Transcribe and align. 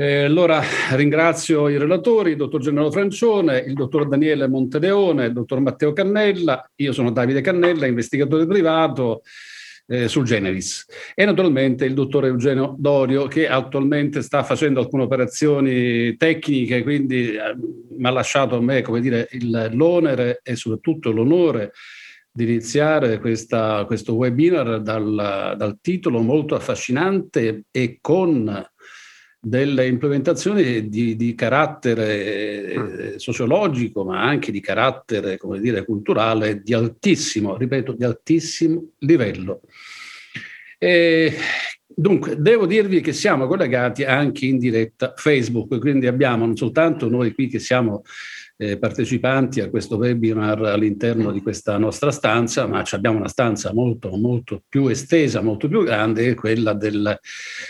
Eh, 0.00 0.22
allora 0.22 0.62
ringrazio 0.94 1.68
i 1.68 1.76
relatori, 1.76 2.30
il 2.30 2.36
dottor 2.36 2.60
Gennaro 2.60 2.88
Francione, 2.88 3.58
il 3.66 3.72
dottor 3.72 4.06
Daniele 4.06 4.46
Montedeone, 4.46 5.26
il 5.26 5.32
dottor 5.32 5.58
Matteo 5.58 5.92
Cannella, 5.92 6.70
io 6.76 6.92
sono 6.92 7.10
Davide 7.10 7.40
Cannella, 7.40 7.86
investigatore 7.86 8.46
privato 8.46 9.22
eh, 9.88 10.06
sul 10.06 10.22
Generis. 10.22 10.86
E 11.16 11.24
naturalmente 11.24 11.84
il 11.84 11.94
dottor 11.94 12.26
Eugenio 12.26 12.76
Dorio 12.78 13.26
che 13.26 13.48
attualmente 13.48 14.22
sta 14.22 14.44
facendo 14.44 14.78
alcune 14.78 15.02
operazioni 15.02 16.16
tecniche, 16.16 16.84
quindi 16.84 17.32
eh, 17.32 17.56
mi 17.96 18.06
ha 18.06 18.10
lasciato 18.10 18.54
a 18.54 18.62
me 18.62 18.82
come 18.82 19.00
dire, 19.00 19.26
il, 19.32 19.70
l'onere 19.72 20.42
e 20.44 20.54
soprattutto 20.54 21.10
l'onore 21.10 21.72
di 22.30 22.44
iniziare 22.44 23.18
questa, 23.18 23.82
questo 23.84 24.14
webinar 24.14 24.80
dal, 24.80 25.54
dal 25.56 25.78
titolo 25.80 26.20
molto 26.20 26.54
affascinante 26.54 27.64
e 27.72 27.98
con 28.00 28.64
delle 29.40 29.86
implementazioni 29.86 30.88
di, 30.88 31.14
di 31.14 31.34
carattere 31.34 32.64
eh, 33.14 33.18
sociologico, 33.18 34.04
ma 34.04 34.22
anche 34.22 34.50
di 34.50 34.60
carattere, 34.60 35.36
come 35.36 35.60
dire, 35.60 35.84
culturale 35.84 36.60
di 36.62 36.74
altissimo, 36.74 37.56
ripeto, 37.56 37.92
di 37.92 38.04
altissimo 38.04 38.90
livello. 38.98 39.60
E, 40.76 41.34
dunque, 41.86 42.40
devo 42.40 42.66
dirvi 42.66 43.00
che 43.00 43.12
siamo 43.12 43.46
collegati 43.46 44.04
anche 44.04 44.46
in 44.46 44.58
diretta 44.58 45.14
Facebook, 45.16 45.78
quindi 45.78 46.06
abbiamo 46.06 46.44
non 46.44 46.56
soltanto 46.56 47.08
noi 47.08 47.32
qui 47.32 47.46
che 47.48 47.60
siamo 47.60 48.02
eh, 48.60 48.76
partecipanti 48.76 49.60
a 49.60 49.70
questo 49.70 49.96
webinar 49.96 50.60
all'interno 50.64 51.30
di 51.30 51.40
questa 51.40 51.78
nostra 51.78 52.10
stanza, 52.10 52.66
ma 52.66 52.82
abbiamo 52.90 53.18
una 53.18 53.28
stanza 53.28 53.72
molto, 53.72 54.10
molto 54.16 54.64
più 54.68 54.88
estesa, 54.88 55.40
molto 55.40 55.68
più 55.68 55.84
grande, 55.84 56.24
che 56.24 56.34
quella 56.34 56.72
del, 56.72 57.18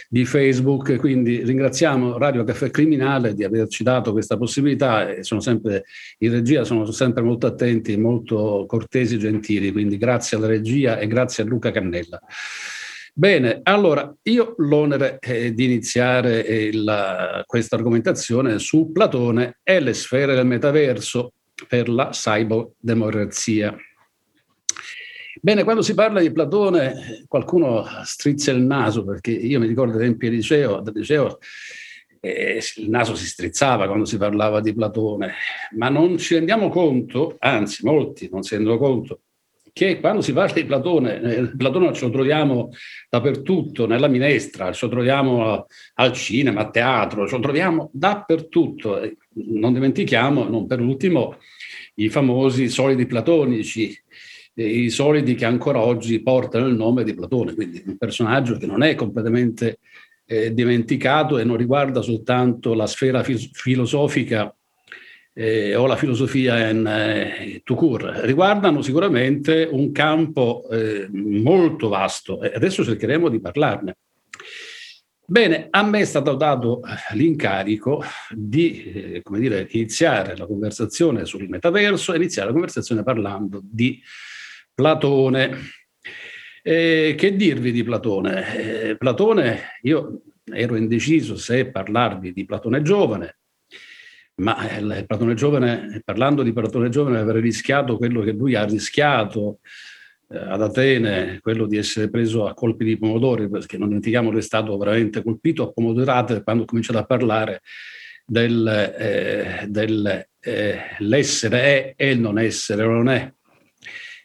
di 0.09 0.25
Facebook. 0.25 0.97
Quindi 0.97 1.45
ringraziamo 1.45 2.17
Radio 2.17 2.43
Caffè 2.43 2.71
Criminale 2.71 3.35
di 3.35 3.45
averci 3.45 3.83
dato 3.83 4.13
questa 4.13 4.39
possibilità 4.39 5.23
sono 5.23 5.41
sempre, 5.41 5.85
in 6.21 6.33
regia 6.33 6.65
sono 6.65 6.91
sempre 6.91 7.23
molto 7.23 7.47
attenti, 7.47 7.95
molto 7.99 8.65
cortesi 8.67 9.17
e 9.17 9.19
gentili, 9.19 9.71
quindi 9.71 9.99
grazie 9.99 10.39
alla 10.39 10.47
regia 10.47 10.99
e 10.99 11.07
grazie 11.07 11.43
a 11.43 11.47
Luca 11.47 11.71
Cannella. 11.71 12.19
Bene, 13.19 13.59
allora 13.65 14.15
io 14.23 14.55
l'onere 14.59 15.19
eh, 15.19 15.53
di 15.53 15.65
iniziare 15.65 16.47
eh, 16.47 16.71
questa 17.47 17.75
argomentazione 17.75 18.61
su 18.61 18.93
Platone 18.93 19.59
e 19.65 19.81
le 19.81 19.93
sfere 19.93 20.37
del 20.37 20.47
metaverso 20.47 21.33
per 21.67 21.89
la 21.89 22.11
cyberdemocrazia. 22.11 23.77
Bene, 25.43 25.65
quando 25.65 25.83
si 25.83 25.95
parla 25.95 26.21
di 26.21 26.31
Platone 26.31 27.25
qualcuno 27.27 27.85
strizza 28.05 28.53
il 28.53 28.63
naso 28.63 29.05
perché 29.05 29.33
io 29.33 29.59
mi 29.59 29.67
ricordo 29.67 29.95
ad 29.95 30.03
esempio 30.03 30.31
liceo, 30.31 30.77
al 30.77 30.93
liceo 30.95 31.41
eh, 32.21 32.63
il 32.77 32.89
naso 32.89 33.17
si 33.17 33.27
strizzava 33.27 33.89
quando 33.89 34.05
si 34.05 34.17
parlava 34.17 34.61
di 34.61 34.73
Platone, 34.73 35.33
ma 35.77 35.89
non 35.89 36.19
ci 36.19 36.35
rendiamo 36.35 36.69
conto, 36.69 37.35
anzi 37.41 37.85
molti 37.85 38.29
non 38.31 38.45
si 38.45 38.55
rendono 38.55 38.79
conto, 38.79 39.23
che 39.79 40.01
quando 40.01 40.23
si 40.23 40.33
parla 40.33 40.55
di 40.55 40.65
Platone, 40.65 41.21
eh, 41.21 41.57
Platone 41.57 41.93
ce 41.93 42.07
lo 42.07 42.11
troviamo 42.11 42.71
dappertutto, 43.09 43.87
nella 43.87 44.09
minestra, 44.09 44.73
ce 44.73 44.87
lo 44.87 44.91
troviamo 44.91 45.67
al 45.95 46.13
cinema, 46.13 46.63
a 46.63 46.71
teatro, 46.71 47.29
ce 47.29 47.37
lo 47.37 47.43
troviamo 47.43 47.89
dappertutto. 47.93 49.01
Non 49.35 49.73
dimentichiamo, 49.73 50.49
non 50.49 50.67
per 50.67 50.81
ultimo, 50.81 51.37
i 51.95 52.09
famosi 52.09 52.69
solidi 52.69 53.07
platonici, 53.07 53.97
i 54.55 54.91
solidi 54.91 55.37
che 55.37 55.45
ancora 55.45 55.81
oggi 55.81 56.21
portano 56.23 56.67
il 56.67 56.75
nome 56.75 57.05
di 57.05 57.15
Platone, 57.15 57.55
quindi 57.55 57.81
un 57.87 57.97
personaggio 57.97 58.57
che 58.57 58.67
non 58.67 58.83
è 58.83 58.97
completamente 58.97 59.79
eh, 60.27 60.53
dimenticato 60.53 61.39
e 61.39 61.45
non 61.45 61.57
riguarda 61.57 62.03
soltanto 62.03 62.75
la 62.75 62.89
sfera 62.89 63.23
fi- 63.23 63.51
filosofica 63.53 64.53
eh, 65.41 65.77
o 65.77 65.87
la 65.87 65.95
filosofia 65.95 66.69
in 66.69 66.85
eh, 66.85 67.61
tout 67.63 68.03
riguardano 68.23 68.83
sicuramente 68.83 69.69
un 69.71 69.93
campo 69.93 70.69
eh, 70.69 71.07
molto 71.13 71.89
vasto 71.89 72.43
e 72.43 72.51
adesso 72.53 72.83
cercheremo 72.83 73.29
di 73.29 73.39
parlarne. 73.39 73.97
Bene, 75.25 75.69
a 75.71 75.85
me 75.85 76.01
è 76.01 76.05
stato 76.05 76.35
dato 76.35 76.81
l'incarico 77.13 78.03
di 78.31 78.83
eh, 78.83 79.23
come 79.23 79.39
dire, 79.39 79.69
iniziare 79.71 80.37
la 80.37 80.47
conversazione 80.47 81.25
sul 81.25 81.49
metaverso, 81.49 82.15
iniziare 82.15 82.49
la 82.49 82.55
conversazione 82.55 83.05
parlando 83.05 83.61
di 83.63 84.03
Platone. 84.75 85.57
Eh, 86.63 87.15
che 87.17 87.37
dirvi 87.37 87.71
di 87.71 87.85
Platone? 87.85 88.89
Eh, 88.89 88.97
Platone, 88.97 89.79
io 89.83 90.23
ero 90.51 90.75
indeciso 90.75 91.37
se 91.37 91.71
parlarvi 91.71 92.33
di 92.33 92.45
Platone 92.45 92.83
giovane, 92.83 93.39
ma 94.39 94.79
il 94.79 94.91
eh, 94.91 95.05
Platone 95.05 95.35
Giovane, 95.35 96.01
parlando 96.05 96.43
di 96.43 96.53
Platone 96.53 96.89
Giovane, 96.89 97.19
avrei 97.19 97.41
rischiato 97.41 97.97
quello 97.97 98.21
che 98.21 98.33
lui 98.33 98.55
ha 98.55 98.65
rischiato 98.65 99.59
eh, 100.29 100.39
ad 100.39 100.63
Atene, 100.63 101.39
quello 101.41 101.67
di 101.67 101.77
essere 101.77 102.09
preso 102.09 102.47
a 102.47 102.55
colpi 102.55 102.85
di 102.85 102.99
pomodori, 102.99 103.49
perché 103.49 103.79
non 103.79 103.89
dimentichiamo 103.89 104.31
che 104.31 104.39
è 104.39 104.43
stato 104.43 104.77
veramente 104.77 105.23
colpito 105.23 105.65
a 105.65 105.73
pomodorate 105.73 106.43
quando 106.43 106.63
ha 106.63 106.67
cominciato 106.67 106.99
a 106.99 107.05
parlare 107.05 107.63
del, 108.25 108.67
eh, 108.99 109.67
del 109.69 110.27
eh, 110.41 110.97
è 110.99 111.95
e 111.97 112.11
il 112.11 112.21
non 112.21 112.39
essere 112.39 112.87
non 112.87 113.09
è. 113.09 113.33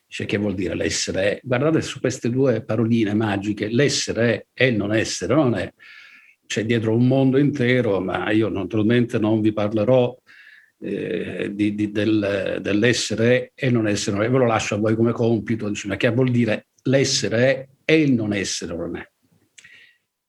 Cioè, 0.06 0.28
che 0.28 0.38
vuol 0.38 0.53
dire 0.53 0.75
l'essere 0.75 1.24
è? 1.24 1.40
Guardate 1.41 1.81
su 1.81 2.00
queste 2.00 2.30
due 2.30 2.63
paroline 2.63 3.16
magiche, 3.16 3.68
l'essere 3.68 4.47
è 4.53 4.66
e 4.66 4.68
il 4.68 4.75
non 4.75 4.94
essere 4.94 5.34
non 5.34 5.56
è 5.56 5.74
c'è 6.53 6.66
dietro 6.66 6.96
un 6.96 7.08
mondo 7.08 7.40
intero, 7.40 8.00
ma 8.00 8.30
io 8.30 8.47
naturalmente 8.47 9.18
non 9.18 9.41
vi 9.41 9.52
parlerò 9.52 10.16
eh, 10.80 11.50
di, 11.52 11.74
di, 11.74 11.90
del, 11.90 12.59
dell'essere 12.62 13.53
e 13.56 13.72
non 13.72 13.88
essere, 13.88 14.30
ve 14.30 14.38
lo 14.38 14.46
lascio 14.46 14.75
a 14.75 14.78
voi 14.78 14.96
come 14.96 15.13
compito, 15.13 15.68
dice, 15.68 15.88
ma 15.88 15.96
che 15.96 16.12
vuol 16.12 16.30
dire 16.30 16.68
l'essere 16.84 17.69
e 17.84 18.02
il 18.02 18.13
non 18.13 18.34
essere 18.34 18.75
non 18.75 18.95
è. 18.98 19.12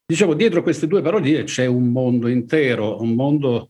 Dicevo, 0.03 0.33
dietro 0.33 0.63
queste 0.63 0.87
due 0.87 1.03
parole 1.03 1.43
c'è 1.43 1.67
un 1.67 1.91
mondo 1.91 2.27
intero, 2.27 2.99
un 3.01 3.13
mondo 3.13 3.69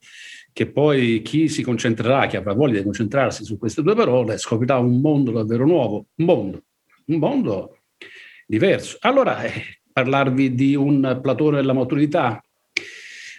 che 0.54 0.72
poi 0.72 1.22
chi 1.22 1.50
si 1.50 1.62
concentrerà, 1.62 2.28
chi 2.28 2.38
avrà 2.38 2.54
voglia 2.54 2.78
di 2.78 2.84
concentrarsi 2.84 3.44
su 3.44 3.58
queste 3.58 3.82
due 3.82 3.96
parole, 3.96 4.38
scoprirà 4.38 4.78
un 4.78 5.02
mondo 5.02 5.32
davvero 5.32 5.66
nuovo, 5.66 6.06
un 6.16 6.26
mondo, 6.26 6.64
un 7.08 7.18
mondo 7.18 7.80
diverso. 8.48 8.96
Allora, 9.02 9.44
eh, 9.44 9.82
parlarvi 9.92 10.54
di 10.54 10.76
un 10.76 11.20
Platone 11.22 11.56
della 11.56 11.72
maturità, 11.72 12.45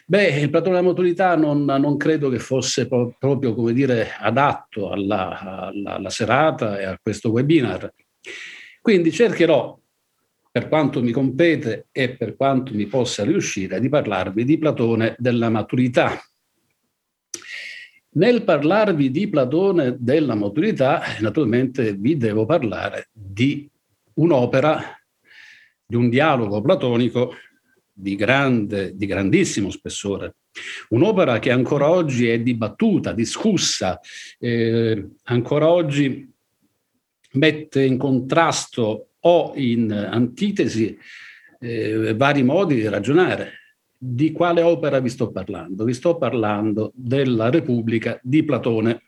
Beh, 0.08 0.38
il 0.38 0.50
platone 0.50 0.76
della 0.76 0.86
maturità 0.86 1.34
non, 1.34 1.64
non 1.64 1.96
credo 1.96 2.28
che 2.28 2.38
fosse 2.38 2.86
pro- 2.86 3.16
proprio, 3.18 3.54
come 3.54 3.72
dire, 3.72 4.12
adatto 4.16 4.90
alla, 4.90 5.66
alla, 5.66 5.94
alla 5.96 6.10
serata 6.10 6.78
e 6.78 6.84
a 6.84 6.96
questo 7.02 7.30
webinar. 7.30 7.92
Quindi 8.80 9.10
cercherò, 9.10 9.76
per 10.48 10.68
quanto 10.68 11.02
mi 11.02 11.10
compete 11.10 11.88
e 11.90 12.14
per 12.14 12.36
quanto 12.36 12.72
mi 12.72 12.86
possa 12.86 13.24
riuscire, 13.24 13.80
di 13.80 13.88
parlarvi 13.88 14.44
di 14.44 14.58
Platone 14.58 15.16
della 15.18 15.50
maturità. 15.50 16.16
Nel 18.10 18.44
parlarvi 18.44 19.10
di 19.10 19.28
Platone 19.28 19.96
della 19.98 20.36
maturità, 20.36 21.02
naturalmente 21.18 21.94
vi 21.94 22.16
devo 22.16 22.46
parlare 22.46 23.08
di 23.12 23.68
un'opera 24.14 24.96
di 25.86 25.94
un 25.94 26.08
dialogo 26.08 26.60
platonico 26.60 27.34
di, 27.98 28.14
grande, 28.14 28.94
di 28.94 29.06
grandissimo 29.06 29.70
spessore. 29.70 30.36
Un'opera 30.90 31.38
che 31.38 31.50
ancora 31.50 31.88
oggi 31.88 32.28
è 32.28 32.38
dibattuta, 32.40 33.12
discussa, 33.12 33.98
eh, 34.38 35.08
ancora 35.24 35.70
oggi 35.70 36.30
mette 37.32 37.82
in 37.82 37.96
contrasto 37.96 39.08
o 39.18 39.52
in 39.56 39.90
antitesi 39.90 40.96
eh, 41.58 42.14
vari 42.14 42.42
modi 42.42 42.74
di 42.74 42.88
ragionare. 42.88 43.52
Di 43.98 44.30
quale 44.30 44.60
opera 44.60 45.00
vi 45.00 45.08
sto 45.08 45.30
parlando? 45.30 45.84
Vi 45.84 45.94
sto 45.94 46.18
parlando 46.18 46.92
della 46.94 47.48
Repubblica 47.48 48.20
di 48.22 48.44
Platone. 48.44 49.02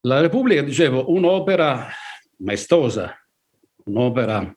La 0.00 0.20
Repubblica, 0.20 0.62
dicevo, 0.62 1.12
un'opera 1.12 1.86
maestosa, 2.38 3.14
un'opera 3.84 4.54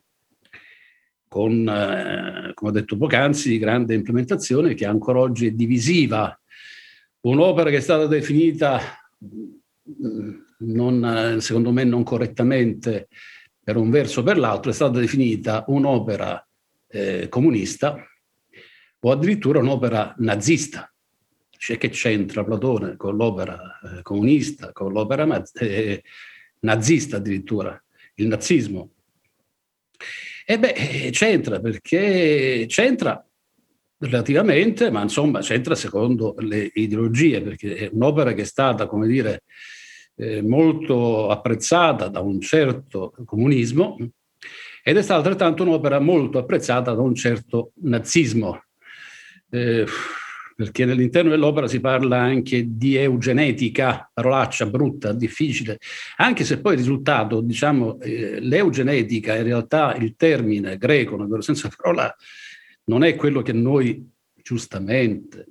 con, 1.27 1.67
eh, 1.67 2.53
come 2.53 2.69
ho 2.69 2.73
detto 2.73 2.97
poc'anzi, 2.97 3.49
di 3.49 3.57
grande 3.57 3.93
implementazione 3.93 4.73
che 4.73 4.85
ancora 4.85 5.19
oggi 5.19 5.47
è 5.47 5.51
divisiva. 5.51 6.39
Un'opera 7.21 7.69
che 7.69 7.77
è 7.77 7.81
stata 7.81 8.05
definita, 8.07 8.79
non, 10.59 11.37
secondo 11.39 11.71
me 11.71 11.83
non 11.83 12.03
correttamente, 12.03 13.07
per 13.63 13.75
un 13.75 13.89
verso 13.89 14.21
o 14.21 14.23
per 14.23 14.37
l'altro, 14.37 14.71
è 14.71 14.73
stata 14.73 14.99
definita 14.99 15.65
un'opera 15.67 16.47
eh, 16.87 17.27
comunista 17.27 17.97
o 18.99 19.11
addirittura 19.11 19.59
un'opera 19.59 20.15
nazista. 20.19 20.91
Cioè 21.49 21.77
che 21.77 21.89
c'entra 21.89 22.43
Platone 22.43 22.95
con 22.95 23.15
l'opera 23.15 23.79
eh, 23.83 24.01
comunista, 24.03 24.71
con 24.71 24.93
l'opera 24.93 25.43
eh, 25.59 26.03
nazista 26.59 27.17
addirittura, 27.17 27.83
il 28.15 28.27
nazismo. 28.27 28.91
E 30.49 30.57
beh, 30.57 31.09
c'entra 31.11 31.59
perché 31.59 32.63
c'entra 32.69 33.21
relativamente, 33.97 34.89
ma 34.89 35.01
insomma 35.01 35.41
c'entra 35.41 35.75
secondo 35.75 36.35
le 36.37 36.71
ideologie, 36.73 37.41
perché 37.41 37.75
è 37.75 37.89
un'opera 37.91 38.31
che 38.31 38.43
è 38.43 38.45
stata, 38.45 38.85
come 38.87 39.07
dire, 39.07 39.43
eh, 40.15 40.41
molto 40.41 41.29
apprezzata 41.29 42.07
da 42.07 42.21
un 42.21 42.39
certo 42.39 43.13
comunismo 43.25 43.97
ed 44.81 44.95
è 44.95 45.01
stata 45.01 45.19
altrettanto 45.19 45.63
un'opera 45.63 45.99
molto 45.99 46.37
apprezzata 46.37 46.93
da 46.93 47.01
un 47.01 47.13
certo 47.13 47.73
nazismo. 47.81 48.63
Eh, 49.49 49.85
perché 50.57 50.85
nell'interno 50.85 51.29
dell'opera 51.29 51.67
si 51.67 51.79
parla 51.79 52.17
anche 52.17 52.65
di 52.67 52.95
eugenetica, 52.95 54.09
parolaccia 54.11 54.65
brutta, 54.65 55.13
difficile, 55.13 55.77
anche 56.15 56.45
se 56.45 56.59
poi 56.59 56.73
il 56.73 56.79
risultato, 56.79 57.41
diciamo, 57.41 57.99
eh, 57.99 58.39
l'eugenetica 58.39 59.35
in 59.35 59.43
realtà 59.43 59.93
il 59.93 60.15
termine 60.17 60.77
greco, 60.77 61.15
nel 61.15 61.27
vero 61.27 61.41
senso 61.41 61.67
della 61.67 61.75
parola, 61.79 62.15
non 62.85 63.03
è 63.03 63.15
quello 63.15 63.43
che 63.43 63.53
noi 63.53 64.03
giustamente 64.33 65.45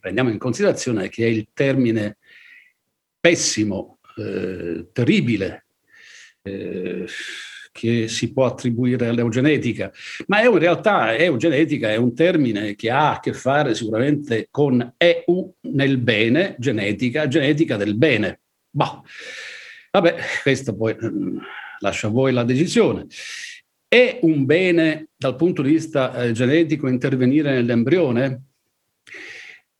prendiamo 0.00 0.30
in 0.30 0.38
considerazione, 0.38 1.08
che 1.08 1.24
è 1.24 1.28
il 1.28 1.50
termine 1.52 2.16
pessimo, 3.20 4.00
eh, 4.16 4.88
terribile, 4.92 5.66
eh, 6.42 7.06
che 7.78 8.08
si 8.08 8.32
può 8.32 8.46
attribuire 8.46 9.06
all'eugenetica, 9.06 9.92
ma 10.26 10.42
in 10.42 10.58
realtà 10.58 11.14
eugenetica 11.16 11.88
è 11.90 11.94
un 11.94 12.12
termine 12.12 12.74
che 12.74 12.90
ha 12.90 13.12
a 13.12 13.20
che 13.20 13.32
fare 13.32 13.76
sicuramente 13.76 14.48
con 14.50 14.94
EU 14.96 15.54
nel 15.60 15.98
bene, 15.98 16.56
genetica, 16.58 17.28
genetica 17.28 17.76
del 17.76 17.94
bene. 17.94 18.40
Bah. 18.68 19.00
Vabbè, 19.92 20.16
questo 20.42 20.74
poi 20.74 20.96
mm, 21.00 21.38
lascia 21.78 22.08
a 22.08 22.10
voi 22.10 22.32
la 22.32 22.42
decisione. 22.42 23.06
È 23.86 24.18
un 24.22 24.44
bene 24.44 25.10
dal 25.16 25.36
punto 25.36 25.62
di 25.62 25.70
vista 25.70 26.24
eh, 26.24 26.32
genetico 26.32 26.88
intervenire 26.88 27.52
nell'embrione? 27.52 28.42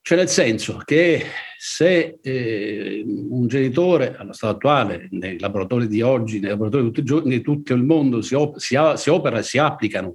Cioè 0.00 0.17
nel 0.17 0.29
senso 0.29 0.81
che 0.85 1.27
se 1.60 2.19
eh, 2.22 3.02
un 3.05 3.49
genitore 3.49 4.14
allo 4.16 4.32
stato 4.32 4.55
attuale, 4.55 5.08
nei 5.10 5.40
laboratori 5.40 5.88
di 5.88 6.02
oggi, 6.02 6.38
nei 6.38 6.50
laboratori 6.50 6.84
di 6.84 6.88
tutti 6.90 7.05
giorni, 7.05 7.31
di 7.31 7.40
tutto 7.40 7.75
il 7.75 7.82
mondo 7.82 8.22
si, 8.22 8.37
op- 8.37 8.58
si, 8.58 8.76
a- 8.76 8.96
si 8.96 9.10
opera 9.10 9.38
e 9.38 9.43
si 9.43 9.58
applicano 9.58 10.14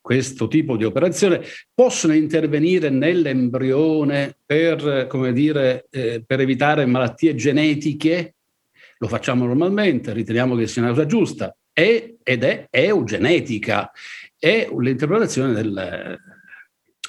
questo 0.00 0.46
tipo 0.46 0.76
di 0.76 0.84
operazione, 0.84 1.42
possono 1.74 2.12
intervenire 2.12 2.90
nell'embrione 2.90 4.36
per, 4.46 5.06
come 5.08 5.32
dire, 5.32 5.86
eh, 5.90 6.22
per 6.24 6.38
evitare 6.38 6.86
malattie 6.86 7.34
genetiche? 7.34 8.36
Lo 8.98 9.08
facciamo 9.08 9.46
normalmente, 9.46 10.12
riteniamo 10.12 10.54
che 10.54 10.68
sia 10.68 10.82
una 10.82 10.92
cosa 10.92 11.06
giusta, 11.06 11.56
è, 11.72 12.14
ed 12.22 12.44
è 12.44 12.68
eugenetica, 12.70 13.90
è 14.38 14.68
l'interpretazione 14.78 15.52
del, 15.52 16.18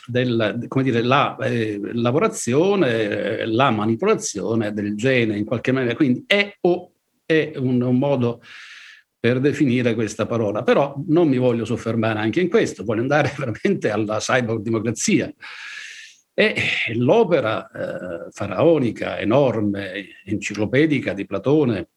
del, 0.10 0.66
come 0.68 0.84
dire, 0.84 1.02
la 1.02 1.38
eh, 1.38 1.80
lavorazione, 1.94 3.46
la 3.46 3.70
manipolazione 3.70 4.74
del 4.74 4.96
gene 4.96 5.38
in 5.38 5.46
qualche 5.46 5.72
maniera. 5.72 5.96
Quindi 5.96 6.24
è 6.28 6.56
o 6.62 6.92
è 7.26 7.54
un, 7.56 7.82
un 7.82 7.98
modo 7.98 8.42
per 9.20 9.40
definire 9.40 9.94
questa 9.94 10.26
parola. 10.26 10.64
Però 10.64 10.96
non 11.08 11.28
mi 11.28 11.38
voglio 11.38 11.66
soffermare 11.66 12.20
anche 12.20 12.42
in 12.42 12.50
questo, 12.50 12.84
voglio 12.84 13.02
andare 13.02 13.34
veramente 13.38 13.90
alla 13.90 14.18
cyborg-democrazia. 14.18 15.32
E 16.34 16.56
l'opera 16.94 17.70
eh, 17.70 18.32
faraonica, 18.32 19.20
enorme, 19.20 20.08
enciclopedica 20.24 21.14
di 21.14 21.26
Platone, 21.26 21.90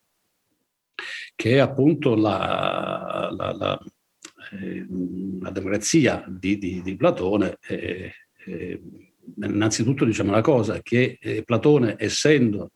che 1.37 1.53
è 1.53 1.59
appunto 1.59 2.17
la, 2.17 3.33
la, 3.37 3.53
la, 3.53 3.81
eh, 4.61 4.87
la 5.41 5.51
democrazia 5.51 6.25
di, 6.29 6.59
di, 6.59 6.83
di 6.83 6.97
Platone, 6.97 7.57
eh, 7.67 8.13
eh, 8.45 8.83
innanzitutto 9.43 10.05
diciamo 10.05 10.31
una 10.31 10.41
cosa, 10.41 10.81
che 10.83 11.19
eh, 11.21 11.43
Platone 11.43 11.97
essendo 11.99 12.73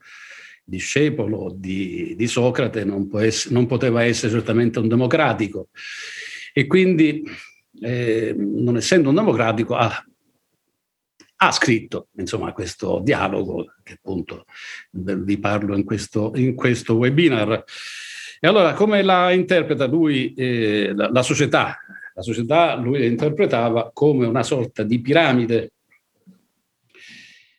discepolo 0.64 1.54
di, 1.54 2.14
di 2.16 2.26
Socrate 2.26 2.84
non, 2.84 3.08
essere, 3.14 3.54
non, 3.54 3.66
poteva 3.66 4.02
essere 4.02 4.32
certamente 4.32 4.78
un 4.78 4.88
democratico. 4.88 5.68
E 6.52 6.66
quindi 6.66 7.22
eh, 7.80 8.34
non 8.36 8.76
essendo 8.76 9.10
un 9.10 9.14
democratico 9.14 9.76
ha, 9.76 10.04
ha, 11.36 11.52
scritto 11.52 12.08
insomma 12.16 12.52
questo 12.52 13.00
dialogo 13.04 13.74
che 13.82 13.92
appunto 13.92 14.46
vi 14.90 15.38
parlo 15.38 15.76
in 15.76 15.84
questo, 15.84 16.32
in 16.34 16.54
questo 16.54 16.94
webinar 16.94 17.62
e 18.38 18.46
allora 18.46 18.74
come 18.74 19.02
la 19.02 19.32
interpreta 19.32 19.86
lui 19.86 20.34
eh, 20.34 20.92
la, 20.94 21.10
la, 21.10 21.22
società? 21.22 21.78
La 22.14 22.22
società 22.22 22.74
lui 22.76 22.98
la 22.98 23.06
interpretava 23.06 23.90
come 23.92 24.26
una 24.26 24.42
sorta 24.42 24.82
di 24.82 25.00
piramide, 25.00 25.72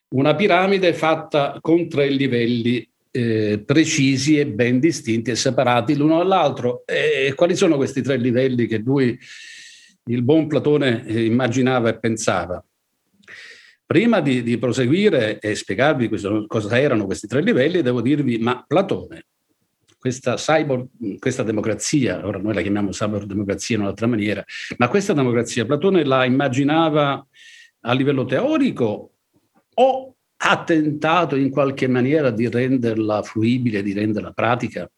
una 0.10 0.36
piramide 0.36 0.94
fatta 0.94 1.58
con 1.62 1.90
tre 1.90 2.10
livelli 2.10 2.88
eh, 3.12 3.64
precisi 3.66 4.38
e 4.38 4.46
ben 4.46 4.80
distinti 4.80 5.32
e 5.32 5.36
separati 5.36 5.96
l'uno 5.96 6.20
dall'altro. 6.20 6.84
E 6.86 7.34
quali 7.36 7.56
sono 7.56 7.76
questi 7.76 8.02
tre 8.02 8.18
livelli 8.18 8.68
che 8.68 8.78
lui, 8.78 9.18
il 10.06 10.22
buon 10.22 10.48
Platone, 10.48 11.06
eh, 11.06 11.26
immaginava 11.26 11.90
e 11.90 12.00
pensava? 12.00 12.64
Prima 13.86 14.20
di, 14.20 14.44
di 14.44 14.58
proseguire 14.58 15.40
e 15.40 15.56
spiegarvi 15.56 16.08
questo, 16.08 16.46
cosa 16.46 16.80
erano 16.80 17.06
questi 17.06 17.26
tre 17.26 17.42
livelli, 17.42 17.82
devo 17.82 18.02
dirvi, 18.02 18.38
ma 18.38 18.64
Platone 18.68 19.26
questa 19.98 20.36
cyborg, 20.36 21.18
questa 21.20 21.44
democrazia, 21.44 22.26
ora 22.26 22.38
noi 22.38 22.54
la 22.54 22.62
chiamiamo 22.62 22.90
cyborg 22.92 23.26
democrazia 23.26 23.76
in 23.76 23.82
un'altra 23.82 24.08
maniera, 24.08 24.44
ma 24.78 24.88
questa 24.88 25.14
democrazia 25.14 25.66
Platone 25.66 26.06
la 26.06 26.26
immaginava 26.26 27.26
a 27.82 27.94
livello 27.94 28.26
teorico 28.26 29.12
o 29.74 30.16
ha 30.40 30.64
tentato 30.64 31.36
in 31.36 31.50
qualche 31.50 31.88
maniera 31.88 32.30
di 32.30 32.48
renderla 32.48 33.24
fruibile, 33.24 33.82
di 33.82 33.94
renderla 33.94 34.32
pratica? 34.32 34.90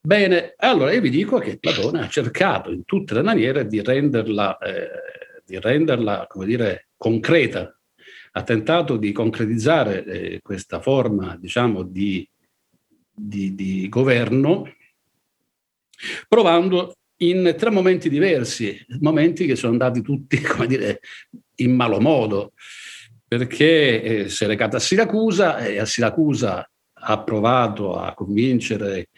Bene, 0.00 0.54
allora 0.56 0.92
io 0.92 1.00
vi 1.00 1.10
dico 1.10 1.38
che 1.38 1.58
Platone 1.58 2.00
ha 2.00 2.08
cercato 2.08 2.70
in 2.70 2.84
tutte 2.84 3.14
le 3.14 3.22
maniere 3.22 3.66
di 3.66 3.82
renderla, 3.82 4.56
eh, 4.58 4.88
di 5.44 5.58
renderla 5.58 6.26
come 6.28 6.46
dire, 6.46 6.88
concreta, 6.96 7.76
ha 8.32 8.42
tentato 8.42 8.96
di 8.96 9.12
concretizzare 9.12 10.04
eh, 10.04 10.40
questa 10.40 10.80
forma, 10.80 11.36
diciamo, 11.36 11.82
di 11.82 12.26
di, 13.18 13.54
di 13.54 13.88
governo, 13.88 14.72
provando 16.28 16.94
in 17.18 17.54
tre 17.58 17.70
momenti 17.70 18.08
diversi, 18.08 18.78
momenti 19.00 19.46
che 19.46 19.56
sono 19.56 19.72
andati 19.72 20.02
tutti, 20.02 20.40
come 20.42 20.66
dire, 20.66 21.00
in 21.56 21.74
malo 21.74 22.00
modo, 22.00 22.52
perché 23.26 24.02
eh, 24.02 24.28
si 24.28 24.44
è 24.44 24.46
recata 24.46 24.76
a 24.76 24.80
Siracusa 24.80 25.58
e 25.58 25.78
a 25.78 25.84
Siracusa 25.84 26.68
ha 27.00 27.22
provato 27.22 27.96
a 27.96 28.14
convincere 28.14 29.08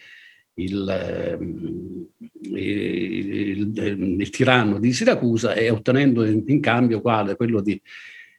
il, 0.54 0.88
ehm, 0.88 2.06
il, 2.42 3.76
il, 3.76 4.20
il 4.20 4.30
tiranno 4.30 4.78
di 4.78 4.92
Siracusa 4.92 5.54
e 5.54 5.70
ottenendo 5.70 6.24
in, 6.24 6.42
in 6.46 6.60
cambio 6.60 7.00
quale? 7.00 7.36
Quello 7.36 7.60
di, 7.60 7.80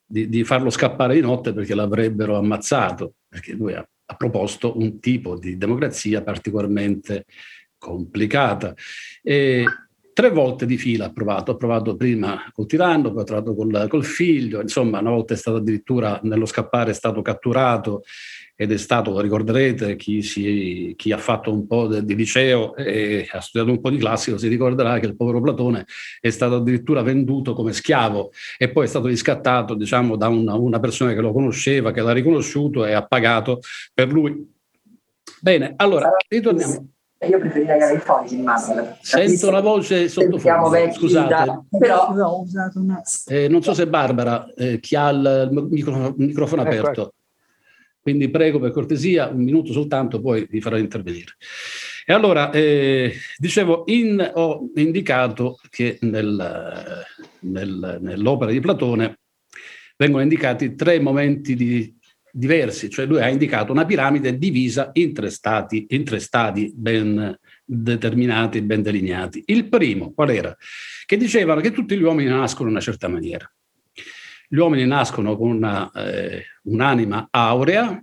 di, 0.05 0.29
di, 0.29 0.43
farlo 0.43 0.69
scappare 0.69 1.15
di 1.15 1.21
notte 1.21 1.53
perché 1.53 1.73
l'avrebbero 1.73 2.37
ammazzato, 2.37 3.15
perché 3.27 3.53
lui 3.53 3.73
ha 3.73 3.87
ha 4.11 4.15
proposto 4.15 4.77
un 4.77 4.99
tipo 4.99 5.37
di 5.37 5.57
democrazia 5.57 6.21
particolarmente 6.21 7.25
complicata. 7.77 8.73
E 9.23 9.65
tre 10.13 10.29
volte 10.29 10.65
di 10.65 10.77
fila 10.77 11.05
ha 11.05 11.11
provato, 11.11 11.51
ha 11.51 11.55
provato 11.55 11.95
prima 11.95 12.43
col 12.53 12.65
tiranno, 12.65 13.11
poi 13.11 13.21
ha 13.21 13.25
provato 13.25 13.55
col, 13.55 13.87
col 13.87 14.03
figlio, 14.03 14.61
insomma 14.61 14.99
una 14.99 15.11
volta 15.11 15.33
è 15.33 15.37
stato 15.37 15.57
addirittura 15.57 16.19
nello 16.23 16.45
scappare 16.45 16.91
è 16.91 16.93
stato 16.93 17.21
catturato 17.21 18.03
ed 18.61 18.71
è 18.71 18.77
stato, 18.77 19.19
ricorderete, 19.19 19.95
chi, 19.95 20.21
si, 20.21 20.93
chi 20.95 21.11
ha 21.11 21.17
fatto 21.17 21.51
un 21.51 21.65
po' 21.65 21.87
di 21.87 22.13
liceo 22.13 22.75
e 22.75 23.27
ha 23.31 23.41
studiato 23.41 23.71
un 23.71 23.81
po' 23.81 23.89
di 23.89 23.97
classico 23.97 24.37
si 24.37 24.47
ricorderà 24.47 24.99
che 24.99 25.07
il 25.07 25.15
povero 25.15 25.41
Platone 25.41 25.83
è 26.19 26.29
stato 26.29 26.57
addirittura 26.57 27.01
venduto 27.01 27.55
come 27.55 27.73
schiavo 27.73 28.29
e 28.59 28.69
poi 28.69 28.85
è 28.85 28.87
stato 28.87 29.07
riscattato 29.07 29.73
diciamo, 29.73 30.15
da 30.15 30.27
una, 30.27 30.53
una 30.53 30.79
persona 30.79 31.13
che 31.13 31.21
lo 31.21 31.33
conosceva, 31.33 31.89
che 31.89 32.01
l'ha 32.01 32.11
riconosciuto 32.11 32.85
e 32.85 32.93
ha 32.93 33.03
pagato 33.03 33.61
per 33.95 34.11
lui. 34.11 34.47
Bene, 35.41 35.73
allora 35.77 36.11
ritorniamo. 36.27 36.87
Io 37.27 37.39
preferirei 37.39 37.81
avere 37.81 37.97
i 37.97 37.99
fogli 37.99 38.33
in 38.33 38.43
mano. 38.43 38.97
Sento 39.01 39.49
la 39.49 39.61
voce 39.61 40.07
sottofondo, 40.07 40.91
scusate. 40.91 41.27
Da, 41.27 41.63
però 41.79 42.13
eh, 43.25 43.47
non 43.47 43.63
so 43.63 43.73
se 43.73 43.87
Barbara, 43.87 44.53
eh, 44.55 44.79
chi 44.79 44.95
ha 44.95 45.09
il 45.09 45.49
microfono, 45.51 46.13
microfono 46.15 46.61
ecco, 46.61 46.69
aperto. 46.69 47.01
Ecco. 47.01 47.13
Quindi 48.01 48.29
prego 48.29 48.59
per 48.59 48.71
cortesia, 48.71 49.27
un 49.27 49.43
minuto 49.43 49.71
soltanto, 49.71 50.19
poi 50.19 50.47
vi 50.49 50.59
farò 50.59 50.77
intervenire. 50.77 51.35
E 52.05 52.13
allora, 52.13 52.49
eh, 52.51 53.13
dicevo, 53.37 53.83
in, 53.87 54.31
ho 54.33 54.71
indicato 54.75 55.59
che 55.69 55.99
nel, 56.01 57.05
nel, 57.41 57.99
nell'opera 58.01 58.51
di 58.51 58.59
Platone 58.59 59.19
vengono 59.97 60.23
indicati 60.23 60.73
tre 60.73 60.99
momenti 60.99 61.55
di, 61.55 61.95
diversi, 62.31 62.89
cioè 62.89 63.05
lui 63.05 63.21
ha 63.21 63.27
indicato 63.27 63.71
una 63.71 63.85
piramide 63.85 64.37
divisa 64.37 64.89
in 64.93 65.13
tre 65.13 65.29
stati, 65.29 65.85
in 65.89 66.03
tre 66.03 66.19
stadi 66.19 66.71
ben 66.73 67.37
determinati, 67.63 68.61
ben 68.61 68.81
delineati. 68.81 69.43
Il 69.45 69.69
primo, 69.69 70.11
qual 70.13 70.31
era? 70.31 70.55
Che 71.05 71.17
dicevano 71.17 71.61
che 71.61 71.71
tutti 71.71 71.97
gli 71.97 72.01
uomini 72.01 72.29
nascono 72.29 72.69
in 72.69 72.75
una 72.75 72.83
certa 72.83 73.07
maniera 73.07 73.51
gli 74.53 74.57
uomini 74.57 74.85
nascono 74.85 75.37
con 75.37 75.49
una, 75.49 75.89
eh, 75.93 76.43
un'anima 76.63 77.29
aurea, 77.31 78.01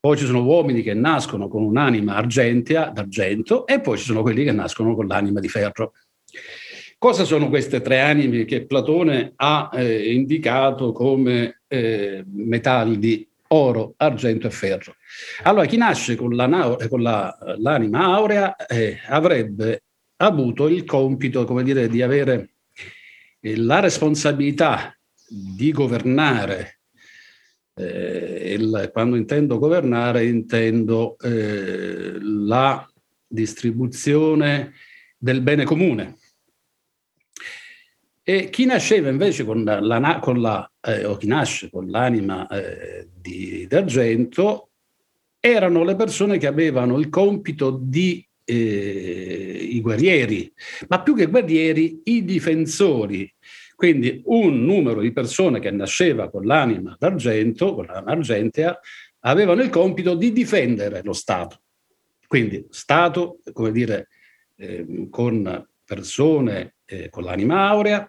poi 0.00 0.16
ci 0.16 0.24
sono 0.24 0.42
uomini 0.42 0.80
che 0.82 0.94
nascono 0.94 1.46
con 1.46 1.62
un'anima 1.62 2.14
argentea, 2.14 2.88
d'argento, 2.88 3.66
e 3.66 3.78
poi 3.78 3.98
ci 3.98 4.04
sono 4.04 4.22
quelli 4.22 4.44
che 4.44 4.52
nascono 4.52 4.94
con 4.94 5.06
l'anima 5.06 5.40
di 5.40 5.48
ferro. 5.48 5.92
Cosa 6.96 7.24
sono 7.24 7.50
queste 7.50 7.82
tre 7.82 8.00
anime 8.00 8.46
che 8.46 8.64
Platone 8.64 9.34
ha 9.36 9.68
eh, 9.74 10.10
indicato 10.14 10.92
come 10.92 11.60
eh, 11.68 12.24
metalli 12.26 13.28
oro, 13.48 13.92
argento 13.98 14.46
e 14.46 14.50
ferro? 14.50 14.94
Allora, 15.42 15.66
chi 15.66 15.76
nasce 15.76 16.16
con, 16.16 16.34
la, 16.34 16.78
con 16.88 17.02
la, 17.02 17.36
l'anima 17.58 18.04
aurea 18.04 18.56
eh, 18.56 19.00
avrebbe 19.06 19.82
avuto 20.16 20.66
il 20.66 20.86
compito, 20.86 21.44
come 21.44 21.62
dire, 21.62 21.88
di 21.88 22.00
avere 22.00 22.52
eh, 23.40 23.54
la 23.58 23.80
responsabilità 23.80 24.97
di 25.28 25.72
governare. 25.72 26.80
Eh, 27.74 28.54
il, 28.58 28.90
quando 28.92 29.16
intendo 29.16 29.58
governare 29.58 30.26
intendo 30.26 31.16
eh, 31.18 32.18
la 32.20 32.84
distribuzione 33.26 34.72
del 35.16 35.40
bene 35.42 35.64
comune. 35.64 36.16
E 38.22 38.50
chi 38.50 38.66
nasceva 38.66 39.08
invece 39.08 39.44
con 39.44 39.64
la, 39.64 40.18
con 40.20 40.40
la 40.40 40.70
eh, 40.82 41.04
o 41.04 41.16
chi 41.16 41.26
nasce 41.26 41.70
con 41.70 41.88
l'anima 41.88 42.46
eh, 42.48 43.08
di, 43.14 43.66
d'argento 43.66 44.68
erano 45.40 45.82
le 45.82 45.96
persone 45.96 46.36
che 46.36 46.46
avevano 46.46 46.98
il 46.98 47.08
compito 47.08 47.78
di 47.82 48.26
eh, 48.44 49.68
i 49.70 49.80
guerrieri, 49.80 50.52
ma 50.88 51.02
più 51.02 51.14
che 51.14 51.26
guerrieri, 51.26 52.02
i 52.04 52.24
difensori 52.24 53.32
quindi 53.78 54.22
un 54.24 54.64
numero 54.64 55.00
di 55.00 55.12
persone 55.12 55.60
che 55.60 55.70
nasceva 55.70 56.28
con 56.30 56.44
l'anima 56.44 56.96
d'argento, 56.98 57.76
con 57.76 57.86
l'anima 57.86 58.10
argentea, 58.10 58.76
avevano 59.20 59.62
il 59.62 59.70
compito 59.70 60.16
di 60.16 60.32
difendere 60.32 61.00
lo 61.04 61.12
Stato. 61.12 61.60
Quindi 62.26 62.66
Stato, 62.70 63.38
come 63.52 63.70
dire, 63.70 64.08
eh, 64.56 65.06
con 65.08 65.64
persone 65.84 66.74
eh, 66.86 67.08
con 67.08 67.22
l'anima 67.22 67.68
aurea, 67.68 68.08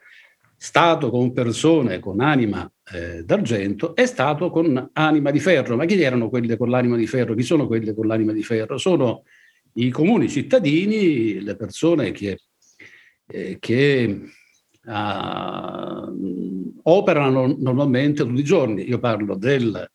Stato 0.58 1.12
con 1.12 1.34
persone 1.34 2.00
con 2.00 2.20
anima 2.20 2.68
eh, 2.92 3.24
d'argento 3.24 3.96
e 3.96 4.08
Stato 4.08 4.50
con 4.50 4.90
anima 4.94 5.30
di 5.30 5.40
ferro. 5.40 5.76
Ma 5.76 5.86
chi 5.86 6.02
erano 6.02 6.30
quelle 6.30 6.58
con 6.58 6.72
l'anima 6.72 6.98
di 6.98 7.06
ferro? 7.06 7.36
Chi 7.36 7.44
sono 7.44 7.68
quelle 7.68 7.94
con 7.94 8.08
l'anima 8.08 8.32
di 8.32 8.42
ferro? 8.42 8.80
Sono 8.80 9.22
i 9.74 9.92
comuni 9.92 10.30
cittadini, 10.30 11.42
le 11.42 11.56
persone 11.56 12.10
che, 12.10 12.40
eh, 13.28 13.58
che 13.60 14.32
uh, 14.90 16.82
operano 16.84 17.56
normalmente 17.60 18.24
tutti 18.24 18.40
i 18.40 18.44
giorni. 18.44 18.88
Io 18.88 19.00
parlo 19.00 19.36
del, 19.36 19.90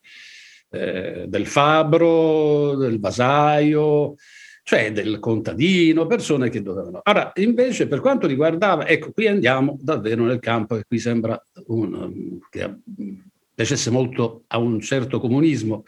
eh, 0.70 1.24
del 1.26 1.46
fabbro, 1.46 2.76
del 2.76 3.00
vasaio, 3.00 4.14
cioè 4.62 4.92
del 4.92 5.18
contadino, 5.18 6.06
persone 6.06 6.48
che 6.48 6.62
dovevano. 6.62 7.00
Ora, 7.04 7.32
invece, 7.36 7.86
per 7.86 8.00
quanto 8.00 8.26
riguardava, 8.26 8.86
ecco, 8.86 9.12
qui 9.12 9.26
andiamo 9.26 9.76
davvero 9.80 10.24
nel 10.24 10.40
campo 10.40 10.76
che 10.76 10.84
qui 10.86 10.98
sembra 10.98 11.42
un, 11.66 12.38
che 12.48 12.74
piacesse 13.54 13.90
molto 13.90 14.44
a 14.48 14.58
un 14.58 14.80
certo 14.80 15.20
comunismo, 15.20 15.84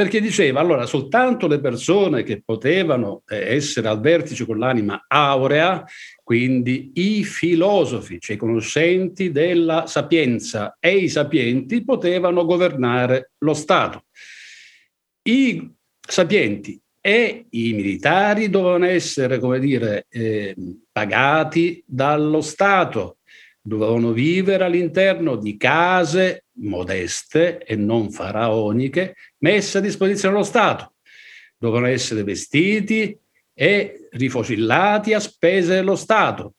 perché 0.00 0.22
diceva 0.22 0.60
allora 0.60 0.86
soltanto 0.86 1.46
le 1.46 1.60
persone 1.60 2.22
che 2.22 2.40
potevano 2.42 3.22
eh, 3.28 3.54
essere 3.54 3.86
al 3.86 4.00
vertice 4.00 4.46
con 4.46 4.58
l'anima 4.58 5.04
aurea, 5.06 5.84
quindi 6.24 6.92
i 6.94 7.22
filosofi, 7.22 8.18
cioè 8.18 8.36
i 8.36 8.38
conoscenti 8.38 9.30
della 9.30 9.86
sapienza 9.86 10.78
e 10.80 10.96
i 10.96 11.10
sapienti 11.10 11.84
potevano 11.84 12.46
governare 12.46 13.32
lo 13.40 13.52
Stato. 13.52 14.04
I 15.28 15.70
sapienti 16.00 16.80
e 16.98 17.44
i 17.50 17.74
militari 17.74 18.48
dovevano 18.48 18.86
essere, 18.86 19.38
come 19.38 19.58
dire, 19.58 20.06
eh, 20.08 20.56
pagati 20.90 21.84
dallo 21.86 22.40
Stato, 22.40 23.18
dovevano 23.60 24.12
vivere 24.12 24.64
all'interno 24.64 25.36
di 25.36 25.56
case 25.56 26.44
modeste 26.60 27.58
e 27.58 27.76
non 27.76 28.10
faraoniche 28.10 29.14
messe 29.38 29.78
a 29.78 29.80
disposizione 29.80 30.34
dello 30.34 30.46
Stato. 30.46 30.94
Dovevano 31.56 31.86
essere 31.86 32.22
vestiti 32.22 33.16
e 33.52 34.08
rifocillati 34.12 35.12
a 35.12 35.20
spese 35.20 35.74
dello 35.74 35.96
Stato. 35.96 36.54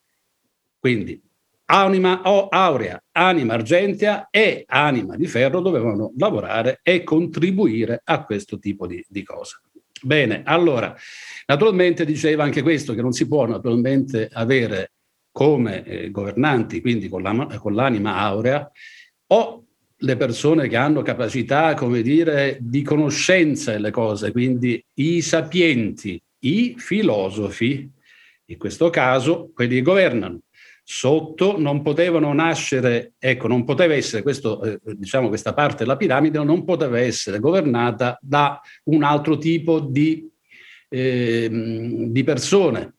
Quindi 0.79 1.19
anima 1.65 2.21
aurea, 2.21 3.01
anima 3.11 3.53
argentea 3.53 4.27
e 4.29 4.63
anima 4.67 5.15
di 5.15 5.25
ferro 5.27 5.61
dovevano 5.61 6.13
lavorare 6.17 6.79
e 6.83 7.03
contribuire 7.03 8.01
a 8.03 8.23
questo 8.25 8.59
tipo 8.59 8.85
di, 8.85 9.03
di 9.07 9.23
cose. 9.23 9.61
Bene, 10.03 10.41
allora, 10.43 10.95
naturalmente 11.45 12.05
diceva 12.05 12.43
anche 12.43 12.61
questo, 12.61 12.93
che 12.93 13.01
non 13.01 13.13
si 13.13 13.27
può 13.27 13.45
naturalmente 13.45 14.29
avere 14.31 14.91
come 15.31 15.83
eh, 15.83 16.11
governanti, 16.11 16.81
quindi 16.81 17.07
con, 17.07 17.21
la, 17.21 17.57
con 17.57 17.73
l'anima 17.73 18.17
aurea, 18.17 18.69
o 19.27 19.65
le 20.03 20.17
persone 20.17 20.67
che 20.67 20.77
hanno 20.77 21.01
capacità, 21.01 21.73
come 21.75 22.01
dire, 22.01 22.57
di 22.59 22.81
conoscenza 22.81 23.71
delle 23.71 23.91
cose, 23.91 24.31
quindi 24.31 24.83
i 24.95 25.21
sapienti, 25.21 26.21
i 26.39 26.75
filosofi, 26.77 27.89
in 28.45 28.57
questo 28.57 28.89
caso 28.89 29.51
quelli 29.53 29.75
che 29.75 29.81
governano. 29.81 30.39
Sotto 30.83 31.57
non 31.59 31.83
potevano 31.83 32.33
nascere, 32.33 33.13
ecco, 33.19 33.47
non 33.47 33.63
poteva 33.63 33.93
essere, 33.93 34.23
questo, 34.23 34.61
eh, 34.63 34.79
diciamo, 34.83 35.27
questa 35.27 35.53
parte 35.53 35.83
della 35.83 35.95
piramide 35.95 36.43
non 36.43 36.65
poteva 36.65 36.99
essere 36.99 37.39
governata 37.39 38.17
da 38.19 38.59
un 38.85 39.03
altro 39.03 39.37
tipo 39.37 39.79
di, 39.79 40.27
eh, 40.89 41.47
di 42.09 42.23
persone. 42.23 42.95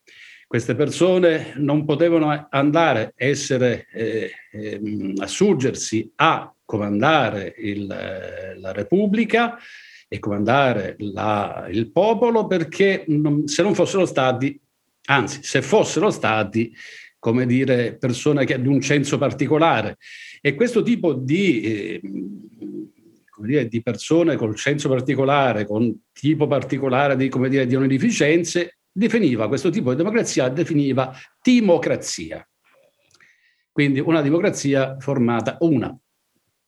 Queste 0.53 0.75
persone 0.75 1.55
non 1.57 1.87
potevano 1.87 2.47
andare, 2.51 3.15
essere, 3.17 3.87
eh, 3.91 4.31
ehm, 4.53 5.15
assurgersi 5.17 6.13
a 6.17 6.55
comandare 6.63 7.55
il, 7.57 7.87
la 7.87 8.71
Repubblica 8.71 9.57
e 10.07 10.19
comandare 10.19 10.97
la, 10.99 11.69
il 11.71 11.91
popolo 11.91 12.47
perché 12.47 13.07
non, 13.09 13.47
se 13.47 13.63
non 13.63 13.75
fossero 13.75 14.05
stati, 14.05 14.61
anzi 15.07 15.43
se 15.43 15.63
fossero 15.63 16.11
stati, 16.11 16.71
come 17.19 17.47
dire, 17.47 17.97
persone 17.97 18.45
che, 18.45 18.61
di 18.61 18.69
un 18.69 18.83
censo 18.83 19.17
particolare. 19.17 19.97
E 20.43 20.55
questo 20.55 20.83
tipo 20.83 21.15
di, 21.15 21.63
eh, 21.63 22.01
dire, 23.39 23.69
di 23.69 23.81
persone 23.81 24.37
col 24.37 24.55
censo 24.55 24.91
particolare, 24.91 25.65
con 25.65 25.99
tipo 26.13 26.47
particolare 26.47 27.17
di, 27.17 27.31
dire, 27.49 27.67
di 27.67 27.75
onorificenze, 27.75 28.77
definiva 28.93 29.49
questo 29.49 29.71
tipo 29.71 29.91
di 29.91 29.97
democrazia, 29.97 30.49
definiva 30.49 31.17
timocrazia. 31.41 32.47
Quindi 33.71 34.01
una 34.01 34.21
democrazia 34.21 34.97
formata, 34.99 35.57
una 35.61 35.97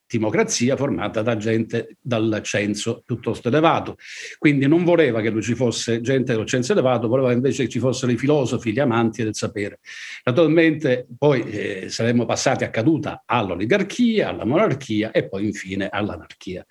timocrazia 0.07 0.77
formata 0.77 1.23
da 1.23 1.37
gente 1.37 1.97
dal 2.01 2.41
censo 2.43 3.03
piuttosto 3.05 3.49
elevato. 3.49 3.97
Quindi 4.39 4.67
non 4.67 4.85
voleva 4.85 5.21
che 5.21 5.43
ci 5.43 5.55
fosse 5.55 6.01
gente 6.01 6.35
del 6.35 6.47
censo 6.47 6.73
elevato, 6.73 7.09
voleva 7.09 7.33
invece 7.33 7.65
che 7.65 7.69
ci 7.69 7.79
fossero 7.79 8.13
i 8.13 8.17
filosofi, 8.17 8.73
gli 8.73 8.79
amanti 8.79 9.23
del 9.23 9.35
sapere. 9.35 9.81
Naturalmente 10.25 11.07
poi 11.19 11.43
eh, 11.43 11.89
saremmo 11.89 12.25
passati 12.27 12.65
a 12.65 12.71
caduta 12.71 13.25
all'oligarchia, 13.27 14.29
alla 14.29 14.45
monarchia 14.45 15.11
e 15.11 15.29
poi 15.29 15.47
infine 15.47 15.89
all'anarchia. 15.89 16.65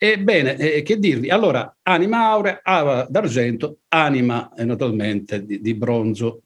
Ebbene, 0.00 0.56
eh, 0.56 0.82
che 0.82 0.96
dirvi? 0.96 1.28
Allora, 1.28 1.76
anima 1.82 2.28
aurea, 2.28 2.60
ava 2.62 3.04
d'argento, 3.10 3.80
anima 3.88 4.48
eh, 4.54 4.64
naturalmente 4.64 5.44
di, 5.44 5.60
di 5.60 5.74
bronzo. 5.74 6.42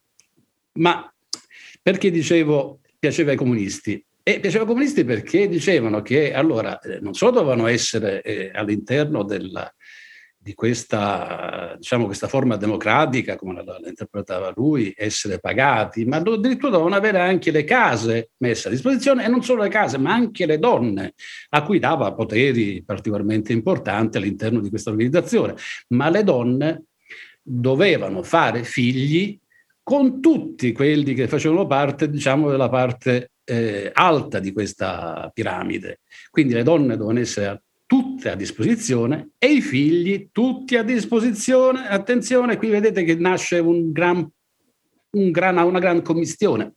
Ma 0.78 1.12
perché 1.82 2.10
dicevo 2.10 2.80
piaceva 2.98 3.32
ai 3.32 3.36
comunisti? 3.36 4.02
E 4.22 4.40
piaceva 4.40 4.62
ai 4.62 4.68
comunisti 4.68 5.04
perché 5.04 5.48
dicevano 5.48 6.00
che 6.00 6.32
allora 6.32 6.78
eh, 6.78 7.00
non 7.00 7.12
solo 7.12 7.32
dovevano 7.32 7.66
essere 7.66 8.22
eh, 8.22 8.50
all'interno 8.54 9.22
della, 9.22 9.70
di 10.42 10.54
questa, 10.54 11.76
diciamo, 11.78 12.06
questa 12.06 12.26
forma 12.26 12.56
democratica, 12.56 13.36
come 13.36 13.54
la, 13.54 13.62
la, 13.62 13.88
interpretava 13.88 14.52
lui, 14.56 14.92
essere 14.96 15.38
pagati, 15.38 16.04
ma 16.04 16.16
addirittura 16.16 16.72
dovevano 16.72 16.96
avere 16.96 17.20
anche 17.20 17.52
le 17.52 17.62
case 17.62 18.30
messe 18.38 18.66
a 18.66 18.70
disposizione 18.72 19.24
e 19.24 19.28
non 19.28 19.44
solo 19.44 19.62
le 19.62 19.68
case, 19.68 19.98
ma 19.98 20.12
anche 20.12 20.44
le 20.44 20.58
donne, 20.58 21.14
a 21.50 21.62
cui 21.62 21.78
dava 21.78 22.12
poteri 22.12 22.82
particolarmente 22.82 23.52
importanti 23.52 24.16
all'interno 24.16 24.60
di 24.60 24.68
questa 24.68 24.90
organizzazione. 24.90 25.54
Ma 25.88 26.10
le 26.10 26.24
donne 26.24 26.84
dovevano 27.40 28.24
fare 28.24 28.64
figli 28.64 29.38
con 29.80 30.20
tutti 30.20 30.72
quelli 30.72 31.14
che 31.14 31.28
facevano 31.28 31.68
parte, 31.68 32.10
diciamo, 32.10 32.50
della 32.50 32.68
parte 32.68 33.30
eh, 33.44 33.90
alta 33.94 34.40
di 34.40 34.52
questa 34.52 35.30
piramide. 35.32 36.00
Quindi 36.30 36.54
le 36.54 36.64
donne 36.64 36.96
devono 36.96 37.20
essere 37.20 37.62
tutte 37.92 38.30
a 38.30 38.34
disposizione 38.34 39.32
e 39.36 39.48
i 39.48 39.60
figli 39.60 40.30
tutti 40.32 40.76
a 40.76 40.82
disposizione. 40.82 41.86
Attenzione, 41.88 42.56
qui 42.56 42.70
vedete 42.70 43.04
che 43.04 43.16
nasce 43.16 43.58
un 43.58 43.92
gran, 43.92 44.26
un 45.10 45.30
gran, 45.30 45.58
una 45.58 45.78
gran 45.78 46.00
commistione, 46.00 46.72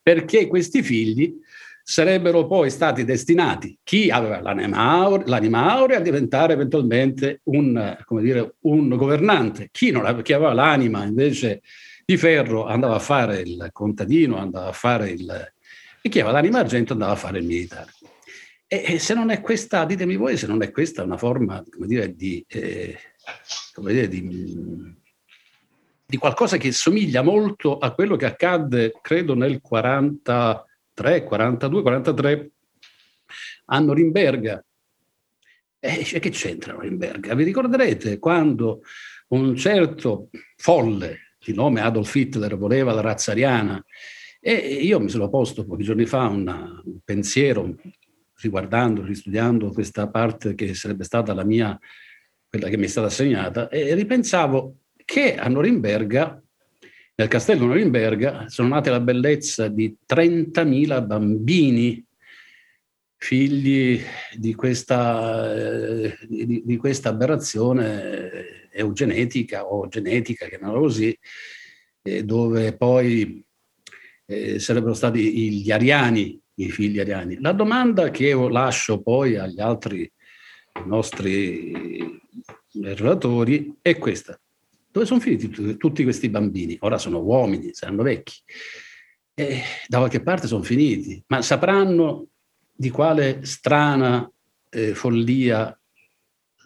perché 0.00 0.46
questi 0.46 0.80
figli 0.80 1.40
sarebbero 1.82 2.46
poi 2.46 2.70
stati 2.70 3.02
destinati, 3.02 3.76
chi 3.82 4.10
aveva 4.10 4.40
l'anima 4.40 4.78
aurea, 4.78 5.26
l'anima 5.26 5.68
aurea 5.72 5.98
a 5.98 6.02
diventare 6.02 6.52
eventualmente 6.52 7.40
un, 7.46 7.96
dire, 8.20 8.54
un 8.60 8.90
governante, 8.90 9.70
chi, 9.72 9.90
non, 9.90 10.22
chi 10.22 10.34
aveva 10.34 10.52
l'anima 10.52 11.02
invece 11.02 11.62
di 12.04 12.16
ferro 12.16 12.66
andava 12.66 12.94
a 12.94 13.00
fare 13.00 13.40
il 13.40 13.70
contadino, 13.72 14.36
andava 14.36 14.68
a 14.68 14.72
fare 14.72 15.10
il... 15.10 15.52
e 16.00 16.08
chi 16.08 16.20
aveva 16.20 16.38
l'anima 16.38 16.60
argento 16.60 16.92
andava 16.92 17.10
a 17.10 17.16
fare 17.16 17.38
il 17.40 17.44
militare. 17.44 17.90
E, 18.82 18.98
se 18.98 19.14
non 19.14 19.30
è 19.30 19.40
questa, 19.40 19.84
ditemi 19.84 20.16
voi, 20.16 20.36
se 20.36 20.46
non 20.46 20.62
è 20.62 20.70
questa 20.72 21.04
una 21.04 21.16
forma, 21.16 21.62
come 21.70 21.86
dire, 21.86 22.14
di, 22.14 22.44
eh, 22.48 22.96
come 23.72 23.92
dire, 23.92 24.08
di, 24.08 24.94
di 26.04 26.16
qualcosa 26.16 26.56
che 26.56 26.72
somiglia 26.72 27.22
molto 27.22 27.78
a 27.78 27.92
quello 27.92 28.16
che 28.16 28.26
accadde, 28.26 28.92
credo, 29.00 29.34
nel 29.34 29.60
43, 29.60 31.24
42, 31.24 31.82
43 31.82 32.50
a 33.66 33.78
Norimberga. 33.78 34.64
E 35.78 36.02
che 36.04 36.30
c'entra 36.30 36.72
Norimberga? 36.72 37.34
Vi 37.34 37.44
ricorderete 37.44 38.18
quando 38.18 38.80
un 39.28 39.54
certo 39.54 40.30
folle 40.56 41.34
di 41.38 41.52
nome 41.52 41.80
Adolf 41.80 42.14
Hitler 42.14 42.56
voleva 42.56 42.92
la 42.92 43.02
razza 43.02 43.32
ariana. 43.32 43.84
E 44.40 44.52
io 44.52 44.98
mi 45.00 45.08
sono 45.08 45.28
posto 45.28 45.64
pochi 45.64 45.84
giorni 45.84 46.06
fa 46.06 46.26
una, 46.26 46.80
un 46.84 46.98
pensiero, 47.04 47.74
riguardando, 48.44 49.02
ristudiando 49.02 49.72
questa 49.72 50.08
parte 50.08 50.54
che 50.54 50.74
sarebbe 50.74 51.04
stata 51.04 51.34
la 51.34 51.44
mia, 51.44 51.78
quella 52.48 52.68
che 52.68 52.76
mi 52.76 52.84
è 52.84 52.88
stata 52.88 53.08
assegnata, 53.08 53.68
e 53.68 53.94
ripensavo 53.94 54.76
che 55.04 55.34
a 55.34 55.48
Norimberga, 55.48 56.42
nel 57.16 57.28
castello 57.28 57.66
Norimberga, 57.66 58.48
sono 58.48 58.68
nate 58.68 58.90
la 58.90 59.00
bellezza 59.00 59.68
di 59.68 59.96
30.000 60.06 61.06
bambini 61.06 62.04
figli 63.16 64.02
di 64.36 64.54
questa, 64.54 65.54
eh, 65.54 66.18
di, 66.28 66.62
di 66.64 66.76
questa 66.76 67.08
aberrazione 67.08 68.68
eugenetica 68.70 69.64
o 69.64 69.88
genetica, 69.88 70.46
chiamiamola 70.46 70.80
così, 70.80 71.18
eh, 72.02 72.22
dove 72.24 72.76
poi 72.76 73.42
eh, 74.26 74.58
sarebbero 74.58 74.94
stati 74.94 75.52
gli 75.62 75.70
ariani, 75.70 76.38
i 76.56 76.70
figli 76.70 77.00
ariani. 77.00 77.40
La 77.40 77.52
domanda 77.52 78.10
che 78.10 78.26
io 78.28 78.48
lascio 78.48 79.00
poi 79.02 79.36
agli 79.36 79.60
altri 79.60 80.10
nostri 80.86 82.20
relatori 82.82 83.74
è 83.80 83.96
questa. 83.98 84.38
Dove 84.90 85.06
sono 85.06 85.20
finiti 85.20 85.76
tutti, 85.76 86.04
questi 86.04 86.28
bambini? 86.28 86.76
Ora 86.80 86.98
sono 86.98 87.20
uomini, 87.20 87.70
saranno 87.72 88.02
vecchi. 88.02 88.36
E 89.34 89.62
da 89.88 89.98
qualche 89.98 90.22
parte 90.22 90.46
sono 90.46 90.62
finiti, 90.62 91.22
ma 91.26 91.42
sapranno 91.42 92.28
di 92.72 92.90
quale 92.90 93.40
strana 93.44 94.30
eh, 94.70 94.94
follia 94.94 95.76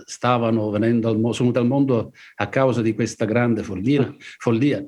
stavano 0.04 0.70
venendo 0.70 1.08
al 1.08 1.14
mondo, 1.14 1.32
sono 1.32 1.50
venuti 1.50 1.72
al 1.72 1.78
mondo 1.78 2.12
a 2.36 2.48
causa 2.48 2.82
di 2.82 2.94
questa 2.94 3.24
grande 3.24 3.62
follia. 3.62 4.14
follia. 4.18 4.84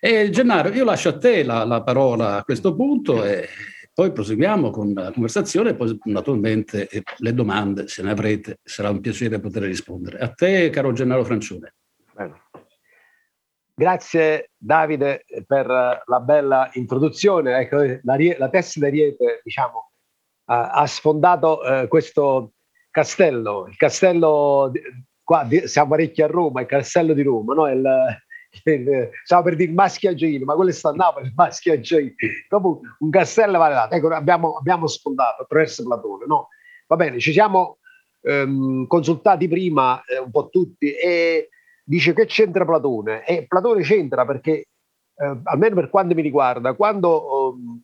E 0.00 0.30
Gennaro, 0.30 0.68
io 0.70 0.84
lascio 0.84 1.10
a 1.10 1.18
te 1.18 1.42
la, 1.42 1.64
la, 1.64 1.82
parola 1.82 2.36
a 2.36 2.44
questo 2.44 2.74
punto 2.74 3.24
e 3.24 3.48
poi 3.94 4.10
proseguiamo 4.10 4.70
con 4.70 4.92
la 4.92 5.12
conversazione 5.12 5.70
e 5.70 5.74
poi 5.76 5.96
naturalmente 6.04 6.88
eh, 6.88 7.02
le 7.18 7.32
domande, 7.32 7.86
se 7.86 8.02
ne 8.02 8.10
avrete, 8.10 8.58
sarà 8.64 8.90
un 8.90 9.00
piacere 9.00 9.38
poter 9.38 9.62
rispondere. 9.62 10.18
A 10.18 10.32
te, 10.32 10.68
caro 10.70 10.92
Gennaro 10.92 11.24
Francione. 11.24 11.74
Bene. 12.12 12.42
Grazie 13.72 14.50
Davide 14.56 15.24
per 15.46 15.66
la 15.66 16.20
bella 16.20 16.70
introduzione. 16.72 17.56
Ecco, 17.58 17.76
la, 18.02 18.16
la 18.36 18.48
testa 18.48 18.80
d'ariete, 18.80 19.40
diciamo, 19.44 19.92
ha, 20.46 20.70
ha 20.70 20.86
sfondato 20.86 21.62
eh, 21.64 21.86
questo 21.86 22.54
castello, 22.90 23.66
il 23.68 23.76
castello, 23.76 24.72
qua 25.22 25.48
siamo 25.66 25.90
parecchi 25.90 26.22
a 26.22 26.26
Roma, 26.26 26.62
il 26.62 26.66
castello 26.66 27.12
di 27.12 27.22
Roma, 27.22 27.54
no? 27.54 27.68
il, 27.68 28.22
stavo 29.24 29.42
per 29.42 29.56
dire 29.56 29.72
Maschiagino, 29.72 30.44
ma 30.44 30.54
quello 30.54 30.70
sta 30.72 30.90
a 30.90 30.92
Napoli, 30.92 31.32
Maschiagino. 31.34 32.12
Dopo 32.48 32.80
un 32.98 33.10
castello 33.10 33.58
vale 33.58 33.74
dato. 33.74 33.94
Ecco, 33.94 34.08
abbiamo, 34.08 34.56
abbiamo 34.56 34.86
sfondato 34.86 35.42
attraverso 35.42 35.82
Platone, 35.84 36.26
no? 36.26 36.48
Va 36.86 36.96
bene, 36.96 37.18
ci 37.18 37.32
siamo 37.32 37.78
ehm, 38.22 38.86
consultati 38.86 39.48
prima 39.48 40.02
eh, 40.04 40.18
un 40.18 40.30
po' 40.30 40.48
tutti 40.48 40.92
e 40.92 41.48
dice 41.82 42.12
che 42.12 42.26
c'entra 42.26 42.64
Platone? 42.64 43.24
E 43.26 43.46
Platone 43.46 43.82
c'entra 43.82 44.24
perché, 44.24 44.52
eh, 44.52 45.40
almeno 45.44 45.74
per 45.74 45.90
quanto 45.90 46.14
mi 46.14 46.22
riguarda, 46.22 46.74
quando 46.74 47.54
eh, 47.54 47.80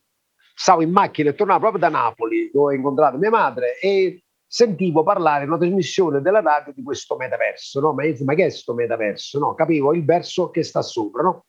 stavo 0.53 0.81
in 0.81 0.91
macchina 0.91 1.29
e 1.29 1.35
tornavo 1.35 1.59
proprio 1.59 1.81
da 1.81 1.89
Napoli, 1.89 2.49
dove 2.51 2.73
ho 2.73 2.77
incontrato 2.77 3.17
mia 3.17 3.29
madre, 3.29 3.79
e 3.79 4.23
sentivo 4.53 5.01
parlare 5.01 5.45
una 5.45 5.57
trasmissione 5.57 6.19
della 6.19 6.41
radio 6.41 6.73
di 6.73 6.83
questo 6.83 7.15
metaverso, 7.15 7.79
no? 7.79 7.93
Ma, 7.93 8.03
ma 8.03 8.33
che 8.33 8.41
è 8.41 8.47
questo 8.47 8.73
metaverso? 8.73 9.39
No? 9.39 9.55
Capivo 9.55 9.93
il 9.93 10.03
verso 10.03 10.49
che 10.49 10.61
sta 10.61 10.81
sopra, 10.81 11.23
no? 11.23 11.45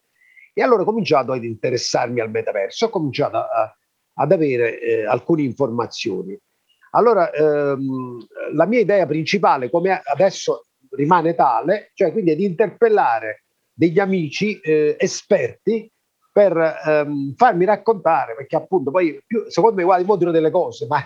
E 0.54 0.62
allora 0.62 0.82
ho 0.82 0.84
cominciato 0.84 1.32
ad 1.32 1.42
interessarmi 1.42 2.20
al 2.20 2.30
metaverso, 2.30 2.86
ho 2.86 2.90
cominciato 2.90 3.38
a, 3.38 3.76
ad 4.14 4.30
avere 4.30 4.78
eh, 4.78 5.04
alcune 5.04 5.42
informazioni. 5.42 6.38
Allora, 6.90 7.32
ehm, 7.32 8.24
la 8.52 8.66
mia 8.66 8.78
idea 8.78 9.04
principale, 9.04 9.68
come 9.68 10.00
adesso 10.04 10.66
rimane 10.90 11.34
tale, 11.34 11.90
cioè 11.94 12.12
quindi 12.12 12.30
è 12.30 12.36
di 12.36 12.44
interpellare 12.44 13.46
degli 13.72 13.98
amici 13.98 14.60
eh, 14.60 14.94
esperti 14.96 15.90
per 16.30 16.56
ehm, 16.56 17.34
farmi 17.34 17.64
raccontare, 17.64 18.36
perché 18.36 18.54
appunto 18.54 18.92
poi, 18.92 19.20
più, 19.26 19.46
secondo 19.48 19.74
me, 19.74 19.82
guarda, 19.82 20.02
il 20.02 20.08
modulo 20.08 20.30
delle 20.30 20.52
cose, 20.52 20.86
ma 20.86 21.04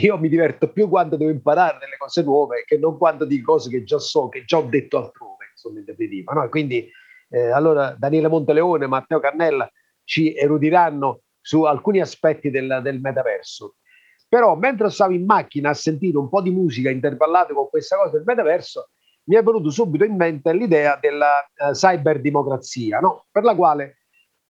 io 0.00 0.18
mi 0.18 0.28
diverto 0.28 0.70
più 0.70 0.88
quando 0.88 1.16
devo 1.16 1.30
imparare 1.30 1.78
delle 1.78 1.96
cose 1.96 2.22
nuove 2.22 2.64
che 2.66 2.76
non 2.78 2.98
quando 2.98 3.24
di 3.24 3.40
cose 3.40 3.70
che 3.70 3.84
già 3.84 3.98
so, 3.98 4.28
che 4.28 4.44
già 4.44 4.58
ho 4.58 4.62
detto 4.62 4.98
altrove, 4.98 5.46
insomma, 5.52 5.78
in 5.78 5.84
definitiva. 5.84 6.32
No? 6.32 6.48
Quindi, 6.48 6.88
eh, 7.30 7.50
allora, 7.50 7.94
Daniele 7.98 8.28
Monteleone, 8.28 8.86
Matteo 8.86 9.20
Cannella 9.20 9.70
ci 10.04 10.34
erudiranno 10.34 11.22
su 11.40 11.62
alcuni 11.62 12.00
aspetti 12.00 12.50
del, 12.50 12.80
del 12.82 13.00
metaverso. 13.00 13.76
Però, 14.28 14.54
mentre 14.56 14.90
stavo 14.90 15.12
in 15.12 15.24
macchina 15.24 15.70
a 15.70 15.74
sentire 15.74 16.18
un 16.18 16.28
po' 16.28 16.42
di 16.42 16.50
musica 16.50 16.90
intervallata 16.90 17.54
con 17.54 17.68
questa 17.68 17.96
cosa 17.96 18.10
del 18.10 18.24
metaverso, 18.24 18.90
mi 19.24 19.36
è 19.36 19.42
venuto 19.42 19.70
subito 19.70 20.04
in 20.04 20.14
mente 20.14 20.52
l'idea 20.52 20.98
della 21.00 21.44
uh, 21.58 21.72
cyberdemocrazia, 21.72 23.00
no? 23.00 23.26
per 23.30 23.44
la 23.44 23.54
quale 23.54 24.05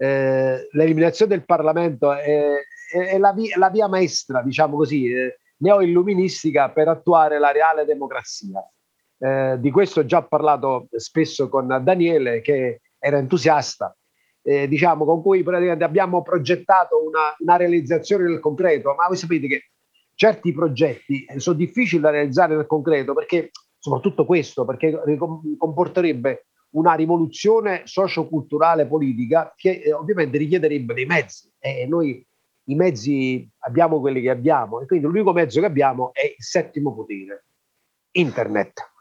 eh, 0.00 0.68
l'eliminazione 0.70 1.34
del 1.34 1.44
Parlamento 1.44 2.12
è, 2.12 2.54
è, 2.92 2.98
è 2.98 3.18
la, 3.18 3.32
via, 3.32 3.58
la, 3.58 3.68
via, 3.68 3.88
maestra, 3.88 4.42
diciamo 4.42 4.76
così, 4.76 5.10
eh, 5.12 5.38
neoilluministica 5.58 6.70
per 6.70 6.88
attuare 6.88 7.38
la 7.38 7.50
reale 7.50 7.84
democrazia. 7.84 8.64
Eh, 9.18 9.56
di 9.58 9.70
questo 9.72 10.00
ho 10.00 10.04
già 10.04 10.22
parlato 10.22 10.86
spesso 10.92 11.48
con 11.48 11.80
Daniele, 11.82 12.40
che 12.40 12.82
era 12.96 13.18
entusiasta, 13.18 13.94
eh, 14.42 14.68
diciamo, 14.68 15.04
con 15.04 15.20
cui 15.20 15.42
praticamente 15.42 15.84
abbiamo 15.84 16.22
progettato 16.22 17.04
una, 17.04 17.34
una, 17.38 17.56
realizzazione 17.56 18.24
nel 18.24 18.38
concreto, 18.38 18.94
ma 18.94 19.08
voi 19.08 19.16
sapete 19.16 19.48
che 19.48 19.70
certi 20.14 20.52
progetti 20.52 21.26
sono 21.36 21.56
difficili 21.56 22.00
da 22.00 22.10
realizzare 22.10 22.54
nel 22.54 22.66
concreto 22.66 23.14
perché, 23.14 23.50
soprattutto 23.78 24.24
questo, 24.24 24.64
perché 24.64 24.96
comporterebbe 25.58 26.46
una 26.70 26.94
rivoluzione 26.94 27.82
socioculturale 27.84 28.86
politica 28.86 29.52
che 29.56 29.80
eh, 29.82 29.92
ovviamente 29.92 30.38
richiederebbe 30.38 30.94
dei 30.94 31.06
mezzi. 31.06 31.50
E 31.58 31.86
noi 31.86 32.24
i 32.64 32.74
mezzi 32.74 33.48
abbiamo 33.60 34.00
quelli 34.00 34.20
che 34.20 34.30
abbiamo 34.30 34.80
e 34.80 34.86
quindi 34.86 35.06
l'unico 35.06 35.32
mezzo 35.32 35.60
che 35.60 35.66
abbiamo 35.66 36.12
è 36.12 36.24
il 36.24 36.44
settimo 36.44 36.94
potere, 36.94 37.44
internet. 38.12 38.92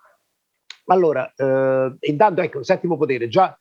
Allora, 0.85 1.31
eh, 1.35 1.95
intanto 1.99 2.41
ecco, 2.41 2.59
il 2.59 2.65
settimo 2.65 2.97
potere, 2.97 3.27
già 3.27 3.55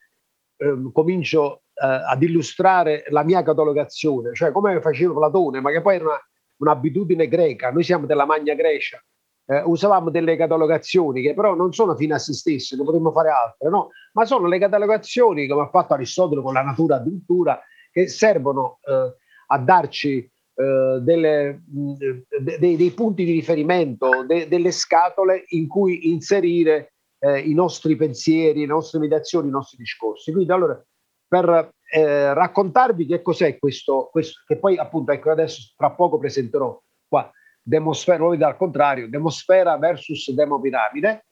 eh, 0.57 0.91
comincio 0.93 1.63
ad 1.79 2.23
illustrare 2.23 3.05
la 3.09 3.23
mia 3.23 3.43
catalogazione, 3.43 4.33
cioè 4.33 4.51
come 4.51 4.81
faceva 4.81 5.13
Platone, 5.13 5.61
ma 5.61 5.69
che 5.69 5.83
poi 5.83 5.95
era 5.97 6.05
una, 6.05 6.19
un'abitudine 6.57 7.27
greca, 7.27 7.71
noi 7.71 7.83
siamo 7.83 8.07
della 8.07 8.25
Magna 8.25 8.55
Grecia, 8.55 8.99
eh, 9.47 9.61
usavamo 9.65 10.09
delle 10.09 10.35
catalogazioni 10.35 11.21
che 11.21 11.33
però 11.33 11.55
non 11.55 11.73
sono 11.73 11.95
fine 11.95 12.15
a 12.15 12.19
se 12.19 12.33
stesse, 12.33 12.75
ne 12.75 12.83
potremmo 12.83 13.11
fare 13.11 13.29
altre, 13.29 13.69
no? 13.69 13.89
ma 14.13 14.25
sono 14.25 14.47
le 14.47 14.59
catalogazioni, 14.59 15.47
come 15.47 15.63
ha 15.63 15.69
fatto 15.69 15.93
Aristotele 15.93 16.41
con 16.41 16.53
la 16.53 16.61
natura 16.61 16.97
addirittura, 16.97 17.59
che 17.91 18.07
servono 18.07 18.79
eh, 18.83 19.15
a 19.47 19.57
darci 19.57 20.17
eh, 20.19 20.99
delle, 21.01 21.63
mh, 21.65 21.93
de, 22.41 22.59
dei 22.59 22.91
punti 22.91 23.23
di 23.23 23.31
riferimento, 23.31 24.23
de, 24.25 24.47
delle 24.47 24.71
scatole 24.71 25.45
in 25.49 25.67
cui 25.67 26.11
inserire 26.11 26.93
eh, 27.19 27.39
i 27.39 27.53
nostri 27.53 27.95
pensieri, 27.95 28.61
le 28.61 28.65
nostre 28.65 28.99
meditazioni, 28.99 29.47
i 29.47 29.51
nostri 29.51 29.77
discorsi. 29.77 30.31
Quindi 30.31 30.51
allora, 30.51 30.83
per 31.27 31.71
eh, 31.89 32.33
raccontarvi 32.33 33.05
che 33.05 33.21
cos'è 33.21 33.57
questo, 33.57 34.09
questo, 34.11 34.41
che 34.45 34.57
poi 34.57 34.77
appunto 34.77 35.11
ecco 35.11 35.31
adesso 35.31 35.73
tra 35.75 35.91
poco 35.91 36.17
presenterò 36.17 36.79
qua, 37.07 37.31
demosfera, 37.67 38.23
voi 38.23 38.41
al 38.41 38.55
contrario, 38.55 39.09
demosfera 39.09 39.77
versus 39.77 40.31
demopiramide, 40.31 41.25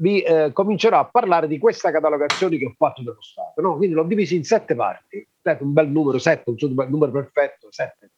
vi 0.00 0.20
eh, 0.22 0.50
comincerò 0.52 0.98
a 0.98 1.08
parlare 1.08 1.46
di 1.46 1.58
questa 1.58 1.92
catalogazione 1.92 2.56
che 2.56 2.64
ho 2.64 2.74
fatto 2.76 3.02
dello 3.02 3.22
Stato. 3.22 3.60
No? 3.60 3.76
Quindi 3.76 3.94
l'ho 3.94 4.04
diviso 4.04 4.34
in 4.34 4.44
sette 4.44 4.74
parti, 4.74 5.24
un 5.60 5.72
bel 5.72 5.88
numero, 5.88 6.18
sette, 6.18 6.50
un 6.50 6.56
numero 6.88 7.12
perfetto, 7.12 7.68
sette. 7.70 8.10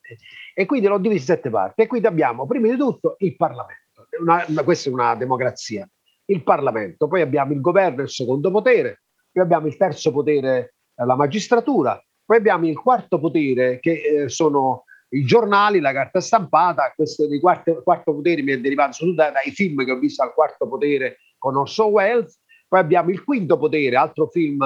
E 0.55 0.65
quindi 0.65 0.87
l'ho 0.87 0.99
diviso 0.99 1.21
in 1.21 1.37
sette 1.37 1.51
parti. 1.51 1.83
E 1.83 1.87
quindi 1.87 2.07
abbiamo, 2.07 2.47
prima 2.47 2.69
di 2.69 2.77
tutto, 2.77 3.17
il 3.19 3.37
Parlamento. 3.37 4.07
Una, 4.21 4.45
una, 4.49 4.63
questa 4.63 4.89
è 4.89 4.93
una 4.93 5.15
democrazia. 5.15 5.87
Il 6.25 6.43
Parlamento, 6.45 7.09
poi 7.09 7.21
abbiamo 7.21 7.53
il 7.53 7.61
governo, 7.61 8.03
il 8.03 8.09
secondo 8.09 8.51
potere, 8.51 9.03
poi 9.31 9.43
abbiamo 9.43 9.67
il 9.67 9.77
terzo 9.77 10.13
potere, 10.13 10.75
eh, 10.95 11.05
la 11.05 11.17
magistratura, 11.17 12.03
poi 12.25 12.37
abbiamo 12.37 12.67
il 12.67 12.79
quarto 12.79 13.19
potere 13.19 13.81
che 13.81 14.01
eh, 14.01 14.29
sono 14.29 14.85
i 15.13 15.25
giornali, 15.25 15.81
la 15.81 15.93
carta 15.93 16.21
stampata, 16.21 16.93
questo 16.95 17.27
di 17.27 17.39
quarto, 17.41 17.83
quarto 17.83 18.15
potere 18.15 18.43
mi 18.43 18.53
è 18.53 18.61
derivato 18.61 18.93
soprattutto 18.93 19.33
dai 19.33 19.53
film 19.53 19.85
che 19.85 19.93
ho 19.93 19.99
visto 19.99 20.23
al 20.23 20.33
quarto 20.33 20.69
potere 20.69 21.19
con 21.39 21.57
Orson 21.57 21.91
Welles, 21.91 22.41
poi 22.69 22.81
abbiamo 22.81 23.11
il 23.11 23.23
quinto 23.23 23.59
potere, 23.59 23.97
altro 23.97 24.27
film 24.29 24.63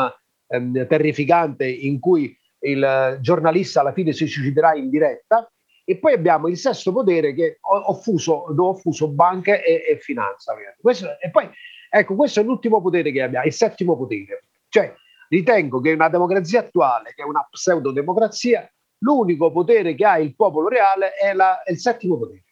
ehm, 0.47 0.87
terrificante 0.87 1.69
in 1.69 1.99
cui 1.99 2.37
il 2.61 3.19
giornalista 3.21 3.81
alla 3.81 3.93
fine 3.93 4.13
si 4.13 4.27
suiciderà 4.27 4.75
in 4.75 4.89
diretta, 4.89 5.51
e 5.85 5.99
poi 5.99 6.13
abbiamo 6.13 6.49
il 6.49 6.57
sesto 6.57 6.93
potere 6.93 7.33
che 7.33 7.59
ho, 7.61 7.77
ho 7.77 7.95
fuso, 7.95 8.47
dove 8.51 8.71
ho 8.71 8.75
fuso 8.75 9.09
banche 9.09 9.65
e, 9.65 9.85
e 9.93 9.99
finanza. 9.99 10.55
Questo, 10.81 11.07
e 11.21 11.31
poi, 11.31 11.49
ecco, 11.89 12.15
questo 12.15 12.41
è 12.41 12.43
l'ultimo 12.45 12.81
potere 12.81 13.13
che 13.13 13.23
abbiamo, 13.23 13.47
il 13.47 13.53
settimo 13.53 13.97
potere. 13.97 14.45
Cioè, 14.69 14.93
ritengo 15.29 15.81
che 15.81 15.93
una 15.93 16.09
democrazia 16.09 16.61
attuale, 16.61 17.13
che 17.15 17.23
è 17.23 17.25
una 17.25 17.47
pseudodemocrazia, 17.49 18.69
l'unico 18.99 19.51
potere 19.51 19.95
che 19.95 20.05
ha 20.05 20.19
il 20.19 20.35
popolo 20.35 20.69
reale 20.69 21.13
è, 21.15 21.33
la, 21.33 21.63
è 21.63 21.73
il 21.73 21.79
settimo 21.79 22.19
potere. 22.19 22.45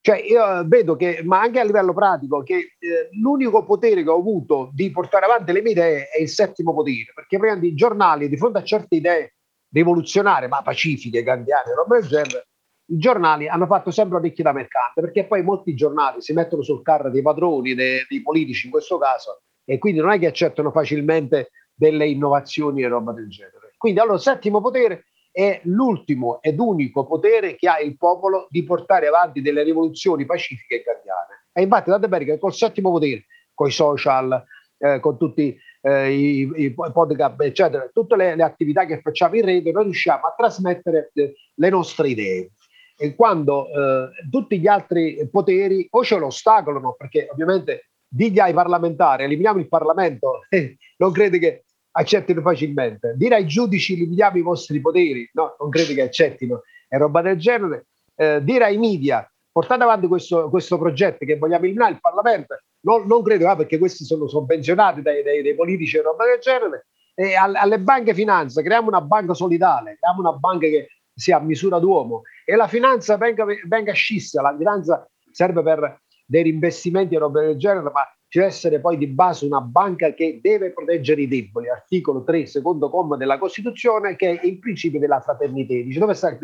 Cioè 0.00 0.18
io 0.18 0.64
vedo 0.66 0.94
che, 0.94 1.20
ma 1.24 1.40
anche 1.40 1.58
a 1.58 1.64
livello 1.64 1.92
pratico, 1.92 2.42
che 2.44 2.54
eh, 2.54 3.08
l'unico 3.20 3.64
potere 3.64 4.04
che 4.04 4.08
ho 4.08 4.18
avuto 4.18 4.70
di 4.72 4.90
portare 4.92 5.24
avanti 5.24 5.50
le 5.50 5.62
mie 5.62 5.72
idee 5.72 6.08
è 6.08 6.20
il 6.20 6.28
settimo 6.28 6.72
potere, 6.72 7.12
perché 7.12 7.38
prima 7.38 7.54
i 7.60 7.74
giornali, 7.74 8.28
di 8.28 8.36
fronte 8.36 8.58
a 8.58 8.62
certe 8.62 8.94
idee 8.94 9.34
rivoluzionarie, 9.68 10.46
ma 10.46 10.62
pacifiche, 10.62 11.24
gandiane, 11.24 11.74
roba 11.74 11.98
del 11.98 12.08
genere, 12.08 12.46
i 12.88 12.98
giornali 12.98 13.48
hanno 13.48 13.66
fatto 13.66 13.90
sempre 13.90 14.18
orecchie 14.18 14.44
da 14.44 14.52
mercante, 14.52 15.00
perché 15.00 15.26
poi 15.26 15.42
molti 15.42 15.74
giornali 15.74 16.22
si 16.22 16.32
mettono 16.32 16.62
sul 16.62 16.82
carro 16.82 17.10
dei 17.10 17.22
padroni, 17.22 17.74
dei, 17.74 18.06
dei 18.08 18.22
politici 18.22 18.66
in 18.66 18.70
questo 18.70 18.98
caso, 18.98 19.40
e 19.64 19.78
quindi 19.78 19.98
non 19.98 20.10
è 20.12 20.20
che 20.20 20.26
accettano 20.26 20.70
facilmente 20.70 21.50
delle 21.74 22.06
innovazioni 22.06 22.84
e 22.84 22.86
roba 22.86 23.12
del 23.12 23.28
genere. 23.28 23.74
Quindi 23.76 23.98
allora 23.98 24.14
il 24.14 24.22
settimo 24.22 24.60
potere 24.60 25.06
è 25.36 25.60
l'ultimo 25.64 26.40
ed 26.40 26.58
unico 26.58 27.04
potere 27.04 27.56
che 27.56 27.68
ha 27.68 27.78
il 27.78 27.98
popolo 27.98 28.46
di 28.48 28.64
portare 28.64 29.06
avanti 29.06 29.42
delle 29.42 29.62
rivoluzioni 29.64 30.24
pacifiche 30.24 30.76
e 30.76 30.82
guardiane. 30.82 31.44
E 31.52 31.60
infatti 31.60 31.90
bene 32.08 32.24
che 32.24 32.38
col 32.38 32.54
settimo 32.54 32.90
potere, 32.90 33.26
con 33.52 33.68
i 33.68 33.70
social, 33.70 34.42
eh, 34.78 34.98
con 34.98 35.18
tutti 35.18 35.54
eh, 35.82 36.10
i, 36.10 36.50
i, 36.56 36.72
podcast, 36.72 37.38
eccetera, 37.42 37.86
tutte 37.92 38.16
le, 38.16 38.34
le, 38.34 38.42
attività 38.44 38.86
che 38.86 39.02
facciamo 39.02 39.34
in 39.34 39.44
rete, 39.44 39.72
noi 39.72 39.84
riusciamo 39.84 40.24
a 40.24 40.34
trasmettere 40.34 41.10
eh, 41.12 41.34
le 41.52 41.68
nostre 41.68 42.08
idee. 42.08 42.52
E 42.96 43.14
quando 43.14 43.66
eh, 43.66 44.08
tutti 44.30 44.58
gli 44.58 44.66
altri 44.66 45.28
poteri 45.30 45.86
o 45.90 46.02
ce 46.02 46.16
lo 46.16 46.28
ostacolano, 46.28 46.94
perché 46.96 47.28
ovviamente 47.30 47.90
digli 48.08 48.38
ai 48.38 48.54
parlamentari, 48.54 49.24
eliminiamo 49.24 49.58
il 49.58 49.68
Parlamento, 49.68 50.40
non 50.96 51.12
credi 51.12 51.38
che 51.38 51.65
accettino 51.96 52.40
facilmente. 52.40 53.14
Dire 53.16 53.36
ai 53.36 53.46
giudici 53.46 53.96
limitiamo 53.96 54.38
i 54.38 54.42
vostri 54.42 54.80
poteri, 54.80 55.28
no, 55.32 55.56
non 55.58 55.70
credo 55.70 55.94
che 55.94 56.02
accettino, 56.02 56.62
è 56.88 56.96
roba 56.96 57.22
del 57.22 57.38
genere. 57.38 57.86
Eh, 58.14 58.42
dire 58.42 58.64
ai 58.64 58.78
media 58.78 59.28
portate 59.52 59.82
avanti 59.82 60.06
questo, 60.06 60.48
questo, 60.48 60.78
progetto 60.78 61.24
che 61.24 61.36
vogliamo 61.36 61.64
eliminare 61.64 61.92
il 61.92 62.00
Parlamento, 62.00 62.58
non, 62.80 63.06
non 63.06 63.22
credo, 63.22 63.48
ah, 63.48 63.56
perché 63.56 63.78
questi 63.78 64.04
sono 64.04 64.28
sovvenzionati 64.28 65.02
dai, 65.02 65.22
dai, 65.22 65.42
dai 65.42 65.54
politici 65.54 65.96
e 65.96 66.02
roba 66.02 66.24
del 66.24 66.38
genere. 66.38 66.86
E 67.14 67.34
alle, 67.34 67.78
banche 67.78 68.12
finanza, 68.12 68.60
creiamo 68.60 68.88
una 68.88 69.00
banca 69.00 69.32
solidale, 69.32 69.96
creiamo 69.98 70.20
una 70.20 70.36
banca 70.36 70.66
che 70.66 70.88
sia 71.14 71.38
a 71.38 71.40
misura 71.40 71.78
d'uomo 71.78 72.22
e 72.44 72.54
la 72.56 72.68
finanza 72.68 73.16
venga, 73.16 73.46
venga 73.66 73.92
scissa, 73.94 74.42
la 74.42 74.54
finanza 74.54 75.08
serve 75.32 75.62
per 75.62 76.02
dei 76.26 76.42
rinvestimenti 76.42 77.14
e 77.14 77.18
roba 77.18 77.40
del 77.40 77.56
genere, 77.56 77.90
ma 77.90 78.06
ci 78.28 78.38
deve 78.38 78.50
essere 78.50 78.80
poi 78.80 78.96
di 78.96 79.06
base 79.06 79.46
una 79.46 79.60
banca 79.60 80.12
che 80.12 80.40
deve 80.42 80.72
proteggere 80.72 81.22
i 81.22 81.28
deboli, 81.28 81.68
articolo 81.68 82.24
3, 82.24 82.46
secondo 82.46 82.90
comma 82.90 83.16
della 83.16 83.38
Costituzione, 83.38 84.16
che 84.16 84.40
è 84.40 84.46
il 84.46 84.58
principio 84.58 84.98
della 84.98 85.20
fraternità. 85.20 85.74
Dice 85.74 85.98
dove 85.98 86.14
sta 86.14 86.36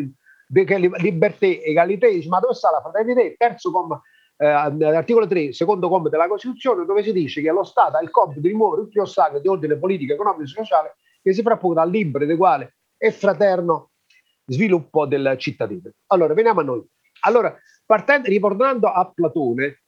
libertà, 0.48 1.46
egalità, 1.46 2.08
dice 2.08 2.28
ma 2.28 2.38
dove 2.38 2.54
sta 2.54 2.70
la 2.70 2.80
fraternità? 2.80 3.20
Terzo 3.36 3.72
comma, 3.72 4.00
eh, 4.36 4.46
articolo 4.46 5.26
3, 5.26 5.52
secondo 5.52 5.88
comma 5.88 6.08
della 6.08 6.28
Costituzione, 6.28 6.84
dove 6.84 7.02
si 7.02 7.12
dice 7.12 7.42
che 7.42 7.50
lo 7.50 7.64
Stato 7.64 7.96
ha 7.96 8.02
il 8.02 8.10
compito 8.10 8.40
di 8.40 8.48
rimuovere 8.48 8.82
tutti 8.82 8.98
gli 8.98 9.02
ostacoli 9.02 9.40
di 9.40 9.48
ordine 9.48 9.76
politico, 9.76 10.12
economico 10.12 10.44
e 10.44 10.46
sociale 10.46 10.96
che 11.20 11.32
si 11.32 11.42
frappongono 11.42 11.80
al 11.80 11.90
libero, 11.90 12.24
uguale 12.24 12.76
e 12.96 13.10
fraterno 13.10 13.90
sviluppo 14.44 15.06
del 15.06 15.34
cittadino. 15.38 15.90
Allora, 16.08 16.34
veniamo 16.34 16.60
a 16.60 16.64
noi. 16.64 16.84
Allora, 17.24 17.56
partendo, 17.86 18.28
ritornando 18.28 18.88
a 18.88 19.10
Platone, 19.10 19.81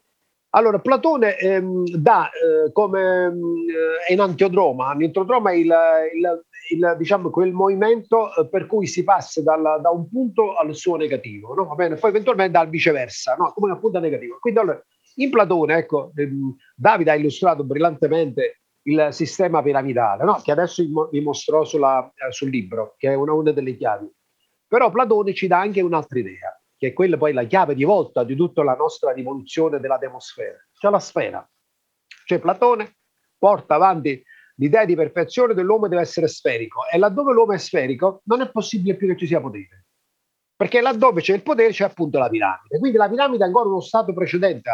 Allora, 0.57 0.79
Platone 0.79 1.37
ehm, 1.37 1.85
dà 1.97 2.31
eh, 2.31 2.71
come 2.71 3.27
eh, 3.27 4.13
in 4.13 4.21
Antiodroma, 4.21 4.91
Antiodroma 4.91 5.51
è 5.51 5.55
il, 5.55 5.75
il, 6.15 6.45
il, 6.71 6.95
diciamo, 6.97 7.29
quel 7.31 7.53
movimento 7.53 8.33
eh, 8.33 8.49
per 8.49 8.67
cui 8.67 8.87
si 8.87 9.03
passa 9.03 9.43
dal, 9.43 9.81
da 9.83 9.91
un 9.91 10.09
punto 10.09 10.55
al 10.55 10.73
suo 10.77 10.95
negativo, 10.95 11.55
no? 11.55 11.75
Poi 11.75 11.99
eventualmente 12.03 12.57
al 12.57 12.69
viceversa, 12.69 13.35
no? 13.35 13.53
come 13.53 13.73
un 13.73 13.81
punto 13.81 13.99
negativo. 13.99 14.37
Quindi 14.39 14.61
allora, 14.61 14.81
in 15.17 15.31
Platone, 15.31 15.77
ecco, 15.77 16.13
ehm, 16.15 16.55
Davide 16.77 17.11
ha 17.11 17.17
illustrato 17.17 17.65
brillantemente 17.65 18.61
il 18.83 19.09
sistema 19.11 19.61
piramidale, 19.61 20.23
no? 20.23 20.41
che 20.41 20.53
adesso 20.53 20.85
vi 21.11 21.21
mostrò 21.21 21.65
sulla, 21.65 22.07
eh, 22.15 22.31
sul 22.31 22.51
libro, 22.51 22.95
che 22.97 23.11
è 23.11 23.15
una, 23.15 23.33
una 23.33 23.51
delle 23.51 23.75
chiavi. 23.75 24.09
Però 24.69 24.89
Platone 24.93 25.35
ci 25.35 25.49
dà 25.49 25.59
anche 25.59 25.81
un'altra 25.81 26.21
idea 26.21 26.57
che 26.85 26.91
è 26.91 26.93
quella 26.93 27.17
poi 27.17 27.33
la 27.33 27.45
chiave 27.45 27.75
di 27.75 27.85
volta 27.85 28.25
di 28.25 28.37
tutta 28.37 28.63
la 28.63 28.75
nostra 28.75 29.13
rivoluzione 29.13 29.81
della 29.81 29.97
demosfera, 29.97 30.59
cioè 30.79 30.91
la 30.91 31.01
sfera. 31.01 31.51
Cioè 32.27 32.39
Platone 32.39 32.97
porta 33.39 33.75
avanti 33.75 34.23
l'idea 34.57 34.85
di 34.85 34.95
perfezione 34.95 35.55
dell'uomo 35.55 35.89
deve 35.89 36.03
essere 36.03 36.29
sferico 36.29 36.83
e 36.93 36.99
laddove 36.99 37.33
l'uomo 37.33 37.53
è 37.53 37.59
sferico 37.59 38.21
non 38.25 38.43
è 38.43 38.51
possibile 38.51 38.97
più 38.97 39.09
che 39.09 39.17
ci 39.17 39.27
sia 39.27 39.41
potere. 39.41 39.87
Perché 40.57 40.81
laddove 40.81 41.23
c'è 41.23 41.35
il 41.35 41.43
potere 41.43 41.73
c'è 41.73 41.85
appunto 41.85 42.19
la 42.19 42.29
piramide. 42.29 42.79
Quindi 42.79 42.99
la 42.99 43.09
piramide 43.09 43.45
è 43.45 43.47
ancora 43.47 43.69
uno 43.69 43.81
stato 43.81 44.13
precedente 44.13 44.71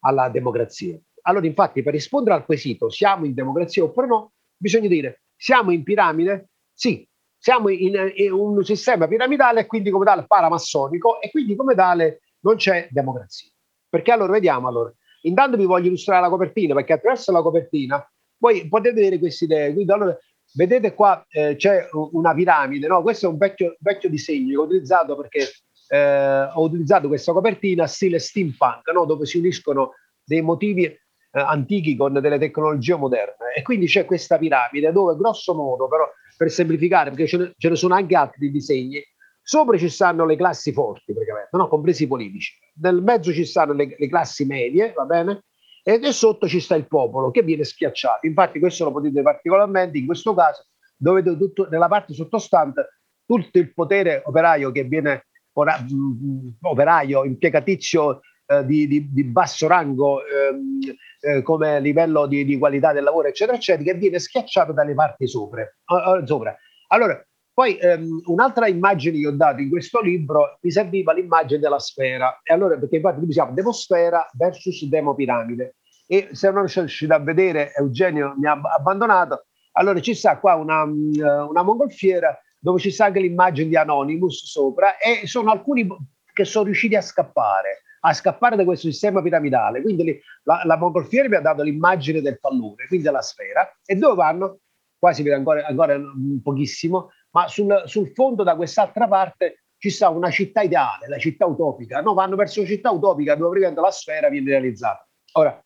alla 0.00 0.28
democrazia. 0.28 0.98
Allora 1.22 1.46
infatti 1.46 1.82
per 1.82 1.92
rispondere 1.92 2.34
al 2.34 2.44
quesito 2.44 2.90
siamo 2.90 3.24
in 3.24 3.34
democrazia 3.34 3.84
oppure 3.84 4.08
no, 4.08 4.32
bisogna 4.56 4.88
dire 4.88 5.22
siamo 5.36 5.70
in 5.70 5.84
piramide? 5.84 6.50
Sì, 6.72 7.08
siamo 7.42 7.70
in, 7.70 8.12
in, 8.14 8.30
un 8.30 8.62
sistema 8.62 9.08
piramidale 9.08 9.62
e 9.62 9.66
quindi 9.66 9.90
come 9.90 10.04
tale 10.04 10.24
paramassonico 10.28 11.20
e 11.20 11.28
quindi 11.28 11.56
come 11.56 11.74
tale 11.74 12.20
non 12.42 12.54
c'è 12.54 12.86
democrazia. 12.88 13.50
Perché 13.88 14.12
allora 14.12 14.30
vediamo, 14.30 14.68
allora, 14.68 14.92
intanto 15.22 15.56
vi 15.56 15.64
voglio 15.64 15.88
illustrare 15.88 16.22
la 16.22 16.28
copertina 16.28 16.72
perché 16.72 16.92
attraverso 16.92 17.32
la 17.32 17.42
copertina 17.42 18.08
voi 18.38 18.68
potete 18.68 18.94
vedere 18.94 19.18
queste 19.18 19.46
idee. 19.46 19.72
Quindi 19.72 19.90
allora 19.90 20.16
vedete 20.54 20.94
qua 20.94 21.26
eh, 21.30 21.56
c'è 21.56 21.88
una 22.12 22.32
piramide, 22.32 22.86
no? 22.86 23.02
questo 23.02 23.26
è 23.26 23.28
un 23.28 23.38
vecchio, 23.38 23.74
vecchio 23.80 24.08
disegno 24.08 24.50
che 24.50 24.56
ho 24.56 24.62
utilizzato 24.62 25.16
perché 25.16 25.48
eh, 25.88 26.42
ho 26.44 26.62
utilizzato 26.62 27.08
questa 27.08 27.32
copertina 27.32 27.88
stile 27.88 28.20
steampunk, 28.20 28.88
no? 28.94 29.04
dove 29.04 29.26
si 29.26 29.38
uniscono 29.38 29.94
dei 30.22 30.42
motivi 30.42 30.84
eh, 30.84 30.98
antichi 31.32 31.96
con 31.96 32.12
delle 32.12 32.38
tecnologie 32.38 32.94
moderne. 32.94 33.52
E 33.56 33.62
quindi 33.62 33.86
c'è 33.86 34.04
questa 34.04 34.38
piramide 34.38 34.92
dove 34.92 35.16
grosso 35.16 35.54
modo 35.54 35.88
però 35.88 36.08
per 36.36 36.50
semplificare, 36.50 37.10
perché 37.10 37.26
ce 37.26 37.36
ne, 37.36 37.52
ce 37.56 37.68
ne 37.68 37.76
sono 37.76 37.94
anche 37.94 38.16
altri 38.16 38.50
disegni, 38.50 39.02
sopra 39.42 39.76
ci 39.76 39.88
stanno 39.88 40.24
le 40.24 40.36
classi 40.36 40.72
forti, 40.72 41.12
praticamente, 41.12 41.56
no? 41.56 41.68
compresi 41.68 42.04
i 42.04 42.06
politici. 42.06 42.54
Nel 42.80 43.02
mezzo 43.02 43.32
ci 43.32 43.44
stanno 43.44 43.72
le, 43.72 43.94
le 43.98 44.08
classi 44.08 44.44
medie, 44.44 44.92
va 44.94 45.04
bene? 45.04 45.44
E, 45.82 46.00
e 46.02 46.12
sotto 46.12 46.46
ci 46.46 46.60
sta 46.60 46.76
il 46.76 46.86
popolo 46.86 47.30
che 47.30 47.42
viene 47.42 47.64
schiacciato. 47.64 48.26
Infatti, 48.26 48.58
questo 48.58 48.84
lo 48.84 48.92
potete 48.92 49.20
particolarmente 49.22 49.98
in 49.98 50.06
questo 50.06 50.34
caso, 50.34 50.66
dove 50.96 51.22
tutto, 51.22 51.68
nella 51.68 51.88
parte 51.88 52.14
sottostante 52.14 53.00
tutto 53.26 53.58
il 53.58 53.72
potere 53.72 54.22
operaio 54.24 54.70
che 54.70 54.84
viene 54.84 55.26
ora, 55.54 55.78
mh, 55.78 56.58
operaio, 56.60 57.24
impiegatizio 57.24 58.20
eh, 58.46 58.64
di, 58.64 58.86
di, 58.86 59.12
di, 59.12 59.24
basso 59.24 59.66
rango 59.66 60.20
ehm, 60.24 60.78
eh, 61.22 61.42
come 61.42 61.80
livello 61.80 62.26
di, 62.26 62.44
di, 62.44 62.58
qualità 62.58 62.92
del 62.92 63.04
lavoro, 63.04 63.28
eccetera, 63.28 63.56
eccetera, 63.56 63.92
che 63.92 63.98
viene 63.98 64.18
schiacciato 64.18 64.72
dalle 64.72 64.94
parti 64.94 65.28
sopra. 65.28 65.62
Uh, 65.86 66.26
sopra. 66.26 66.56
Allora, 66.88 67.24
poi 67.54 67.76
ehm, 67.76 68.22
un'altra 68.26 68.66
immagine 68.66 69.18
che 69.20 69.26
ho 69.28 69.32
dato 69.32 69.60
in 69.60 69.70
questo 69.70 70.00
libro 70.00 70.58
mi 70.60 70.70
serviva 70.70 71.12
l'immagine 71.12 71.60
della 71.60 71.78
sfera. 71.78 72.40
E 72.42 72.52
allora, 72.52 72.76
perché 72.76 72.96
infatti 72.96 73.20
noi 73.20 73.32
siamo 73.32 73.52
demosfera 73.52 74.28
versus 74.32 74.84
demopiramide. 74.84 75.76
E 76.06 76.30
se 76.32 76.50
non 76.50 76.66
riuscite 76.66 77.12
a 77.12 77.18
vedere, 77.18 77.72
Eugenio 77.74 78.34
mi 78.36 78.46
ha 78.46 78.60
abbandonato, 78.60 79.46
allora 79.72 80.00
ci 80.00 80.14
sta 80.14 80.38
qua 80.38 80.56
una, 80.56 80.82
una 80.82 81.62
mongolfiera 81.62 82.38
dove 82.58 82.80
ci 82.80 82.90
sta 82.90 83.06
anche 83.06 83.20
l'immagine 83.20 83.68
di 83.68 83.76
Anonymous 83.76 84.44
sopra 84.44 84.96
e 84.98 85.26
sono 85.26 85.50
alcuni 85.50 85.86
che 86.32 86.44
sono 86.44 86.66
riusciti 86.66 86.94
a 86.94 87.00
scappare 87.00 87.82
a 88.04 88.12
scappare 88.12 88.56
da 88.56 88.64
questo 88.64 88.88
sistema 88.88 89.22
piramidale. 89.22 89.82
Quindi 89.82 90.20
la, 90.44 90.62
la 90.64 90.76
mongolfiera 90.76 91.28
mi 91.28 91.36
ha 91.36 91.40
dato 91.40 91.62
l'immagine 91.62 92.20
del 92.20 92.38
pallone, 92.38 92.86
quindi 92.86 93.06
della 93.06 93.22
sfera, 93.22 93.70
e 93.84 93.94
dove 93.94 94.14
vanno? 94.14 94.58
Qua 94.98 95.12
si 95.12 95.22
vede 95.22 95.36
ancora, 95.36 95.66
ancora 95.66 96.00
pochissimo, 96.42 97.10
ma 97.30 97.48
sul, 97.48 97.82
sul, 97.86 98.12
fondo 98.12 98.42
da 98.42 98.54
quest'altra 98.56 99.08
parte 99.08 99.64
ci 99.78 99.90
sta 99.90 100.08
una 100.08 100.30
città 100.30 100.62
ideale, 100.62 101.08
la 101.08 101.18
città 101.18 101.46
utopica. 101.46 102.00
No, 102.00 102.14
vanno 102.14 102.36
verso 102.36 102.60
una 102.60 102.68
città 102.68 102.90
utopica 102.90 103.34
dove 103.34 103.50
praticamente 103.50 103.80
la 103.80 103.90
sfera 103.90 104.28
viene 104.28 104.50
realizzata. 104.50 105.06
Ora, 105.32 105.60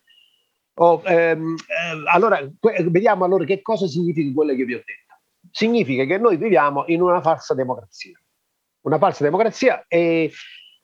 oh, 0.75 1.03
ehm, 1.05 1.55
eh, 1.55 2.11
allora 2.11 2.41
vediamo 2.89 3.25
allora 3.25 3.45
che 3.45 3.61
cosa 3.61 3.87
significa 3.87 4.33
quello 4.33 4.55
che 4.55 4.65
vi 4.65 4.75
ho 4.75 4.79
detto. 4.79 5.15
Significa 5.51 6.05
che 6.05 6.17
noi 6.19 6.37
viviamo 6.39 6.85
in 6.87 7.03
una 7.03 7.21
falsa 7.21 7.53
democrazia. 7.53 8.19
Una 8.83 8.99
falsa 8.99 9.25
democrazia 9.25 9.85
e 9.87 10.31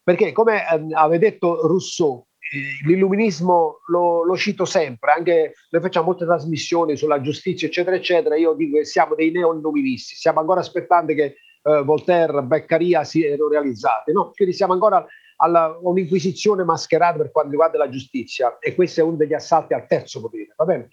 perché 0.02 0.32
come 0.32 0.60
eh, 0.60 0.94
aveva 0.94 1.18
detto 1.18 1.66
Rousseau, 1.66 2.26
eh, 2.38 2.86
l'illuminismo 2.86 3.78
lo, 3.86 4.24
lo, 4.24 4.36
cito 4.36 4.64
sempre, 4.64 5.12
anche 5.12 5.54
noi 5.70 5.82
facciamo 5.82 6.06
molte 6.06 6.24
trasmissioni 6.24 6.96
sulla 6.96 7.20
giustizia, 7.20 7.68
eccetera, 7.68 7.96
eccetera. 7.96 8.36
Io 8.36 8.54
dico 8.54 8.78
che 8.78 8.84
siamo 8.84 9.14
dei 9.14 9.30
neoilluministi, 9.30 10.14
stiamo 10.16 10.40
ancora 10.40 10.60
aspettando 10.60 11.14
che 11.14 11.36
eh, 11.62 11.82
Voltaire, 11.82 12.42
Beccaria 12.42 13.04
siano 13.04 13.48
realizzati, 13.48 14.12
no? 14.12 14.32
Quindi 14.34 14.54
siamo 14.54 14.72
ancora 14.72 15.06
a 15.36 15.78
un'inquisizione 15.80 16.62
mascherata 16.62 17.18
per 17.18 17.30
quanto 17.30 17.50
riguarda 17.50 17.78
la 17.78 17.88
giustizia 17.88 18.58
e 18.58 18.74
questo 18.74 19.00
è 19.00 19.02
uno 19.02 19.16
degli 19.16 19.34
assalti 19.34 19.74
al 19.74 19.86
terzo 19.86 20.20
potere, 20.20 20.52
va 20.56 20.64
bene? 20.64 20.88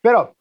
Però 0.00 0.32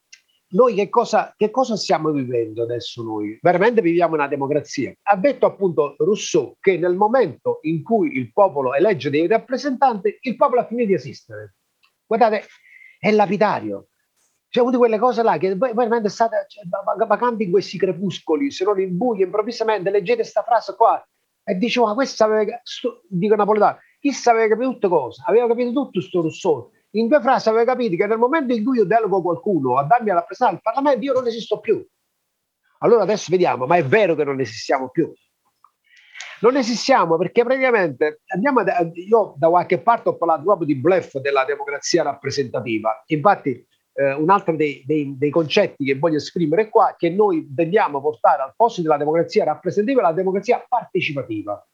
noi 0.50 0.76
che 0.76 0.88
cosa, 0.88 1.34
che 1.36 1.50
cosa, 1.50 1.76
stiamo 1.76 2.12
vivendo 2.12 2.64
adesso 2.64 3.04
noi? 3.04 3.38
Veramente 3.42 3.82
viviamo 3.82 4.14
una 4.14 4.28
democrazia. 4.28 4.94
Ha 5.04 5.18
detto 5.18 5.46
appunto 5.46 5.96
Rousseau 5.98 6.56
che 6.60 6.78
nel 6.78 6.96
momento 6.96 7.60
in 7.64 7.84
cui 7.84 8.16
il 8.18 8.32
popolo 8.32 8.74
elegge 8.74 9.10
dei 9.10 9.28
rappresentanti, 9.28 10.18
il 10.22 10.36
popolo 10.38 10.62
ha 10.62 10.66
finito 10.66 10.88
di 10.88 10.94
esistere. 10.94 11.56
Guardate, 12.06 12.46
è 12.98 13.12
lapidario. 13.12 13.88
C'è 14.50 14.62
una 14.62 14.72
di 14.72 14.78
quelle 14.78 14.98
cose 14.98 15.22
là 15.24 15.38
che 15.38 15.56
veramente 15.56 16.08
state 16.08 16.46
cioè, 16.48 16.64
vacante 17.06 17.44
in 17.44 17.52
questi 17.52 17.78
crepuscoli, 17.78 18.50
se 18.50 18.64
non 18.64 18.80
in 18.80 18.96
buio, 18.96 19.26
improvvisamente 19.26 19.90
leggete 19.90 20.22
questa 20.22 20.44
frase 20.44 20.76
qua 20.76 21.06
e 21.44 21.56
dice, 21.56 21.82
ma 21.82 21.94
questa 21.94 22.24
aveva, 22.24 22.62
dico 23.10 23.36
napoletano, 23.36 23.80
chissà 24.00 24.32
aveva 24.32 24.48
capito 24.48 24.72
tutte 24.72 24.88
cose, 24.88 25.22
aveva 25.26 25.48
capito 25.48 25.72
tutto 25.74 26.02
sto 26.02 26.22
Rousseau 26.22 26.72
in 26.92 27.08
due 27.08 27.22
frasi 27.22 27.50
aveva 27.50 27.66
capito 27.66 27.96
che 27.96 28.08
nel 28.08 28.18
momento 28.18 28.54
in 28.54 28.64
cui 28.64 28.78
io 28.78 28.86
delego 28.86 29.22
qualcuno 29.22 29.78
a 29.78 29.84
darmi 29.84 30.10
a 30.10 30.16
rappresentare 30.16 30.58
il 30.58 30.64
Parlamento, 30.64 31.04
io 31.04 31.14
non 31.14 31.28
esisto 31.28 31.60
più. 31.60 31.86
Allora 32.80 33.04
adesso 33.04 33.28
vediamo, 33.30 33.66
ma 33.66 33.76
è 33.78 33.84
vero 33.84 34.16
che 34.16 34.24
non 34.24 34.40
esistiamo 34.40 34.90
più? 34.90 35.12
Non 36.40 36.56
esistiamo 36.56 37.18
perché 37.18 37.44
praticamente 37.44 38.22
andiamo 38.28 38.64
da, 38.64 38.88
io 38.94 39.34
da 39.38 39.50
qualche 39.50 39.80
parte 39.80 40.10
ho 40.10 40.18
parlato 40.18 40.44
proprio 40.44 40.68
di 40.68 40.76
bluff 40.76 41.18
della 41.18 41.44
democrazia 41.46 42.04
rappresentativa. 42.04 43.04
Infatti, 43.08 43.66
eh, 43.94 44.14
un 44.14 44.30
altro 44.30 44.56
dei, 44.56 44.84
dei, 44.86 45.16
dei, 45.18 45.32
concetti 45.32 45.84
che 45.84 45.98
voglio 45.98 46.18
esprimere 46.18 46.70
qua 46.70 46.92
è 46.92 46.96
che 46.96 47.10
noi 47.10 47.48
dobbiamo 47.50 48.00
portare 48.00 48.44
al 48.44 48.54
posto 48.56 48.84
della 48.84 48.98
democrazia 48.98 49.44
rappresentativa 49.46 50.04
la 50.04 50.12
democrazia 50.12 50.64
partecipativa 50.68 51.68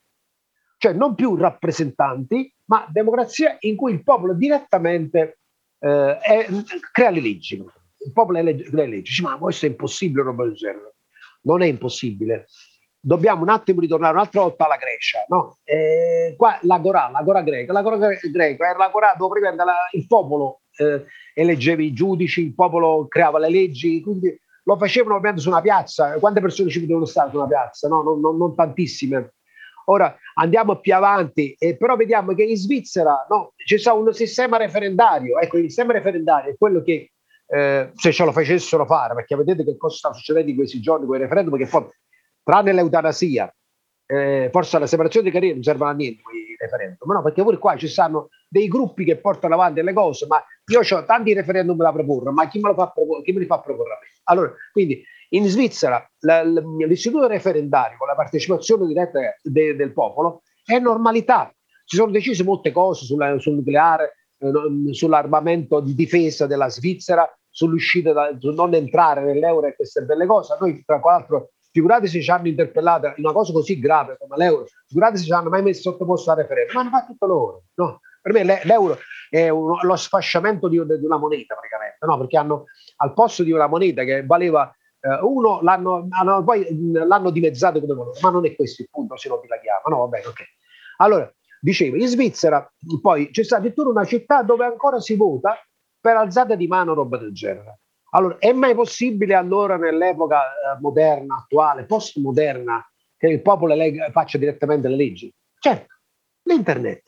cioè 0.83 0.91
non 0.91 1.15
più 1.15 1.37
rappresentanti, 1.37 2.53
ma 2.65 2.85
democrazia 2.91 3.55
in 3.61 3.77
cui 3.77 3.93
il 3.93 4.03
popolo 4.03 4.33
direttamente 4.33 5.39
eh, 5.79 6.17
è, 6.17 6.45
crea 6.91 7.09
le 7.09 7.21
leggi. 7.21 7.55
Il 7.55 8.11
popolo 8.11 8.37
elegge, 8.37 8.65
crea 8.65 8.83
le 8.83 8.89
leggi. 8.89 9.11
Dice, 9.11 9.21
ma 9.21 9.37
questo 9.37 9.65
è 9.65 9.69
impossibile, 9.69 10.23
roba 10.23 10.43
del 10.43 10.55
genere. 10.55 10.95
Non 11.43 11.61
è 11.61 11.67
impossibile. 11.67 12.47
Dobbiamo 12.99 13.43
un 13.43 13.49
attimo 13.49 13.79
ritornare 13.79 14.11
un'altra 14.13 14.41
volta 14.41 14.65
alla 14.65 14.75
Grecia. 14.75 15.23
No? 15.29 15.59
Eh, 15.63 16.33
qua 16.35 16.59
l'agora, 16.63 17.09
l'agora 17.09 17.43
greca, 17.43 17.71
l'agora 17.71 17.95
greca 17.95 18.67
era 18.67 18.77
l'agora 18.77 19.15
dove 19.17 19.39
prima 19.39 19.55
il 19.93 20.05
popolo 20.05 20.63
eh, 20.75 21.05
eleggeva 21.33 21.81
i 21.81 21.93
giudici, 21.93 22.41
il 22.41 22.53
popolo 22.53 23.07
creava 23.07 23.39
le 23.39 23.49
leggi, 23.49 24.01
quindi 24.01 24.37
lo 24.65 24.77
facevano 24.77 25.15
ovviamente 25.15 25.43
su 25.43 25.47
una 25.47 25.61
piazza. 25.61 26.19
Quante 26.19 26.41
persone 26.41 26.69
ci 26.69 26.81
potevano 26.81 27.05
stare 27.05 27.29
su 27.29 27.37
una 27.37 27.47
piazza? 27.47 27.87
No? 27.87 28.03
Non, 28.03 28.19
non, 28.19 28.35
non 28.35 28.53
tantissime 28.53 29.35
Ora 29.85 30.15
andiamo 30.35 30.79
più 30.79 30.93
avanti, 30.95 31.55
eh, 31.57 31.75
però 31.77 31.95
vediamo 31.95 32.33
che 32.33 32.43
in 32.43 32.55
Svizzera 32.55 33.25
no, 33.29 33.53
c'è 33.55 33.91
un 33.91 34.13
sistema 34.13 34.57
referendario. 34.57 35.39
Ecco, 35.39 35.57
il 35.57 35.65
sistema 35.65 35.93
referendario 35.93 36.51
è 36.51 36.57
quello 36.57 36.81
che 36.81 37.11
eh, 37.47 37.91
se 37.93 38.11
ce 38.11 38.25
lo 38.25 38.31
facessero 38.31 38.85
fare, 38.85 39.13
perché 39.13 39.35
vedete 39.35 39.63
che 39.63 39.77
cosa 39.77 39.95
sta 39.95 40.13
succedendo 40.13 40.49
in 40.49 40.55
questi 40.55 40.79
giorni 40.79 41.05
con 41.05 41.15
i 41.17 41.19
referendum, 41.19 41.57
che 41.57 41.67
poi, 41.67 41.85
tranne 42.43 42.73
l'eutanasia, 42.73 43.53
eh, 44.05 44.49
forse 44.51 44.79
la 44.79 44.87
separazione 44.87 45.27
di 45.27 45.31
carriere 45.31 45.55
non 45.55 45.63
servono 45.63 45.91
a 45.91 45.93
niente 45.93 46.21
i 46.33 46.55
referendum, 46.57 47.11
no? 47.11 47.21
perché 47.21 47.41
pure 47.41 47.57
qua 47.57 47.75
ci 47.77 47.87
stanno 47.87 48.29
dei 48.47 48.67
gruppi 48.67 49.03
che 49.03 49.17
portano 49.17 49.53
avanti 49.53 49.81
le 49.81 49.93
cose, 49.93 50.25
ma 50.27 50.43
io 50.65 50.79
ho 50.79 51.05
tanti 51.05 51.33
referendum 51.33 51.77
da 51.77 51.91
proporre, 51.91 52.31
ma 52.31 52.47
chi 52.47 52.59
me, 52.59 52.69
lo 52.69 52.75
fa 52.75 52.91
chi 53.23 53.31
me 53.31 53.39
li 53.39 53.45
fa 53.45 53.59
proporre? 53.59 53.99
Allora, 54.25 54.53
quindi 54.71 55.03
in 55.33 55.47
Svizzera 55.47 56.05
la, 56.19 56.43
l'istituto 56.43 57.27
referendario 57.27 57.97
con 57.97 58.07
la 58.07 58.15
partecipazione 58.15 58.87
diretta 58.87 59.19
de, 59.41 59.75
del 59.75 59.93
popolo 59.93 60.41
è 60.63 60.79
normalità. 60.79 61.53
Si 61.85 61.95
sono 61.95 62.11
decise 62.11 62.43
molte 62.43 62.71
cose 62.71 63.05
sulla, 63.05 63.37
sul 63.39 63.55
nucleare, 63.55 64.15
eh, 64.37 64.93
sull'armamento 64.93 65.79
di 65.79 65.93
difesa 65.93 66.47
della 66.47 66.69
Svizzera, 66.69 67.29
sull'uscita, 67.49 68.13
da, 68.13 68.35
su 68.39 68.51
non 68.51 68.73
entrare 68.73 69.23
nell'euro 69.23 69.67
e 69.67 69.75
queste 69.75 70.03
belle 70.03 70.25
cose. 70.25 70.55
Noi, 70.59 70.83
tra 70.85 71.01
l'altro, 71.03 71.51
figurate 71.71 72.07
se 72.07 72.21
ci 72.21 72.31
hanno 72.31 72.47
interpellato 72.47 73.07
in 73.07 73.25
una 73.25 73.33
cosa 73.33 73.51
così 73.51 73.79
grave 73.79 74.15
come 74.17 74.37
l'euro, 74.37 74.65
figurate 74.87 75.17
se 75.17 75.25
ci 75.25 75.31
hanno 75.31 75.49
mai 75.49 75.63
messo 75.63 75.91
sottoposto 75.91 76.31
a 76.31 76.35
referendum, 76.35 76.75
ma 76.75 76.81
hanno 76.81 76.89
fatto 76.91 77.11
tutto 77.11 77.25
loro. 77.25 77.63
No? 77.75 77.99
Per 78.21 78.31
me 78.31 78.61
l'euro 78.63 78.97
è 79.29 79.49
uno, 79.49 79.79
lo 79.81 79.95
sfasciamento 79.95 80.69
di, 80.69 80.77
di, 80.77 81.05
una 81.05 81.17
moneta 81.17 81.55
praticamente, 81.55 81.97
no? 82.05 82.17
perché 82.19 82.37
hanno 82.37 82.65
al 82.97 83.13
posto 83.13 83.43
di 83.43 83.51
una 83.51 83.67
moneta 83.67 84.03
che 84.03 84.25
valeva 84.25 84.73
eh, 85.03 85.19
uno, 85.21 85.61
l'hanno, 85.61 86.07
hanno, 86.09 86.43
poi 86.43 86.65
l'hanno 86.93 87.29
dimezzato 87.29 87.81
come 87.81 87.93
valore, 87.93 88.19
ma 88.21 88.29
non 88.29 88.45
è 88.45 88.55
questo 88.55 88.83
il 88.83 88.87
punto, 88.89 89.17
se 89.17 89.27
lo 89.27 89.39
dilaghiamo. 89.41 89.81
No, 89.87 90.07
va 90.07 90.17
ok. 90.17 90.43
Allora, 90.97 91.29
dicevo, 91.59 91.97
in 91.97 92.07
Svizzera 92.07 92.71
poi 93.01 93.29
c'è 93.29 93.43
stata 93.43 93.61
addirittura 93.61 93.89
una 93.89 94.05
città 94.05 94.43
dove 94.43 94.63
ancora 94.63 94.99
si 94.99 95.15
vota 95.15 95.57
per 95.99 96.15
alzata 96.15 96.55
di 96.55 96.67
mano 96.67 96.93
roba 96.93 97.17
del 97.17 97.33
genere. 97.33 97.79
Allora, 98.11 98.37
è 98.37 98.53
mai 98.53 98.75
possibile 98.75 99.33
allora 99.33 99.75
nell'epoca 99.75 100.43
eh, 100.43 100.79
moderna, 100.79 101.35
attuale, 101.35 101.85
postmoderna, 101.85 102.85
che 103.17 103.27
il 103.27 103.41
popolo 103.41 103.73
leg- 103.73 104.11
faccia 104.11 104.37
direttamente 104.37 104.87
le 104.87 104.95
leggi? 104.95 105.33
Certo, 105.59 105.95
l'internet. 106.43 107.01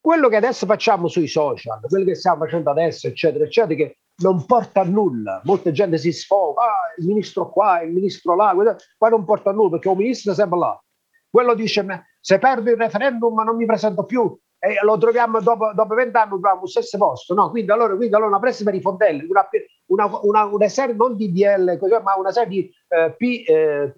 Quello 0.00 0.28
che 0.28 0.36
adesso 0.36 0.66
facciamo 0.66 1.06
sui 1.06 1.28
social, 1.28 1.78
quello 1.86 2.04
che 2.04 2.16
stiamo 2.16 2.44
facendo 2.44 2.70
adesso, 2.70 3.06
eccetera, 3.06 3.44
eccetera, 3.44 3.74
che 3.74 3.98
non 4.16 4.44
porta 4.46 4.80
a 4.80 4.84
nulla. 4.84 5.40
Molta 5.44 5.70
gente 5.70 5.98
si 5.98 6.12
sfoga, 6.12 6.62
ah, 6.62 6.94
il 6.98 7.06
ministro 7.06 7.50
qua, 7.50 7.82
il 7.82 7.92
ministro 7.92 8.34
là, 8.34 8.54
poi 8.98 9.10
non 9.10 9.24
porta 9.24 9.50
a 9.50 9.52
nulla 9.52 9.70
perché 9.70 9.88
un 9.88 9.96
ministro 9.96 10.32
è 10.32 10.34
sempre 10.34 10.58
là. 10.58 10.82
Quello 11.30 11.54
dice, 11.54 12.06
se 12.20 12.38
perdo 12.38 12.70
il 12.70 12.76
referendum 12.76 13.42
non 13.42 13.56
mi 13.56 13.64
presento 13.64 14.04
più 14.04 14.38
e 14.64 14.76
lo 14.84 14.96
troviamo 14.96 15.40
dopo, 15.40 15.72
dopo 15.74 15.94
20 15.94 16.16
anni, 16.16 16.28
troviamo 16.28 16.58
allo 16.58 16.66
stesso 16.66 16.96
posto. 16.96 17.34
No? 17.34 17.50
Quindi, 17.50 17.72
allora, 17.72 17.96
quindi 17.96 18.14
allora 18.14 18.28
una 18.30 18.38
presa 18.38 18.62
per 18.62 18.74
i 18.74 18.80
fondelli, 18.80 19.26
una, 19.26 19.48
una, 19.86 20.20
una, 20.22 20.44
una 20.44 20.68
serie 20.68 20.94
non 20.94 21.16
di 21.16 21.32
DL, 21.32 21.78
ma 22.00 22.14
una 22.16 22.30
serie 22.30 22.48
di 22.48 22.70
eh, 22.88 23.12
P, 23.16 23.44
eh, 23.48 23.92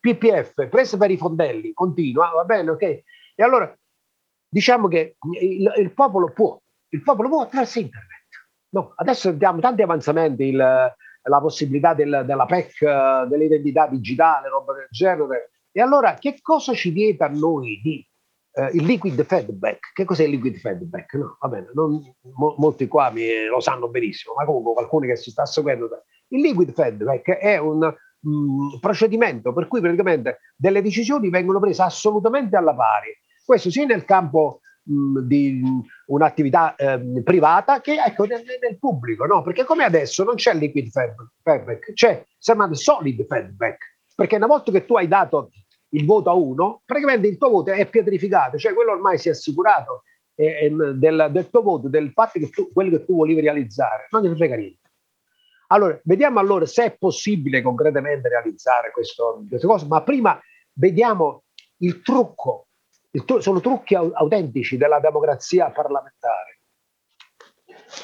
PPF, 0.00 0.68
presa 0.70 0.96
per 0.96 1.10
i 1.10 1.18
fondelli, 1.18 1.74
continua, 1.74 2.30
va 2.30 2.44
bene, 2.44 2.70
ok? 2.70 2.82
E 2.82 3.42
allora 3.42 3.76
diciamo 4.48 4.88
che 4.88 5.16
il, 5.38 5.70
il 5.76 5.92
popolo 5.92 6.32
può, 6.32 6.58
il 6.88 7.02
popolo 7.02 7.28
può 7.28 7.42
attraverso 7.42 7.80
internet. 7.80 8.13
No, 8.74 8.92
adesso 8.96 9.28
abbiamo 9.28 9.60
tanti 9.60 9.82
avanzamenti, 9.82 10.46
il, 10.46 10.56
la 10.56 11.40
possibilità 11.40 11.94
del, 11.94 12.24
della 12.26 12.44
PEC, 12.44 13.22
dell'identità 13.28 13.86
digitale, 13.86 14.48
roba 14.48 14.74
del 14.74 14.88
genere. 14.90 15.52
E 15.70 15.80
allora 15.80 16.14
che 16.14 16.38
cosa 16.42 16.74
ci 16.74 16.90
vieta 16.90 17.26
a 17.26 17.28
noi 17.28 17.80
di 17.80 18.04
eh, 18.52 18.70
il 18.72 18.84
liquid 18.84 19.24
feedback? 19.24 19.92
Che 19.92 20.04
cos'è 20.04 20.24
il 20.24 20.30
liquid 20.30 20.56
feedback? 20.56 21.14
No, 21.14 21.36
va 21.40 21.48
bene, 21.48 21.70
non, 21.72 22.00
mo, 22.36 22.56
molti 22.58 22.88
qua 22.88 23.10
mi, 23.10 23.46
lo 23.46 23.60
sanno 23.60 23.88
benissimo, 23.88 24.34
ma 24.34 24.44
comunque 24.44 24.72
qualcuno 24.72 25.06
che 25.06 25.14
si 25.14 25.30
sta 25.30 25.46
seguendo. 25.46 25.88
Il 26.28 26.40
liquid 26.40 26.72
feedback 26.72 27.30
è 27.30 27.56
un 27.58 27.78
mh, 27.78 28.28
mm, 28.28 28.78
procedimento 28.80 29.52
per 29.52 29.68
cui 29.68 29.80
praticamente 29.80 30.40
delle 30.56 30.82
decisioni 30.82 31.30
vengono 31.30 31.60
prese 31.60 31.82
assolutamente 31.82 32.56
alla 32.56 32.74
pari. 32.74 33.16
Questo 33.44 33.70
sia 33.70 33.86
nel 33.86 34.04
campo 34.04 34.62
mh, 34.84 35.20
di 35.20 35.62
un'attività 36.06 36.74
eh, 36.74 37.22
privata 37.22 37.80
che 37.80 38.02
ecco, 38.04 38.24
nel, 38.24 38.42
nel 38.60 38.78
pubblico, 38.78 39.26
no? 39.26 39.42
Perché 39.42 39.64
come 39.64 39.84
adesso 39.84 40.24
non 40.24 40.34
c'è 40.34 40.54
liquid 40.54 40.90
feedback, 40.90 41.92
c'è 41.92 42.24
chiamato 42.38 42.74
solid 42.74 43.26
feedback. 43.26 43.92
Perché 44.14 44.36
una 44.36 44.46
volta 44.46 44.70
che 44.70 44.84
tu 44.84 44.94
hai 44.96 45.08
dato 45.08 45.50
il 45.90 46.04
voto 46.04 46.30
a 46.30 46.34
uno, 46.34 46.82
praticamente 46.84 47.26
il 47.26 47.36
tuo 47.36 47.50
voto 47.50 47.72
è 47.72 47.88
pietrificato, 47.88 48.58
cioè 48.58 48.74
quello 48.74 48.92
ormai 48.92 49.18
si 49.18 49.28
è 49.28 49.32
assicurato 49.32 50.02
eh, 50.34 50.70
del, 50.70 51.28
del, 51.30 51.50
tuo 51.50 51.62
voto, 51.62 51.88
del 51.88 52.10
fatto 52.12 52.38
che 52.38 52.50
tu, 52.50 52.72
quello 52.72 52.90
che 52.90 53.04
tu 53.04 53.16
volevi 53.16 53.40
realizzare, 53.40 54.06
non 54.10 54.22
ti 54.22 54.34
frega 54.36 54.56
niente. 54.56 54.82
Allora, 55.68 55.98
vediamo 56.04 56.38
allora 56.38 56.66
se 56.66 56.84
è 56.84 56.96
possibile 56.96 57.62
concretamente 57.62 58.28
realizzare 58.28 58.90
questo, 58.90 59.44
queste 59.48 59.66
cose, 59.66 59.86
ma 59.86 60.02
prima 60.02 60.38
vediamo 60.74 61.44
il 61.78 62.02
trucco 62.02 62.68
sono 63.38 63.60
trucchi 63.60 63.94
autentici 63.94 64.76
della 64.76 65.00
democrazia 65.00 65.70
parlamentare. 65.70 66.60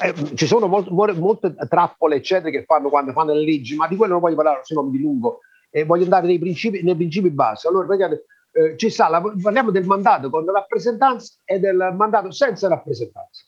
Eh, 0.01 0.35
ci 0.35 0.47
sono 0.47 0.67
molt, 0.67 0.89
molte 0.89 1.53
trappole, 1.67 2.15
eccetera, 2.15 2.49
che 2.49 2.63
fanno 2.63 2.89
quando 2.89 3.11
fanno 3.11 3.33
le 3.33 3.43
leggi, 3.43 3.75
ma 3.75 3.87
di 3.87 3.95
quello 3.95 4.13
non 4.13 4.21
voglio 4.21 4.35
parlare, 4.35 4.61
se 4.63 4.73
no 4.73 4.83
mi 4.83 4.91
dilungo. 4.91 5.39
E 5.69 5.85
voglio 5.85 6.03
andare 6.03 6.27
nei 6.27 6.39
principi, 6.39 6.81
nei 6.83 6.95
principi 6.95 7.29
base. 7.29 7.67
Allora, 7.67 7.87
vedete, 7.87 8.25
eh, 8.51 8.77
ci 8.77 8.89
sta, 8.89 9.09
la, 9.09 9.21
parliamo 9.21 9.71
del 9.71 9.85
mandato 9.85 10.29
con 10.29 10.45
rappresentanza 10.45 11.35
e 11.45 11.59
del 11.59 11.93
mandato 11.95 12.31
senza 12.31 12.67
rappresentanza. 12.67 13.45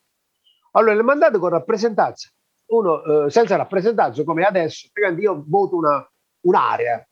Allora, 0.71 0.93
il 0.93 1.03
mandato 1.03 1.39
con 1.39 1.49
rappresentanza, 1.49 2.29
uno 2.67 3.03
eh, 3.03 3.29
senza 3.29 3.55
rappresentanza, 3.55 4.23
come 4.23 4.43
adesso, 4.43 4.89
io 5.19 5.43
voto 5.45 5.75
una, 5.75 6.11
un'area, 6.41 7.07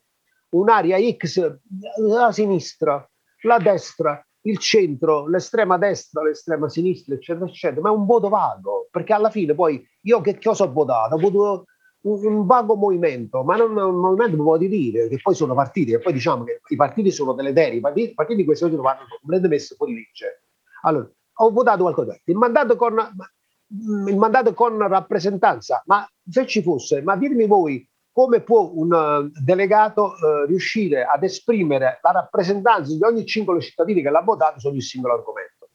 un'area 0.49 0.97
X, 1.15 1.59
la 1.97 2.31
sinistra, 2.31 3.07
la 3.41 3.57
destra, 3.57 4.25
il 4.43 4.57
centro, 4.57 5.27
l'estrema 5.27 5.77
destra, 5.77 6.23
l'estrema 6.23 6.67
sinistra, 6.69 7.15
eccetera, 7.15 7.45
eccetera, 7.45 7.81
ma 7.81 7.89
è 7.89 7.93
un 7.93 8.05
voto 8.05 8.29
vago, 8.29 8.87
perché 8.89 9.13
alla 9.13 9.29
fine 9.29 9.53
poi 9.53 9.85
io 10.01 10.21
che 10.21 10.39
cosa 10.39 10.63
ho 10.63 10.71
votato? 10.71 11.15
Ho 11.15 11.19
votato 11.19 11.65
un, 12.01 12.25
un 12.25 12.45
vago 12.45 12.75
movimento, 12.75 13.43
ma 13.43 13.55
non 13.55 13.75
un 13.75 13.95
movimento 13.95 14.37
può 14.37 14.57
dire, 14.57 15.07
che 15.07 15.19
poi 15.21 15.35
sono 15.35 15.53
partiti, 15.53 15.91
e 15.91 15.99
poi 15.99 16.13
diciamo 16.13 16.43
che 16.43 16.61
i 16.67 16.75
partiti 16.75 17.11
sono 17.11 17.33
deleteri, 17.33 17.77
i 17.77 17.79
partiti, 17.81 18.13
partiti 18.13 18.39
di 18.39 18.45
questo 18.45 18.69
giro 18.69 18.81
vanno 18.81 19.05
completamente 19.07 19.47
messi 19.47 19.75
fuori 19.75 19.93
legge. 19.93 20.43
Allora, 20.83 21.09
ho 21.33 21.51
votato 21.51 21.81
qualcosa, 21.83 22.19
il 22.23 22.35
mandato 22.35 22.75
con, 22.75 22.95
il 24.07 24.17
mandato 24.17 24.53
con 24.53 24.77
rappresentanza, 24.87 25.83
ma 25.85 26.07
se 26.27 26.45
ci 26.47 26.61
fosse, 26.63 27.01
ma 27.01 27.15
dirmi 27.15 27.45
voi 27.45 27.87
come 28.11 28.41
può 28.41 28.71
un 28.73 28.91
uh, 28.91 29.31
delegato 29.43 30.13
uh, 30.13 30.45
riuscire 30.45 31.03
ad 31.03 31.23
esprimere 31.23 31.99
la 32.01 32.11
rappresentanza 32.11 32.93
di 32.93 33.03
ogni 33.03 33.27
singolo 33.27 33.61
cittadino 33.61 34.01
che 34.01 34.09
l'ha 34.09 34.21
votato 34.21 34.59
su 34.59 34.67
ogni 34.67 34.81
singolo 34.81 35.13
argomento. 35.13 35.69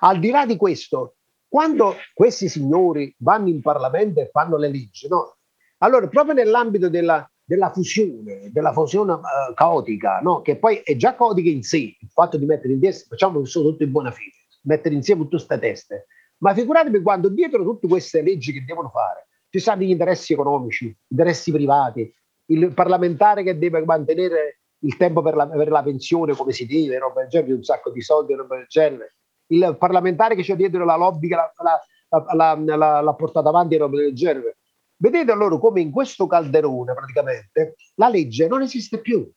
Al 0.00 0.18
di 0.18 0.30
là 0.30 0.46
di 0.46 0.56
questo, 0.56 1.16
quando 1.46 1.96
questi 2.14 2.48
signori 2.48 3.14
vanno 3.18 3.48
in 3.48 3.60
Parlamento 3.60 4.20
e 4.20 4.30
fanno 4.32 4.56
le 4.56 4.68
leggi, 4.68 5.06
no? 5.06 5.36
allora 5.78 6.08
proprio 6.08 6.34
nell'ambito 6.34 6.88
della, 6.88 7.30
della 7.44 7.70
fusione, 7.70 8.50
della 8.50 8.72
fusione 8.72 9.12
uh, 9.12 9.20
caotica, 9.54 10.20
no? 10.20 10.40
che 10.40 10.56
poi 10.56 10.78
è 10.78 10.96
già 10.96 11.14
caotica 11.14 11.50
in 11.50 11.62
sé, 11.62 11.76
il 11.76 12.08
fatto 12.10 12.38
di 12.38 12.46
mettere 12.46 12.72
in 12.72 12.80
testa, 12.80 13.06
facciamo 13.10 13.40
che 13.40 13.46
sono 13.46 13.68
tutto 13.68 13.82
in 13.82 13.92
buona 13.92 14.10
fede, 14.10 14.32
mettere 14.62 14.94
insieme 14.94 15.22
tutte 15.22 15.36
queste 15.36 15.58
teste, 15.58 16.06
ma 16.38 16.54
figuratevi 16.54 17.02
quando 17.02 17.28
dietro 17.28 17.62
tutte 17.62 17.86
queste 17.86 18.22
leggi 18.22 18.52
che 18.52 18.64
devono 18.64 18.88
fare, 18.88 19.28
ci 19.52 19.58
sono 19.58 19.82
gli 19.82 19.90
interessi 19.90 20.32
economici, 20.32 20.96
interessi 21.08 21.52
privati, 21.52 22.10
il 22.46 22.72
parlamentare 22.72 23.42
che 23.42 23.58
deve 23.58 23.84
mantenere 23.84 24.60
il 24.78 24.96
tempo 24.96 25.20
per 25.20 25.34
la, 25.34 25.46
per 25.46 25.68
la 25.68 25.82
pensione 25.82 26.34
come 26.34 26.52
si 26.52 26.64
deve, 26.64 26.98
roba 26.98 27.20
del 27.20 27.28
genere, 27.28 27.52
un 27.52 27.62
sacco 27.62 27.90
di 27.90 28.00
soldi, 28.00 28.32
roba 28.32 28.56
del 28.56 28.64
genere, 28.66 29.16
il 29.48 29.76
parlamentare 29.78 30.34
che 30.34 30.42
c'è 30.42 30.56
dietro 30.56 30.86
la 30.86 30.96
lobby 30.96 31.28
che 31.28 31.36
l'ha 31.36 33.14
portata 33.14 33.50
avanti, 33.50 33.76
roba 33.76 33.98
del 33.98 34.14
genere. 34.14 34.56
Vedete 34.96 35.30
allora 35.30 35.58
come 35.58 35.82
in 35.82 35.90
questo 35.90 36.26
calderone 36.26 36.94
praticamente 36.94 37.74
la 37.96 38.08
legge 38.08 38.48
non 38.48 38.62
esiste 38.62 39.00
più, 39.00 39.30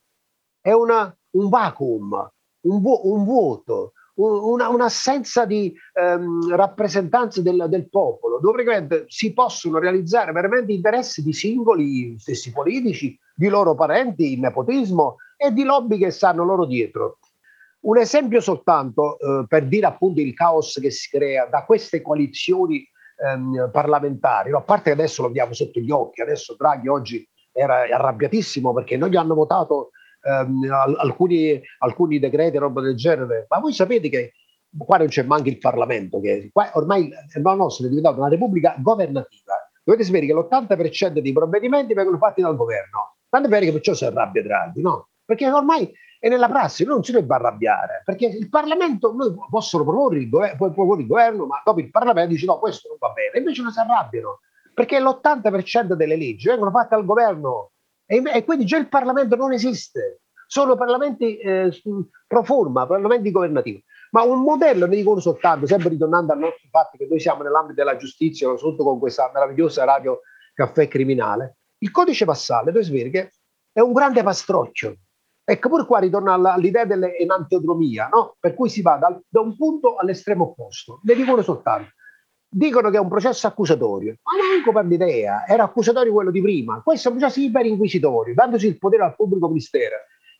è 0.61 0.71
una, 0.71 1.13
un 1.31 1.49
vacuum, 1.49 2.31
un, 2.61 2.81
vu- 2.81 3.01
un 3.03 3.25
vuoto, 3.25 3.91
una, 4.15 4.69
un'assenza 4.69 5.45
di 5.45 5.73
ehm, 5.93 6.55
rappresentanza 6.55 7.41
del, 7.41 7.65
del, 7.67 7.89
popolo, 7.89 8.39
dove 8.39 8.63
praticamente 8.63 9.05
si 9.07 9.33
possono 9.33 9.79
realizzare 9.79 10.31
veramente 10.31 10.71
interessi 10.71 11.21
di 11.23 11.33
singoli 11.33 12.15
stessi 12.17 12.51
politici, 12.51 13.17
di 13.35 13.47
loro 13.47 13.75
parenti, 13.75 14.33
il 14.33 14.39
nepotismo 14.39 15.17
e 15.37 15.51
di 15.51 15.63
lobby 15.63 15.97
che 15.97 16.11
stanno 16.11 16.43
loro 16.43 16.65
dietro. 16.65 17.17
Un 17.81 17.97
esempio 17.97 18.39
soltanto 18.39 19.19
eh, 19.19 19.45
per 19.47 19.67
dire 19.67 19.85
appunto 19.85 20.19
il 20.21 20.33
caos 20.33 20.79
che 20.81 20.89
si 20.89 21.09
crea 21.09 21.45
da 21.45 21.65
queste 21.65 22.01
coalizioni 22.01 22.87
ehm, 23.23 23.69
parlamentari, 23.71 24.51
a 24.51 24.61
parte 24.61 24.85
che 24.85 24.91
adesso 24.91 25.21
lo 25.21 25.27
abbiamo 25.27 25.53
sotto 25.53 25.79
gli 25.79 25.91
occhi, 25.91 26.21
adesso 26.21 26.55
Draghi 26.57 26.87
oggi 26.87 27.27
era 27.51 27.81
arrabbiatissimo 27.83 28.73
perché 28.73 28.97
non 28.97 29.09
gli 29.09 29.15
hanno 29.15 29.35
votato 29.35 29.91
ehm, 30.25 30.67
alcuni, 30.97 31.61
alcuni 31.79 32.19
decreti 32.19 32.57
roba 32.57 32.81
del 32.81 32.95
genere, 32.95 33.45
ma 33.49 33.59
voi 33.59 33.73
sapete 33.73 34.09
che 34.09 34.33
qua 34.77 34.97
non 34.97 35.07
c'è 35.07 35.23
manco 35.23 35.49
il 35.49 35.57
Parlamento, 35.57 36.19
che 36.19 36.49
qua 36.51 36.69
ormai 36.73 37.09
la 37.09 37.53
nostra 37.53 37.85
è 37.85 37.89
diventata 37.89 38.17
una 38.17 38.29
repubblica 38.29 38.75
governativa. 38.79 39.53
Dovete 39.83 40.03
sapere 40.03 40.25
che 40.25 40.33
l'80% 40.33 41.19
dei 41.19 41.31
provvedimenti 41.31 41.93
vengono 41.93 42.17
fatti 42.17 42.41
dal 42.41 42.55
governo. 42.55 43.17
Tanto 43.29 43.47
vero 43.47 43.65
che 43.65 43.71
perciò 43.71 43.93
si 43.93 44.05
arrabbia 44.05 44.41
Draghi, 44.41 44.81
no? 44.81 45.09
Perché 45.23 45.49
ormai 45.49 45.91
è 46.19 46.27
nella 46.27 46.47
prassi, 46.47 46.85
non 46.85 47.03
si 47.03 47.11
deve 47.11 47.31
arrabbiare, 47.33 48.01
perché 48.03 48.25
il 48.25 48.49
Parlamento, 48.49 49.13
noi 49.13 49.35
possono 49.49 49.83
proporre 49.83 50.17
il, 50.17 50.29
governo, 50.29 50.57
proporre 50.57 51.01
il 51.01 51.07
governo, 51.07 51.45
ma 51.45 51.61
dopo 51.63 51.79
il 51.79 51.91
Parlamento 51.91 52.31
dice 52.31 52.45
no, 52.47 52.57
questo 52.57 52.87
non 52.87 52.97
va 52.99 53.09
bene, 53.09 53.37
invece 53.37 53.61
non 53.61 53.71
si 53.71 53.79
arrabbiano, 53.79 54.39
perché 54.73 54.99
l'80% 54.99 55.93
delle 55.93 56.15
leggi 56.15 56.47
vengono 56.47 56.71
fatte 56.71 56.95
al 56.95 57.05
governo, 57.05 57.71
e, 58.05 58.21
e 58.33 58.43
quindi 58.43 58.65
già 58.65 58.77
il 58.77 58.89
Parlamento 58.89 59.35
non 59.35 59.53
esiste, 59.53 60.21
sono 60.47 60.75
parlamenti 60.75 61.37
eh, 61.37 61.71
pro 62.27 62.43
forma, 62.43 62.85
parlamenti 62.85 63.31
governativi. 63.31 63.83
ma 64.11 64.23
un 64.23 64.41
modello, 64.41 64.85
ne 64.85 64.95
dico 64.95 65.11
uno 65.11 65.19
soltanto, 65.19 65.65
sempre 65.65 65.89
ritornando 65.89 66.33
al 66.33 66.39
nostro 66.39 66.67
fatto 66.69 66.97
che 66.97 67.07
noi 67.09 67.19
siamo 67.19 67.43
nell'ambito 67.43 67.83
della 67.83 67.97
giustizia, 67.97 68.47
soprattutto 68.49 68.83
con 68.83 68.99
questa 68.99 69.29
meravigliosa 69.33 69.83
radio 69.83 70.21
caffè 70.53 70.87
criminale, 70.87 71.57
il 71.79 71.91
codice 71.91 72.25
passale, 72.25 72.71
vede 72.71 73.09
che 73.09 73.31
è 73.71 73.81
un 73.81 73.91
grande 73.91 74.23
pastrocchio. 74.23 74.95
Ecco, 75.47 75.69
pure 75.69 75.85
qua 75.85 75.99
ritorna 75.99 76.33
all'idea 76.33 76.85
dell'enantiodromia, 76.85 78.09
no? 78.11 78.35
per 78.39 78.55
cui 78.55 78.69
si 78.69 78.81
va 78.81 78.95
dal, 78.95 79.21
da 79.27 79.41
un 79.41 79.55
punto 79.55 79.95
all'estremo 79.95 80.45
opposto. 80.45 81.01
Ne 81.03 81.13
dico 81.13 81.33
uno 81.33 81.43
soltanto. 81.43 81.89
Dicono 82.57 82.89
che 82.89 82.95
è 82.95 83.01
un 83.01 83.09
processo 83.09 83.47
accusatorio, 83.47 84.15
ma 84.23 84.31
neanche 84.41 84.71
per 84.71 84.85
l'idea, 84.85 85.45
era 85.45 85.63
accusatorio 85.63 86.13
quello 86.13 86.31
di 86.31 86.41
prima. 86.41 86.81
Questo 86.81 87.09
è 87.09 87.11
un 87.11 87.17
processo 87.17 87.41
iperinquisitorio, 87.41 88.33
dandosi 88.33 88.67
il 88.67 88.77
potere 88.77 89.03
al 89.03 89.13
pubblico 89.13 89.49
ministero. 89.49 89.95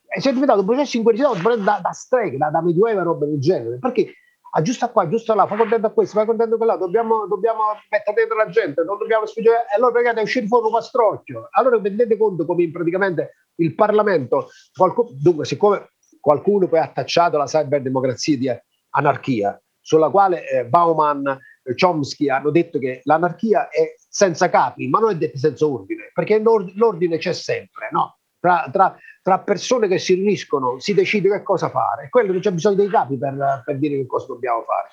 E 0.07 0.22
si 0.22 0.30
è 0.30 0.32
diventato 0.32 0.61
un 0.61 0.66
processo 0.66 0.95
inquisitorio 0.95 1.57
da, 1.57 1.80
da 1.84 1.91
streghe, 1.91 2.38
da, 2.38 2.49
da 2.49 2.61
medioevo 2.61 3.01
e 3.01 3.03
roba 3.03 3.26
del 3.26 3.38
genere. 3.41 3.80
Perché 3.80 4.13
aggiusta 4.51 4.88
qua, 4.88 5.03
aggiusta 5.03 5.36
là, 5.36 5.45
fa 5.45 5.57
contento 5.57 5.88
a 5.88 5.89
questo, 5.89 6.18
fa 6.18 6.26
contento 6.26 6.55
a 6.55 6.57
quella, 6.57 6.78
dobbiamo, 6.78 7.28
dobbiamo 7.28 7.63
mettere 7.89 8.16
dentro 8.16 8.38
la 8.38 8.47
gente, 8.47 8.84
non 8.84 8.97
dobbiamo 8.97 9.26
spingere, 9.26 9.66
e 9.70 9.76
allora 9.76 9.91
perché 9.91 10.18
è 10.18 10.22
uscito 10.22 10.47
fuori 10.47 10.68
un 10.68 10.72
pastrocchio. 10.72 11.49
Allora 11.51 11.82
rendete 11.82 12.16
conto 12.16 12.45
come 12.45 12.72
praticamente 12.72 13.34
il 13.55 13.76
Parlamento, 13.76 14.47
qualcuno, 14.74 15.09
dunque 15.22 15.43
siccome 15.43 15.89
qualcuno 16.22 16.70
poi 16.70 16.80
ha 16.80 16.84
attacciato 16.84 17.38
la 17.38 17.43
cyberdemocrazia 17.43 18.38
di 18.38 18.49
anarchia, 18.91 19.61
sulla 19.82 20.09
quale 20.09 20.49
eh, 20.49 20.66
Bauman, 20.66 21.28
eh, 21.28 21.39
Chomsky 21.74 22.30
hanno 22.30 22.51
detto 22.51 22.78
che 22.78 23.01
l'anarchia 23.03 23.70
è 23.70 23.95
senza 23.97 24.49
capi, 24.49 24.88
ma 24.88 24.99
non 24.99 25.11
è 25.11 25.16
detto 25.16 25.38
senza 25.38 25.66
ordine, 25.66 26.11
perché 26.13 26.39
l'ordine 26.39 27.18
c'è 27.18 27.34
sempre, 27.34 27.89
no? 27.91 28.18
Tra, 28.39 28.70
tra, 28.72 28.95
tra, 29.24 29.39
persone 29.39 29.88
che 29.88 29.97
si 29.97 30.13
riuniscono 30.13 30.78
si 30.80 30.93
decide 30.93 31.30
che 31.32 31.41
cosa 31.41 31.70
fare, 31.70 32.09
quello 32.09 32.32
non 32.32 32.41
c'è 32.41 32.51
bisogno 32.51 32.76
dei 32.76 32.89
capi 32.89 33.18
per, 33.18 33.63
per, 33.66 33.78
dire 33.80 33.95
che 33.95 34.05
cosa 34.05 34.28
dobbiamo 34.28 34.63
fare. 34.63 34.89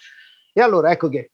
E 0.54 0.60
allora 0.62 0.90
ecco 0.90 1.10
che 1.10 1.32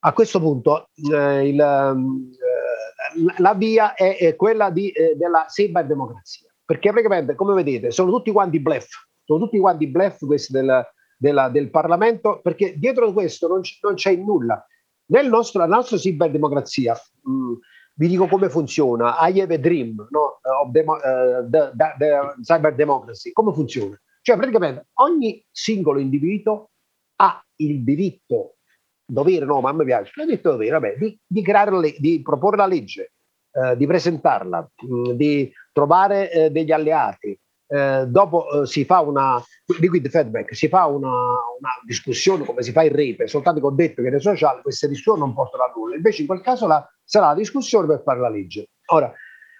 a 0.00 0.12
questo 0.12 0.38
punto 0.38 0.90
eh, 1.12 1.48
il, 1.48 1.60
eh, 1.60 3.34
la 3.38 3.54
via 3.54 3.94
è, 3.94 4.16
è 4.16 4.36
quella 4.36 4.70
di, 4.70 4.90
eh, 4.90 5.16
della 5.16 5.46
cyberdemocrazia, 5.48 6.48
perché 6.64 6.90
praticamente, 6.90 7.34
come 7.34 7.54
vedete, 7.54 7.90
sono 7.90 8.12
tutti 8.12 8.30
quanti 8.30 8.60
bluff, 8.60 8.90
sono 9.24 9.40
tutti 9.40 9.58
quanti 9.58 9.88
bluff 9.88 10.24
questi 10.24 10.52
del, 10.52 10.86
della, 11.18 11.48
del 11.48 11.70
Parlamento, 11.70 12.40
perché 12.40 12.78
dietro 12.78 13.12
questo 13.12 13.48
non, 13.48 13.60
c- 13.60 13.78
non 13.82 13.94
c'è 13.94 14.14
nulla. 14.14 14.64
Nel 15.06 15.28
nostro, 15.28 15.60
la 15.60 15.66
nostra 15.66 15.96
cyberdemocrazia, 15.96 16.94
mh, 17.22 17.52
vi 17.94 18.08
dico 18.08 18.28
come 18.28 18.48
funziona. 18.48 19.16
I 19.20 19.40
have 19.40 19.54
a 19.54 19.58
dream 19.58 20.06
no? 20.10 20.38
of 20.42 20.70
demo, 20.70 20.94
uh, 20.94 21.48
the, 21.48 21.72
the, 21.74 21.94
the 21.98 22.34
cyber 22.42 22.74
democracy. 22.74 23.32
Come 23.32 23.52
funziona? 23.52 24.00
Cioè, 24.22 24.36
praticamente 24.36 24.88
ogni 24.94 25.44
singolo 25.50 25.98
individuo 25.98 26.70
ha 27.16 27.44
il 27.56 27.82
diritto, 27.82 28.56
dovere, 29.04 29.44
no, 29.44 29.60
ma 29.60 29.72
me 29.72 29.84
piace, 29.84 30.12
il 30.14 30.26
diritto 30.26 30.52
dovere, 30.52 30.70
vabbè, 30.70 30.96
di, 30.96 31.18
di, 31.26 31.42
creare 31.42 31.94
di 31.98 32.22
proporre 32.22 32.58
la 32.58 32.66
legge, 32.66 33.12
eh, 33.50 33.76
di 33.76 33.86
presentarla, 33.86 34.70
mh, 34.76 35.12
di 35.12 35.50
trovare 35.72 36.30
eh, 36.30 36.50
degli 36.50 36.70
alleati, 36.70 37.38
eh, 37.68 38.06
dopo 38.06 38.62
eh, 38.62 38.66
si 38.66 38.84
fa 38.84 39.00
una 39.00 39.42
liquid 39.78 40.08
feedback, 40.08 40.54
si 40.54 40.68
fa 40.68 40.86
una, 40.86 41.10
una, 41.10 41.70
discussione 41.84 42.44
come 42.44 42.62
si 42.62 42.72
fa 42.72 42.82
in 42.82 42.92
rete, 42.92 43.26
soltanto 43.26 43.60
che 43.60 43.66
ho 43.66 43.70
detto 43.70 44.02
che 44.02 44.10
nei 44.10 44.20
social 44.20 44.62
queste 44.62 44.88
discussioni 44.88 45.20
non 45.20 45.34
portano 45.34 45.64
a 45.64 45.72
nulla, 45.74 45.96
invece 45.96 46.22
in 46.22 46.28
quel 46.28 46.40
caso 46.40 46.66
la, 46.66 46.86
sarà 47.04 47.28
la 47.28 47.34
discussione 47.34 47.86
per 47.86 48.02
fare 48.02 48.20
la 48.20 48.30
legge. 48.30 48.68
Ora, 48.86 49.12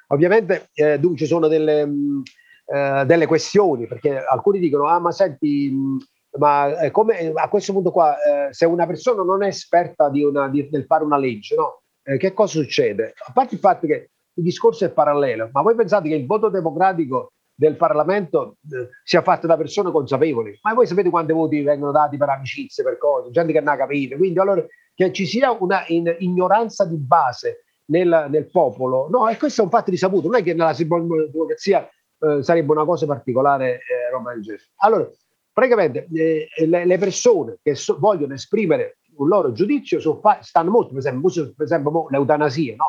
ovviamente 0.09 0.71
eh, 0.73 0.99
dunque, 0.99 1.19
ci 1.19 1.27
sono 1.27 1.49
delle, 1.49 1.85
mh, 1.85 1.91
mm, 1.91 2.21
eh, 2.67 3.05
delle, 3.05 3.27
questioni, 3.27 3.87
perché 3.87 4.25
alcuni 4.25 4.59
dicono, 4.59 4.87
ah 4.87 4.99
ma 4.99 5.13
senti, 5.13 5.71
mh, 5.71 5.77
mm, 5.77 5.97
ma 6.39 6.91
come, 6.91 7.33
a 7.35 7.49
questo 7.49 7.73
punto 7.73 7.91
qua, 7.91 8.17
eh, 8.23 8.53
se 8.53 8.65
una 8.65 8.87
persona 8.87 9.23
non 9.23 9.43
è 9.43 9.49
esperta 9.49 10.09
di 10.09 10.23
una, 10.23 10.49
di, 10.49 10.67
nel 10.71 10.85
fare 10.87 11.05
una 11.05 11.19
legge, 11.19 11.55
no? 11.57 11.83
Eh, 12.03 12.17
che 12.17 12.33
cosa 12.33 12.61
succede? 12.61 13.13
A 13.27 13.33
parte 13.33 13.55
il 13.55 13.61
fatto 13.61 13.87
che 13.87 14.11
il 14.33 14.43
discorso 14.43 14.85
è 14.85 14.91
parallelo, 14.91 15.51
ma 15.53 15.61
voi 15.61 15.75
pensate 15.75 16.09
che 16.09 16.15
il 16.15 16.27
voto 16.27 16.49
democratico 16.49 17.33
del 17.59 17.77
Parlamento 17.77 18.59
eh, 18.71 18.91
sia 19.03 19.21
fatta 19.21 19.49
da 19.49 19.57
persone 19.57 19.91
consapevoli. 19.91 20.57
Ma 20.63 20.75
voi 20.75 20.87
sapete 20.87 21.11
quanti 21.11 21.33
voti 21.33 21.61
vengono 21.63 21.91
dati 21.91 22.17
per 22.17 22.29
amicizie, 22.29 22.85
per 22.85 22.99
cose, 22.99 23.33
gente 23.33 23.53
che 23.53 23.59
non 23.59 23.75
ha 23.75 23.77
capito. 23.77 24.17
Quindi 24.17 24.39
allora 24.39 24.65
che 24.95 25.13
ci 25.13 25.27
sia 25.27 25.51
una 25.51 25.83
in, 25.89 26.15
ignoranza 26.21 26.85
di 26.85 26.97
base 26.97 27.65
nel, 27.87 28.27
nel, 28.31 28.49
popolo, 28.49 29.09
no, 29.11 29.29
e 29.29 29.37
questo 29.37 29.63
è 29.63 29.65
un 29.65 29.71
fatto 29.71 29.91
risaputo, 29.91 30.29
non 30.29 30.39
è 30.39 30.43
che 30.45 30.55
nella 30.55 30.73
democrazia 30.73 31.89
eh, 32.21 32.45
sarebbe 32.45 32.71
una 32.71 32.85
cosa 32.85 33.07
particolare 33.07 33.73
eh, 33.73 34.11
roba 34.13 34.35
del 34.35 34.43
genere. 34.43 34.65
Allora, 34.77 35.11
praticamente 35.53 36.07
eh, 36.13 36.49
le, 36.65 36.85
le, 36.85 36.99
persone 36.99 37.59
che 37.61 37.75
so, 37.75 37.99
vogliono 37.99 38.35
esprimere 38.35 38.99
un 39.17 39.27
loro 39.27 39.51
giudizio 39.51 39.99
su, 39.99 40.21
stanno 40.43 40.71
molto, 40.71 40.91
per 40.91 40.99
esempio, 40.99 41.53
per 41.57 41.67
esempio 41.67 42.07
l'eutanasia, 42.09 42.77
no? 42.77 42.87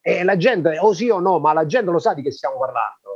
E 0.00 0.24
la 0.24 0.36
gente, 0.36 0.76
o 0.80 0.92
sì 0.92 1.08
o 1.08 1.20
no, 1.20 1.38
ma 1.38 1.52
la 1.52 1.66
gente 1.66 1.92
lo 1.92 2.00
sa 2.00 2.14
di 2.14 2.22
che 2.22 2.32
stiamo 2.32 2.58
parlando 2.58 3.08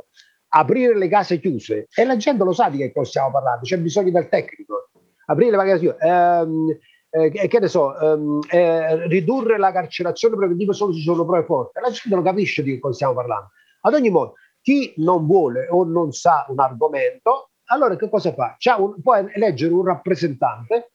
aprire 0.55 0.95
le 0.97 1.07
case 1.07 1.39
chiuse 1.39 1.87
e 1.93 2.05
la 2.05 2.17
gente 2.17 2.43
lo 2.43 2.51
sa 2.51 2.69
di 2.69 2.77
che 2.77 2.91
cosa 2.91 3.09
stiamo 3.09 3.31
parlando, 3.31 3.63
c'è 3.63 3.77
bisogno 3.77 4.11
del 4.11 4.29
tecnico. 4.29 4.89
Aprire 5.25 5.51
le 5.51 5.63
case 5.63 5.79
chiuse, 5.79 5.97
ehm, 5.99 6.77
eh, 7.09 7.47
che 7.47 7.59
ne 7.59 7.67
so, 7.67 7.97
ehm, 7.97 8.39
eh, 8.49 9.07
ridurre 9.07 9.57
la 9.57 9.71
carcerazione 9.71 10.35
preventiva 10.35 10.73
solo 10.73 10.91
se 10.91 10.99
ci 10.99 11.05
sono 11.05 11.25
prove 11.25 11.43
forti. 11.45 11.79
La 11.79 11.89
gente 11.89 12.13
non 12.13 12.23
capisce 12.23 12.61
di 12.61 12.73
che 12.73 12.79
cosa 12.79 12.93
stiamo 12.93 13.13
parlando. 13.13 13.49
Ad 13.81 13.93
ogni 13.93 14.09
modo, 14.09 14.33
chi 14.61 14.93
non 14.97 15.25
vuole 15.25 15.67
o 15.69 15.83
non 15.85 16.11
sa 16.11 16.45
un 16.49 16.59
argomento, 16.59 17.49
allora 17.65 17.95
che 17.95 18.09
cosa 18.09 18.33
fa? 18.33 18.55
Un, 18.77 19.01
può 19.01 19.15
eleggere 19.15 19.73
un 19.73 19.85
rappresentante 19.85 20.91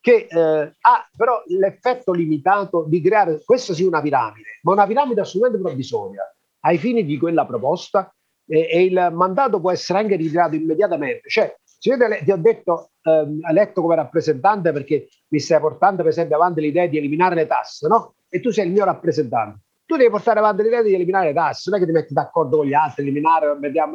che 0.00 0.26
eh, 0.28 0.74
ha 0.80 1.08
però 1.16 1.42
l'effetto 1.46 2.12
limitato 2.12 2.84
di 2.88 3.00
creare, 3.00 3.42
questa 3.44 3.74
sì, 3.74 3.84
una 3.84 4.00
piramide, 4.00 4.58
ma 4.62 4.72
una 4.72 4.86
piramide 4.86 5.20
assolutamente 5.20 5.62
provvisoria, 5.62 6.22
ai 6.60 6.78
fini 6.78 7.04
di 7.04 7.18
quella 7.18 7.44
proposta 7.44 8.12
e, 8.46 8.68
e, 8.70 8.84
il 8.84 9.10
mandato 9.12 9.60
può 9.60 9.70
essere 9.70 10.00
anche 10.00 10.16
ritirato 10.16 10.54
immediatamente. 10.56 11.28
Cioè, 11.28 11.54
io 11.84 11.96
ti 12.22 12.30
ho 12.30 12.36
detto, 12.36 12.90
ehm, 13.02 13.40
eletto 13.48 13.80
come 13.82 13.96
rappresentante 13.96 14.72
perché 14.72 15.08
mi 15.28 15.38
stai 15.40 15.60
portando 15.60 16.02
per 16.02 16.12
esempio 16.12 16.36
avanti 16.36 16.60
l'idea 16.60 16.86
di 16.86 16.98
eliminare 16.98 17.34
le 17.34 17.46
tasse, 17.46 17.88
no? 17.88 18.14
E 18.28 18.40
tu 18.40 18.50
sei 18.50 18.66
il 18.66 18.72
mio 18.72 18.84
rappresentante. 18.84 19.60
Tu 19.84 19.96
devi 19.96 20.10
portare 20.10 20.38
avanti 20.38 20.62
l'idea 20.62 20.82
di 20.82 20.94
eliminare 20.94 21.26
le 21.26 21.34
tasse, 21.34 21.70
non 21.70 21.78
è 21.78 21.82
che 21.82 21.88
ti 21.88 21.96
metti 21.96 22.14
d'accordo 22.14 22.58
con 22.58 22.66
gli 22.66 22.72
altri, 22.72 23.02
eliminare, 23.02 23.56
vediamo, 23.58 23.94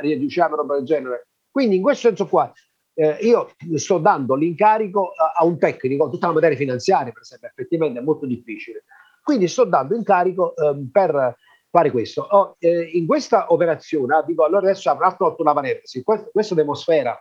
riduciamo 0.00 0.56
roba 0.56 0.74
del 0.74 0.84
genere. 0.84 1.28
Quindi 1.50 1.76
in 1.76 1.82
questo 1.82 2.08
senso 2.08 2.26
qua 2.26 2.52
eh, 2.94 3.18
io 3.20 3.50
sto 3.74 3.98
dando 3.98 4.34
l'incarico 4.34 5.12
a, 5.12 5.32
a, 5.38 5.44
un 5.44 5.58
tecnico, 5.58 6.10
tutta 6.10 6.26
la 6.26 6.34
materia 6.34 6.56
finanziaria 6.56 7.12
per 7.12 7.22
esempio, 7.22 7.48
effettivamente 7.48 8.00
è 8.00 8.02
molto 8.02 8.26
difficile. 8.26 8.84
Quindi 9.22 9.46
sto 9.46 9.64
dando 9.64 9.94
incarico 9.94 10.54
eh, 10.56 10.88
per 10.90 11.36
fare 11.72 11.90
questo. 11.90 12.22
Oh, 12.30 12.56
eh, 12.58 12.90
in 12.92 13.06
questa 13.06 13.46
operazione, 13.48 14.16
ah, 14.16 14.22
dico, 14.22 14.44
allora 14.44 14.68
adesso 14.68 14.90
avrà 14.90 15.10
fatto 15.10 15.40
una 15.40 15.54
parentesi, 15.54 16.02
questo, 16.02 16.28
questo 16.30 16.54
demosfera. 16.54 17.18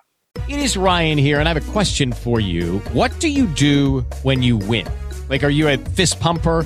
It 0.47 0.59
is 0.59 0.75
Ryan 0.75 1.17
here 1.17 1.39
and 1.39 1.47
I 1.47 1.51
have 1.51 1.57
a 1.57 1.71
question 1.71 2.11
for 2.11 2.39
you. 2.39 2.81
What 2.93 3.11
do 3.19 3.27
you 3.27 3.47
do 3.55 4.03
when 4.23 4.43
you 4.43 4.57
win? 4.67 4.85
Like, 5.29 5.43
are 5.43 5.51
you 5.51 5.69
a 5.69 5.77
fist 5.95 6.19
pumper? 6.19 6.65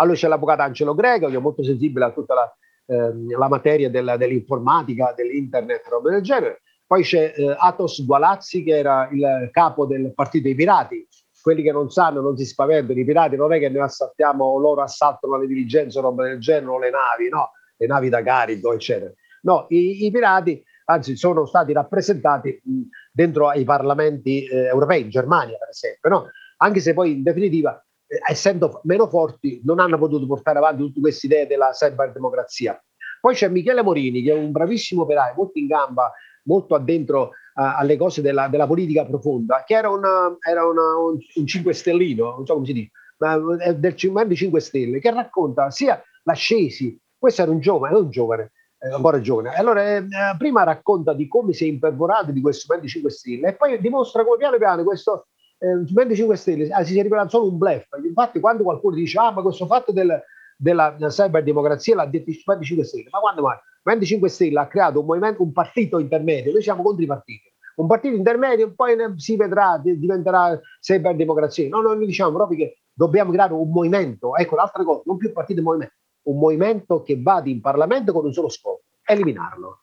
Allora 0.00 0.16
c'è 0.16 0.28
l'avvocato 0.28 0.62
Angelo 0.62 0.94
Greco, 0.94 1.28
che 1.28 1.36
è 1.36 1.40
molto 1.40 1.62
sensibile 1.62 2.06
a 2.06 2.12
tutta 2.12 2.34
la, 2.34 2.56
ehm, 2.86 3.36
la 3.36 3.48
materia 3.48 3.90
della, 3.90 4.16
dell'informatica, 4.16 5.12
dell'internet, 5.16 5.86
roba 5.88 6.10
del 6.10 6.22
genere. 6.22 6.62
poi 6.86 7.02
c'è 7.02 7.34
eh, 7.36 7.54
Atos 7.58 8.04
Gualazzi 8.04 8.62
che 8.62 8.78
era 8.78 9.08
il 9.12 9.48
capo 9.52 9.86
del 9.86 10.12
partito 10.14 10.44
dei 10.44 10.54
pirati. 10.54 11.06
Quelli 11.40 11.62
che 11.62 11.72
non 11.72 11.90
sanno 11.90 12.20
non 12.20 12.36
si 12.36 12.44
spaventano, 12.44 12.98
i 12.98 13.04
pirati 13.04 13.36
non 13.36 13.52
è 13.52 13.58
che 13.58 13.68
noi 13.68 13.82
assaltiamo, 13.82 14.58
loro 14.58 14.82
assaltano 14.82 15.38
le 15.38 15.46
diligenze 15.46 16.00
roba 16.00 16.24
del 16.24 16.38
genere, 16.40 16.70
o 16.70 16.78
le 16.78 16.90
navi, 16.90 17.28
no, 17.28 17.52
le 17.76 17.86
navi 17.86 18.08
da 18.08 18.22
carico, 18.22 18.72
eccetera. 18.72 19.12
No, 19.42 19.66
i, 19.68 20.04
i 20.04 20.10
pirati 20.10 20.62
anzi 20.90 21.16
sono 21.16 21.46
stati 21.46 21.72
rappresentati 21.72 22.60
mh, 22.62 22.80
dentro 23.12 23.48
ai 23.48 23.64
parlamenti 23.64 24.44
eh, 24.46 24.64
europei, 24.64 25.02
in 25.02 25.10
Germania 25.10 25.56
per 25.58 25.68
esempio, 25.68 26.08
no? 26.08 26.30
anche 26.58 26.80
se 26.80 26.94
poi 26.94 27.12
in 27.12 27.22
definitiva, 27.22 27.76
eh, 27.76 27.87
essendo 28.28 28.80
meno 28.84 29.06
forti, 29.08 29.60
non 29.64 29.80
hanno 29.80 29.98
potuto 29.98 30.26
portare 30.26 30.58
avanti 30.58 30.82
tutte 30.82 31.00
queste 31.00 31.26
idee 31.26 31.46
della 31.46 31.70
cyberdemocrazia. 31.72 32.82
Poi 33.20 33.34
c'è 33.34 33.48
Michele 33.48 33.82
Morini, 33.82 34.22
che 34.22 34.32
è 34.32 34.34
un 34.34 34.50
bravissimo 34.50 35.02
operaio, 35.02 35.34
molto 35.36 35.58
in 35.58 35.66
gamba, 35.66 36.12
molto 36.44 36.74
addentro 36.74 37.22
uh, 37.22 37.30
alle 37.54 37.96
cose 37.96 38.22
della, 38.22 38.48
della, 38.48 38.66
politica 38.66 39.04
profonda, 39.04 39.64
che 39.66 39.74
era, 39.74 39.90
una, 39.90 40.36
era 40.40 40.66
una, 40.66 40.96
un, 40.96 41.18
un 41.34 41.46
5 41.46 41.72
stellino, 41.72 42.36
non 42.36 42.46
so 42.46 42.54
come 42.54 42.66
si 42.66 42.72
dice, 42.72 42.90
ma 43.18 43.34
è 43.58 43.74
del 43.74 43.94
Movimento 44.04 44.34
5 44.34 44.60
Stelle, 44.60 45.00
che 45.00 45.10
racconta 45.10 45.70
sia 45.70 46.02
l'ascesi, 46.22 46.98
questo 47.18 47.42
era 47.42 47.50
un 47.50 47.60
giovane, 47.60 47.94
non 47.94 48.04
un 48.04 48.10
giovane, 48.10 48.52
eh, 48.78 48.92
ancora 48.92 49.20
giovane. 49.20 49.54
Allora, 49.54 49.96
eh, 49.96 50.06
prima 50.38 50.62
racconta 50.62 51.12
di 51.12 51.26
come 51.26 51.52
si 51.52 51.64
è 51.64 51.68
impervorato 51.68 52.30
di 52.30 52.40
questo 52.40 52.66
Movimento 52.68 52.92
5 52.92 53.10
Stelle 53.10 53.48
e 53.48 53.54
poi 53.54 53.80
dimostra 53.80 54.24
come 54.24 54.36
piano 54.38 54.56
piano 54.56 54.84
questo 54.84 55.26
eh, 55.58 56.14
5 56.14 56.36
Stelle 56.36 56.68
ah, 56.70 56.84
si 56.84 56.98
è 56.98 57.02
rivelato 57.02 57.30
solo 57.30 57.50
un 57.50 57.58
bluff. 57.58 57.86
Infatti, 58.04 58.40
quando 58.40 58.62
qualcuno 58.62 58.94
dice, 58.94 59.18
ah, 59.18 59.30
ma 59.30 59.42
questo 59.42 59.66
fatto 59.66 59.92
del, 59.92 60.22
della 60.56 60.96
cyberdemocrazia 60.98 61.94
l'ha 61.96 62.06
detto 62.06 62.30
il 62.30 62.42
Movimento 62.44 62.66
5 62.66 62.84
Stelle, 62.84 63.08
ma 63.10 63.18
quando 63.18 63.42
mai? 63.42 63.56
Il 63.56 63.80
Movimento 63.84 64.06
5 64.06 64.28
Stelle 64.28 64.58
ha 64.58 64.66
creato 64.66 65.00
un, 65.00 65.06
movimento, 65.06 65.42
un 65.42 65.52
partito 65.52 65.98
intermedio, 65.98 66.52
noi 66.52 66.62
siamo 66.62 66.82
contro 66.82 67.02
i 67.02 67.06
partiti. 67.06 67.46
Un 67.76 67.86
partito 67.86 68.16
intermedio 68.16 68.74
poi 68.74 68.96
si 69.16 69.36
vedrà, 69.36 69.80
diventerà 69.80 70.60
cyberdemocrazia. 70.80 71.68
No, 71.68 71.80
noi 71.80 72.04
diciamo 72.04 72.32
proprio 72.32 72.58
che 72.58 72.78
dobbiamo 72.92 73.30
creare 73.30 73.52
un 73.52 73.70
movimento, 73.70 74.34
ecco 74.34 74.56
l'altra 74.56 74.82
cosa, 74.82 75.02
non 75.04 75.16
più 75.16 75.32
partito 75.32 75.62
movimento, 75.62 75.94
un 76.22 76.38
movimento 76.38 77.02
che 77.02 77.20
vada 77.22 77.48
in 77.48 77.60
Parlamento 77.60 78.12
con 78.12 78.24
un 78.24 78.32
solo 78.32 78.48
scopo, 78.48 78.82
eliminarlo. 79.04 79.78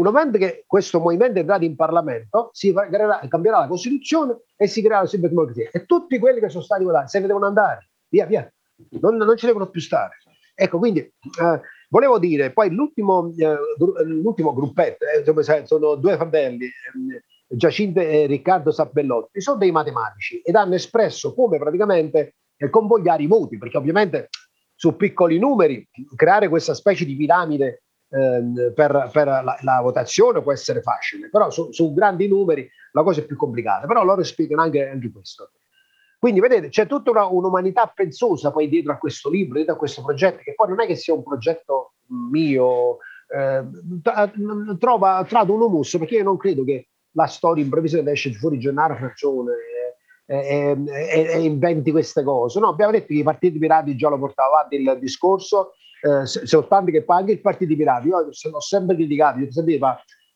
Una 0.00 0.10
volta 0.12 0.38
che 0.38 0.64
questo 0.66 0.98
movimento 0.98 1.36
è 1.36 1.40
entrato 1.40 1.64
in 1.64 1.76
Parlamento, 1.76 2.48
si 2.54 2.72
creerà, 2.72 3.20
cambierà 3.28 3.58
la 3.58 3.66
Costituzione 3.66 4.44
e 4.56 4.66
si 4.66 4.80
creerà 4.80 5.02
la 5.02 5.06
cyberdemocrazia. 5.06 5.68
E 5.70 5.84
tutti 5.84 6.18
quelli 6.18 6.40
che 6.40 6.48
sono 6.48 6.64
stati 6.64 6.84
votati 6.84 7.08
se 7.08 7.20
ne 7.20 7.26
devono 7.26 7.46
andare, 7.46 7.90
via, 8.08 8.24
via, 8.24 8.50
non, 8.98 9.16
non 9.16 9.36
ci 9.36 9.44
devono 9.44 9.68
più 9.68 9.82
stare. 9.82 10.16
Ecco, 10.54 10.78
quindi 10.78 11.00
eh, 11.00 11.60
volevo 11.90 12.18
dire, 12.18 12.50
poi 12.50 12.70
l'ultimo, 12.70 13.30
eh, 13.36 13.56
l'ultimo 14.06 14.54
gruppetto, 14.54 15.04
eh, 15.04 15.66
sono 15.66 15.96
due 15.96 16.16
fratelli, 16.16 16.64
eh, 16.64 17.22
Giacinto 17.46 18.00
e 18.00 18.24
Riccardo 18.24 18.70
Sabellotti, 18.70 19.42
sono 19.42 19.58
dei 19.58 19.70
matematici 19.70 20.40
ed 20.40 20.54
hanno 20.54 20.76
espresso 20.76 21.34
come 21.34 21.58
praticamente 21.58 22.36
eh, 22.56 22.70
convogliare 22.70 23.22
i 23.22 23.26
voti, 23.26 23.58
perché 23.58 23.76
ovviamente 23.76 24.28
su 24.74 24.96
piccoli 24.96 25.38
numeri 25.38 25.86
creare 26.16 26.48
questa 26.48 26.72
specie 26.72 27.04
di 27.04 27.16
piramide 27.16 27.82
ehm, 28.10 28.72
per, 28.74 29.10
per 29.12 29.26
la, 29.26 29.56
la, 29.60 29.80
votazione 29.80 30.42
può 30.42 30.52
essere 30.52 30.82
facile, 30.82 31.30
però 31.30 31.50
su, 31.50 31.72
su, 31.72 31.94
grandi 31.94 32.28
numeri 32.28 32.68
la 32.92 33.02
cosa 33.02 33.20
è 33.20 33.24
più 33.24 33.36
complicata. 33.36 33.86
Però 33.86 34.04
loro 34.04 34.22
spiegano 34.22 34.62
anche, 34.62 34.88
anche 34.88 35.10
questo. 35.10 35.50
Quindi 36.18 36.40
vedete, 36.40 36.68
c'è 36.68 36.86
tutta 36.86 37.10
una, 37.10 37.26
un'umanità 37.26 37.90
pensosa 37.94 38.50
poi 38.50 38.68
dietro 38.68 38.92
a 38.92 38.98
questo 38.98 39.30
libro, 39.30 39.54
dietro 39.54 39.74
a 39.74 39.78
questo 39.78 40.02
progetto, 40.02 40.40
che 40.42 40.54
poi 40.54 40.68
non 40.68 40.80
è 40.80 40.86
che 40.86 40.94
sia 40.94 41.14
un 41.14 41.22
progetto 41.22 41.94
mio, 42.30 42.98
eh, 43.34 43.64
trova, 44.78 45.24
trado 45.26 45.54
un 45.54 45.62
humus, 45.62 45.96
perché 45.96 46.16
io 46.16 46.24
non 46.24 46.36
credo 46.36 46.62
che 46.64 46.88
la 47.12 47.26
storia 47.26 47.64
improvvisamente 47.64 48.12
esce 48.12 48.32
fuori 48.32 48.58
Gennaro 48.58 48.96
Fraccione 48.96 49.52
e, 50.26 50.76
e, 50.86 51.26
e, 51.32 51.42
inventi 51.42 51.90
queste 51.90 52.22
cose. 52.22 52.60
No, 52.60 52.68
abbiamo 52.68 52.92
detto 52.92 53.06
che 53.06 53.14
i 53.14 53.22
partiti 53.22 53.58
pirati 53.58 53.96
già 53.96 54.08
lo 54.08 54.18
portavano 54.18 54.56
avanti 54.56 54.76
il 54.76 54.98
discorso, 55.00 55.72
eh, 56.02 56.26
soltanto 56.26 56.90
che 56.90 57.02
poi 57.02 57.18
anche 57.18 57.32
il 57.32 57.40
partito 57.40 57.74
pirati, 57.74 58.08
io 58.08 58.20
l'ho 58.20 58.60
sempre 58.60 58.96
criticato, 58.96 59.38
io 59.38 59.52
sempre 59.52 59.78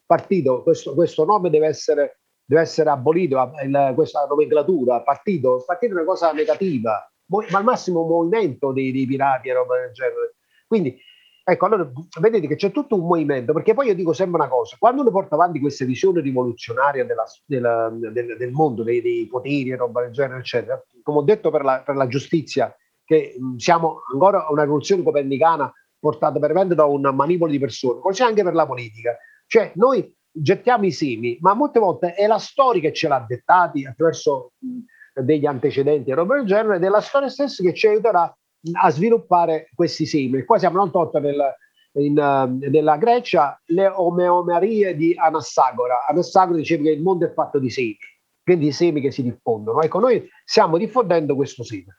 partito, 0.07 0.63
questo, 0.63 0.95
questo 0.95 1.25
nome 1.25 1.51
deve 1.51 1.67
essere, 1.67 2.21
deve 2.45 2.63
essere 2.63 2.91
abolito, 2.91 3.53
il, 3.63 3.93
questa 3.95 4.27
nomenclatura, 4.29 5.03
partito, 5.03 5.63
partito 5.67 5.93
è 5.93 5.97
una 5.97 6.05
cosa 6.05 6.33
negativa, 6.33 7.11
ma 7.27 7.59
al 7.59 7.65
massimo 7.65 8.05
movimento 8.07 8.73
dei, 8.73 8.93
dei 8.93 9.07
pirati 9.07 9.49
e 9.49 9.55
roba 9.55 9.79
del 9.79 9.93
genere. 9.93 10.35
Quindi 10.67 10.99
Ecco, 11.47 11.67
allora 11.67 11.87
vedete 12.21 12.47
che 12.47 12.57
c'è 12.57 12.71
tutto 12.71 12.95
un 12.95 13.07
movimento, 13.07 13.53
perché 13.53 13.75
poi 13.75 13.89
io 13.89 13.95
dico 13.95 14.15
sempre 14.15 14.41
una 14.41 14.49
cosa, 14.49 14.77
quando 14.79 15.03
uno 15.03 15.11
porta 15.11 15.35
avanti 15.35 15.61
queste 15.61 15.85
visioni 15.85 16.23
rivoluzionarie 16.23 17.05
della, 17.05 17.25
della, 17.45 17.91
del, 17.93 18.39
del, 18.39 18.51
mondo, 18.51 18.83
dei, 18.83 19.03
dei, 19.03 19.27
poteri 19.27 19.69
e 19.69 19.77
roba 19.77 20.01
del 20.01 20.13
genere, 20.13 20.39
eccetera, 20.39 20.83
come 21.03 21.19
ho 21.19 21.23
detto 21.23 21.51
per 21.51 21.63
la, 21.63 21.83
per 21.85 21.97
la 21.97 22.07
giustizia, 22.07 22.75
che 23.05 23.37
mh, 23.39 23.57
siamo 23.57 24.03
ancora 24.13 24.47
una 24.51 24.63
rivoluzione 24.63 25.03
copernicana 25.03 25.73
portata 25.99 26.39
veramente 26.39 26.75
da 26.75 26.85
un 26.85 27.11
manipolo 27.15 27.51
di 27.51 27.59
persone, 27.59 28.01
così 28.01 28.23
anche 28.23 28.43
per 28.43 28.55
la 28.55 28.67
politica. 28.67 29.17
Cioè, 29.47 29.73
noi 29.77 30.15
gettiamo 30.31 30.85
i 30.85 30.93
semi, 30.93 31.39
ma 31.41 31.55
molte 31.55 31.79
volte 31.79 32.15
è 32.15 32.27
la 32.27 32.39
storia 32.39 32.81
che 32.81 32.93
ce 32.93 33.09
l'ha 33.09 33.25
dettati 33.27 33.87
attraverso 33.87 34.53
mh, 34.59 35.23
degli 35.23 35.47
antecedenti 35.47 36.11
e 36.11 36.15
roba 36.15 36.37
del 36.37 36.47
genere, 36.47 36.77
ed 36.77 36.85
è 36.85 36.89
la 36.89 37.01
storia 37.01 37.29
stessa 37.29 37.63
che 37.63 37.73
ci 37.73 37.87
aiuterà 37.87 38.37
a 38.73 38.91
sviluppare 38.91 39.69
questi 39.75 40.07
semi. 40.07 40.43
Qua 40.45 40.59
siamo 40.59 40.79
non 40.79 40.91
tolto 40.91 41.19
nel, 41.21 41.55
in, 41.93 42.19
uh, 42.19 42.69
nella 42.71 42.97
Grecia 42.97 43.61
le 43.67 43.87
omeomerie 43.87 44.97
di 44.97 45.15
Anassagora. 45.17 46.07
Anassagora 46.09 46.59
diceva 46.59 46.83
che 46.83 46.91
il 46.91 47.03
mondo 47.03 47.27
è 47.27 47.33
fatto 47.33 47.59
di 47.59 47.71
semi, 47.71 47.97
quindi 48.43 48.67
i 48.67 48.73
semi 48.73 49.01
che 49.01 49.11
si 49.11 49.23
diffondono. 49.23 49.83
Ecco, 49.83 50.01
noi 50.01 50.29
stiamo 50.45 50.79
diffondendo 50.79 51.35
questo 51.37 51.63
seme. 51.63 51.95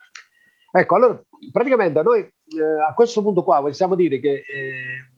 Ecco, 0.77 0.95
allora 0.95 1.21
praticamente 1.53 2.01
noi 2.01 2.19
eh, 2.19 2.81
a 2.85 2.93
questo 2.93 3.21
punto 3.21 3.43
qua 3.43 3.61
possiamo 3.61 3.95
dire 3.95 4.19
che 4.19 4.33
eh, 4.33 5.15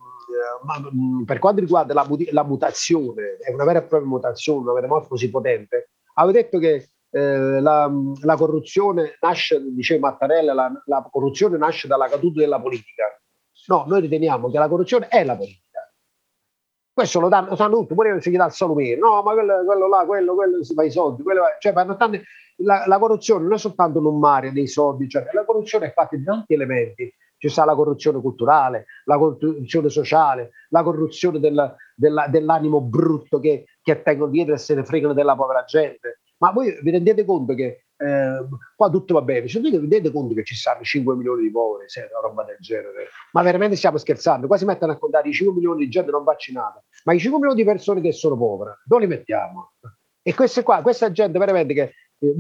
ma, 0.64 0.78
mh, 0.80 1.24
per 1.24 1.40
quanto 1.40 1.62
riguarda 1.62 1.96
la, 1.96 2.08
la, 2.32 2.44
mutazione, 2.44 3.38
è 3.38 3.52
una 3.52 3.64
vera 3.64 3.80
e 3.80 3.84
propria 3.84 4.08
mutazione, 4.08 4.62
una 4.62 4.74
metamorfosi 4.74 5.32
potente, 5.32 5.90
avete 6.14 6.42
detto 6.44 6.60
che 6.60 6.90
eh, 7.10 7.60
la, 7.60 7.92
la, 8.22 8.36
corruzione 8.36 9.18
nasce, 9.20 9.60
diceva 9.74 10.12
Mattarella, 10.12 10.54
la, 10.54 10.72
la, 10.86 11.08
corruzione 11.10 11.58
nasce 11.58 11.88
dalla 11.88 12.08
caduta 12.08 12.40
della 12.40 12.62
politica. 12.62 13.20
No, 13.66 13.86
noi 13.88 14.02
riteniamo 14.02 14.52
che 14.52 14.60
la 14.60 14.68
corruzione 14.68 15.08
è 15.08 15.24
la 15.24 15.36
politica. 15.36 15.64
Questo 16.98 17.20
lo, 17.20 17.30
danno, 17.30 17.50
lo 17.50 17.56
sanno 17.56 17.76
tutti, 17.76 17.94
pure 17.94 18.20
se 18.22 18.32
gli 18.32 18.38
dà 18.38 18.48
il 18.48 18.52
salomere. 18.52 18.98
No, 18.98 19.22
ma 19.22 19.34
quello, 19.34 19.64
quello, 19.66 19.88
là, 19.88 20.04
quello, 20.04 20.34
quello 20.34 20.64
si 20.64 20.74
fa 20.74 20.82
i 20.82 20.90
soldi. 20.90 21.22
Quello, 21.22 21.44
cioè, 21.60 21.72
tanti, 21.72 22.20
la, 22.64 22.86
la, 22.88 22.98
corruzione 22.98 23.44
non 23.44 23.54
è 23.54 23.58
soltanto 23.60 24.00
un 24.00 24.18
mare 24.18 24.52
dei 24.52 24.66
soldi, 24.66 25.08
cioè, 25.08 25.28
la 25.32 25.46
corruzione 25.46 25.86
è 25.86 25.94
fatta 25.94 26.16
di 26.16 26.24
tanti 26.24 26.56
elementi. 26.56 27.14
Ci 27.38 27.50
sta 27.50 27.66
la 27.66 27.76
corruzione 27.76 28.20
culturale, 28.20 28.86
la 29.04 29.20
corruzione 29.20 29.90
sociale, 29.90 30.54
la 30.70 30.82
corruzione 30.82 31.40
del, 31.40 31.76
della, 31.94 32.28
dell'animo 32.30 32.82
brutto 32.82 33.40
che, 33.40 33.66
che 33.80 34.02
tengono 34.02 34.32
dietro 34.32 34.56
e 34.56 34.58
se 34.58 34.74
ne 34.74 34.84
fregano 34.84 35.14
della 35.14 35.36
povera 35.36 35.64
gente 35.66 36.22
ma 36.40 36.52
voi 36.52 36.78
vi 36.82 36.92
rendete 36.92 37.26
conto 37.26 37.54
che 37.54 37.86
eh, 37.98 38.48
qua 38.76 38.90
tutto 38.90 39.16
va 39.16 39.22
bene, 39.22 39.48
cioè, 39.48 39.62
vi 39.62 39.72
rendete 39.72 40.12
conto 40.12 40.36
che 40.36 40.44
ci 40.44 40.56
stanno 40.56 40.84
5 40.84 41.16
milioni 41.16 41.42
di 41.42 41.52
poveri, 41.52 41.90
se 41.90 42.08
una 42.12 42.28
roba 42.28 42.44
del 42.44 42.58
genere? 42.60 43.10
Ma 43.32 43.42
veramente 43.42 43.76
stiamo 43.76 43.98
scherzando? 43.98 44.48
Qua 44.48 44.58
si 44.58 44.66
mettono 44.66 44.92
a 44.92 44.98
contare 44.98 45.30
i 45.30 45.34
5 45.34 45.56
milioni 45.56 45.86
di 45.86 45.90
gente 45.90 46.12
non 46.12 46.24
vaccinata, 46.24 46.84
ma 47.06 47.14
i 47.14 47.20
5 47.20 47.40
milioni 47.40 47.60
di 47.60 47.68
persone 47.68 48.02
che 48.02 48.12
sono 48.12 48.38
povere, 48.38 48.80
dove 48.86 49.02
li 49.02 49.08
mettiamo? 49.08 49.74
E 50.22 50.34
queste 50.36 50.62
qua, 50.64 50.82
questa 50.82 51.12
gente 51.12 51.40
veramente 51.40 51.74
che... 51.74 51.94
Eh, 52.20 52.36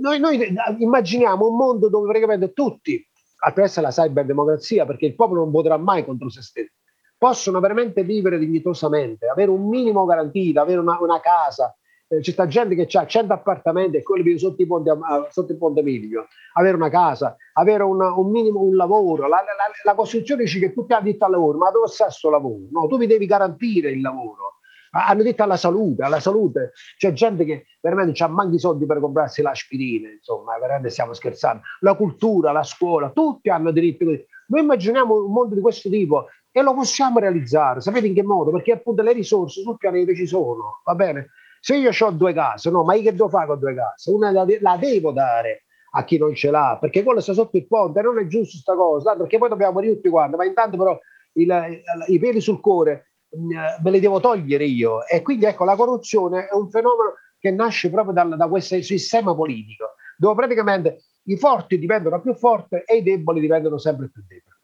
noi, 0.00 0.18
noi 0.18 0.54
immaginiamo 0.78 1.48
un 1.48 1.56
mondo 1.56 1.88
dove 1.88 2.06
praticamente 2.06 2.52
tutti, 2.52 3.06
attraverso 3.42 3.80
la 3.80 3.90
cyberdemocrazia, 3.90 4.86
perché 4.86 5.06
il 5.06 5.14
popolo 5.14 5.42
non 5.42 5.50
voterà 5.50 5.76
mai 5.76 6.04
contro 6.04 6.28
se 6.30 6.42
stesso, 6.42 6.72
possono 7.16 7.60
veramente 7.60 8.02
vivere 8.02 8.38
dignitosamente, 8.38 9.26
avere 9.26 9.50
un 9.50 9.68
minimo 9.68 10.04
garantito, 10.04 10.60
avere 10.60 10.80
una, 10.80 10.98
una 11.00 11.20
casa, 11.20 11.74
eh, 12.10 12.20
c'è 12.20 12.46
gente 12.46 12.74
che 12.74 12.98
ha 12.98 13.06
100 13.06 13.32
appartamenti 13.32 13.98
e 13.98 14.02
quelli 14.02 14.36
sotto 14.36 14.60
i 14.60 14.66
ponte, 14.66 14.90
sotto 15.30 15.52
il 15.52 15.58
ponte 15.58 15.82
Miglio, 15.82 16.26
avere 16.54 16.74
una 16.74 16.90
casa, 16.90 17.36
avere 17.52 17.84
una, 17.84 18.12
un 18.12 18.30
minimo 18.30 18.60
un 18.60 18.74
lavoro. 18.74 19.28
La, 19.28 19.36
la, 19.36 19.70
la, 19.84 19.94
Costituzione 19.94 20.42
dice 20.42 20.58
che 20.58 20.72
tutti 20.72 20.92
hanno 20.92 21.04
diritto 21.04 21.24
al 21.24 21.30
lavoro, 21.30 21.58
ma 21.58 21.70
dove 21.70 21.86
sta 21.86 22.06
questo 22.06 22.28
lavoro? 22.28 22.66
No, 22.72 22.88
tu 22.88 22.96
mi 22.96 23.06
devi 23.06 23.26
garantire 23.26 23.90
il 23.90 24.00
lavoro. 24.00 24.58
Hanno 24.92 25.22
detto 25.22 25.44
alla 25.44 25.56
salute, 25.56 26.02
alla 26.02 26.18
salute. 26.18 26.72
C'è 26.96 27.12
gente 27.12 27.44
che 27.44 27.66
veramente 27.80 28.24
ha 28.24 28.26
manchi 28.26 28.58
soldi 28.58 28.86
per 28.86 28.98
comprarsi 28.98 29.40
l'aspirina, 29.40 30.10
insomma, 30.10 30.58
veramente 30.58 30.90
stiamo 30.90 31.12
scherzando. 31.12 31.62
La 31.80 31.94
cultura, 31.94 32.50
la 32.50 32.64
scuola, 32.64 33.10
tutti 33.10 33.50
hanno 33.50 33.70
diritto. 33.70 34.04
Noi 34.04 34.60
immaginiamo 34.62 35.26
un 35.26 35.30
mondo 35.30 35.54
di 35.54 35.60
questo 35.60 35.88
tipo 35.88 36.26
e 36.50 36.60
lo 36.60 36.74
possiamo 36.74 37.20
realizzare. 37.20 37.80
Sapete 37.80 38.08
in 38.08 38.14
che 38.14 38.24
modo? 38.24 38.50
Perché 38.50 38.72
appunto 38.72 39.02
le 39.02 39.12
risorse 39.12 39.62
sul 39.62 39.76
pianeta 39.76 40.12
ci 40.12 40.26
sono, 40.26 40.80
va 40.84 40.96
bene? 40.96 41.28
Se 41.62 41.76
io 41.76 41.90
ho 41.96 42.10
due 42.10 42.32
case, 42.32 42.70
no, 42.70 42.82
ma 42.84 42.94
io 42.94 43.02
che 43.02 43.12
devo 43.12 43.28
fare 43.28 43.46
con 43.46 43.58
due 43.58 43.74
case? 43.74 44.10
Una 44.10 44.30
la, 44.30 44.46
la 44.60 44.76
devo 44.78 45.12
dare 45.12 45.64
a 45.92 46.04
chi 46.04 46.16
non 46.16 46.34
ce 46.34 46.50
l'ha, 46.50 46.78
perché 46.80 47.02
quello 47.02 47.20
sta 47.20 47.34
sotto 47.34 47.56
il 47.56 47.66
ponte, 47.66 48.00
non 48.00 48.18
è 48.18 48.26
giusto 48.26 48.56
sta 48.56 48.74
cosa, 48.74 49.14
perché 49.14 49.38
poi 49.38 49.48
dobbiamo 49.50 49.72
morire 49.72 49.94
tutti 49.94 50.08
quanti, 50.08 50.36
ma 50.36 50.44
intanto 50.44 50.76
però 50.78 50.98
il, 51.34 51.82
i 52.06 52.18
peli 52.18 52.40
sul 52.40 52.60
cuore 52.60 53.12
mh, 53.28 53.82
me 53.82 53.90
le 53.90 54.00
devo 54.00 54.20
togliere 54.20 54.64
io. 54.64 55.06
E 55.06 55.20
quindi 55.22 55.44
ecco, 55.44 55.64
la 55.64 55.76
corruzione 55.76 56.48
è 56.48 56.54
un 56.54 56.70
fenomeno 56.70 57.14
che 57.38 57.50
nasce 57.50 57.90
proprio 57.90 58.14
dal, 58.14 58.36
da 58.36 58.48
questo 58.48 58.80
sistema 58.82 59.34
politico, 59.34 59.94
dove 60.16 60.34
praticamente 60.34 61.02
i 61.24 61.36
forti 61.36 61.78
diventano 61.78 62.20
più 62.20 62.34
forti 62.34 62.76
e 62.76 62.96
i 62.96 63.02
deboli 63.02 63.40
diventano 63.40 63.78
sempre 63.78 64.08
più 64.10 64.22
deboli. 64.26 64.56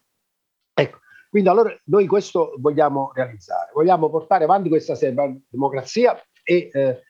Ecco, 0.73 0.99
quindi 1.29 1.49
allora 1.49 1.75
noi 1.85 2.07
questo 2.07 2.53
vogliamo 2.57 3.11
realizzare, 3.13 3.71
vogliamo 3.73 4.09
portare 4.09 4.45
avanti 4.45 4.69
questa 4.69 4.95
democrazia 5.49 6.19
e 6.49 6.69
eh, 6.71 7.01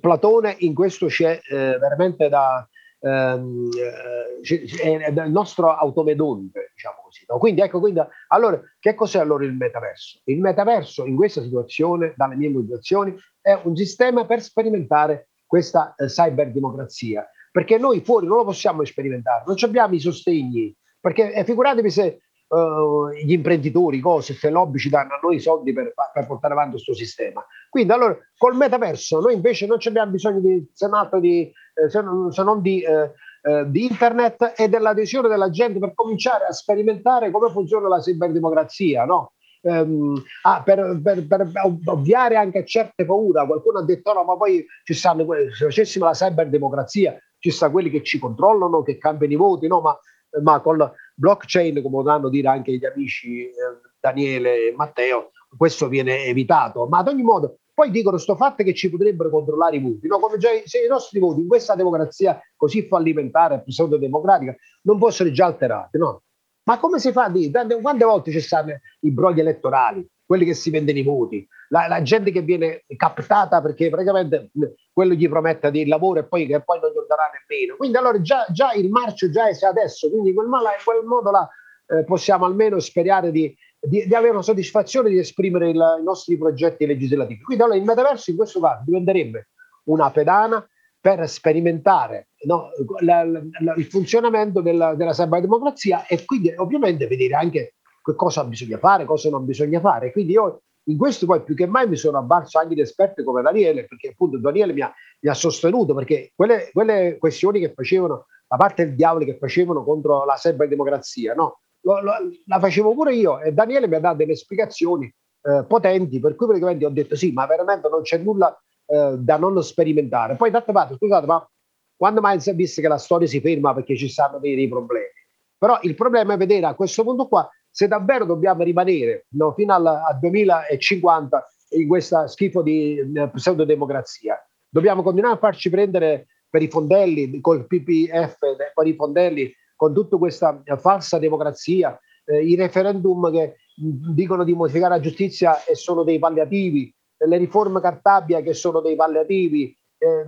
Platone 0.00 0.54
in 0.60 0.74
questo 0.74 1.06
c'è 1.06 1.40
eh, 1.42 1.76
veramente 1.78 2.28
da, 2.28 2.68
ehm, 3.00 3.68
eh, 3.76 4.80
è 4.80 5.10
il 5.10 5.30
nostro 5.30 5.74
automedonte, 5.74 6.70
diciamo 6.74 7.00
così. 7.02 7.24
No? 7.26 7.38
Quindi 7.38 7.62
ecco, 7.62 7.80
quindi, 7.80 8.00
allora, 8.28 8.60
che 8.78 8.94
cos'è 8.94 9.18
allora 9.18 9.44
il 9.44 9.54
metaverso? 9.54 10.20
Il 10.24 10.40
metaverso 10.40 11.04
in 11.04 11.16
questa 11.16 11.42
situazione, 11.42 12.14
dalle 12.16 12.36
mie 12.36 12.50
motivazioni, 12.50 13.16
è 13.40 13.58
un 13.64 13.74
sistema 13.74 14.24
per 14.24 14.40
sperimentare 14.40 15.30
questa 15.46 15.94
eh, 15.96 16.06
cyberdemocrazia, 16.06 17.28
perché 17.50 17.76
noi 17.76 18.00
fuori 18.02 18.26
non 18.26 18.36
lo 18.36 18.44
possiamo 18.44 18.84
sperimentare, 18.84 19.42
non 19.46 19.56
abbiamo 19.62 19.94
i 19.94 20.00
sostegni, 20.00 20.72
perché 21.00 21.32
eh, 21.32 21.44
figuratevi 21.44 21.90
se 21.90 22.20
uh, 22.50 23.10
gli 23.10 23.32
imprenditori, 23.32 24.00
cose, 24.00 24.34
se 24.34 24.50
lobby 24.50 24.78
ci 24.78 24.88
danno 24.88 25.14
a 25.14 25.20
noi 25.22 25.36
i 25.36 25.40
soldi 25.40 25.72
per, 25.72 25.92
per 26.12 26.26
portare 26.26 26.52
avanti 26.52 26.72
questo 26.72 26.94
sistema. 26.94 27.44
Quindi 27.68 27.92
allora 27.92 28.16
col 28.36 28.56
metaverso 28.56 29.20
noi 29.20 29.34
invece 29.34 29.66
non 29.66 29.78
abbiamo 29.82 30.10
bisogno 30.10 30.40
di, 30.40 30.68
se 30.72 30.88
non, 30.88 31.08
di, 31.20 31.52
eh, 31.74 31.88
se 31.88 32.02
non, 32.02 32.32
se 32.32 32.42
non 32.42 32.60
di, 32.60 32.82
eh, 32.82 33.12
eh, 33.42 33.70
di, 33.70 33.84
internet 33.84 34.54
e 34.56 34.68
dell'adesione 34.68 35.28
della 35.28 35.50
gente 35.50 35.78
per 35.78 35.94
cominciare 35.94 36.46
a 36.46 36.52
sperimentare 36.52 37.30
come 37.30 37.50
funziona 37.50 37.88
la 37.88 38.00
ciberdemocrazia, 38.00 39.04
no? 39.04 39.32
Um, 39.62 40.14
ah, 40.44 40.62
per, 40.62 41.00
per, 41.02 41.26
per, 41.26 41.50
ovviare 41.84 42.36
anche 42.36 42.60
a 42.60 42.64
certe 42.64 43.04
paure. 43.04 43.44
Qualcuno 43.46 43.80
ha 43.80 43.84
detto: 43.84 44.12
no, 44.14 44.24
ma 44.24 44.34
poi 44.34 44.64
ci 44.84 44.94
stanno, 44.94 45.26
se 45.54 45.66
facessimo 45.66 46.06
la 46.06 46.12
cyberdemocrazia, 46.12 47.14
ci 47.38 47.50
sta 47.50 47.70
quelli 47.70 47.90
che 47.90 48.02
ci 48.02 48.18
controllano, 48.18 48.82
che 48.82 48.96
cambiano 48.96 49.34
i 49.34 49.36
voti, 49.36 49.66
no? 49.66 49.82
Ma, 49.82 49.98
ma 50.42 50.60
con 50.60 50.90
blockchain, 51.20 51.82
come 51.82 51.96
potranno 51.96 52.30
dire 52.30 52.48
anche 52.48 52.72
gli 52.72 52.84
amici 52.84 53.44
eh, 53.44 53.52
Daniele 54.00 54.68
e 54.68 54.74
Matteo, 54.74 55.32
questo 55.56 55.88
viene 55.88 56.24
evitato. 56.24 56.86
Ma 56.86 56.98
ad 56.98 57.08
ogni 57.08 57.22
modo, 57.22 57.58
poi 57.74 57.90
dicono 57.90 58.16
sto 58.16 58.34
fatto 58.36 58.64
che 58.64 58.74
ci 58.74 58.88
potrebbero 58.88 59.28
controllare 59.28 59.76
i 59.76 59.80
voti, 59.80 60.06
no? 60.06 60.18
come 60.18 60.38
già 60.38 60.48
se 60.64 60.84
i 60.84 60.88
nostri 60.88 61.20
voti 61.20 61.40
in 61.40 61.48
questa 61.48 61.74
democrazia 61.74 62.40
così 62.56 62.86
fallimentare, 62.86 63.62
pseudo-democratica, 63.62 64.56
non 64.82 64.98
fossero 64.98 65.30
già 65.30 65.46
alterati, 65.46 65.98
no? 65.98 66.22
Ma 66.64 66.78
come 66.78 66.98
si 66.98 67.12
fa 67.12 67.24
a 67.24 67.30
dire? 67.30 67.50
Quante 67.80 68.04
volte 68.04 68.30
ci 68.30 68.40
stanno 68.40 68.78
i 69.00 69.10
brogli 69.10 69.40
elettorali? 69.40 70.06
Quelli 70.30 70.44
che 70.44 70.54
si 70.54 70.70
vendono 70.70 70.96
i 70.96 71.02
voti, 71.02 71.44
la, 71.70 71.88
la, 71.88 72.02
gente 72.02 72.30
che 72.30 72.42
viene 72.42 72.84
captata 72.96 73.60
perché 73.60 73.90
praticamente 73.90 74.52
quello 74.92 75.14
gli 75.14 75.28
promette 75.28 75.72
del 75.72 75.88
lavoro 75.88 76.20
e 76.20 76.28
poi, 76.28 76.46
che 76.46 76.62
poi 76.62 76.78
non 76.78 76.90
gli 76.90 77.04
darà 77.08 77.24
nemmeno. 77.32 77.74
Quindi 77.74 77.96
allora 77.96 78.20
già, 78.20 78.46
già 78.48 78.72
il 78.74 78.90
marcio 78.90 79.28
già 79.28 79.48
è 79.48 79.66
adesso, 79.66 80.08
quindi 80.08 80.28
in 80.28 80.36
quel, 80.36 80.48
quel 80.84 81.04
modo 81.04 81.32
là, 81.32 81.48
eh, 81.88 82.04
possiamo 82.04 82.44
almeno 82.44 82.78
sperare 82.78 83.32
di, 83.32 83.52
di, 83.80 84.06
di, 84.06 84.14
avere 84.14 84.30
una 84.30 84.42
soddisfazione 84.42 85.10
di 85.10 85.18
esprimere 85.18 85.70
il, 85.70 85.96
i 85.98 86.04
nostri 86.04 86.38
progetti 86.38 86.86
legislativi. 86.86 87.42
Quindi 87.42 87.64
allora 87.64 87.78
il 87.78 87.84
metaverso 87.84 88.30
in 88.30 88.36
questo 88.36 88.60
caso 88.60 88.84
diventerebbe 88.86 89.48
una 89.86 90.12
pedana 90.12 90.64
per 91.00 91.28
sperimentare 91.28 92.28
no, 92.44 92.68
la, 93.00 93.24
la, 93.24 93.74
il 93.76 93.86
funzionamento 93.86 94.60
della, 94.60 94.94
della 94.94 95.12
cyberdemocrazia 95.12 96.06
e 96.06 96.24
quindi 96.24 96.54
ovviamente 96.56 97.08
vedere 97.08 97.34
anche 97.34 97.74
cosa 98.02 98.44
bisogna 98.44 98.78
fare, 98.78 99.04
cosa 99.04 99.30
non 99.30 99.44
bisogna 99.44 99.80
fare. 99.80 100.12
Quindi 100.12 100.32
io 100.32 100.62
in 100.84 100.96
questo 100.96 101.26
poi 101.26 101.42
più 101.42 101.54
che 101.54 101.66
mai 101.66 101.88
mi 101.88 101.96
sono 101.96 102.18
avvalso 102.18 102.58
anche 102.58 102.74
di 102.74 102.80
esperti 102.80 103.22
come 103.22 103.42
Daniele, 103.42 103.86
perché 103.86 104.08
appunto 104.08 104.38
Daniele 104.38 104.72
mi 104.72 104.80
ha, 104.80 104.92
mi 105.20 105.30
ha 105.30 105.34
sostenuto, 105.34 105.94
perché 105.94 106.32
quelle, 106.34 106.70
quelle, 106.72 107.16
questioni 107.18 107.60
che 107.60 107.72
facevano, 107.72 108.26
la 108.48 108.56
parte 108.56 108.86
del 108.86 108.94
diavolo 108.96 109.24
che 109.24 109.36
facevano 109.36 109.84
contro 109.84 110.24
la 110.24 110.34
cyberdemocrazia, 110.34 111.34
no? 111.34 111.60
Lo, 111.82 112.00
lo, 112.02 112.12
la 112.46 112.58
facevo 112.58 112.92
pure 112.92 113.14
io 113.14 113.40
e 113.40 113.52
Daniele 113.52 113.88
mi 113.88 113.94
ha 113.94 114.00
dato 114.00 114.16
delle 114.16 114.36
spiegazioni 114.36 115.06
eh, 115.06 115.64
potenti, 115.66 116.20
per 116.20 116.34
cui 116.34 116.46
praticamente 116.46 116.84
ho 116.84 116.90
detto 116.90 117.16
sì, 117.16 117.32
ma 117.32 117.46
veramente 117.46 117.88
non 117.88 118.02
c'è 118.02 118.18
nulla 118.18 118.54
eh, 118.86 119.14
da 119.18 119.36
non 119.36 119.62
sperimentare. 119.62 120.36
Poi 120.36 120.50
d'altra 120.50 120.72
parte, 120.72 120.96
scusate, 120.96 121.26
ma 121.26 121.48
quando 121.96 122.20
mai 122.20 122.40
si 122.40 122.50
è 122.50 122.54
visto 122.54 122.80
che 122.80 122.88
la 122.88 122.98
storia 122.98 123.28
si 123.28 123.40
ferma 123.40 123.74
perché 123.74 123.96
ci 123.96 124.08
stanno 124.08 124.38
dei, 124.38 124.54
dei 124.54 124.68
problemi? 124.68 125.08
Però 125.56 125.78
il 125.82 125.94
problema 125.94 126.34
è 126.34 126.36
vedere 126.36 126.66
a 126.66 126.74
questo 126.74 127.02
punto 127.02 127.28
qua 127.28 127.48
se 127.70 127.88
davvero 127.88 128.24
dobbiamo 128.24 128.62
rimanere 128.62 129.26
no, 129.30 129.52
fino 129.52 129.74
al, 129.74 129.86
al 129.86 130.18
2050 130.20 131.46
in 131.70 131.88
questa 131.88 132.26
schifo 132.26 132.62
di 132.62 132.98
eh, 132.98 133.28
pseudodemocrazia, 133.28 134.36
dobbiamo 134.68 135.02
continuare 135.02 135.36
a 135.36 135.38
farci 135.38 135.70
prendere 135.70 136.26
per 136.48 136.62
i 136.62 136.68
fondelli, 136.68 137.40
col 137.40 137.66
PPF, 137.66 138.38
per 138.74 138.86
i 138.86 138.94
fondelli, 138.94 139.52
con 139.76 139.94
tutta 139.94 140.16
questa 140.16 140.62
falsa 140.78 141.18
democrazia, 141.18 141.98
eh, 142.24 142.44
i 142.44 142.56
referendum 142.56 143.30
che 143.30 143.56
dicono 143.74 144.44
di 144.44 144.52
modificare 144.52 144.96
la 144.96 145.00
giustizia 145.00 145.64
e 145.64 145.74
sono 145.74 146.02
dei 146.02 146.18
palliativi, 146.18 146.92
le 147.16 147.36
riforme 147.36 147.80
Cartabia 147.80 148.40
che 148.40 148.52
sono 148.52 148.80
dei 148.80 148.96
palliativi, 148.96 149.76
eh, 149.98 150.26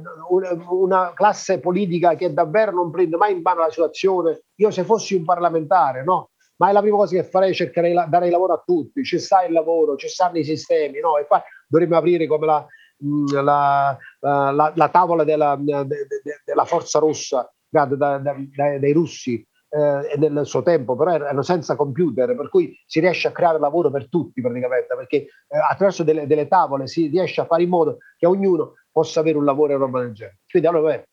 una, 0.71 1.13
classe 1.15 1.59
politica 1.59 2.15
che 2.15 2.33
davvero 2.33 2.73
non 2.73 2.91
prende 2.91 3.17
mai 3.17 3.33
in 3.33 3.41
mano 3.41 3.61
la 3.61 3.71
situazione. 3.71 4.43
Io 4.57 4.71
se 4.71 4.85
fossi 4.85 5.15
un 5.15 5.25
parlamentare, 5.25 6.05
no? 6.05 6.31
Ma 6.63 6.69
è 6.69 6.73
la 6.73 6.81
prima 6.81 6.97
cosa 6.97 7.17
che 7.17 7.25
farei, 7.25 7.53
cercherei 7.53 7.91
di 7.91 8.05
dare 8.09 8.31
lavoro 8.31 8.53
a 8.53 8.63
tutti, 8.65 9.03
ci 9.03 9.19
sta 9.19 9.45
il 9.45 9.53
lavoro, 9.53 9.97
ci 9.97 10.07
stanno 10.07 10.39
i 10.39 10.45
sistemi, 10.45 11.01
no? 11.01 11.19
E 11.19 11.27
qua 11.27 11.43
dovremmo 11.67 11.97
aprire 11.97 12.29
come 12.29 12.47
la, 12.47 12.65
mm, 13.05 13.27
la, 13.43 13.99
la, 14.21 14.73
la 14.73 14.89
tavola 14.89 15.25
della, 15.25 15.57
de, 15.59 15.87
de, 15.87 16.07
della 16.45 16.65
forza 16.65 17.01
rossa 17.01 17.53
da, 17.69 17.87
da, 17.87 18.19
da, 18.19 18.37
dai 18.55 18.93
russi 18.93 19.45
eh, 19.71 20.17
nel 20.19 20.47
suo 20.47 20.63
tempo, 20.63 20.95
però 20.95 21.15
erano 21.15 21.43
senza 21.43 21.75
computer, 21.75 22.37
per 22.37 22.49
cui 22.49 22.73
si 22.87 23.01
riesce 23.01 23.27
a 23.27 23.33
creare 23.33 23.59
lavoro 23.59 23.91
per 23.91 24.09
tutti 24.09 24.41
praticamente, 24.41 24.95
perché 24.95 25.17
eh, 25.17 25.59
attraverso 25.69 26.05
delle, 26.05 26.29
delle, 26.29 26.47
tavole 26.47 26.87
si 26.87 27.09
riesce 27.09 27.41
a 27.41 27.47
fare 27.47 27.65
in 27.65 27.71
modo 27.71 27.97
che 28.17 28.27
ognuno 28.27 28.75
possa 28.93 29.19
avere 29.19 29.37
un 29.37 29.45
lavoro 29.45 29.73
e 29.73 29.77
roba 29.77 29.99
del 29.99 30.13
genere. 30.13 30.39
Quindi 30.49 30.69
allora, 30.69 30.93
beh, 30.93 31.09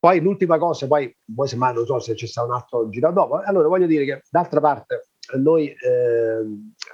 poi 0.00 0.20
l'ultima 0.20 0.58
cosa, 0.58 0.86
poi, 0.86 1.14
poi 1.32 1.46
semmai 1.46 1.74
non 1.74 1.84
so 1.84 2.00
se 2.00 2.14
c'è 2.14 2.26
stato 2.26 2.48
un 2.48 2.54
altro 2.54 2.88
giro 2.88 3.12
dopo, 3.12 3.40
allora 3.40 3.68
voglio 3.68 3.86
dire 3.86 4.06
che 4.06 4.22
d'altra 4.30 4.58
parte 4.58 5.10
noi 5.36 5.68
eh, 5.68 6.42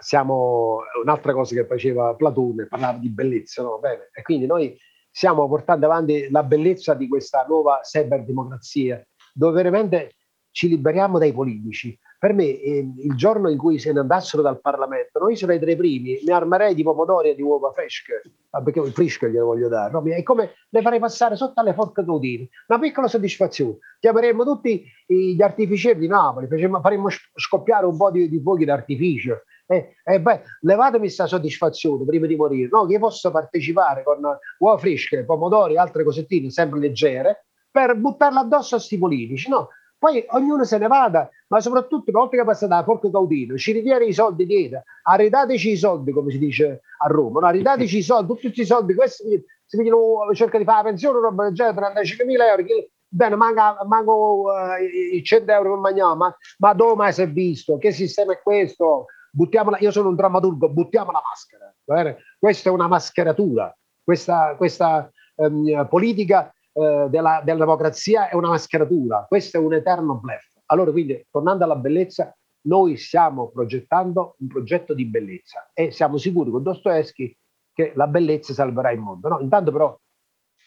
siamo, 0.00 0.78
un'altra 1.02 1.32
cosa 1.32 1.54
che 1.54 1.66
faceva 1.66 2.14
Platone, 2.14 2.66
parlava 2.66 2.98
di 2.98 3.08
bellezza, 3.08 3.62
no? 3.62 3.78
Bene. 3.78 4.10
E 4.12 4.22
quindi 4.22 4.46
noi 4.46 4.76
stiamo 5.08 5.48
portando 5.48 5.86
avanti 5.86 6.28
la 6.30 6.42
bellezza 6.42 6.94
di 6.94 7.08
questa 7.08 7.44
nuova 7.48 7.80
cyberdemocrazia, 7.82 9.06
dove 9.32 9.54
veramente 9.54 10.16
ci 10.50 10.68
liberiamo 10.68 11.18
dai 11.18 11.32
politici, 11.32 11.98
per 12.18 12.32
me 12.32 12.44
eh, 12.44 12.78
il 12.98 13.14
giorno 13.14 13.50
in 13.50 13.58
cui 13.58 13.78
se 13.78 13.92
ne 13.92 14.00
andassero 14.00 14.42
dal 14.42 14.60
Parlamento, 14.60 15.18
noi 15.18 15.36
sarei 15.36 15.58
tra 15.58 15.70
i 15.70 15.76
primi, 15.76 16.18
mi 16.24 16.32
armerei 16.32 16.74
di 16.74 16.82
pomodori 16.82 17.30
e 17.30 17.34
di 17.34 17.42
uova 17.42 17.70
fresche, 17.72 18.22
ah, 18.50 18.62
perché 18.62 18.80
il 18.80 18.92
fresco 18.92 19.26
glielo 19.26 19.46
voglio 19.46 19.68
dare, 19.68 19.92
no? 19.92 20.02
è 20.02 20.22
come 20.22 20.52
le 20.68 20.82
farei 20.82 20.98
passare 20.98 21.36
sotto 21.36 21.60
alle 21.60 21.74
forche 21.74 22.04
caudine, 22.04 22.48
una 22.68 22.78
piccola 22.78 23.08
soddisfazione. 23.08 23.78
Chiameremmo 24.00 24.44
tutti 24.44 24.84
gli 25.06 25.40
artificieri 25.42 25.98
di 25.98 26.08
Napoli, 26.08 26.46
faremmo 26.48 27.08
scoppiare 27.34 27.86
un 27.86 27.96
po' 27.96 28.10
di, 28.10 28.28
di 28.28 28.40
fuochi 28.40 28.64
d'artificio. 28.64 29.42
E 29.68 29.96
eh, 30.04 30.14
eh, 30.14 30.20
beh, 30.20 30.42
levatemi 30.60 31.04
questa 31.04 31.26
soddisfazione 31.26 32.04
prima 32.04 32.26
di 32.26 32.36
morire, 32.36 32.68
no? 32.70 32.86
che 32.86 32.92
io 32.92 32.98
possa 33.00 33.30
partecipare 33.30 34.04
con 34.04 34.20
uova 34.58 34.78
fresche, 34.78 35.24
pomodori, 35.24 35.76
altre 35.76 36.04
cosettine 36.04 36.50
sempre 36.50 36.78
leggere, 36.78 37.46
per 37.70 37.96
buttarla 37.96 38.40
addosso 38.40 38.76
a 38.76 38.78
sti 38.78 38.96
politici. 38.96 39.48
No? 39.48 39.68
Poi 39.98 40.24
ognuno 40.30 40.64
se 40.64 40.76
ne 40.78 40.88
vada, 40.88 41.28
ma 41.48 41.60
soprattutto 41.60 42.10
una 42.10 42.20
volta 42.20 42.36
che 42.36 42.44
passa 42.44 42.66
da 42.66 42.84
Porco 42.84 43.10
Caudino, 43.10 43.56
ci 43.56 43.72
richiede 43.72 44.04
i 44.04 44.12
soldi 44.12 44.44
dietro, 44.44 44.82
aridateci 45.02 45.70
i 45.70 45.76
soldi, 45.76 46.12
come 46.12 46.30
si 46.30 46.38
dice 46.38 46.82
a 46.98 47.06
Roma, 47.06 47.40
no? 47.40 47.46
aridateci 47.46 47.98
i 47.98 48.02
soldi, 48.02 48.26
tutti 48.26 48.42
questi 48.42 48.66
soldi, 48.66 48.94
questi 48.94 49.44
si 49.64 49.76
vogliono, 49.76 50.34
cerca 50.34 50.58
di 50.58 50.64
fare 50.64 50.82
la 50.82 50.88
pensione, 50.90 51.20
roba 51.20 51.44
del 51.44 51.54
genere, 51.54 51.76
35 51.76 52.24
mila 52.26 52.48
euro, 52.48 52.64
che, 52.64 52.90
bene, 53.08 53.36
manca, 53.36 53.78
manco 53.86 54.44
uh, 54.44 55.14
i 55.14 55.22
100 55.22 55.50
euro 55.50 55.70
per 55.72 55.78
mangiare, 55.78 56.16
ma, 56.16 56.36
ma 56.58 56.72
dove 56.74 56.94
mai 56.94 57.12
si 57.12 57.22
è 57.22 57.30
visto? 57.30 57.78
Che 57.78 57.90
sistema 57.90 58.32
è 58.32 58.40
questo? 58.42 59.06
Buttiamola, 59.30 59.78
io 59.80 59.90
sono 59.90 60.08
un 60.08 60.14
drammaturgo, 60.14 60.68
buttiamo 60.68 61.10
la 61.10 61.22
maschera. 61.26 61.74
Bene? 61.84 62.18
Questa 62.38 62.68
è 62.68 62.72
una 62.72 62.86
mascheratura, 62.86 63.74
questa, 64.02 64.54
questa 64.56 65.10
um, 65.36 65.86
politica 65.88 66.50
eh, 66.78 67.06
della, 67.08 67.40
della, 67.42 67.64
democrazia 67.64 68.28
è 68.28 68.34
una 68.34 68.48
mascheratura, 68.48 69.24
questo 69.26 69.56
è 69.56 69.60
un 69.60 69.72
eterno 69.72 70.18
bluff. 70.18 70.58
Allora, 70.66 70.90
quindi, 70.90 71.26
tornando 71.30 71.64
alla 71.64 71.76
bellezza, 71.76 72.36
noi 72.66 72.96
stiamo 72.96 73.48
progettando 73.48 74.36
un 74.40 74.48
progetto 74.48 74.92
di 74.92 75.06
bellezza 75.06 75.70
e 75.72 75.90
siamo 75.90 76.18
sicuri 76.18 76.50
con 76.50 76.62
Dostoevsky 76.62 77.34
che 77.72 77.92
la 77.94 78.06
bellezza 78.06 78.52
salverà 78.52 78.90
il 78.90 79.00
mondo. 79.00 79.28
No, 79.28 79.40
intanto 79.40 79.72
però 79.72 79.98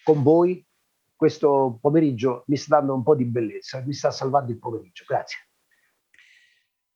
con 0.04 0.24
voi 0.24 0.66
questo 1.16 1.78
pomeriggio 1.80 2.44
mi 2.48 2.56
sta 2.56 2.78
dando 2.78 2.96
un 2.96 3.04
po' 3.04 3.14
di 3.14 3.26
bellezza, 3.26 3.84
mi 3.86 3.94
sta 3.94 4.10
salvando 4.10 4.52
il 4.52 4.58
pomeriggio. 4.58 5.04
Grazie. 5.08 5.49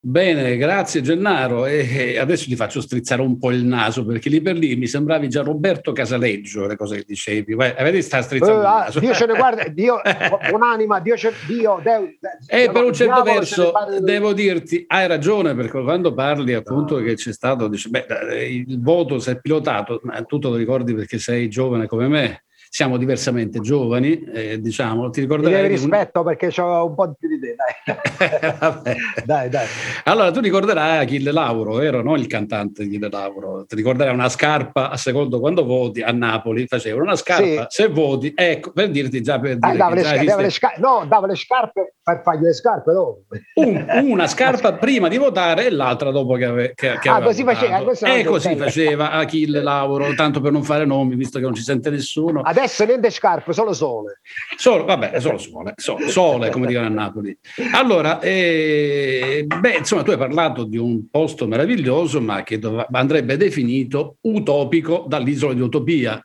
Bene, 0.06 0.58
grazie 0.58 1.00
Gennaro. 1.00 1.66
E 1.66 2.18
adesso 2.18 2.44
ti 2.44 2.58
faccio 2.58 2.82
strizzare 2.82 3.22
un 3.22 3.38
po' 3.38 3.52
il 3.52 3.64
naso 3.64 4.06
perché 4.06 4.28
lì 4.28 4.42
per 4.42 4.58
lì 4.58 4.76
mi 4.76 4.86
sembravi 4.86 5.30
già 5.30 5.44
Roberto 5.44 5.94
Casaleggio, 5.94 6.68
le 6.68 6.76
cose 6.76 6.98
che 6.98 7.04
dicevi. 7.08 7.54
Vai, 7.54 7.74
vedi, 7.78 8.02
sta 8.02 8.22
strizzando 8.22 8.58
Eh, 8.58 8.60
il 8.60 8.66
ah. 8.66 9.00
Dio 9.00 9.14
ce 9.14 9.26
ne 9.26 9.34
guarda, 9.34 9.66
Dio, 9.70 10.02
buonanima, 10.50 11.00
Dio, 11.00 11.16
ce, 11.16 11.32
Dio, 11.48 11.80
Deo, 11.82 12.10
E 12.48 12.70
per 12.70 12.84
un 12.84 12.92
certo 12.92 13.24
verso 13.24 13.72
devo 14.02 14.34
dirti, 14.34 14.84
hai 14.88 15.08
ragione, 15.08 15.56
perché 15.56 15.82
quando 15.82 16.14
parli 16.14 16.54
appunto 16.54 16.98
che 16.98 17.14
c'è 17.14 17.32
stato, 17.32 17.70
dice, 17.70 17.88
beh, 17.88 18.46
il 18.46 18.82
voto 18.82 19.20
si 19.20 19.30
è 19.30 19.40
pilotato, 19.40 20.02
ma 20.04 20.22
tu 20.24 20.38
te 20.38 20.50
lo 20.50 20.56
ricordi 20.56 20.94
perché 20.94 21.18
sei 21.18 21.48
giovane 21.48 21.88
come 21.88 22.10
me, 22.10 22.43
siamo 22.76 22.98
diversamente 22.98 23.60
giovani, 23.60 24.24
eh, 24.34 24.60
diciamo, 24.60 25.12
ti 25.12 25.20
Mi 25.20 25.28
ricorderai... 25.28 25.62
devi 25.62 25.76
di 25.76 25.84
un- 25.84 25.90
rispetto 25.92 26.24
perché 26.24 26.52
ho 26.60 26.88
un 26.88 26.96
po' 26.96 27.06
di 27.06 27.14
più 27.20 27.30
di 27.30 27.40
te, 27.40 27.56
dai. 27.56 28.96
dai, 29.26 29.48
dai. 29.50 29.68
Allora, 30.06 30.32
tu 30.32 30.40
ricorderai 30.40 30.98
Achille 31.04 31.32
Lauro, 31.32 31.74
vero? 31.76 32.02
No? 32.02 32.16
Il 32.16 32.26
cantante 32.26 32.82
Achille 32.82 33.10
Lauro. 33.12 33.64
Ti 33.68 33.76
ricorderai 33.76 34.12
una 34.12 34.28
scarpa 34.28 34.90
a 34.90 34.98
secondo 34.98 35.40
quando 35.40 35.64
voti 35.66 36.02
a 36.02 36.12
Napoli, 36.12 36.66
facevano 36.66 37.04
una 37.04 37.16
scarpa, 37.16 37.68
se 37.70 37.90
voti, 37.90 38.34
ecco, 38.36 38.72
per 38.72 38.90
dirti 38.90 39.22
già 39.22 39.40
per 39.40 39.58
dire 39.60 39.72
Ah, 39.74 39.76
dava 39.76 39.94
le, 39.94 40.04
sca- 40.04 40.24
dava 40.24 40.42
le 40.42 40.50
sca- 40.50 40.74
no, 40.78 41.06
dava 41.08 41.28
le 41.28 41.36
scarpe 41.36 41.94
per 42.02 42.22
fargli 42.24 42.42
le 42.42 42.54
scarpe 42.54 42.92
dopo. 42.92 43.22
un- 43.54 43.86
una 44.10 44.26
scarpa 44.26 44.74
prima 44.74 45.10
di 45.10 45.18
votare 45.18 45.68
e 45.68 45.70
l'altra 45.70 46.10
dopo 46.10 46.34
che, 46.38 46.46
ave- 46.46 46.72
che- 46.74 46.98
che 47.00 47.08
Ah, 47.10 47.22
così 47.22 47.44
faceva, 47.44 47.78
non 47.82 47.94
E 48.02 48.24
così 48.24 48.56
faceva 48.56 49.12
Achille 49.12 49.62
Lauro, 49.62 50.12
tanto 50.16 50.42
per 50.42 50.52
non 50.52 50.64
fare 50.64 50.86
nomi, 50.86 51.14
visto 51.16 51.38
che 51.38 51.46
non 51.46 51.54
ci 51.54 51.62
sente 51.62 51.92
nessuno. 51.92 52.42
Adesso 52.42 52.62
niente 52.86 53.10
scarpe, 53.10 53.54
solo 53.54 53.74
sole. 53.74 54.20
Solo, 54.58 54.86
vabbè, 54.86 55.20
solo 55.20 55.38
sole, 55.38 55.74
sole, 55.76 56.08
sole, 56.10 56.50
come 56.50 56.68
dicono 56.68 56.86
a 56.86 56.90
Napoli. 56.90 57.38
Allora, 57.74 58.20
eh, 58.20 59.46
beh, 59.48 59.78
insomma, 59.78 60.04
tu 60.04 60.12
hai 60.12 60.18
parlato 60.18 60.64
di 60.64 60.78
un 60.78 61.10
posto 61.10 61.48
meraviglioso, 61.48 62.22
ma 62.22 62.44
che 62.44 62.60
dov- 62.60 62.88
andrebbe 62.92 63.38
definito 63.38 64.18
utopico 64.22 65.06
dall'isola 65.08 65.54
di 65.54 65.62
Utopia. 65.62 66.24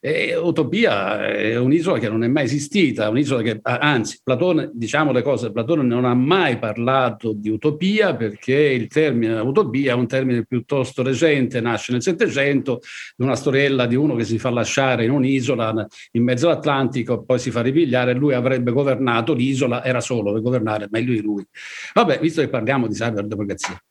E 0.00 0.36
Utopia 0.36 1.26
è 1.26 1.56
un'isola 1.56 1.98
che 1.98 2.08
non 2.08 2.22
è 2.22 2.28
mai 2.28 2.44
esistita, 2.44 3.08
un'isola 3.08 3.42
che, 3.42 3.58
anzi, 3.62 4.20
Platone, 4.22 4.70
diciamo 4.72 5.12
le 5.12 5.22
cose, 5.22 5.50
Platone 5.50 5.82
non 5.82 6.04
ha 6.04 6.14
mai 6.14 6.58
parlato 6.58 7.32
di 7.32 7.48
utopia 7.48 8.14
perché 8.14 8.54
il 8.54 8.86
termine 8.86 9.38
utopia 9.40 9.92
è 9.92 9.94
un 9.94 10.06
termine 10.06 10.44
piuttosto 10.44 11.02
recente, 11.02 11.60
nasce 11.60 11.92
nel 11.92 12.02
Settecento, 12.02 12.80
una 13.16 13.34
storiella 13.34 13.86
di 13.86 13.96
uno 13.96 14.14
che 14.14 14.24
si 14.24 14.38
fa 14.38 14.50
lasciare 14.50 15.04
in 15.04 15.10
un'isola 15.10 15.86
in 16.12 16.22
mezzo 16.22 16.48
all'Atlantico, 16.48 17.24
poi 17.24 17.38
si 17.38 17.50
fa 17.50 17.60
ripigliare, 17.60 18.14
lui 18.14 18.34
avrebbe 18.34 18.70
governato 18.70 19.34
l'isola, 19.34 19.84
era 19.84 20.00
solo 20.00 20.32
per 20.32 20.42
governare, 20.42 20.86
meglio 20.90 21.12
di 21.12 21.20
lui. 21.20 21.44
Vabbè, 21.94 22.20
visto 22.20 22.40
che 22.40 22.48
parliamo 22.48 22.86
di 22.86 22.94
cyberdemocrazia. 22.94 23.82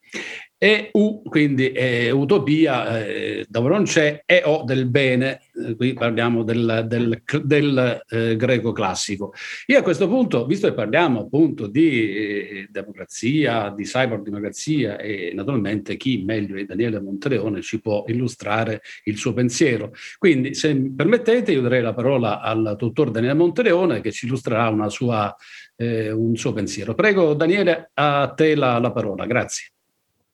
E 0.59 0.89
U, 0.93 1.21
quindi 1.21 1.71
eh, 1.71 2.09
utopia, 2.09 3.05
eh, 3.05 3.45
dove 3.47 3.69
non 3.69 3.83
c'è, 3.83 4.23
e 4.25 4.41
O 4.45 4.63
del 4.63 4.87
bene, 4.87 5.41
eh, 5.53 5.75
qui 5.75 5.93
parliamo 5.93 6.43
del, 6.43 6.85
del- 6.87 7.21
del, 7.43 8.01
eh, 8.09 8.35
greco 8.35 8.71
classico. 8.71 9.33
Io 9.67 9.77
a 9.77 9.83
questo 9.83 10.07
punto, 10.07 10.47
visto 10.47 10.67
che 10.67 10.73
parliamo 10.73 11.19
appunto 11.19 11.67
di 11.67 12.09
eh, 12.11 12.67
democrazia, 12.71 13.69
di 13.69 13.83
cyberdemocrazia 13.83 14.97
e 14.97 15.31
naturalmente 15.35 15.95
chi 15.95 16.23
meglio 16.25 16.55
di 16.55 16.65
Daniele 16.65 17.01
Monteleone 17.01 17.61
ci 17.61 17.79
può 17.79 18.03
illustrare 18.07 18.81
il 19.03 19.17
suo 19.17 19.33
pensiero. 19.33 19.91
Quindi, 20.17 20.55
se 20.55 20.75
permettete, 20.75 21.51
io 21.51 21.61
darei 21.61 21.83
la 21.83 21.93
parola 21.93 22.41
al 22.41 22.73
dottor 22.75 23.11
Daniele 23.11 23.35
Monteleone 23.35 24.01
che 24.01 24.11
ci 24.11 24.25
illustrerà 24.25 24.69
sua, 24.89 25.35
un 25.77 26.35
suo 26.35 26.51
pensiero. 26.53 26.95
Prego 26.95 27.35
Daniele, 27.35 27.91
a 27.93 28.33
te 28.35 28.55
la- 28.55 28.79
la 28.79 28.91
parola, 28.91 29.27
grazie. 29.27 29.67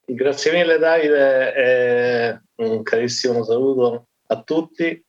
Grazie 0.06 0.52
mille 0.52 0.78
Davide, 0.80 1.54
e 1.56 2.42
un 2.56 2.84
carissimo 2.84 3.42
saluto 3.46 4.10
a 4.28 4.44
tutti 4.44 5.02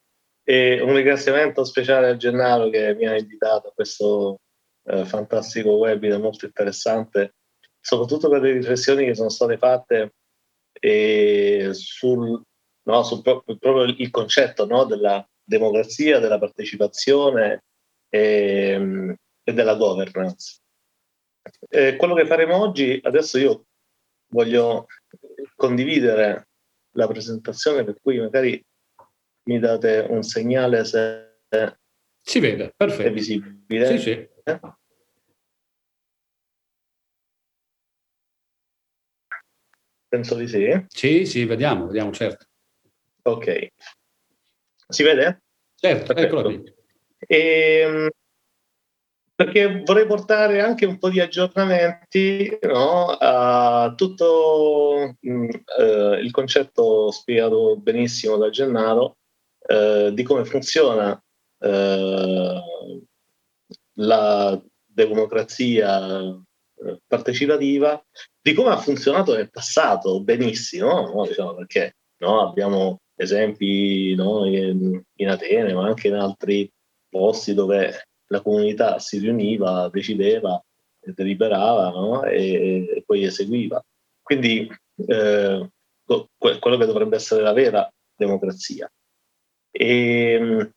e 0.44 0.80
un 0.80 0.94
ringraziamento 0.94 1.64
speciale 1.64 2.10
a 2.10 2.16
Gennaro 2.16 2.70
che 2.70 2.94
mi 2.94 3.04
ha 3.08 3.16
invitato 3.16 3.68
a 3.68 3.72
questo 3.72 4.38
eh, 4.84 5.04
fantastico 5.04 5.72
webinar 5.72 6.20
molto 6.20 6.44
interessante, 6.44 7.34
soprattutto 7.80 8.28
per 8.28 8.40
le 8.40 8.52
riflessioni 8.52 9.04
che 9.04 9.16
sono 9.16 9.30
state 9.30 9.58
fatte 9.58 10.14
eh, 10.74 11.70
sul, 11.72 12.40
no, 12.84 13.02
sul 13.02 13.20
pro- 13.20 13.42
proprio 13.42 13.82
il 13.84 14.10
concetto 14.10 14.64
no, 14.64 14.84
della 14.84 15.28
democrazia, 15.42 16.20
della 16.20 16.38
partecipazione 16.38 17.64
e, 18.08 19.16
e 19.42 19.52
della 19.52 19.74
governance. 19.74 20.60
Eh, 21.68 21.96
quello 21.96 22.14
che 22.14 22.26
faremo 22.26 22.60
oggi, 22.60 23.00
adesso 23.02 23.38
io 23.38 23.64
voglio 24.34 24.86
condividere 25.54 26.48
la 26.96 27.06
presentazione 27.06 27.84
per 27.84 27.96
cui 28.02 28.18
magari 28.18 28.60
mi 29.44 29.58
date 29.60 30.04
un 30.08 30.22
segnale 30.22 30.84
se 30.84 31.30
si 32.26 32.40
vede, 32.40 32.72
perfetto. 32.76 33.08
è 33.08 33.12
visibile. 33.12 33.86
Sì, 33.86 33.98
sì. 33.98 34.28
Penso 40.08 40.34
di 40.36 40.48
sì. 40.48 40.84
Sì, 40.88 41.26
sì, 41.26 41.44
vediamo, 41.44 41.86
vediamo, 41.86 42.10
certo. 42.12 42.46
Ok. 43.22 43.68
Si 44.88 45.02
vede? 45.02 45.42
Certo, 45.74 46.14
Perfetto. 46.14 46.20
eccola 46.20 46.42
qui. 46.42 46.74
Ehm, 47.26 48.08
perché 49.34 49.82
vorrei 49.84 50.06
portare 50.06 50.60
anche 50.60 50.86
un 50.86 50.98
po' 50.98 51.10
di 51.10 51.20
aggiornamenti 51.20 52.58
no, 52.62 53.06
a 53.06 53.92
tutto 53.96 55.16
mh, 55.18 55.48
eh, 55.78 56.20
il 56.20 56.30
concetto 56.30 57.10
spiegato 57.10 57.76
benissimo 57.76 58.36
da 58.36 58.50
Gennaro 58.50 59.16
eh, 59.66 60.10
di 60.14 60.22
come 60.22 60.44
funziona 60.44 61.20
eh, 61.58 62.62
la 63.94 64.62
democrazia 64.84 66.20
eh, 66.20 67.00
partecipativa, 67.06 68.02
di 68.40 68.52
come 68.52 68.70
ha 68.70 68.76
funzionato 68.76 69.34
nel 69.34 69.50
passato 69.50 70.22
benissimo, 70.22 71.12
no? 71.12 71.26
Diciamo, 71.26 71.54
perché 71.54 71.96
no, 72.18 72.48
abbiamo 72.48 73.00
esempi 73.16 74.10
in, 74.10 75.02
in 75.14 75.28
Atene, 75.28 75.72
ma 75.72 75.86
anche 75.86 76.08
in 76.08 76.14
altri 76.14 76.70
posti 77.08 77.54
dove 77.54 78.08
la 78.28 78.40
comunità 78.40 78.98
si 78.98 79.18
riuniva, 79.18 79.88
decideva, 79.92 80.62
deliberava 81.00 81.90
no? 81.90 82.24
e, 82.24 82.86
e 82.96 83.02
poi 83.04 83.24
eseguiva. 83.24 83.84
Quindi 84.22 84.70
eh, 85.06 85.70
que- 86.06 86.58
quello 86.58 86.76
che 86.76 86.86
dovrebbe 86.86 87.16
essere 87.16 87.42
la 87.42 87.52
vera 87.52 87.90
democrazia. 88.16 88.90
E, 89.70 90.72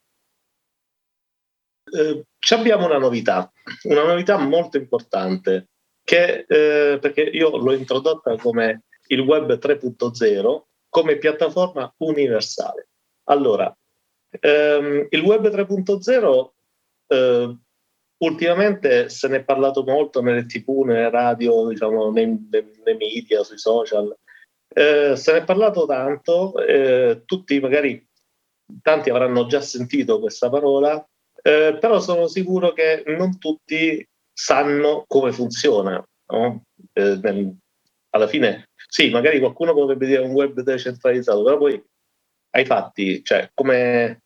eh, 1.91 2.26
ci 2.39 2.54
abbiamo 2.54 2.86
una 2.86 2.98
novità, 2.98 3.52
una 3.84 4.04
novità 4.04 4.38
molto 4.38 4.78
importante, 4.78 5.70
che, 6.04 6.45
eh, 6.48 7.00
perché 7.00 7.22
io 7.22 7.58
l'ho 7.58 7.74
introdotta 7.74 8.36
come 8.38 8.84
il 9.08 9.20
web 9.20 9.58
3.0 9.58 10.68
come 10.89 11.18
piattaforma 11.18 11.93
universale. 11.98 12.89
Allora, 13.26 13.76
ehm, 14.30 15.08
il 15.10 15.22
web 15.22 15.50
3.0 15.50 16.54
eh, 17.08 17.58
ultimamente 18.20 19.10
se 19.10 19.28
ne 19.28 19.38
è 19.38 19.43
parlato 19.43 19.84
molto 19.84 20.22
nelle 20.22 20.45
tv, 20.45 20.84
nelle 20.86 21.10
radio, 21.10 21.68
diciamo, 21.68 22.12
nei, 22.12 22.47
nei- 22.49 22.97
media, 22.97 23.43
sui 23.43 23.58
social. 23.58 24.16
Eh, 24.74 25.16
se 25.16 25.32
ne 25.32 25.38
è 25.39 25.43
parlato 25.43 25.86
tanto, 25.86 26.58
eh, 26.66 27.24
tutti 27.26 27.60
magari 27.60 28.05
tanti 28.82 29.10
avranno 29.10 29.45
già 29.47 29.62
sentito 29.62 30.20
questa 30.20 30.49
parola, 30.49 31.03
eh, 31.41 31.78
però 31.80 31.99
sono 31.99 32.28
sicuro 32.28 32.74
che 32.74 33.03
non 33.08 33.38
tutti 33.38 34.05
sanno 34.34 35.05
come 35.08 35.32
funziona. 35.32 36.03
no? 36.30 36.64
Eh, 36.93 37.20
nel- 37.22 37.55
alla 38.10 38.28
fine, 38.28 38.70
sì, 38.89 39.10
magari 39.10 39.39
qualcuno 39.39 39.74
potrebbe 39.74 40.05
dire 40.08 40.22
un 40.22 40.32
web 40.32 40.60
decentralizzato, 40.60 41.43
però 41.43 41.58
poi 41.58 41.82
ai 42.51 42.66
fatti, 42.66 43.24
cioè 43.24 43.49
come, 43.53 44.24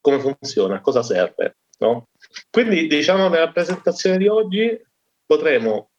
come 0.00 0.18
funziona, 0.20 0.80
cosa 0.80 1.02
serve. 1.02 1.56
no? 1.78 2.06
Quindi, 2.50 2.86
diciamo, 2.86 3.28
nella 3.28 3.50
presentazione 3.50 4.18
di 4.18 4.28
oggi 4.28 4.80
potremo 5.24 5.90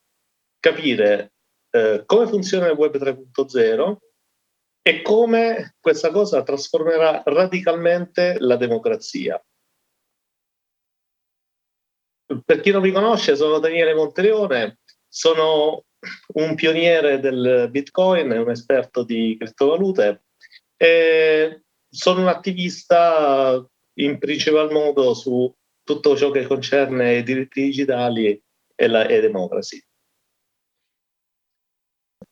capire 0.59 1.33
eh, 1.69 2.03
come 2.05 2.27
funziona 2.27 2.67
il 2.67 2.77
web 2.77 2.95
3.0 2.97 3.95
e 4.81 5.01
come 5.01 5.75
questa 5.79 6.11
cosa 6.11 6.43
trasformerà 6.43 7.23
radicalmente 7.25 8.37
la 8.39 8.55
democrazia. 8.57 9.43
Per 12.45 12.59
chi 12.61 12.71
non 12.71 12.81
mi 12.81 12.91
conosce, 12.91 13.35
sono 13.35 13.59
Daniele 13.59 13.93
Monteleone, 13.93 14.79
sono 15.07 15.85
un 16.33 16.55
pioniere 16.55 17.19
del 17.19 17.69
Bitcoin 17.69 18.31
un 18.31 18.49
esperto 18.49 19.03
di 19.03 19.35
criptovalute 19.39 20.23
e 20.75 21.63
sono 21.89 22.21
un 22.21 22.27
attivista 22.27 23.65
in 23.95 24.17
principal 24.17 24.71
modo 24.71 25.13
su 25.13 25.53
tutto 25.83 26.15
ciò 26.15 26.31
che 26.31 26.45
concerne 26.45 27.17
i 27.17 27.23
diritti 27.23 27.61
digitali 27.61 28.41
e 28.75 28.87
la 28.87 29.05
e 29.05 29.21
democracy. 29.21 29.81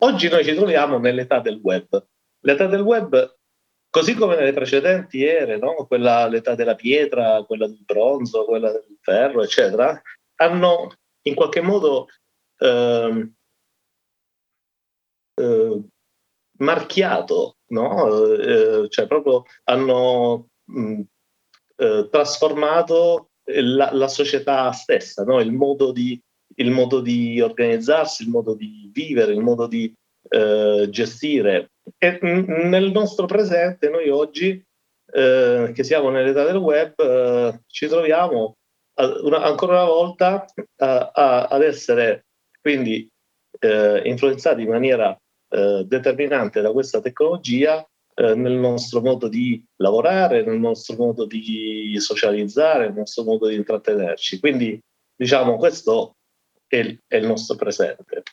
Oggi 0.03 0.29
noi 0.29 0.43
ci 0.43 0.55
troviamo 0.55 0.97
nell'età 0.97 1.39
del 1.39 1.59
web. 1.61 2.07
L'età 2.43 2.65
del 2.65 2.81
web, 2.81 3.37
così 3.89 4.15
come 4.15 4.35
nelle 4.35 4.53
precedenti 4.53 5.23
ere, 5.23 5.57
no? 5.57 5.85
quella, 5.85 6.27
l'età 6.27 6.55
della 6.55 6.73
pietra, 6.75 7.43
quella 7.43 7.67
del 7.67 7.83
bronzo, 7.83 8.45
quella 8.45 8.71
del 8.71 8.97
ferro, 8.99 9.43
eccetera, 9.43 10.01
hanno 10.37 10.95
in 11.23 11.35
qualche 11.35 11.61
modo 11.61 12.07
ehm, 12.57 13.33
eh, 15.35 15.81
marchiato, 16.57 17.57
no? 17.67 18.33
eh, 18.33 18.89
cioè 18.89 19.05
proprio 19.05 19.43
hanno 19.65 20.47
mh, 20.63 21.01
eh, 21.75 22.07
trasformato 22.09 23.30
la, 23.45 23.91
la, 23.93 24.07
società 24.07 24.71
stessa, 24.71 25.23
no? 25.23 25.39
il, 25.39 25.51
modo 25.51 25.91
di, 25.91 26.19
il 26.55 26.71
modo 26.71 26.99
di 27.01 27.41
organizzarsi, 27.41 28.23
il 28.23 28.29
modo 28.29 28.53
di 28.53 28.89
vivere, 28.93 29.33
il 29.33 29.41
modo 29.41 29.67
di 29.67 29.93
eh, 30.29 30.87
gestire. 30.89 31.71
E 31.97 32.19
nel 32.21 32.91
nostro 32.91 33.25
presente, 33.25 33.89
noi 33.89 34.09
oggi, 34.09 34.63
eh, 35.13 35.71
che 35.73 35.83
siamo 35.83 36.09
nell'età 36.09 36.45
del 36.45 36.57
web, 36.57 36.93
eh, 36.99 37.61
ci 37.67 37.87
troviamo 37.87 38.55
una, 38.95 39.41
ancora 39.43 39.83
una 39.83 39.91
volta 39.91 40.45
a, 40.77 41.11
a, 41.13 41.43
ad 41.45 41.63
essere 41.63 42.25
quindi 42.61 43.09
eh, 43.59 44.01
influenzati 44.05 44.61
in 44.61 44.69
maniera 44.69 45.17
eh, 45.49 45.83
determinante 45.85 46.61
da 46.61 46.71
questa 46.71 47.01
tecnologia 47.01 47.83
eh, 48.13 48.35
nel 48.35 48.53
nostro 48.53 49.01
modo 49.01 49.27
di 49.27 49.63
lavorare, 49.77 50.43
nel 50.43 50.59
nostro 50.59 50.95
modo 50.95 51.25
di 51.25 51.95
socializzare, 51.99 52.85
nel 52.85 52.97
nostro 52.97 53.23
modo 53.23 53.47
di 53.47 53.55
intrattenerci. 53.55 54.39
Quindi, 54.39 54.79
diciamo, 55.15 55.57
questo 55.57 56.15
è 56.67 56.77
il, 56.77 56.99
è 57.07 57.17
il 57.17 57.27
nostro 57.27 57.55
presente. 57.55 58.23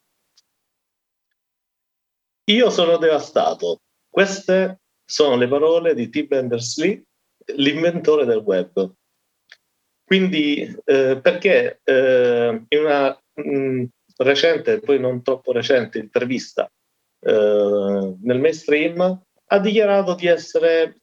Io 2.51 2.71
sono 2.71 2.97
devastato. 2.97 3.81
Queste 4.09 4.81
sono 5.05 5.37
le 5.37 5.49
parole 5.49 5.95
di 5.95 6.09
Tim 6.09 6.27
Berners-Lee, 6.27 7.03
l'inventore 7.57 8.25
del 8.25 8.39
web. 8.39 8.93
Quindi, 10.05 10.75
eh, 10.85 11.21
perché 11.21 11.81
eh, 11.85 12.65
in 12.69 12.79
una 12.79 13.19
mh, 13.35 13.51
mm, 13.51 13.85
recente, 14.17 14.81
poi 14.81 14.99
non 14.99 15.23
troppo 15.23 15.53
recente 15.53 15.99
intervista 15.99 16.71
eh, 17.21 18.17
nel 18.21 18.39
mainstream, 18.39 19.23
ha 19.51 19.59
dichiarato 19.59 20.15
di 20.15 20.27
essere 20.27 21.01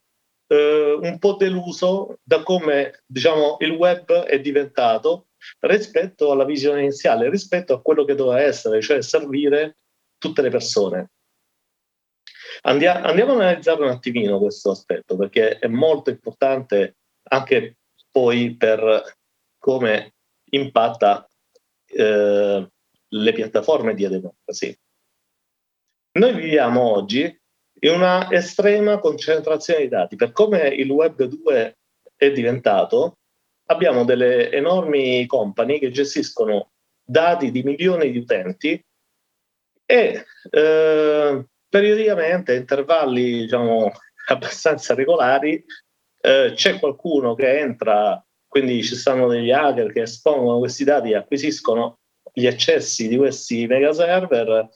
eh, 0.48 0.98
un 1.00 1.18
po' 1.20 1.34
deluso 1.34 2.20
da 2.24 2.43
come 2.43 3.02
diciamo, 3.06 3.58
il 3.60 3.72
web 3.72 4.12
è 4.24 4.39
diventato 4.39 5.28
rispetto 5.62 6.32
alla 6.32 6.46
visione 6.46 6.82
iniziale, 6.82 7.30
rispetto 7.30 7.74
a 7.74 7.82
quello 7.82 8.04
che 8.04 8.16
doveva 8.16 8.41
essere, 8.41 8.82
cioè 8.82 9.02
servire 9.02 9.78
tutte 10.18 10.41
le 10.41 10.50
persone. 10.50 11.12
Andia, 12.62 13.02
andiamo 13.02 13.34
ad 13.34 13.41
analizzare 13.41 13.84
un 13.84 13.89
attimino 13.89 14.39
questo 14.39 14.72
aspetto 14.72 15.16
perché 15.18 15.60
è 15.60 15.68
molto 15.68 16.10
importante 16.10 16.98
anche 17.30 17.78
poi 18.10 18.56
per 18.56 19.18
come 19.58 20.14
impatta 20.52 21.28
eh, 21.86 22.70
le 23.08 23.34
piattaforme 23.34 23.93
di 23.93 24.08
democracy. 24.08 24.76
Noi 26.14 26.34
viviamo 26.34 26.82
oggi 26.82 27.39
in 27.86 27.92
una 27.92 28.32
estrema 28.32 28.98
concentrazione 28.98 29.82
di 29.82 29.90
dati. 29.90 30.16
Per 30.16 30.32
come 30.32 30.68
il 30.68 30.90
Web 30.90 31.24
2 31.24 31.78
è 32.16 32.32
diventato, 32.32 33.18
abbiamo 33.68 34.04
delle 34.04 34.52
enormi 34.52 35.26
company 35.28 35.80
che 35.80 35.92
gestiscono 35.92 36.72
dati 37.04 37.52
di 37.52 37.62
milioni 37.62 38.12
di 38.12 38.18
utenti 38.18 38.84
e 39.86 40.26
eh, 40.50 41.46
periodicamente, 41.70 42.54
a 42.54 42.56
intervalli 42.56 43.42
diciamo, 43.42 43.92
abbastanza 44.30 44.96
regolari, 44.96 45.64
eh, 46.22 46.54
c'è 46.56 46.80
qualcuno 46.80 47.36
che 47.36 47.60
entra, 47.60 48.24
quindi 48.48 48.82
ci 48.84 48.96
stanno 48.96 49.28
degli 49.28 49.52
hacker 49.52 49.92
che 49.92 50.02
espongono 50.02 50.58
questi 50.58 50.84
dati 50.84 51.12
e 51.12 51.18
acquisiscono 51.18 52.00
gli 52.34 52.48
accessi 52.48 53.08
di 53.08 53.16
questi 53.16 53.68
mega 53.68 53.94
server 53.94 54.70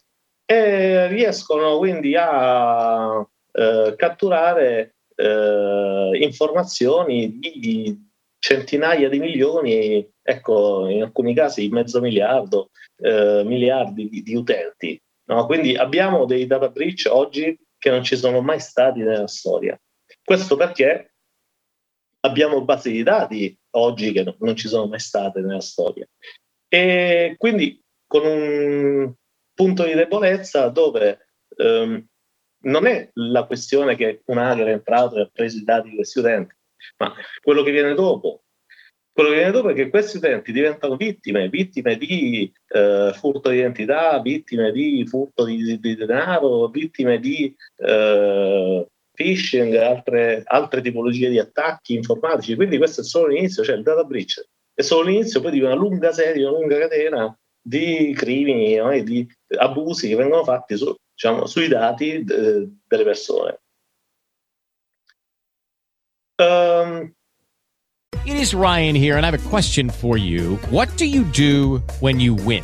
e 0.51 1.07
riescono 1.09 1.77
quindi 1.77 2.15
a 2.17 3.23
eh, 3.51 3.93
catturare 3.95 4.95
eh, 5.13 6.09
informazioni 6.21 7.37
di 7.37 7.95
centinaia 8.39 9.09
di 9.09 9.19
milioni, 9.19 10.11
ecco, 10.19 10.87
in 10.87 11.03
alcuni 11.03 11.35
casi 11.35 11.69
mezzo 11.69 12.01
miliardo, 12.01 12.71
eh, 12.97 13.43
miliardi 13.45 14.09
di, 14.09 14.23
di 14.23 14.33
utenti. 14.33 14.99
No? 15.25 15.45
Quindi 15.45 15.75
abbiamo 15.75 16.25
dei 16.25 16.47
data 16.47 16.69
breach 16.69 17.07
oggi 17.11 17.55
che 17.77 17.91
non 17.91 18.03
ci 18.03 18.15
sono 18.15 18.41
mai 18.41 18.59
stati 18.59 19.01
nella 19.01 19.27
storia. 19.27 19.79
Questo 20.23 20.55
perché 20.55 21.13
abbiamo 22.21 22.65
basi 22.65 22.91
di 22.91 23.03
dati 23.03 23.55
oggi 23.75 24.11
che 24.11 24.23
no, 24.23 24.35
non 24.39 24.55
ci 24.55 24.67
sono 24.67 24.87
mai 24.87 24.99
state 24.99 25.41
nella 25.41 25.61
storia. 25.61 26.07
E 26.67 27.35
quindi 27.37 27.79
con 28.07 28.25
un 28.25 29.13
punto 29.59 29.83
di 29.83 29.93
debolezza 29.93 30.69
dove 30.69 31.27
ehm, 31.57 32.05
non 32.61 32.87
è 32.87 33.09
la 33.15 33.43
questione 33.43 33.97
che 33.97 34.21
un 34.27 34.37
hacker 34.37 34.67
è 34.67 34.71
entrato 34.71 35.17
e 35.17 35.21
ha 35.23 35.29
preso 35.31 35.57
i 35.57 35.65
dati 35.65 35.89
di 35.89 35.95
questi 35.95 36.19
utenti, 36.19 36.55
ma 36.97 37.13
quello 37.41 37.61
che 37.61 37.71
viene 37.71 37.93
dopo. 37.93 38.43
Quello 39.11 39.31
che 39.31 39.35
viene 39.35 39.51
dopo 39.51 39.69
è 39.69 39.73
che 39.73 39.89
questi 39.89 40.15
utenti 40.15 40.53
diventano 40.53 40.95
vittime, 40.95 41.49
vittime 41.49 41.97
di 41.97 42.49
eh, 42.69 43.11
furto 43.13 43.49
di 43.49 43.57
identità, 43.57 44.21
vittime 44.21 44.71
di 44.71 45.05
furto 45.05 45.43
di, 45.43 45.61
di, 45.61 45.77
di 45.77 45.95
denaro, 45.95 46.69
vittime 46.69 47.19
di 47.19 47.53
eh, 47.75 48.87
phishing, 49.11 49.75
altre, 49.75 50.43
altre 50.45 50.79
tipologie 50.79 51.27
di 51.27 51.37
attacchi 51.37 51.95
informatici. 51.95 52.55
Quindi 52.55 52.77
questo 52.77 53.01
è 53.01 53.03
solo 53.03 53.27
l'inizio, 53.27 53.65
cioè 53.65 53.75
il 53.75 53.83
data 53.83 54.05
breach 54.05 54.41
è 54.73 54.81
solo 54.81 55.09
l'inizio 55.09 55.41
poi 55.41 55.51
di 55.51 55.59
una 55.59 55.73
lunga 55.73 56.13
serie, 56.13 56.45
una 56.45 56.57
lunga 56.57 56.79
catena 56.79 57.37
di 57.69 58.13
crimini 58.15 58.75
no? 58.75 58.89
e 58.89 59.03
di 59.03 59.27
abusi 59.59 60.07
che 60.07 60.15
vengono 60.15 60.43
fatti 60.43 60.75
su, 60.75 60.93
diciamo, 61.13 61.45
sui 61.45 61.67
dati 61.67 62.23
de- 62.23 62.67
delle 62.87 63.03
persone. 63.03 63.59
Um, 66.41 67.13
It 68.25 68.35
is 68.35 68.53
Ryan 68.53 68.95
here, 68.95 69.17
and 69.17 69.25
I 69.25 69.29
have 69.29 69.45
a 69.45 69.49
question 69.49 69.89
for 69.89 70.17
you. 70.17 70.57
What 70.69 70.89
do 70.97 71.05
you 71.05 71.23
do 71.25 71.81
when 71.99 72.19
you 72.19 72.33
win? 72.33 72.63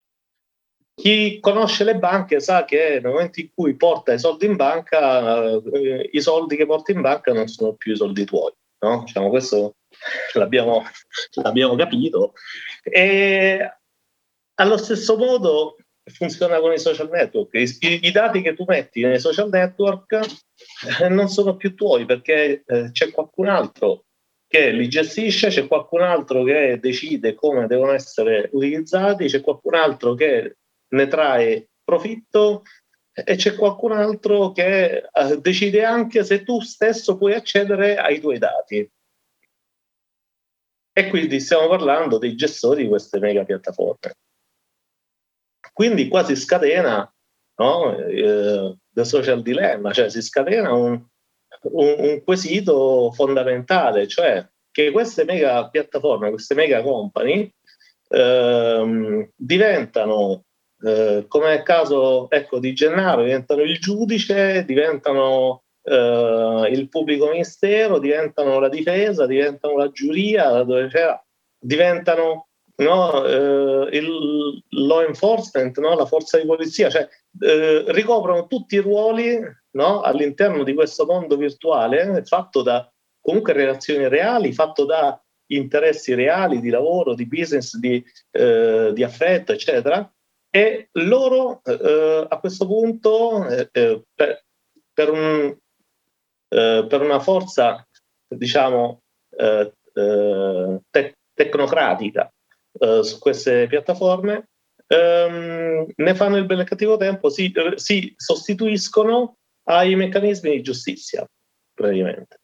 Chi 1.01 1.39
conosce 1.39 1.83
le 1.83 1.95
banche 1.95 2.39
sa 2.39 2.63
che 2.63 2.99
nel 3.01 3.11
momento 3.11 3.39
in 3.39 3.49
cui 3.51 3.75
porta 3.75 4.13
i 4.13 4.19
soldi 4.19 4.45
in 4.45 4.55
banca, 4.55 5.49
eh, 5.49 6.09
i 6.11 6.21
soldi 6.21 6.55
che 6.55 6.67
porti 6.67 6.91
in 6.91 7.01
banca 7.01 7.33
non 7.33 7.47
sono 7.47 7.73
più 7.73 7.93
i 7.93 7.95
soldi 7.95 8.23
tuoi. 8.23 8.51
No? 8.81 9.01
Diciamo, 9.03 9.29
questo 9.29 9.77
l'abbiamo, 10.33 10.83
l'abbiamo 11.41 11.75
capito. 11.75 12.33
E 12.83 13.77
allo 14.59 14.77
stesso 14.77 15.17
modo 15.17 15.77
funziona 16.03 16.59
con 16.59 16.71
i 16.71 16.77
social 16.77 17.09
network. 17.09 17.55
I, 17.55 18.05
i 18.05 18.11
dati 18.11 18.41
che 18.41 18.53
tu 18.53 18.63
metti 18.67 19.01
nei 19.01 19.19
social 19.19 19.49
network 19.49 20.19
eh, 21.01 21.09
non 21.09 21.29
sono 21.29 21.55
più 21.55 21.73
tuoi 21.73 22.05
perché 22.05 22.61
eh, 22.63 22.91
c'è 22.91 23.09
qualcun 23.09 23.47
altro 23.47 24.03
che 24.47 24.69
li 24.69 24.87
gestisce, 24.87 25.47
c'è 25.47 25.65
qualcun 25.65 26.01
altro 26.01 26.43
che 26.43 26.77
decide 26.79 27.33
come 27.33 27.65
devono 27.65 27.93
essere 27.93 28.49
utilizzati, 28.51 29.25
c'è 29.25 29.41
qualcun 29.41 29.73
altro 29.73 30.13
che 30.13 30.57
ne 30.91 31.07
trae 31.07 31.69
profitto 31.83 32.63
e 33.13 33.35
c'è 33.35 33.55
qualcun 33.55 33.91
altro 33.91 34.51
che 34.51 35.09
eh, 35.11 35.37
decide 35.39 35.83
anche 35.83 36.23
se 36.23 36.43
tu 36.43 36.61
stesso 36.61 37.17
puoi 37.17 37.33
accedere 37.33 37.97
ai 37.97 38.19
tuoi 38.19 38.37
dati. 38.37 38.89
E 40.93 41.09
quindi 41.09 41.39
stiamo 41.39 41.67
parlando 41.67 42.17
dei 42.17 42.35
gestori 42.35 42.83
di 42.83 42.89
queste 42.89 43.19
mega 43.19 43.43
piattaforme. 43.43 44.15
Quindi 45.73 46.07
qua 46.07 46.23
si 46.23 46.35
scatena 46.35 47.11
no? 47.61 47.97
eh, 47.97 48.77
the 48.93 49.05
social 49.05 49.41
dilemma, 49.41 49.91
cioè 49.91 50.09
si 50.09 50.21
scatena 50.21 50.73
un, 50.73 51.01
un, 51.61 51.95
un 51.97 52.23
quesito 52.23 53.11
fondamentale, 53.11 54.07
cioè 54.07 54.47
che 54.71 54.91
queste 54.91 55.23
mega 55.23 55.69
piattaforme, 55.69 56.29
queste 56.29 56.55
mega 56.55 56.81
company 56.81 57.53
ehm, 58.09 59.29
diventano, 59.35 60.45
eh, 60.83 61.25
come 61.27 61.47
nel 61.47 61.63
caso 61.63 62.29
ecco, 62.29 62.59
di 62.59 62.73
Gennaro, 62.73 63.23
diventano 63.23 63.61
il 63.61 63.77
giudice, 63.79 64.65
diventano 64.65 65.63
eh, 65.83 66.67
il 66.71 66.89
pubblico 66.89 67.29
ministero, 67.29 67.99
diventano 67.99 68.59
la 68.59 68.69
difesa, 68.69 69.25
diventano 69.25 69.77
la 69.77 69.91
giuria, 69.91 70.65
diventano 71.59 72.47
no, 72.77 73.25
eh, 73.25 73.97
il 73.97 74.63
law 74.69 75.01
enforcement, 75.01 75.77
no, 75.79 75.95
la 75.95 76.05
forza 76.05 76.39
di 76.39 76.45
polizia, 76.45 76.89
cioè 76.89 77.07
eh, 77.39 77.83
ricoprono 77.87 78.47
tutti 78.47 78.75
i 78.75 78.79
ruoli 78.79 79.39
no, 79.71 80.01
all'interno 80.01 80.63
di 80.63 80.73
questo 80.73 81.05
mondo 81.05 81.37
virtuale 81.37 82.23
fatto 82.25 82.61
da 82.61 82.91
comunque 83.21 83.53
relazioni 83.53 84.07
reali, 84.07 84.51
fatto 84.51 84.85
da 84.85 85.21
interessi 85.51 86.13
reali 86.13 86.59
di 86.59 86.69
lavoro, 86.69 87.13
di 87.13 87.27
business, 87.27 87.77
di, 87.77 88.03
eh, 88.31 88.91
di 88.93 89.03
affetto, 89.03 89.51
eccetera. 89.51 90.11
E 90.53 90.89
loro 90.93 91.61
eh, 91.63 92.27
a 92.29 92.39
questo 92.39 92.67
punto, 92.67 93.47
eh, 93.47 93.69
eh 93.71 94.03
per, 94.13 94.43
per, 94.93 95.09
un, 95.09 95.57
eh, 96.49 96.85
per, 96.87 97.01
una 97.01 97.19
forza, 97.19 97.87
diciamo, 98.27 99.01
eh, 99.37 99.73
te- 99.93 101.15
tecnocratica 101.33 102.31
su 103.01 103.19
queste 103.19 103.67
piattaforme, 103.67 104.49
ehm, 104.87 105.87
ne 105.95 106.15
fanno 106.15 106.37
il 106.37 106.45
bel 106.45 106.61
e 106.61 106.63
cattivo 106.63 106.97
tempo, 106.97 107.29
si, 107.29 107.51
si 107.75 108.13
sostituiscono 108.15 109.37
ai 109.63 109.95
meccanismi 109.95 110.51
di 110.51 110.61
giustizia, 110.61 111.25
praticamente. 111.73 112.39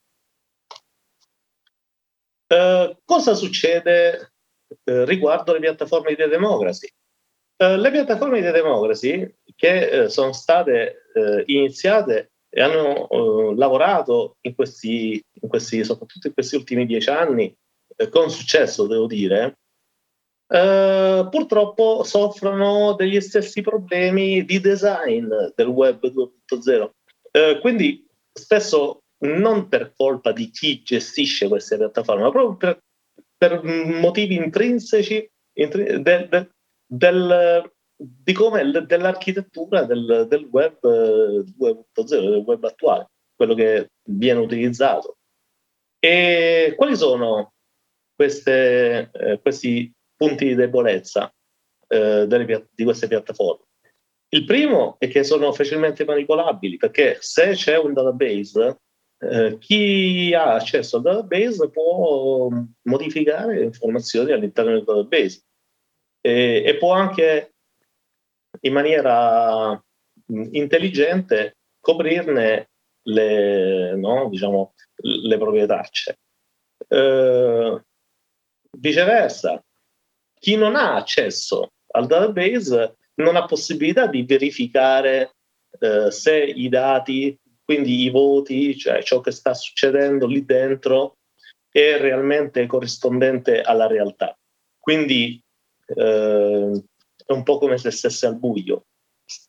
Eh, 2.47 2.97
cosa 3.03 3.33
succede 3.33 4.33
uh, 4.85 5.03
riguardo 5.03 5.51
le 5.51 5.59
piattaforme 5.59 6.15
di 6.15 6.27
democracy? 6.27 6.89
Uh, 7.57 7.75
le 7.75 7.89
piattaforme 7.89 8.39
di 8.39 8.51
democracy 8.51 9.35
che 9.55 10.05
sono 10.09 10.31
state 10.31 11.05
iniziate 11.45 12.33
e 12.49 12.61
hanno 12.61 13.07
lavorato 13.55 14.37
in 14.41 14.53
questi, 14.53 15.19
in 15.41 15.49
questi, 15.49 15.83
soprattutto 15.83 16.27
in 16.27 16.33
questi 16.33 16.55
ultimi 16.55 16.85
dieci 16.85 17.09
anni, 17.09 17.51
con 18.11 18.29
successo, 18.29 18.85
devo 18.85 19.07
dire, 19.07 19.57
purtroppo 20.47 22.03
soffrono 22.03 22.93
degli 22.93 23.19
stessi 23.19 23.61
problemi 23.61 24.45
di 24.45 24.59
design 24.59 25.27
del 25.55 25.67
web 25.67 26.05
2.0. 26.05 27.59
quindi 27.59 28.07
spesso 28.31 29.01
non 29.19 29.67
per 29.67 29.93
colpa 29.95 30.31
di 30.31 30.49
chi 30.51 30.83
gestisce 30.83 31.47
queste 31.47 31.77
piattaforme, 31.77 32.21
ma 32.21 32.31
proprio 32.31 32.55
per, 32.55 32.79
per 33.35 33.63
motivi 33.63 34.35
intrinseci 34.35 35.29
intri- 35.53 35.97
de, 35.97 36.27
de, 36.29 36.49
del, 36.87 37.71
come 38.33 38.71
dell'architettura 38.85 39.83
del, 39.83 40.25
del 40.29 40.45
web 40.45 40.77
2.0, 40.81 42.05
del 42.05 42.43
web 42.45 42.63
attuale, 42.63 43.09
quello 43.35 43.53
che 43.53 43.91
viene 44.03 44.39
utilizzato. 44.39 45.17
E 45.99 46.73
quali 46.75 46.95
sono 46.95 47.53
queste, 48.15 49.11
eh, 49.11 49.39
questi 49.41 49.93
punti 50.15 50.45
di 50.45 50.55
debolezza 50.55 51.31
eh, 51.87 52.25
delle, 52.27 52.69
di 52.71 52.83
queste 52.83 53.07
piattaforme? 53.07 53.65
Il 54.29 54.45
primo 54.45 54.97
è 54.99 55.07
che 55.07 55.23
sono 55.23 55.51
facilmente 55.53 56.03
manipolabili, 56.03 56.77
perché 56.77 57.17
se 57.21 57.51
c'è 57.51 57.77
un 57.77 57.93
database 57.93 58.79
eh, 59.19 59.57
chi 59.57 60.33
ha 60.33 60.53
accesso 60.53 60.97
al 60.97 61.03
database 61.03 61.69
può 61.69 62.49
modificare 62.83 63.59
le 63.59 63.63
informazioni 63.63 64.31
all'interno 64.31 64.71
del 64.71 64.83
database 64.83 65.43
e, 66.27 66.61
e 66.65 66.75
può 66.75 66.91
anche 66.91 67.53
in 68.61 68.73
maniera 68.73 69.71
mh, 69.71 70.47
intelligente 70.51 71.57
coprirne 71.79 72.69
le, 73.03 73.95
no, 73.95 74.27
diciamo, 74.29 74.73
le 74.97 75.37
proprietacce. 75.37 76.19
Eh, 76.89 77.81
viceversa, 78.77 79.63
chi 80.37 80.57
non 80.57 80.75
ha 80.75 80.95
accesso 80.95 81.71
al 81.91 82.07
database 82.07 82.97
non 83.15 83.37
ha 83.37 83.45
possibilità 83.45 84.07
di 84.07 84.23
verificare 84.23 85.35
eh, 85.79 86.11
se 86.11 86.35
i 86.43 86.67
dati 86.67 87.39
quindi 87.63 88.03
i 88.03 88.09
voti, 88.09 88.77
cioè 88.77 89.01
ciò 89.03 89.19
che 89.21 89.31
sta 89.31 89.53
succedendo 89.53 90.25
lì 90.25 90.45
dentro, 90.45 91.17
è 91.69 91.97
realmente 91.97 92.65
corrispondente 92.65 93.61
alla 93.61 93.87
realtà. 93.87 94.37
Quindi 94.79 95.41
eh, 95.95 96.83
è 97.25 97.31
un 97.31 97.43
po' 97.43 97.57
come 97.57 97.77
se 97.77 97.91
stesse 97.91 98.25
al 98.25 98.37
buio. 98.37 98.85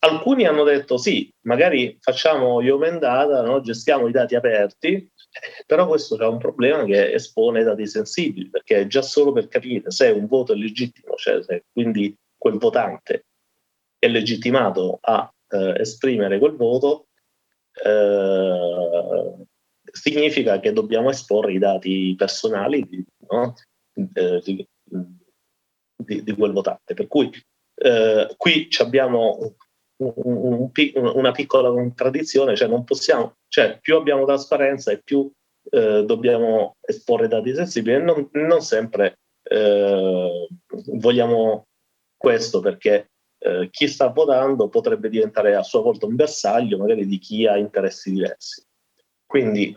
Alcuni 0.00 0.44
hanno 0.44 0.64
detto 0.64 0.96
sì, 0.96 1.32
magari 1.42 1.96
facciamo 2.00 2.60
gli 2.60 2.68
open 2.68 2.98
data, 2.98 3.42
no? 3.42 3.60
gestiamo 3.60 4.08
i 4.08 4.12
dati 4.12 4.34
aperti, 4.34 5.08
però 5.66 5.86
questo 5.86 6.18
è 6.18 6.26
un 6.26 6.38
problema 6.38 6.84
che 6.84 7.12
espone 7.12 7.62
dati 7.62 7.86
sensibili, 7.86 8.50
perché 8.50 8.88
già 8.88 9.02
solo 9.02 9.30
per 9.30 9.46
capire 9.46 9.90
se 9.92 10.10
un 10.10 10.26
voto 10.26 10.52
è 10.52 10.56
legittimo, 10.56 11.14
cioè 11.14 11.42
se 11.42 11.64
quindi 11.72 12.12
quel 12.36 12.58
votante 12.58 13.26
è 13.98 14.08
legittimato 14.08 14.98
a 15.00 15.32
eh, 15.48 15.74
esprimere 15.78 16.40
quel 16.40 16.56
voto, 16.56 17.06
eh, 17.84 19.46
significa 19.92 20.58
che 20.58 20.72
dobbiamo 20.72 21.10
esporre 21.10 21.52
i 21.52 21.58
dati 21.58 22.14
personali 22.16 22.84
di, 22.84 23.04
no? 23.28 23.54
eh, 24.12 24.42
di, 26.08 26.22
di, 26.22 26.32
quel 26.32 26.52
votante. 26.52 26.94
Per 26.94 27.06
cui 27.06 27.30
eh, 27.74 28.34
qui 28.36 28.68
abbiamo 28.78 29.54
un, 29.96 30.12
un, 30.16 30.70
un, 30.72 31.12
una 31.14 31.32
piccola 31.32 31.68
contraddizione, 31.68 32.56
cioè 32.56 32.68
non 32.68 32.84
possiamo, 32.84 33.36
cioè 33.48 33.78
più 33.80 33.96
abbiamo 33.96 34.24
trasparenza 34.24 34.90
e 34.90 35.02
più 35.02 35.30
eh, 35.70 36.04
dobbiamo 36.04 36.76
esporre 36.80 37.28
dati 37.28 37.54
sensibili 37.54 37.96
e 37.96 37.98
non, 37.98 38.28
non 38.32 38.62
sempre 38.62 39.18
eh, 39.42 40.48
vogliamo 40.94 41.66
questo 42.16 42.60
perché 42.60 43.10
eh, 43.38 43.68
chi 43.70 43.86
sta 43.86 44.08
votando 44.08 44.68
potrebbe 44.68 45.08
diventare 45.08 45.54
a 45.54 45.62
sua 45.62 45.80
volta 45.80 46.06
un 46.06 46.16
bersaglio 46.16 46.78
magari 46.78 47.06
di 47.06 47.18
chi 47.18 47.46
ha 47.46 47.56
interessi 47.56 48.10
diversi. 48.10 48.64
Quindi 49.26 49.76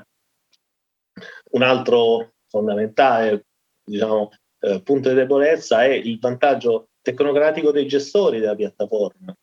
un 1.52 1.62
altro 1.62 2.34
fondamentale 2.48 3.46
diciamo, 3.84 4.32
eh, 4.62 4.82
punto 4.82 5.10
di 5.10 5.16
debolezza 5.16 5.84
è 5.84 5.90
il 5.90 6.20
vantaggio 6.20 6.90
tecnocratico 7.02 7.72
dei 7.72 7.88
gestori 7.88 8.40
della 8.40 8.56
piattaforma. 8.56 9.36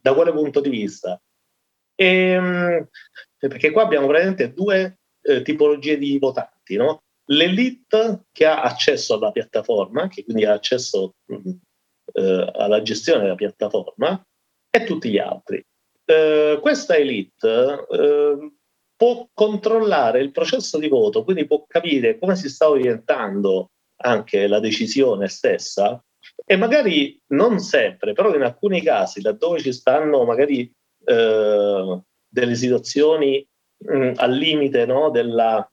Da 0.00 0.14
quale 0.14 0.32
punto 0.32 0.60
di 0.60 0.70
vista? 0.70 1.20
E, 1.94 2.06
ehm, 2.06 2.88
perché 3.38 3.70
qua 3.70 3.82
abbiamo 3.82 4.06
praticamente 4.06 4.52
due 4.52 4.98
eh, 5.22 5.42
tipologie 5.42 5.98
di 5.98 6.18
votanti, 6.18 6.76
no? 6.76 7.02
l'elite 7.26 8.24
che 8.32 8.46
ha 8.46 8.62
accesso 8.62 9.14
alla 9.14 9.30
piattaforma, 9.30 10.08
che 10.08 10.24
quindi 10.24 10.44
ha 10.44 10.52
accesso 10.52 11.14
mh, 11.26 11.50
eh, 12.14 12.50
alla 12.54 12.82
gestione 12.82 13.22
della 13.22 13.34
piattaforma 13.34 14.20
e 14.70 14.84
tutti 14.84 15.10
gli 15.10 15.18
altri. 15.18 15.64
Eh, 16.04 16.58
questa 16.60 16.96
elite 16.96 17.86
eh, 17.90 18.52
può 18.96 19.28
controllare 19.32 20.20
il 20.20 20.32
processo 20.32 20.78
di 20.78 20.88
voto, 20.88 21.24
quindi 21.24 21.46
può 21.46 21.64
capire 21.66 22.18
come 22.18 22.36
si 22.36 22.48
sta 22.48 22.68
orientando 22.68 23.70
anche 24.02 24.46
la 24.46 24.60
decisione 24.60 25.28
stessa 25.28 26.02
e 26.44 26.56
magari 26.56 27.20
non 27.28 27.58
sempre, 27.58 28.12
però 28.12 28.34
in 28.34 28.42
alcuni 28.42 28.82
casi, 28.82 29.22
laddove 29.22 29.60
ci 29.60 29.72
stanno 29.72 30.24
magari 30.24 30.70
eh, 31.04 32.02
delle 32.28 32.54
situazioni 32.54 33.46
mh, 33.78 33.96
mm, 33.96 34.12
al 34.16 34.32
limite 34.32 34.86
no, 34.86 35.10
della, 35.10 35.68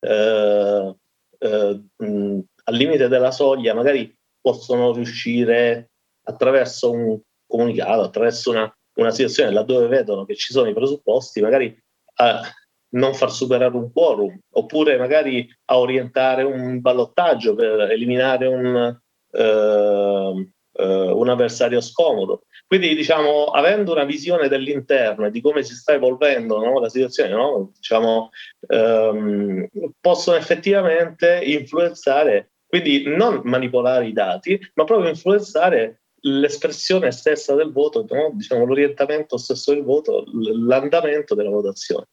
eh, 0.00 0.94
eh, 1.38 1.82
mh, 1.96 2.38
al 2.64 2.74
limite 2.74 3.08
della 3.08 3.30
soglia, 3.30 3.74
magari 3.74 4.14
possono 4.40 4.92
riuscire 4.92 5.90
attraverso 6.24 6.90
un 6.90 7.20
comunicato, 7.46 8.02
attraverso 8.02 8.50
una, 8.50 8.78
una 8.98 9.10
situazione 9.10 9.50
laddove 9.50 9.88
vedono 9.88 10.24
che 10.24 10.36
ci 10.36 10.52
sono 10.52 10.68
i 10.68 10.74
presupposti, 10.74 11.40
magari 11.40 11.76
a 12.14 12.42
non 12.90 13.14
far 13.14 13.30
superare 13.30 13.76
un 13.76 13.92
quorum, 13.92 14.38
oppure 14.52 14.96
magari 14.96 15.48
a 15.66 15.78
orientare 15.78 16.42
un 16.42 16.80
ballottaggio 16.80 17.54
per 17.54 17.90
eliminare 17.90 18.46
un, 18.46 18.98
eh, 19.32 20.50
eh, 20.72 21.10
un 21.10 21.28
avversario 21.28 21.80
scomodo. 21.80 22.44
Quindi, 22.66 22.94
diciamo, 22.94 23.46
avendo 23.46 23.92
una 23.92 24.04
visione 24.04 24.48
dell'interno 24.48 25.26
e 25.26 25.30
di 25.30 25.40
come 25.40 25.62
si 25.62 25.74
sta 25.74 25.92
evolvendo 25.92 26.58
no, 26.58 26.78
la 26.78 26.88
situazione, 26.88 27.30
no, 27.30 27.72
diciamo, 27.74 28.30
ehm, 28.68 29.66
possono 30.00 30.36
effettivamente 30.36 31.40
influenzare, 31.44 32.52
quindi 32.66 33.04
non 33.06 33.40
manipolare 33.44 34.06
i 34.06 34.12
dati, 34.12 34.58
ma 34.74 34.84
proprio 34.84 35.08
influenzare 35.08 36.02
l'espressione 36.22 37.10
stessa 37.10 37.54
del 37.54 37.72
voto, 37.72 38.06
no? 38.08 38.30
diciamo, 38.34 38.64
l'orientamento 38.64 39.36
stesso 39.36 39.72
del 39.72 39.82
voto, 39.82 40.24
l'andamento 40.32 41.34
della 41.34 41.50
votazione. 41.50 42.06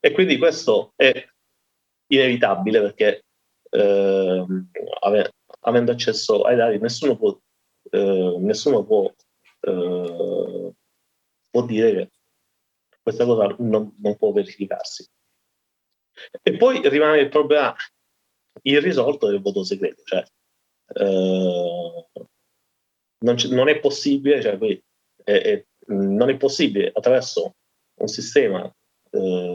E 0.00 0.12
quindi 0.12 0.38
questo 0.38 0.92
è 0.96 1.12
inevitabile 2.06 2.80
perché 2.80 3.24
eh, 3.70 4.46
avendo 5.60 5.92
accesso 5.92 6.42
ai 6.42 6.56
dati 6.56 6.78
nessuno 6.78 7.16
può, 7.16 7.38
eh, 7.90 8.36
nessuno 8.38 8.84
può, 8.84 9.12
eh, 9.60 10.72
può, 11.50 11.66
dire 11.66 11.92
che 11.92 12.10
questa 13.02 13.24
cosa 13.26 13.54
non, 13.58 13.94
non, 13.98 14.16
può 14.16 14.32
verificarsi. 14.32 15.06
E 16.42 16.56
poi 16.56 16.86
rimane 16.88 17.20
il 17.20 17.28
problema 17.28 17.74
irrisolto 18.62 19.28
del 19.28 19.40
voto 19.40 19.62
segreto, 19.64 20.02
cioè 20.04 20.24
eh, 20.94 22.06
non, 23.18 23.36
non, 23.50 23.68
è 23.68 23.78
possibile, 23.80 24.40
cioè, 24.42 24.58
è, 25.24 25.32
è, 25.32 25.66
non 25.88 26.30
è 26.30 26.36
possibile 26.36 26.90
attraverso 26.92 27.54
un 28.00 28.08
sistema 28.08 28.64
eh, 29.10 29.49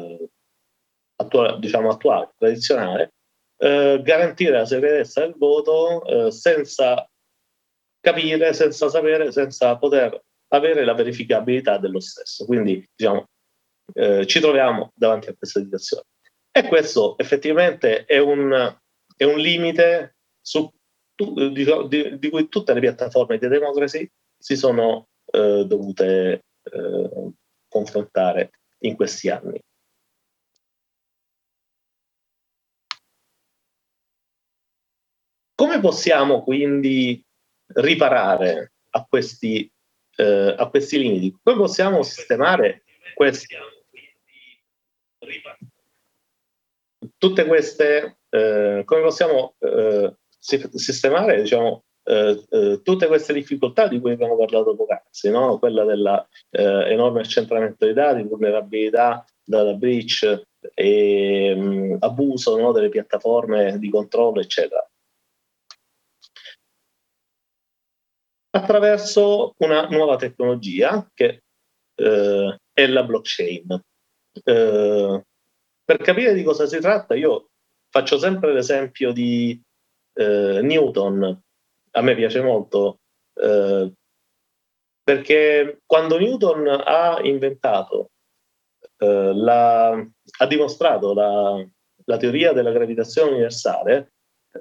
attuale, 1.16 1.60
diciamo 1.60 1.90
attuale, 1.90 2.32
tradizionale, 2.38 3.14
eh, 3.58 4.02
garantire 4.04 4.52
la 4.52 4.66
segretezza 4.66 5.22
del 5.22 5.36
voto 5.38 6.04
eh, 6.06 6.32
senza 6.32 7.08
capire, 8.00 8.54
senza 8.54 8.90
sapere, 8.90 9.32
senza 9.32 9.78
poter 9.78 10.22
avere 10.50 10.86
la 10.86 10.94
verificabilità 10.94 11.78
dello 11.78 12.00
stesso. 12.00 12.46
Quindi, 12.46 12.86
diciamo, 12.96 13.26
eh, 13.94 14.26
ci 14.26 14.40
troviamo 14.40 14.92
davanti 14.96 15.30
a 15.30 15.36
questa 15.36 15.60
situazione. 15.60 16.04
E 16.52 16.68
questo 16.68 17.18
effettivamente 17.18 18.06
è 18.06 18.18
un, 18.18 18.78
è 19.18 19.24
un 19.24 19.38
limite 19.38 20.16
su, 20.42 20.70
di, 21.16 21.66
di, 21.88 22.20
di, 22.20 22.30
cui 22.30 22.48
tutte 22.48 22.74
le 22.74 22.80
piattaforme 22.80 23.38
di 23.38 23.48
democracy 23.48 24.08
si 24.38 24.56
sono 24.56 25.08
eh, 25.32 25.66
dovute 25.66 26.46
eh, 26.64 27.32
confrontare 27.68 28.52
in 28.80 28.96
questi 28.96 29.30
anni. 29.30 29.60
Come 35.56 35.80
possiamo 35.80 36.44
quindi 36.44 37.24
riparare 37.68 38.74
a 38.92 39.06
questi, 39.08 39.72
eh, 40.18 40.56
a 40.58 40.68
questi 40.70 40.98
limiti? 41.00 41.36
Come 41.42 41.58
possiamo 41.58 42.04
sistemare 42.04 42.84
questi, 43.16 43.56
tutte 47.18 47.46
queste, 47.46 48.18
eh, 48.30 48.82
come 48.84 49.02
possiamo 49.02 49.56
eh, 49.60 50.14
sistemare 50.38 51.42
diciamo, 51.42 51.86
eh, 52.08 52.44
eh, 52.50 52.82
tutte 52.84 53.08
queste 53.08 53.34
difficoltà 53.34 53.88
di 53.88 54.00
cui 54.00 54.12
abbiamo 54.12 54.38
parlato 54.38 54.76
poc'anzi, 54.76 55.32
no? 55.32 55.58
quella 55.58 55.84
dell'enorme 55.86 57.20
eh, 57.20 57.24
accentramento 57.24 57.86
dei 57.86 57.96
dati, 57.96 58.22
vulnerabilità, 58.24 59.26
data 59.44 59.74
breach 59.74 60.44
e 60.76 61.56
mh, 61.56 61.98
abuso 62.02 62.58
no? 62.58 62.72
delle 62.72 62.90
piattaforme 62.90 63.80
di 63.80 63.90
controllo, 63.90 64.40
eccetera. 64.40 64.88
Attraverso 68.56 69.54
una 69.58 69.88
nuova 69.88 70.16
tecnologia 70.16 71.10
che 71.14 71.44
eh, 71.96 72.58
è 72.72 72.88
la 72.88 73.04
blockchain. 73.04 73.82
Eh, 74.44 75.24
per 75.84 75.98
capire 75.98 76.34
di 76.34 76.44
cosa 76.44 76.66
si 76.66 76.80
tratta, 76.80 77.16
io 77.16 77.50
faccio 77.90 78.18
sempre 78.18 78.54
l'esempio 78.54 79.12
di 79.12 79.62
eh, 80.14 80.62
Newton. 80.62 81.42
A 81.92 82.02
me 82.02 82.16
piace 82.16 82.42
molto 82.42 83.00
eh, 83.34 83.92
perché 85.04 85.82
quando 85.86 86.18
Newton 86.18 86.68
ha 86.68 87.20
inventato, 87.22 88.12
eh, 88.98 89.34
la, 89.34 89.90
ha 89.92 90.48
dimostrato 90.48 91.14
la, 91.14 91.64
la 92.06 92.18
teoria 92.18 92.54
della 92.54 92.72
gravitazione 92.72 93.32
universale, 93.32 94.14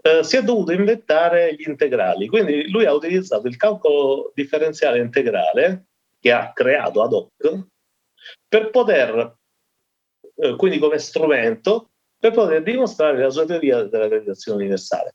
eh, 0.02 0.24
si 0.24 0.36
è 0.36 0.42
dovuto 0.42 0.72
inventare 0.72 1.54
gli 1.54 1.68
integrali. 1.68 2.26
Quindi 2.26 2.70
lui 2.70 2.84
ha 2.86 2.92
utilizzato 2.92 3.46
il 3.46 3.56
calcolo 3.56 4.32
differenziale 4.34 4.98
integrale 4.98 5.86
che 6.20 6.32
ha 6.32 6.52
creato 6.52 7.02
ad 7.02 7.12
hoc 7.12 7.66
per 8.48 8.70
poter, 8.70 9.36
eh, 10.36 10.56
quindi 10.56 10.78
come 10.78 10.98
strumento, 10.98 11.90
per 12.18 12.32
poter 12.32 12.62
dimostrare 12.62 13.18
la 13.18 13.30
sua 13.30 13.44
teoria 13.44 13.82
della 13.82 14.08
gravitazione 14.08 14.58
universale. 14.58 15.14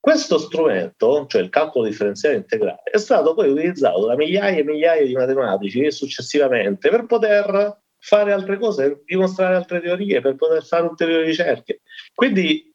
Questo 0.00 0.38
strumento, 0.38 1.26
cioè 1.26 1.42
il 1.42 1.50
calcolo 1.50 1.86
differenziale 1.86 2.36
integrale, 2.36 2.82
è 2.84 2.96
stato 2.96 3.34
poi 3.34 3.50
utilizzato 3.50 4.06
da 4.06 4.14
migliaia 4.14 4.56
e 4.56 4.64
migliaia 4.64 5.04
di 5.04 5.12
matematici 5.12 5.90
successivamente 5.90 6.88
per 6.90 7.06
poter 7.06 7.80
fare 7.98 8.32
altre 8.32 8.56
cose, 8.58 9.02
dimostrare 9.04 9.56
altre 9.56 9.80
teorie, 9.80 10.20
per 10.20 10.36
poter 10.36 10.64
fare 10.64 10.86
ulteriori 10.86 11.24
ricerche. 11.24 11.80
Quindi 12.14 12.72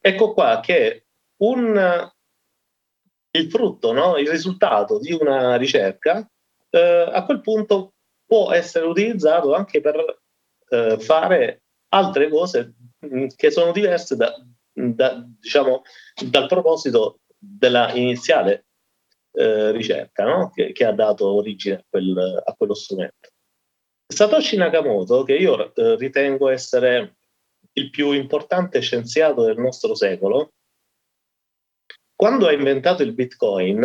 ecco 0.00 0.32
qua 0.32 0.60
che 0.60 1.04
un, 1.42 2.10
il 3.32 3.50
frutto, 3.50 3.92
no? 3.92 4.16
il 4.16 4.28
risultato 4.28 4.98
di 4.98 5.12
una 5.12 5.56
ricerca, 5.56 6.28
eh, 6.70 7.10
a 7.12 7.24
quel 7.24 7.40
punto 7.40 7.94
può 8.26 8.52
essere 8.52 8.86
utilizzato 8.86 9.54
anche 9.54 9.80
per 9.80 10.20
eh, 10.68 10.98
fare 10.98 11.62
altre 11.88 12.28
cose 12.28 12.74
mm, 13.04 13.26
che 13.36 13.50
sono 13.50 13.72
diverse 13.72 14.16
da, 14.16 14.34
da, 14.72 15.24
diciamo, 15.40 15.82
dal 16.26 16.46
proposito 16.46 17.20
della 17.36 17.92
iniziale 17.92 18.66
eh, 19.32 19.70
ricerca 19.72 20.24
no? 20.24 20.50
che, 20.50 20.72
che, 20.72 20.84
ha 20.84 20.92
dato 20.92 21.32
origine 21.32 21.76
a, 21.76 21.84
quel, 21.88 22.42
a, 22.44 22.54
quello 22.56 22.74
strumento. 22.74 23.30
Satoshi 24.06 24.56
Nakamoto, 24.56 25.22
che 25.22 25.36
io 25.36 25.72
eh, 25.74 25.96
ritengo 25.96 26.48
essere 26.48 27.16
il 27.80 27.90
più 27.90 28.12
importante 28.12 28.80
scienziato 28.80 29.44
del 29.44 29.58
nostro 29.58 29.94
secolo, 29.94 30.52
quando 32.14 32.46
ha 32.46 32.52
inventato 32.52 33.02
il 33.02 33.14
Bitcoin, 33.14 33.82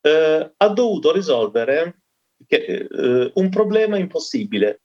eh, 0.00 0.52
ha 0.56 0.68
dovuto 0.68 1.12
risolvere 1.12 2.02
che, 2.46 2.86
eh, 2.90 3.30
un 3.34 3.48
problema 3.50 3.96
impossibile. 3.96 4.82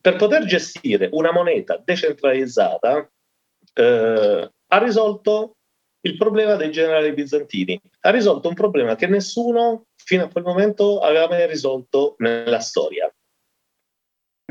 Per 0.00 0.16
poter 0.16 0.44
gestire 0.44 1.08
una 1.12 1.32
moneta 1.32 1.80
decentralizzata, 1.82 3.10
eh, 3.74 4.50
ha 4.70 4.78
risolto 4.78 5.56
il 6.02 6.16
problema 6.16 6.56
dei 6.56 6.70
generali 6.70 7.12
bizantini. 7.12 7.80
Ha 8.00 8.10
risolto 8.10 8.48
un 8.48 8.54
problema 8.54 8.94
che 8.96 9.06
nessuno 9.06 9.86
fino 9.96 10.24
a 10.24 10.28
quel 10.28 10.44
momento 10.44 11.00
aveva 11.00 11.28
mai 11.28 11.46
risolto 11.46 12.14
nella 12.18 12.60
storia. 12.60 13.10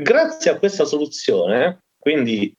Grazie 0.00 0.50
a 0.50 0.58
questa 0.58 0.84
soluzione, 0.84 1.84
quindi 1.98 2.54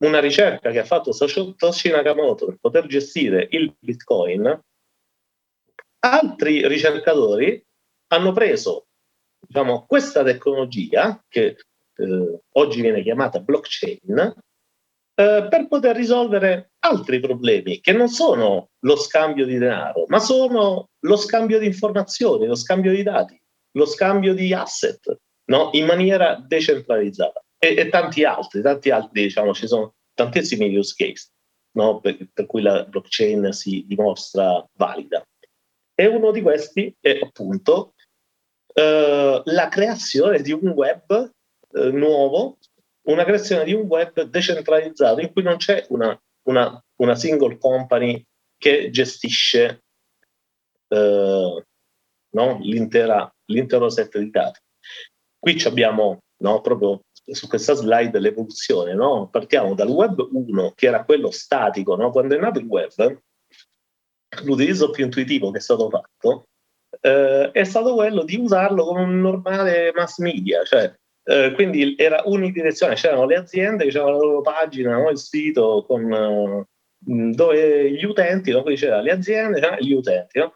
una 0.00 0.20
ricerca 0.20 0.70
che 0.70 0.78
ha 0.78 0.84
fatto 0.84 1.12
Satoshi 1.12 1.90
Nakamoto 1.90 2.46
per 2.46 2.56
poter 2.60 2.86
gestire 2.86 3.46
il 3.50 3.74
Bitcoin, 3.78 4.60
altri 6.00 6.66
ricercatori 6.66 7.62
hanno 8.08 8.32
preso 8.32 8.86
diciamo, 9.38 9.84
questa 9.86 10.22
tecnologia, 10.22 11.22
che 11.28 11.56
eh, 11.96 12.40
oggi 12.52 12.80
viene 12.80 13.02
chiamata 13.02 13.40
blockchain, 13.40 14.34
eh, 15.14 15.46
per 15.50 15.66
poter 15.68 15.96
risolvere 15.96 16.72
altri 16.80 17.20
problemi 17.20 17.80
che 17.80 17.92
non 17.92 18.08
sono 18.08 18.70
lo 18.80 18.96
scambio 18.96 19.44
di 19.44 19.58
denaro, 19.58 20.04
ma 20.08 20.18
sono 20.18 20.88
lo 20.98 21.16
scambio 21.16 21.58
di 21.58 21.66
informazioni, 21.66 22.46
lo 22.46 22.54
scambio 22.54 22.92
di 22.92 23.02
dati, 23.02 23.38
lo 23.72 23.84
scambio 23.84 24.32
di 24.32 24.54
asset, 24.54 25.18
no? 25.50 25.68
in 25.72 25.84
maniera 25.84 26.42
decentralizzata 26.46 27.42
e, 27.62 27.76
e 27.76 27.88
tanti 27.88 28.24
altri, 28.24 28.62
tanti 28.62 28.90
altri, 28.90 29.22
diciamo, 29.22 29.52
ci 29.52 29.66
sono 29.68 29.94
tantissimi 30.14 30.74
use 30.74 30.94
case 30.96 31.28
no? 31.72 32.00
per, 32.00 32.16
per, 32.32 32.46
cui 32.46 32.62
la 32.62 32.84
blockchain 32.84 33.52
si 33.52 33.84
dimostra 33.86 34.66
valida. 34.72 35.24
E 35.94 36.06
uno 36.06 36.30
di 36.30 36.40
questi 36.40 36.96
è 36.98 37.20
appunto 37.22 37.94
eh, 38.72 39.42
la 39.44 39.68
creazione 39.68 40.40
di 40.40 40.52
un 40.52 40.68
web 40.68 41.30
eh, 41.72 41.90
nuovo, 41.90 42.56
una 43.02 43.24
creazione 43.24 43.64
di 43.64 43.74
un 43.74 43.86
web 43.86 44.22
decentralizzato 44.22 45.20
in 45.20 45.30
cui 45.30 45.42
non 45.42 45.58
c'è 45.58 45.84
una, 45.90 46.18
una, 46.48 46.82
una 46.96 47.14
single 47.14 47.58
company 47.58 48.24
che 48.56 48.90
gestisce 48.90 49.84
eh, 50.88 51.64
no? 52.30 52.58
l'intero 52.62 53.90
set 53.90 54.18
di 54.18 54.30
dati. 54.30 54.60
Qui 55.38 55.62
abbiamo 55.64 56.20
no, 56.40 56.60
proprio 56.60 57.02
su 57.32 57.48
questa 57.48 57.74
slide 57.74 58.18
l'evoluzione, 58.18 58.94
no? 58.94 59.28
Partiamo 59.30 59.74
dal 59.74 59.88
web 59.88 60.28
1, 60.30 60.72
che 60.74 60.86
era 60.86 61.04
quello 61.04 61.30
statico, 61.30 61.96
no? 61.96 62.10
Quando 62.10 62.36
è 62.36 62.38
nato 62.38 62.58
il 62.58 62.66
web, 62.66 63.20
l'utilizzo 64.44 64.90
più 64.90 65.04
intuitivo 65.04 65.50
che 65.50 65.58
è 65.58 65.60
stato 65.60 65.90
fatto 65.90 66.44
eh, 67.00 67.50
è 67.52 67.64
stato 67.64 67.94
quello 67.94 68.24
di 68.24 68.36
usarlo 68.36 68.84
come 68.84 69.02
un 69.02 69.20
normale 69.20 69.92
mass 69.94 70.18
media, 70.18 70.64
cioè 70.64 70.92
eh, 71.24 71.52
quindi 71.54 71.94
era 71.96 72.22
unidirezionale, 72.24 72.98
c'erano 72.98 73.26
le 73.26 73.36
aziende 73.36 73.84
che 73.84 73.90
avevano 73.90 74.18
la 74.18 74.24
loro 74.24 74.40
pagina, 74.40 74.96
no? 74.96 75.10
il 75.10 75.18
sito 75.18 75.84
con, 75.86 76.10
uh, 76.10 76.66
dove 77.32 77.92
gli 77.92 78.04
utenti, 78.04 78.50
no? 78.50 78.62
poi 78.62 78.76
c'era 78.76 79.00
le 79.00 79.12
aziende 79.12 79.60
e 79.60 79.84
gli 79.84 79.92
utenti, 79.92 80.38
no? 80.38 80.54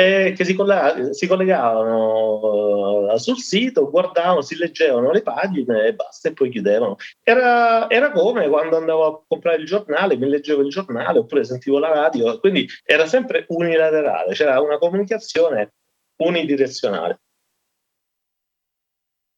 E 0.00 0.32
che 0.34 0.46
si, 0.46 0.54
collega- 0.54 1.12
si 1.12 1.26
collegavano 1.26 3.12
uh, 3.12 3.16
sul 3.18 3.36
sito, 3.38 3.90
guardavano, 3.90 4.40
si 4.40 4.56
leggevano 4.56 5.10
le 5.10 5.20
pagine 5.20 5.84
e 5.84 5.94
basta, 5.94 6.30
e 6.30 6.32
poi 6.32 6.48
chiudevano. 6.48 6.96
Era, 7.22 7.88
era, 7.90 8.10
come 8.10 8.48
quando 8.48 8.78
andavo 8.78 9.04
a 9.04 9.22
comprare 9.28 9.58
il 9.58 9.66
giornale, 9.66 10.16
mi 10.16 10.28
leggevo 10.28 10.62
il 10.62 10.70
giornale 10.70 11.18
oppure 11.18 11.44
sentivo 11.44 11.78
la 11.78 11.92
radio, 11.92 12.38
quindi 12.40 12.66
era 12.82 13.06
sempre 13.06 13.44
unilaterale, 13.48 14.32
c'era 14.32 14.58
una 14.60 14.78
comunicazione 14.78 15.74
unidirezionale. 16.16 17.20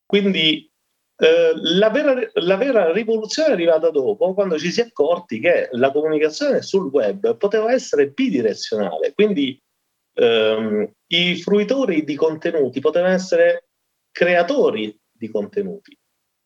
Quindi 0.06 0.70
eh, 1.16 1.52
la, 1.54 1.90
vera, 1.90 2.14
la, 2.34 2.56
vera, 2.56 2.92
rivoluzione 2.92 3.50
è 3.50 3.52
arrivata 3.52 3.90
dopo, 3.90 4.34
quando 4.34 4.58
ci 4.58 4.70
si 4.70 4.80
è 4.80 4.84
accorti 4.84 5.40
che 5.40 5.68
la 5.72 5.90
comunicazione 5.90 6.62
sul 6.62 6.90
web 6.90 7.36
poteva 7.36 7.72
essere 7.72 8.10
bidirezionale, 8.10 9.12
quindi 9.14 9.60
ehm, 10.14 10.92
i 11.08 11.40
fruitori 11.40 12.04
di 12.04 12.14
contenuti 12.14 12.80
potevano 12.80 13.14
essere 13.14 13.68
creatori 14.10 14.98
di 15.10 15.28
contenuti. 15.28 15.96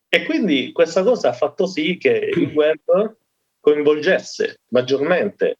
E 0.09 0.24
quindi 0.24 0.72
questa 0.72 1.02
cosa 1.02 1.30
ha 1.30 1.32
fatto 1.32 1.66
sì 1.66 1.97
che 1.97 2.30
il 2.32 2.52
web 2.55 3.16
coinvolgesse 3.60 4.60
maggiormente 4.68 5.59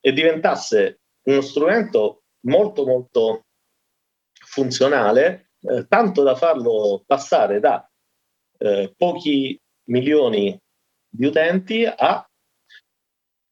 e 0.00 0.12
diventasse 0.12 1.00
uno 1.24 1.40
strumento 1.40 2.22
molto 2.46 2.84
molto 2.86 3.44
funzionale, 4.32 5.50
eh, 5.60 5.86
tanto 5.86 6.22
da 6.22 6.34
farlo 6.34 7.04
passare 7.06 7.60
da 7.60 7.88
eh, 8.58 8.92
pochi 8.96 9.60
milioni 9.84 10.58
di 11.08 11.26
utenti 11.26 11.84
a 11.84 12.26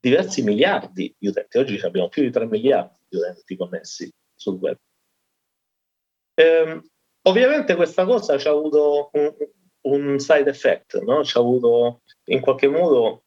diversi 0.01 0.43
miliardi 0.43 1.15
di 1.19 1.29
utenti. 1.29 1.59
Oggi 1.59 1.79
abbiamo 1.81 2.09
più 2.09 2.23
di 2.23 2.31
3 2.31 2.47
miliardi 2.47 2.97
di 2.99 3.00
utenti 3.17 3.57
connessi 3.57 4.11
sul 4.35 4.59
web. 4.59 4.77
Ehm, 6.35 6.83
ovviamente 7.23 7.75
questa 7.75 8.05
cosa 8.05 8.39
ci 8.39 8.49
ha 8.49 8.51
avuto 8.51 9.11
un, 9.13 9.35
un 9.83 10.19
side 10.19 10.49
effect, 10.49 11.01
no? 11.03 11.25
ci 11.25 11.37
ha 11.37 11.41
avuto 11.41 12.03
in 12.25 12.41
qualche 12.41 12.69
modo 12.69 13.25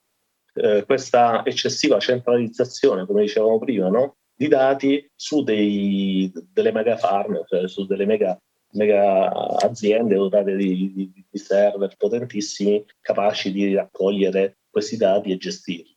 eh, 0.55 0.83
questa 0.85 1.45
eccessiva 1.45 1.99
centralizzazione, 1.99 3.05
come 3.05 3.21
dicevamo 3.21 3.59
prima, 3.59 3.89
no? 3.89 4.17
di 4.35 4.47
dati 4.47 5.09
su 5.15 5.43
dei, 5.43 6.31
delle 6.51 6.71
mega 6.71 6.97
farm, 6.97 7.43
cioè 7.47 7.67
su 7.67 7.85
delle 7.85 8.05
mega, 8.05 8.39
mega 8.71 9.29
aziende 9.57 10.15
dotate 10.15 10.55
di, 10.55 10.91
di, 10.93 11.25
di 11.29 11.37
server 11.37 11.95
potentissimi 11.95 12.83
capaci 12.99 13.51
di 13.51 13.75
raccogliere 13.75 14.57
questi 14.69 14.97
dati 14.97 15.31
e 15.31 15.37
gestirli. 15.37 15.95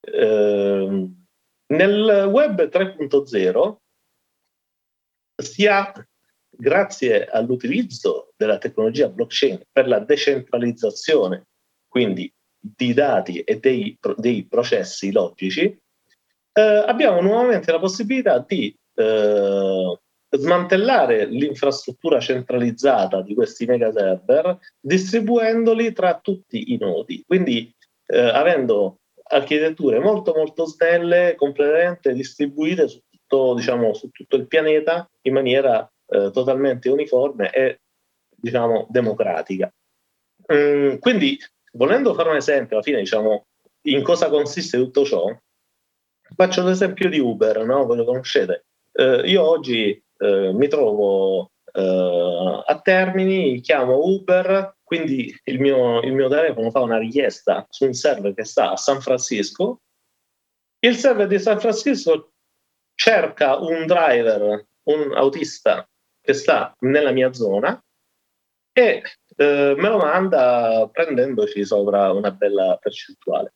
Eh, 0.00 1.10
nel 1.70 2.28
web 2.30 2.68
3.0 2.68 3.76
sia 5.40 5.92
grazie 6.50 7.26
all'utilizzo 7.26 8.32
della 8.36 8.58
tecnologia 8.58 9.08
blockchain 9.08 9.62
per 9.70 9.88
la 9.88 10.00
decentralizzazione, 10.00 11.46
quindi 11.88 12.32
di 12.58 12.92
dati 12.92 13.40
e 13.40 13.58
dei, 13.58 13.98
dei 14.16 14.46
processi 14.46 15.12
logici, 15.12 15.62
eh, 16.52 16.60
abbiamo 16.60 17.20
nuovamente 17.22 17.72
la 17.72 17.78
possibilità 17.78 18.44
di 18.46 18.76
eh, 18.94 19.98
smantellare 20.28 21.24
l'infrastruttura 21.24 22.20
centralizzata 22.20 23.22
di 23.22 23.34
questi 23.34 23.64
mega 23.64 23.90
server 23.90 24.58
distribuendoli 24.78 25.92
tra 25.92 26.20
tutti 26.20 26.72
i 26.72 26.76
nodi. 26.76 27.24
Quindi 27.26 27.74
eh, 28.06 28.18
avendo 28.18 28.99
architetture 29.30 29.98
molto 29.98 30.32
molto 30.34 30.66
snelle, 30.66 31.34
completamente 31.36 32.12
distribuite 32.12 32.88
su 32.88 33.00
tutto, 33.08 33.54
diciamo, 33.54 33.94
su 33.94 34.08
tutto 34.10 34.36
il 34.36 34.46
pianeta 34.46 35.08
in 35.22 35.32
maniera 35.32 35.88
eh, 36.06 36.30
totalmente 36.32 36.88
uniforme 36.88 37.50
e 37.50 37.80
diciamo 38.36 38.86
democratica. 38.90 39.72
Mm, 40.52 40.96
quindi, 40.96 41.38
volendo 41.72 42.14
fare 42.14 42.30
un 42.30 42.36
esempio, 42.36 42.76
alla 42.76 42.84
fine, 42.84 42.98
diciamo, 42.98 43.46
in 43.82 44.02
cosa 44.02 44.28
consiste 44.28 44.76
tutto 44.78 45.04
ciò, 45.04 45.26
faccio 46.34 46.64
l'esempio 46.64 47.08
di 47.08 47.18
Uber, 47.18 47.64
no? 47.64 47.86
Voi 47.86 47.96
lo 47.96 48.04
conoscete. 48.04 48.64
Eh, 48.92 49.22
io 49.26 49.48
oggi 49.48 50.02
eh, 50.18 50.52
mi 50.52 50.68
trovo 50.68 51.52
eh, 51.72 52.62
a 52.66 52.80
Termini, 52.80 53.60
chiamo 53.60 54.04
Uber, 54.04 54.76
quindi 54.90 55.32
il 55.44 55.60
mio, 55.60 56.00
il 56.00 56.12
mio 56.12 56.28
telefono 56.28 56.68
fa 56.72 56.80
una 56.80 56.98
richiesta 56.98 57.64
su 57.70 57.84
un 57.84 57.92
server 57.92 58.34
che 58.34 58.44
sta 58.44 58.72
a 58.72 58.76
San 58.76 59.00
Francisco. 59.00 59.82
Il 60.80 60.96
server 60.96 61.28
di 61.28 61.38
San 61.38 61.60
Francisco 61.60 62.32
cerca 62.96 63.56
un 63.56 63.86
driver, 63.86 64.66
un 64.88 65.12
autista 65.14 65.88
che 66.20 66.32
sta 66.32 66.74
nella 66.80 67.12
mia 67.12 67.32
zona 67.32 67.80
e 68.72 69.02
eh, 69.36 69.74
me 69.76 69.88
lo 69.88 69.98
manda 69.98 70.88
prendendoci 70.90 71.64
sopra 71.64 72.10
una 72.10 72.32
bella 72.32 72.76
percentuale. 72.80 73.54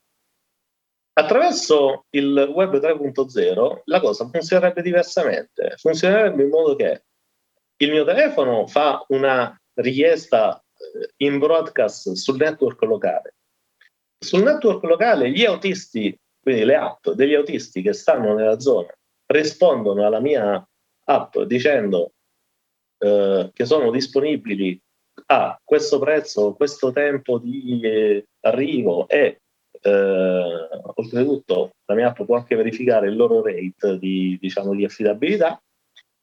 Attraverso 1.17 2.05
il 2.11 2.49
web 2.53 2.77
3.0 2.77 3.81
la 3.83 3.99
cosa 3.99 4.29
funzionerebbe 4.29 4.81
diversamente, 4.81 5.73
funzionerebbe 5.75 6.43
in 6.43 6.49
modo 6.49 6.77
che 6.77 7.03
il 7.75 7.91
mio 7.91 8.05
telefono 8.05 8.67
fa 8.67 9.03
una 9.09 9.53
richiesta 9.73 10.64
in 11.17 11.39
broadcast 11.39 12.13
sul 12.13 12.37
network 12.37 12.81
locale. 12.83 13.35
Sul 14.17 14.43
network 14.43 14.83
locale 14.83 15.29
gli 15.31 15.45
autisti, 15.45 16.17
quindi 16.39 16.63
le 16.63 16.75
app 16.75 17.09
degli 17.09 17.33
autisti 17.33 17.81
che 17.81 17.93
stanno 17.93 18.33
nella 18.33 18.59
zona, 18.59 18.93
rispondono 19.27 20.05
alla 20.05 20.19
mia 20.19 20.65
app 21.05 21.37
dicendo 21.39 22.13
eh, 22.99 23.51
che 23.53 23.65
sono 23.65 23.91
disponibili 23.91 24.79
a 25.27 25.59
questo 25.63 25.99
prezzo, 25.99 26.53
questo 26.53 26.91
tempo 26.91 27.37
di 27.39 27.79
eh, 27.81 28.25
arrivo 28.41 29.07
e 29.07 29.41
eh, 29.81 30.69
oltretutto 30.95 31.71
la 31.85 31.95
mia 31.95 32.09
app 32.09 32.23
può 32.23 32.35
anche 32.35 32.55
verificare 32.55 33.07
il 33.07 33.15
loro 33.15 33.43
rate 33.43 33.97
di, 33.99 34.37
diciamo, 34.39 34.73
di 34.73 34.83
affidabilità 34.83 35.61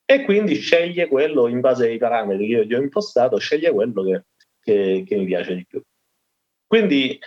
e 0.05 0.25
quindi 0.25 0.57
sceglie 0.57 1.07
quello 1.07 1.47
in 1.47 1.61
base 1.61 1.87
ai 1.87 1.99
parametri 1.99 2.47
che 2.47 2.53
io 2.53 2.65
gli 2.65 2.75
ho 2.75 2.81
impostato, 2.81 3.39
sceglie 3.39 3.73
quello 3.73 4.03
che, 4.03 4.25
che, 4.63 5.05
che 5.07 5.17
mi 5.17 5.25
piace 5.27 5.55
di 5.55 5.67
più. 5.67 5.83
Quindi 6.67 7.19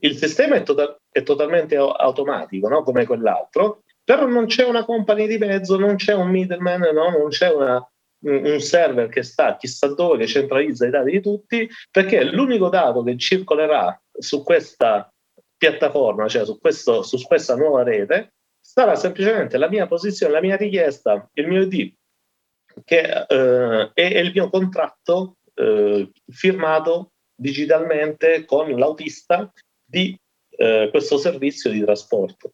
il 0.00 0.16
sistema 0.16 0.56
è, 0.56 0.62
to- 0.62 1.00
è 1.10 1.22
totalmente 1.22 1.76
automatico, 1.76 2.68
no? 2.68 2.82
come 2.82 3.06
quell'altro, 3.06 3.82
però 4.02 4.26
non 4.26 4.46
c'è 4.46 4.64
una 4.64 4.84
company 4.84 5.26
di 5.26 5.38
mezzo, 5.38 5.78
non 5.78 5.96
c'è 5.96 6.14
un 6.14 6.28
middleman, 6.28 6.80
no? 6.92 7.10
non 7.10 7.28
c'è 7.28 7.50
una, 7.50 7.86
un 8.24 8.60
server 8.60 9.08
che 9.08 9.22
sta 9.22 9.56
chissà 9.56 9.86
dove, 9.94 10.18
che 10.18 10.26
centralizza 10.26 10.86
i 10.86 10.90
dati 10.90 11.10
di 11.10 11.20
tutti, 11.20 11.68
perché 11.90 12.24
l'unico 12.24 12.68
dato 12.68 13.02
che 13.02 13.16
circolerà 13.16 13.98
su 14.12 14.42
questa 14.42 15.10
piattaforma, 15.56 16.28
cioè 16.28 16.44
su, 16.44 16.58
questo, 16.58 17.02
su 17.02 17.22
questa 17.22 17.56
nuova 17.56 17.82
rete, 17.82 18.34
sarà 18.60 18.96
semplicemente 18.96 19.56
la 19.56 19.68
mia 19.68 19.86
posizione, 19.86 20.32
la 20.32 20.40
mia 20.40 20.56
richiesta, 20.56 21.28
il 21.34 21.46
mio 21.46 21.62
ID 21.62 21.94
che 22.84 23.24
eh, 23.28 23.90
è, 23.92 24.18
il 24.18 24.32
mio 24.34 24.50
contratto 24.50 25.36
eh, 25.54 26.10
firmato 26.30 27.10
digitalmente 27.34 28.44
con 28.44 28.70
l'autista 28.76 29.50
di 29.84 30.16
eh, 30.56 30.88
questo 30.90 31.18
servizio 31.18 31.70
di 31.70 31.80
trasporto. 31.80 32.52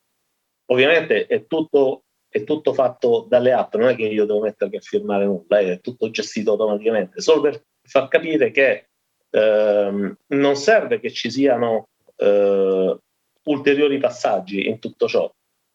Ovviamente 0.71 1.27
è 1.27 1.47
tutto, 1.47 2.05
è 2.29 2.45
tutto, 2.45 2.73
fatto 2.73 3.27
dalle 3.29 3.53
app, 3.53 3.75
non 3.75 3.89
è 3.89 3.97
che 3.97 4.07
io 4.07 4.25
devo 4.25 4.41
mettermi 4.41 4.77
a 4.77 4.81
firmare 4.81 5.25
nulla, 5.25 5.59
è 5.59 5.81
tutto 5.81 6.11
gestito 6.11 6.53
automaticamente, 6.53 7.21
solo 7.21 7.41
per 7.43 7.63
far 7.83 8.09
capire 8.09 8.51
che 8.51 8.87
ehm, 9.31 10.17
non 10.29 10.57
serve 10.57 11.01
che 11.01 11.11
ci 11.11 11.31
siano 11.31 11.89
eh, 12.17 12.97
ulteriori 13.45 13.99
passaggi 13.99 14.67
in 14.67 14.79
tutto 14.79 15.09
ciò. 15.09 15.31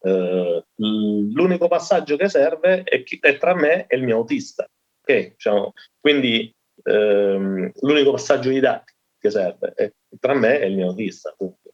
Uh, 0.06 0.64
l'unico 0.76 1.68
passaggio 1.68 2.16
che 2.16 2.30
serve 2.30 2.84
è, 2.84 3.02
chi, 3.02 3.18
è, 3.20 3.38
tra 3.40 3.56
me 3.56 3.88
e 3.88 3.96
il 3.98 4.04
mio 4.04 4.18
autista. 4.18 4.68
Okay? 5.02 5.32
Diciamo, 5.32 5.74
quindi 6.00 6.54
um, 6.86 7.72
l'unico 7.82 8.12
passaggio 8.12 8.50
di 8.50 8.60
dati 8.60 8.94
che 9.18 9.30
serve 9.30 9.74
è 9.76 9.92
tra 10.20 10.34
me 10.34 10.60
e 10.60 10.68
il 10.68 10.76
mio 10.76 10.90
autista. 10.90 11.30
Appunto. 11.30 11.74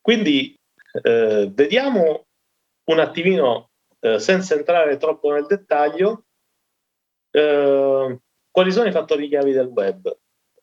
Quindi 0.00 0.58
uh, 0.92 1.52
vediamo 1.52 2.26
un 2.84 2.98
attimino, 2.98 3.70
uh, 4.00 4.18
senza 4.18 4.54
entrare 4.54 4.96
troppo 4.96 5.32
nel 5.32 5.46
dettaglio, 5.46 6.24
quali 7.34 8.70
sono 8.70 8.88
i 8.88 8.92
fattori 8.92 9.28
chiavi 9.28 9.50
del 9.50 9.66
web. 9.66 10.16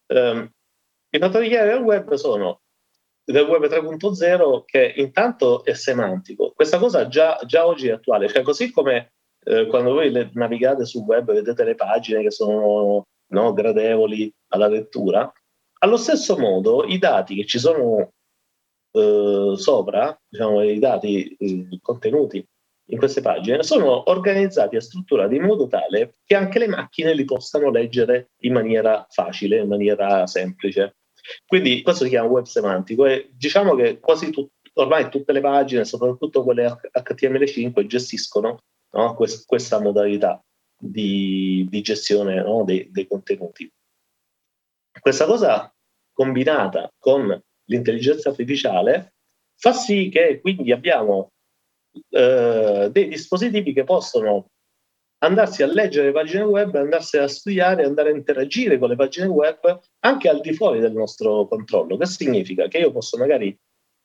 Um, 0.07 0.49
I 1.09 1.19
fattori 1.19 1.49
chiavi 1.49 1.69
del 1.69 1.81
web 1.81 2.13
sono 2.13 2.61
del 3.23 3.45
web 3.45 3.65
3.0 3.65 4.63
che 4.65 4.93
intanto 4.95 5.63
è 5.63 5.73
semantico. 5.73 6.51
Questa 6.53 6.77
cosa 6.77 7.07
già, 7.07 7.39
già 7.45 7.65
oggi 7.65 7.87
è 7.87 7.91
attuale, 7.91 8.29
cioè 8.29 8.41
così 8.41 8.71
come 8.71 9.13
eh, 9.43 9.65
quando 9.67 9.93
voi 9.93 10.11
le, 10.11 10.29
navigate 10.33 10.85
sul 10.85 11.03
web 11.03 11.31
vedete 11.31 11.63
le 11.63 11.75
pagine 11.75 12.21
che 12.21 12.31
sono 12.31 13.05
no, 13.27 13.53
gradevoli 13.53 14.31
alla 14.49 14.67
lettura, 14.67 15.31
allo 15.79 15.97
stesso 15.97 16.37
modo 16.37 16.85
i 16.85 16.97
dati 16.97 17.35
che 17.35 17.45
ci 17.45 17.59
sono 17.59 18.11
eh, 18.91 19.53
sopra, 19.55 20.19
diciamo, 20.27 20.63
i 20.63 20.79
dati 20.79 21.35
i 21.39 21.79
contenuti 21.81 22.45
in 22.91 22.97
queste 22.97 23.21
pagine, 23.21 23.63
sono 23.63 24.09
organizzati 24.09 24.75
e 24.75 24.81
strutturati 24.81 25.35
in 25.35 25.43
modo 25.43 25.67
tale 25.67 26.15
che 26.25 26.35
anche 26.35 26.59
le 26.59 26.67
macchine 26.67 27.13
li 27.13 27.23
possano 27.23 27.71
leggere 27.71 28.31
in 28.41 28.53
maniera 28.53 29.05
facile, 29.09 29.59
in 29.59 29.69
maniera 29.69 30.27
semplice. 30.27 30.97
Quindi 31.45 31.81
questo 31.83 32.03
si 32.03 32.09
chiama 32.09 32.27
web 32.27 32.45
semantico 32.45 33.05
e 33.05 33.29
diciamo 33.33 33.75
che 33.75 33.99
quasi 33.99 34.29
tut- 34.29 34.51
ormai 34.73 35.09
tutte 35.09 35.31
le 35.31 35.39
pagine, 35.39 35.85
soprattutto 35.85 36.43
quelle 36.43 36.79
HTML5, 36.91 37.85
gestiscono 37.85 38.59
no, 38.91 39.15
quest- 39.15 39.45
questa 39.45 39.79
modalità 39.79 40.43
di, 40.77 41.65
di 41.69 41.81
gestione 41.81 42.41
no, 42.41 42.63
dei, 42.63 42.89
dei 42.91 43.07
contenuti. 43.07 43.71
Questa 44.99 45.25
cosa 45.25 45.73
combinata 46.11 46.91
con 46.97 47.41
l'intelligenza 47.65 48.29
artificiale 48.29 49.13
fa 49.55 49.73
sì 49.73 50.09
che 50.09 50.39
quindi 50.41 50.71
abbiamo 50.71 51.31
eh, 52.09 52.89
dei 52.91 53.07
dispositivi 53.07 53.73
che 53.73 53.83
possono 53.83 54.49
andarsi 55.23 55.61
a 55.61 55.67
leggere 55.67 56.07
le 56.07 56.13
pagine 56.13 56.43
web, 56.43 56.73
andarsi 56.75 57.17
a 57.17 57.27
studiare, 57.27 57.85
andare 57.85 58.09
a 58.09 58.15
interagire 58.15 58.79
con 58.79 58.89
le 58.89 58.95
pagine 58.95 59.27
web 59.27 59.79
anche 59.99 60.29
al 60.29 60.41
di 60.41 60.53
fuori 60.53 60.79
del 60.79 60.93
nostro 60.93 61.47
controllo. 61.47 61.97
Che 61.97 62.05
significa? 62.07 62.67
Che 62.67 62.79
io 62.79 62.91
posso 62.91 63.17
magari 63.17 63.57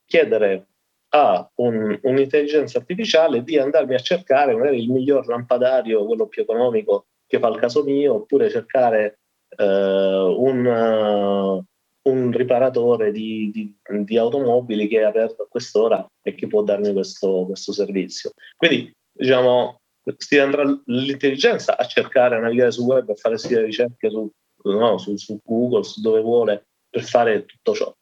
chiedere 0.04 0.68
a 1.16 1.50
un, 1.56 1.98
un'intelligenza 2.02 2.78
artificiale 2.78 3.42
di 3.42 3.58
andarmi 3.58 3.94
a 3.94 3.98
cercare 3.98 4.54
magari 4.54 4.82
il 4.82 4.90
miglior 4.90 5.26
lampadario, 5.26 6.04
quello 6.04 6.26
più 6.26 6.42
economico 6.42 7.06
che 7.26 7.38
fa 7.38 7.48
il 7.48 7.58
caso 7.58 7.82
mio, 7.82 8.14
oppure 8.14 8.50
cercare 8.50 9.20
uh, 9.56 9.64
un, 9.64 10.64
uh, 10.64 11.64
un, 12.10 12.30
riparatore 12.32 13.10
di, 13.10 13.50
di, 13.52 13.76
di, 14.04 14.18
automobili 14.18 14.86
che 14.86 15.00
è 15.00 15.04
aperto 15.04 15.42
a 15.42 15.48
quest'ora 15.48 16.06
e 16.22 16.34
che 16.34 16.46
può 16.46 16.62
darmi 16.62 16.92
questo, 16.92 17.44
questo 17.46 17.72
servizio. 17.72 18.30
Quindi, 18.56 18.92
diciamo, 19.12 19.80
si 20.18 20.38
andrà 20.38 20.62
l'intelligenza 20.86 21.76
a 21.76 21.84
cercare, 21.86 22.36
a 22.36 22.40
navigare 22.40 22.70
sul 22.70 22.84
web, 22.84 23.10
a 23.10 23.14
fare 23.14 23.38
sia 23.38 23.60
ricerche 23.60 24.08
su, 24.08 24.30
no, 24.64 24.98
su, 24.98 25.16
su, 25.16 25.40
Google, 25.42 25.82
su 25.82 26.00
dove 26.00 26.20
vuole, 26.20 26.66
per 26.88 27.02
fare 27.02 27.44
tutto 27.44 27.74
ciò. 27.74 27.92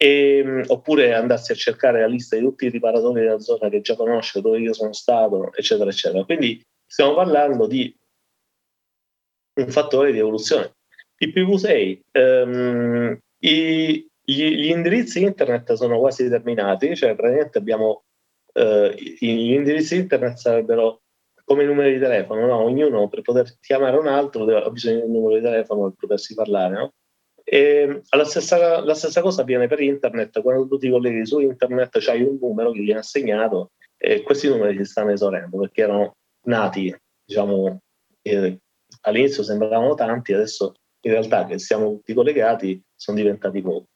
E, 0.00 0.38
ehm, 0.38 0.64
oppure 0.68 1.12
andarsi 1.12 1.52
a 1.52 1.56
cercare 1.56 2.00
la 2.00 2.06
lista 2.06 2.36
di 2.36 2.42
tutti 2.42 2.66
i 2.66 2.70
riparatori 2.70 3.22
della 3.22 3.40
zona 3.40 3.68
che 3.68 3.80
già 3.80 3.96
conosce, 3.96 4.40
dove 4.40 4.60
io 4.60 4.72
sono 4.72 4.92
stato, 4.92 5.52
eccetera, 5.54 5.90
eccetera. 5.90 6.24
Quindi 6.24 6.64
stiamo 6.86 7.14
parlando 7.14 7.66
di 7.66 7.94
un 9.60 9.70
fattore 9.70 10.12
di 10.12 10.18
evoluzione. 10.18 10.76
IPv6, 11.18 12.00
ehm, 12.12 13.18
i, 13.40 14.08
gli, 14.22 14.44
gli, 14.44 14.70
indirizzi 14.70 15.22
internet 15.22 15.72
sono 15.72 15.98
quasi 15.98 16.28
terminati, 16.28 16.94
cioè 16.94 17.16
praticamente 17.16 17.58
abbiamo 17.58 18.04
eh, 18.52 18.94
gli 18.96 19.52
indirizzi 19.52 19.96
internet 19.96 20.36
sarebbero 20.36 21.00
come 21.44 21.62
i 21.62 21.66
numeri 21.66 21.94
di 21.94 21.98
telefono, 21.98 22.46
no? 22.46 22.62
ognuno 22.62 23.08
per 23.08 23.22
poter 23.22 23.58
chiamare 23.60 23.96
un 23.96 24.06
altro 24.06 24.44
ha 24.44 24.70
bisogno 24.70 25.00
di 25.00 25.06
un 25.06 25.12
numero 25.12 25.34
di 25.36 25.42
telefono 25.42 25.84
per 25.84 25.94
potersi 25.96 26.34
parlare. 26.34 26.74
No? 26.74 26.92
E 27.50 28.02
la 28.10 28.24
stessa, 28.24 28.84
la 28.84 28.94
stessa, 28.94 29.22
cosa 29.22 29.40
avviene 29.40 29.68
per 29.68 29.80
internet, 29.80 30.42
quando 30.42 30.68
tu 30.68 30.76
ti 30.76 30.90
colleghi 30.90 31.24
su 31.24 31.38
internet 31.38 31.98
c'hai 31.98 32.22
un 32.22 32.36
numero 32.38 32.72
che 32.72 32.80
viene 32.80 33.00
assegnato 33.00 33.70
e 33.96 34.22
questi 34.22 34.48
numeri 34.48 34.76
si 34.76 34.84
stanno 34.84 35.12
esaurendo 35.12 35.58
perché 35.58 35.80
erano 35.80 36.16
nati, 36.42 36.94
diciamo, 37.24 37.80
eh, 38.20 38.58
all'inizio 39.00 39.42
sembravano 39.42 39.94
tanti, 39.94 40.34
adesso 40.34 40.74
in 41.00 41.12
realtà 41.12 41.46
che 41.46 41.58
siamo 41.58 41.92
tutti 41.92 42.12
collegati 42.12 42.82
sono 42.94 43.16
diventati 43.16 43.62
pochi. 43.62 43.86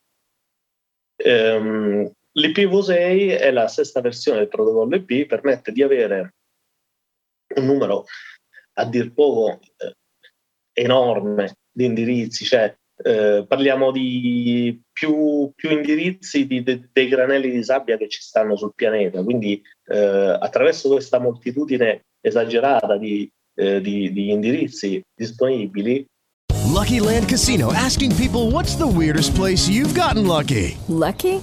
Um, 1.24 2.10
L'IPv6 2.34 3.38
è 3.38 3.50
la 3.50 3.68
sesta 3.68 4.00
versione 4.00 4.38
del 4.38 4.48
protocollo 4.48 4.96
IP, 4.96 5.26
permette 5.26 5.72
di 5.72 5.82
avere 5.82 6.36
un 7.56 7.66
numero 7.66 8.06
a 8.74 8.86
dir 8.86 9.12
poco 9.12 9.60
eh, 9.60 9.94
enorme 10.72 11.56
di 11.70 11.84
indirizzi, 11.84 12.46
cioè 12.46 12.74
eh, 13.02 13.44
parliamo 13.46 13.90
di 13.90 14.80
più, 14.92 15.50
più 15.54 15.70
indirizzi 15.70 16.46
di, 16.46 16.62
de, 16.62 16.88
dei 16.92 17.08
granelli 17.08 17.50
di 17.50 17.62
sabbia 17.62 17.96
che 17.96 18.08
ci 18.08 18.20
stanno 18.20 18.56
sul 18.56 18.72
pianeta, 18.74 19.22
quindi 19.22 19.60
eh, 19.86 20.38
attraverso 20.40 20.88
questa 20.88 21.18
moltitudine 21.18 22.04
esagerata 22.20 22.96
di, 22.96 23.30
eh, 23.56 23.80
di, 23.80 24.12
di 24.12 24.30
indirizzi 24.30 25.02
disponibili. 25.14 26.04
Lucky 26.72 27.00
Land 27.00 27.28
Casino 27.28 27.72
asking 27.72 28.14
people 28.16 28.50
what's 28.50 28.76
the 28.76 28.86
weirdest 28.86 29.34
place 29.34 29.68
you've 29.68 29.94
gotten 29.94 30.26
lucky? 30.26 30.76
Lucky? 30.88 31.42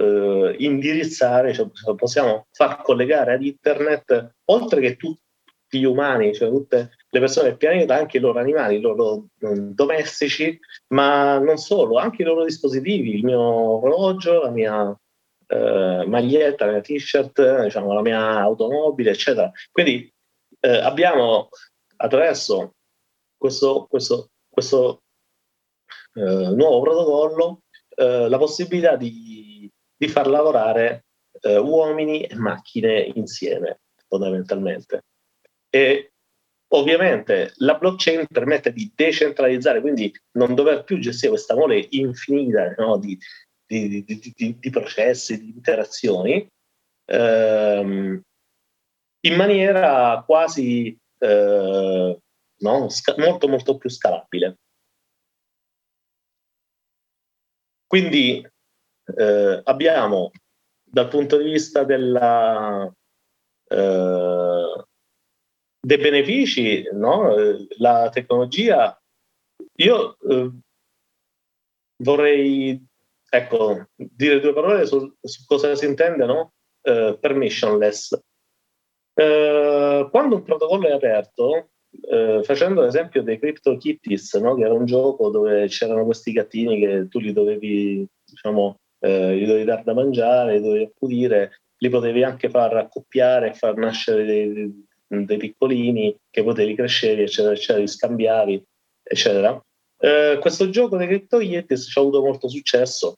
eh, 0.00 0.54
indirizzare, 0.58 1.52
cioè 1.52 1.68
possiamo 1.94 2.46
far 2.52 2.82
collegare 2.82 3.34
ad 3.34 3.42
internet, 3.42 4.36
oltre 4.46 4.80
che 4.80 4.96
tutti 4.96 5.20
gli 5.78 5.84
umani, 5.84 6.34
cioè 6.34 6.48
tutte 6.48 6.90
le 7.08 7.20
persone 7.20 7.48
del 7.48 7.56
pianeta, 7.56 7.96
anche 7.96 8.16
i 8.16 8.20
loro 8.20 8.38
animali, 8.38 8.76
i 8.76 8.80
loro 8.80 9.26
um, 9.40 9.74
domestici, 9.74 10.58
ma 10.88 11.38
non 11.38 11.58
solo, 11.58 11.98
anche 11.98 12.22
i 12.22 12.24
loro 12.24 12.44
dispositivi, 12.44 13.14
il 13.14 13.24
mio 13.24 13.40
orologio, 13.40 14.42
la 14.42 14.50
mia 14.50 15.00
eh, 15.46 16.04
maglietta, 16.06 16.66
la 16.66 16.72
mia 16.72 16.80
t-shirt, 16.80 17.64
diciamo, 17.64 17.92
la 17.92 18.02
mia 18.02 18.38
automobile, 18.38 19.10
eccetera. 19.10 19.50
Quindi 19.70 20.12
eh, 20.60 20.76
abbiamo 20.78 21.48
attraverso 21.96 22.74
questo, 23.36 23.86
questo, 23.88 24.30
questo 24.48 25.02
eh, 26.14 26.20
nuovo 26.22 26.80
protocollo 26.80 27.62
eh, 27.96 28.28
la 28.28 28.38
possibilità 28.38 28.96
di, 28.96 29.49
di 30.00 30.08
far 30.08 30.28
lavorare 30.28 31.04
eh, 31.42 31.58
uomini 31.58 32.22
e 32.22 32.34
macchine 32.34 33.12
insieme, 33.14 33.80
fondamentalmente. 34.08 35.02
E 35.68 36.12
ovviamente 36.68 37.52
la 37.56 37.76
blockchain 37.76 38.26
permette 38.26 38.72
di 38.72 38.90
decentralizzare, 38.94 39.82
quindi 39.82 40.10
non 40.38 40.54
dover 40.54 40.84
più 40.84 40.98
gestire 40.98 41.32
questa 41.32 41.54
mole 41.54 41.86
infinita 41.90 42.72
no, 42.78 42.96
di, 42.96 43.18
di, 43.66 44.02
di, 44.02 44.56
di, 44.58 44.70
processi, 44.70 45.38
di 45.38 45.50
interazioni, 45.50 46.48
ehm, 47.04 48.22
in 49.26 49.34
maniera 49.34 50.22
quasi 50.24 50.96
eh, 51.18 52.18
no, 52.56 52.88
sca- 52.88 53.16
molto 53.18 53.48
molto 53.48 53.76
più 53.76 53.90
scalabile. 53.90 54.56
Quindi 57.86 58.49
eh, 59.16 59.60
abbiamo 59.64 60.30
dal 60.82 61.08
punto 61.08 61.36
di 61.36 61.44
vista 61.44 61.84
della, 61.84 62.92
eh, 63.68 64.84
dei 65.80 65.98
benefici, 65.98 66.88
no? 66.92 67.34
la 67.78 68.08
tecnologia, 68.10 69.00
io 69.76 70.16
eh, 70.18 70.50
vorrei 72.02 72.84
ecco, 73.30 73.86
dire 73.94 74.40
due 74.40 74.52
parole 74.52 74.86
su, 74.86 75.14
su 75.20 75.44
cosa 75.46 75.74
si 75.76 75.86
intende 75.86 76.26
no? 76.26 76.52
eh, 76.82 77.16
permissionless. 77.18 78.20
Eh, 79.14 80.08
quando 80.10 80.36
un 80.36 80.42
protocollo 80.42 80.88
è 80.88 80.92
aperto, 80.92 81.70
eh, 82.10 82.40
facendo 82.42 82.82
l'esempio 82.82 83.22
dei 83.22 83.38
CryptoKitties, 83.38 84.34
no? 84.34 84.54
che 84.56 84.64
era 84.64 84.74
un 84.74 84.84
gioco 84.84 85.30
dove 85.30 85.66
c'erano 85.68 86.04
questi 86.04 86.32
gattini 86.32 86.80
che 86.80 87.08
tu 87.08 87.20
li 87.20 87.32
dovevi, 87.32 88.06
diciamo, 88.24 88.79
eh, 89.00 89.36
gli 89.36 89.46
dovevi 89.46 89.64
dare 89.64 89.82
da 89.84 89.94
mangiare, 89.94 90.54
li 90.54 90.62
dovevi 90.62 90.84
accudire, 90.84 91.62
li 91.78 91.88
potevi 91.88 92.22
anche 92.22 92.48
far 92.50 92.76
accoppiare 92.76 93.54
far 93.54 93.76
nascere 93.76 94.24
dei, 94.24 94.86
dei 95.06 95.36
piccolini 95.36 96.16
che 96.30 96.42
potevi 96.42 96.74
crescere, 96.74 97.22
eccetera, 97.22 97.54
eccetera, 97.54 97.78
li 97.78 97.88
scambiavi, 97.88 98.64
eccetera. 99.02 99.60
Eh, 99.98 100.38
questo 100.40 100.70
gioco 100.70 100.96
dei 100.96 101.06
Crypto 101.06 101.40
Yetis 101.40 101.90
ci 101.90 101.98
ha 101.98 102.02
avuto 102.02 102.22
molto 102.22 102.48
successo 102.48 103.16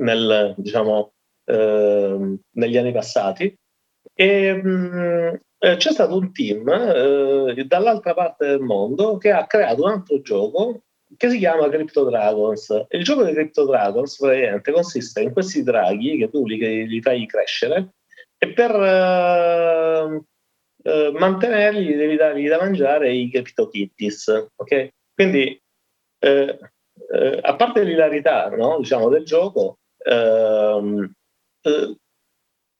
nel, 0.00 0.54
diciamo, 0.56 1.12
ehm, 1.44 2.38
negli 2.52 2.76
anni 2.76 2.92
passati. 2.92 3.54
E 4.14 4.54
mh, 4.54 5.40
eh, 5.58 5.76
c'è 5.76 5.90
stato 5.90 6.16
un 6.16 6.32
team 6.32 6.68
eh, 6.68 7.64
dall'altra 7.64 8.14
parte 8.14 8.46
del 8.46 8.60
mondo 8.60 9.16
che 9.16 9.30
ha 9.30 9.46
creato 9.46 9.82
un 9.82 9.90
altro 9.90 10.20
gioco 10.20 10.82
che 11.16 11.30
si 11.30 11.38
chiama 11.38 11.68
Crypto 11.68 12.04
Dragons. 12.04 12.86
Il 12.88 13.04
gioco 13.04 13.24
di 13.24 13.32
Crypto 13.32 13.64
Dragons 13.64 14.16
praticamente 14.16 14.72
consiste 14.72 15.20
in 15.22 15.32
questi 15.32 15.62
draghi 15.62 16.18
che 16.18 16.30
tu 16.30 16.46
li, 16.46 16.86
li 16.86 17.00
fai 17.00 17.26
crescere 17.26 17.94
e 18.38 18.52
per 18.52 18.70
eh, 18.74 20.22
eh, 20.82 21.10
mantenerli 21.12 21.94
devi 21.94 22.16
dargli 22.16 22.48
da 22.48 22.58
mangiare 22.58 23.12
i 23.12 23.30
Crypto 23.30 23.68
Kitties. 23.68 24.48
Ok? 24.56 24.88
Quindi, 25.14 25.60
eh, 26.18 26.58
a 27.40 27.56
parte 27.56 27.84
l'ilarità 27.84 28.48
no? 28.48 28.78
diciamo, 28.78 29.08
del 29.08 29.24
gioco, 29.24 29.78
ehm, 29.98 31.12
eh, 31.62 31.96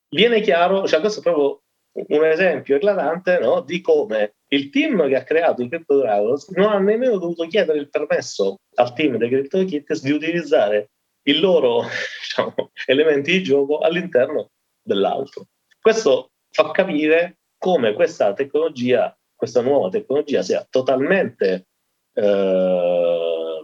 viene 0.09 0.41
chiaro, 0.41 0.87
cioè 0.87 1.01
questo 1.01 1.21
è 1.21 1.23
proprio 1.23 1.63
un 1.93 2.25
esempio 2.25 2.77
eclatante 2.77 3.39
no, 3.39 3.61
di 3.63 3.81
come 3.81 4.36
il 4.49 4.71
team 4.71 5.09
che 5.09 5.17
ha 5.17 5.25
creato 5.25 5.63
i 5.63 5.69
Crypto 5.69 5.99
Dragons 5.99 6.49
non 6.51 6.73
ha 6.73 6.79
nemmeno 6.79 7.19
dovuto 7.19 7.47
chiedere 7.47 7.79
il 7.79 7.91
permesso 7.91 8.61
al 8.75 8.93
team 8.93 9.17
dei 9.17 9.29
Crypto 9.29 9.65
Kittens 9.65 10.03
di 10.03 10.11
utilizzare 10.11 10.91
i 11.25 11.39
loro 11.39 11.83
diciamo, 12.21 12.71
elementi 12.87 13.33
di 13.33 13.43
gioco 13.43 13.79
all'interno 13.79 14.51
dell'altro. 14.83 15.47
Questo 15.81 16.31
fa 16.51 16.71
capire 16.71 17.39
come 17.59 17.95
questa 17.95 18.33
tecnologia, 18.35 19.17
questa 19.35 19.61
nuova 19.61 19.89
tecnologia 19.89 20.43
sia 20.43 20.67
totalmente 20.69 21.67
eh, 22.15 23.61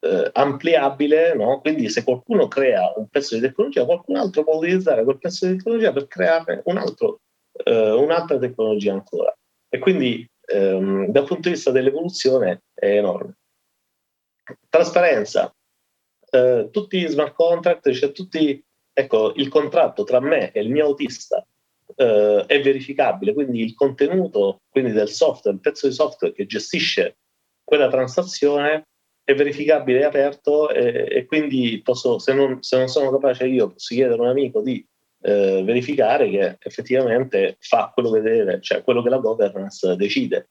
eh, 0.00 0.30
ampliabile, 0.32 1.34
no? 1.34 1.60
quindi 1.60 1.88
se 1.88 2.04
qualcuno 2.04 2.48
crea 2.48 2.92
un 2.96 3.08
pezzo 3.08 3.34
di 3.34 3.42
tecnologia, 3.42 3.84
qualcun 3.84 4.16
altro 4.16 4.44
può 4.44 4.56
utilizzare 4.56 5.04
quel 5.04 5.18
pezzo 5.18 5.46
di 5.46 5.56
tecnologia 5.56 5.92
per 5.92 6.06
creare 6.06 6.62
un 6.64 6.78
altro 6.78 7.20
eh, 7.62 7.90
un'altra 7.90 8.38
tecnologia 8.38 8.92
ancora. 8.92 9.34
E 9.74 9.80
quindi 9.80 10.24
ehm, 10.46 11.08
dal 11.08 11.24
punto 11.24 11.48
di 11.48 11.54
vista 11.56 11.72
dell'evoluzione 11.72 12.62
è 12.72 12.96
enorme. 12.96 13.38
Trasparenza. 14.68 15.52
Eh, 16.30 16.68
tutti 16.70 17.00
gli 17.00 17.08
smart 17.08 17.34
contract, 17.34 17.90
cioè 17.90 18.12
tutti, 18.12 18.64
ecco, 18.92 19.32
il 19.34 19.48
contratto 19.48 20.04
tra 20.04 20.20
me 20.20 20.52
e 20.52 20.60
il 20.60 20.70
mio 20.70 20.84
autista 20.84 21.44
eh, 21.96 22.44
è 22.46 22.62
verificabile, 22.62 23.32
quindi 23.32 23.62
il 23.62 23.74
contenuto 23.74 24.60
quindi 24.70 24.92
del 24.92 25.08
software, 25.08 25.56
il 25.56 25.62
pezzo 25.62 25.88
di 25.88 25.92
software 25.92 26.32
che 26.32 26.46
gestisce 26.46 27.16
quella 27.64 27.88
transazione 27.88 28.86
è 29.24 29.34
verificabile, 29.34 30.02
è 30.02 30.04
aperto 30.04 30.70
e, 30.70 31.08
e 31.10 31.24
quindi 31.24 31.80
posso, 31.82 32.20
se 32.20 32.32
non, 32.32 32.62
se 32.62 32.76
non 32.76 32.86
sono 32.86 33.10
capace 33.10 33.48
io, 33.48 33.72
posso 33.72 33.92
chiedere 33.92 34.20
a 34.20 34.22
un 34.22 34.28
amico 34.28 34.60
di 34.60 34.86
eh, 35.26 35.62
verificare 35.64 36.28
che 36.28 36.58
effettivamente 36.60 37.56
fa 37.60 37.90
quello 37.94 38.10
che 38.10 38.20
deve, 38.20 38.60
cioè 38.60 38.82
quello 38.82 39.02
che 39.02 39.08
la 39.08 39.18
governance 39.18 39.96
decide. 39.96 40.50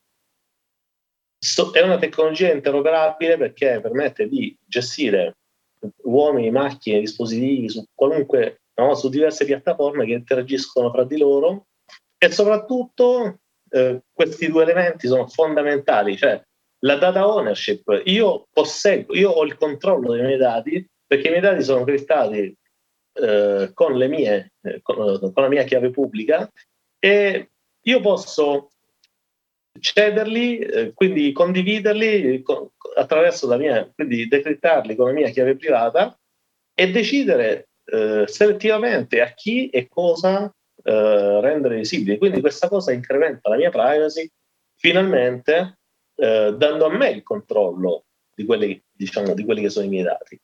So, 1.37 1.71
è 1.71 1.81
una 1.81 1.99
tecnologia 1.99 2.51
interoperabile 2.51 3.37
perché 3.37 3.79
permette 3.81 4.27
di 4.27 4.57
gestire 4.65 5.37
uomini, 6.03 6.49
macchine, 6.49 7.01
dispositivi 7.01 7.69
su 7.69 7.85
qualunque, 7.93 8.61
no, 8.75 8.95
su 8.95 9.09
diverse 9.09 9.45
piattaforme 9.45 10.05
che 10.05 10.13
interagiscono 10.13 10.89
fra 10.89 11.03
di 11.03 11.17
loro 11.17 11.67
e 12.17 12.31
soprattutto 12.31 13.41
eh, 13.69 14.01
questi 14.11 14.47
due 14.47 14.63
elementi 14.63 15.07
sono 15.07 15.27
fondamentali, 15.27 16.17
cioè 16.17 16.41
la 16.79 16.95
data 16.95 17.27
ownership, 17.27 18.01
io 18.05 18.47
posseggo, 18.51 19.13
io 19.15 19.29
ho 19.29 19.43
il 19.43 19.55
controllo 19.55 20.13
dei 20.13 20.21
miei 20.23 20.37
dati 20.37 20.89
perché 21.05 21.27
i 21.27 21.29
miei 21.29 21.41
dati 21.41 21.61
sono 21.61 21.83
criptati 21.83 22.57
eh, 23.13 23.71
con, 23.73 23.93
mie, 23.93 24.53
eh, 24.61 24.81
con, 24.81 25.19
con, 25.19 25.43
la 25.43 25.47
mia 25.47 25.63
chiave 25.63 25.91
pubblica 25.91 26.49
e 26.99 27.51
io 27.81 27.99
posso 27.99 28.69
cederli, 29.79 30.57
eh, 30.57 30.93
quindi 30.93 31.31
condividerli 31.31 32.41
con, 32.41 32.69
attraverso 32.95 33.47
la 33.47 33.57
mia, 33.57 33.89
quindi 33.93 34.27
decrettarli 34.27 34.95
con 34.95 35.07
la 35.07 35.13
mia 35.13 35.29
chiave 35.29 35.55
privata 35.55 36.17
e 36.73 36.91
decidere 36.91 37.69
eh, 37.85 38.25
selettivamente 38.27 39.21
a 39.21 39.33
chi 39.33 39.69
e 39.69 39.87
cosa 39.87 40.51
eh, 40.83 41.39
rendere 41.41 41.77
visibili. 41.77 42.17
Quindi 42.17 42.41
questa 42.41 42.67
cosa 42.67 42.91
incrementa 42.91 43.49
la 43.49 43.57
mia 43.57 43.69
privacy 43.69 44.27
finalmente 44.75 45.77
dando 46.15 46.85
a 46.85 46.95
me 46.95 47.09
il 47.09 47.23
controllo 47.23 48.05
di 48.35 48.45
quelli, 48.45 48.81
diciamo, 48.91 49.33
di 49.33 49.43
quelli 49.43 49.61
che 49.61 49.69
sono 49.69 49.85
i 49.85 49.89
miei 49.89 50.03
dati. 50.03 50.39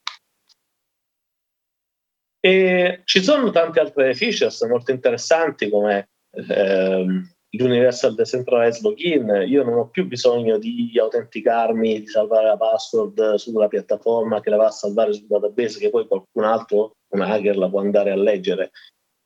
E 2.41 3.02
ci 3.03 3.22
sono 3.22 3.52
tante 3.52 3.80
altre 3.80 4.14
features 4.16 4.61
molto 4.64 4.91
interessanti 4.91 5.70
come 5.70 6.10
ehm, 6.32 7.30
l'Universal 7.52 8.16
Decentralized 8.16 8.84
Login. 8.84 9.44
Io 9.48 9.64
non 9.64 9.78
ho 9.78 9.90
più 9.90 10.07
bisogno 10.07 10.57
di 10.57 10.91
autenticarmi, 10.99 11.99
di 11.99 12.07
salvare 12.07 12.48
la 12.48 12.57
password 12.57 13.36
sulla 13.36 13.68
piattaforma 13.68 14.40
che 14.40 14.49
la 14.49 14.57
va 14.57 14.68
a 14.68 14.72
salvare 14.72 15.14
sul 15.14 15.28
database, 15.28 15.80
che 15.80 15.90
poi 15.90 16.07
qualcun 16.07 16.44
altro, 16.44 16.94
un 17.14 17.22
hacker, 17.22 17.57
la 17.57 17.70
può 17.70 17.80
andare 17.80 18.11
a 18.11 18.16
leggere. 18.16 18.72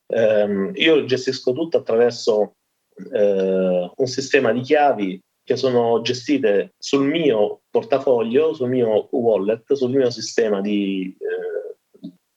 Um, 0.07 0.71
io 0.75 1.05
gestisco 1.05 1.53
tutto 1.53 1.77
attraverso 1.77 2.53
uh, 2.95 3.91
un 3.95 4.05
sistema 4.05 4.51
di 4.51 4.61
chiavi 4.61 5.19
che 5.43 5.55
sono 5.55 6.01
gestite 6.01 6.73
sul 6.77 7.05
mio 7.05 7.61
portafoglio, 7.69 8.53
sul 8.53 8.69
mio 8.69 9.07
wallet, 9.11 9.73
sul 9.73 9.91
mio 9.91 10.09
sistema 10.09 10.61
di 10.61 11.15
uh, 11.19 11.52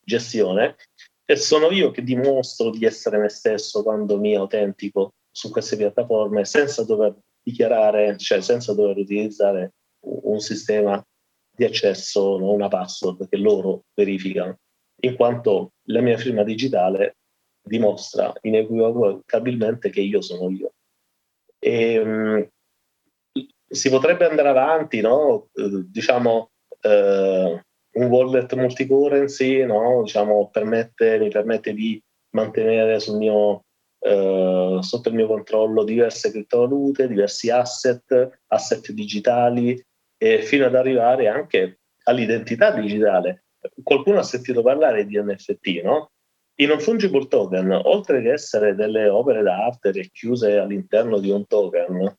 gestione 0.06 0.76
e 1.24 1.36
sono 1.36 1.70
io 1.70 1.90
che 1.90 2.02
dimostro 2.02 2.70
di 2.70 2.84
essere 2.84 3.18
me 3.18 3.28
stesso 3.28 3.82
quando 3.82 4.18
mi 4.18 4.36
autentico 4.36 5.14
su 5.30 5.50
queste 5.50 5.76
piattaforme 5.76 6.44
senza 6.44 6.84
dover 6.84 7.16
dichiarare, 7.42 8.16
cioè 8.16 8.40
senza 8.40 8.72
dover 8.74 8.96
utilizzare 8.98 9.74
un 10.06 10.38
sistema 10.38 11.04
di 11.50 11.64
accesso, 11.64 12.38
no? 12.38 12.52
una 12.52 12.68
password 12.68 13.28
che 13.28 13.36
loro 13.36 13.84
verificano, 13.94 14.58
in 15.00 15.16
quanto 15.16 15.72
la 15.88 16.00
mia 16.00 16.16
firma 16.16 16.44
digitale 16.44 17.16
dimostra 17.60 18.32
inequivocabilmente 18.42 19.90
che 19.90 20.00
io 20.00 20.20
sono 20.20 20.50
io. 20.50 20.72
E, 21.58 21.98
um, 21.98 22.48
si 23.68 23.90
potrebbe 23.90 24.26
andare 24.26 24.48
avanti, 24.48 25.00
no? 25.00 25.48
Eh, 25.52 25.84
diciamo, 25.88 26.50
eh, 26.80 27.64
un 27.96 28.06
wallet 28.06 28.52
multicurrency 28.54 29.64
no? 29.64 30.02
diciamo, 30.02 30.48
permette, 30.50 31.18
mi 31.18 31.28
permette 31.28 31.72
di 31.72 32.02
mantenere 32.30 32.98
mio, 33.12 33.64
eh, 34.00 34.78
sotto 34.80 35.08
il 35.08 35.14
mio 35.14 35.26
controllo 35.26 35.84
diverse 35.84 36.30
criptovalute, 36.30 37.08
diversi 37.08 37.50
asset, 37.50 38.40
asset 38.48 38.90
digitali, 38.92 39.82
e 40.18 40.42
fino 40.42 40.66
ad 40.66 40.74
arrivare 40.74 41.28
anche 41.28 41.80
all'identità 42.04 42.70
digitale. 42.72 43.44
Qualcuno 43.82 44.18
ha 44.18 44.22
sentito 44.22 44.62
parlare 44.62 45.04
di 45.06 45.20
NFT, 45.20 45.82
no? 45.82 46.10
I 46.58 46.66
non 46.66 46.80
fungible 46.80 47.26
token, 47.26 47.70
oltre 47.84 48.22
che 48.22 48.32
essere 48.32 48.74
delle 48.74 49.08
opere 49.08 49.42
d'arte 49.42 49.92
racchiuse 49.92 50.56
all'interno 50.56 51.18
di 51.18 51.30
un 51.30 51.46
token, 51.46 52.16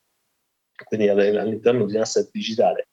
quindi 0.83 1.07
all'interno 1.09 1.85
di 1.85 1.95
un 1.95 2.01
asset 2.01 2.29
digitale, 2.31 2.89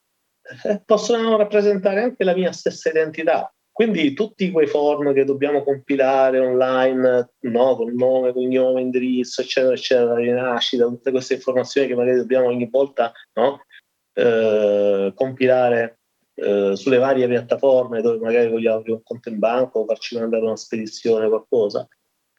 possono 0.85 1.37
rappresentare 1.37 2.03
anche 2.03 2.25
la 2.25 2.35
mia 2.35 2.53
stessa 2.53 2.91
identità. 2.91 3.53
Quindi 3.75 4.15
tutti 4.15 4.53
quei 4.53 4.69
form 4.69 5.13
che 5.13 5.25
dobbiamo 5.25 5.65
compilare 5.65 6.39
online, 6.39 7.33
no, 7.41 7.75
con 7.75 7.93
nome, 7.93 8.33
cognome, 8.33 8.81
indirizzo, 8.81 9.43
eccetera, 9.43 9.75
eccetera, 9.75 10.15
rinascita, 10.15 10.85
tutte 10.85 11.11
queste 11.11 11.35
informazioni 11.35 11.89
che 11.89 11.97
magari 11.97 12.19
dobbiamo 12.19 12.47
ogni 12.47 12.69
volta 12.71 13.11
no, 13.33 13.65
eh, 14.13 15.13
compilare 15.13 15.99
eh, 16.35 16.77
sulle 16.77 16.99
varie 16.99 17.27
piattaforme 17.27 18.01
dove 18.01 18.19
magari 18.19 18.49
vogliamo 18.49 18.77
aprire 18.77 18.97
un 18.97 19.03
conto 19.03 19.29
in 19.29 19.39
banco 19.41 19.81
o 19.81 19.87
farci 19.87 20.19
mandare 20.19 20.45
una 20.45 20.57
spedizione 20.57 21.27
o 21.27 21.31
qualcosa, 21.31 21.89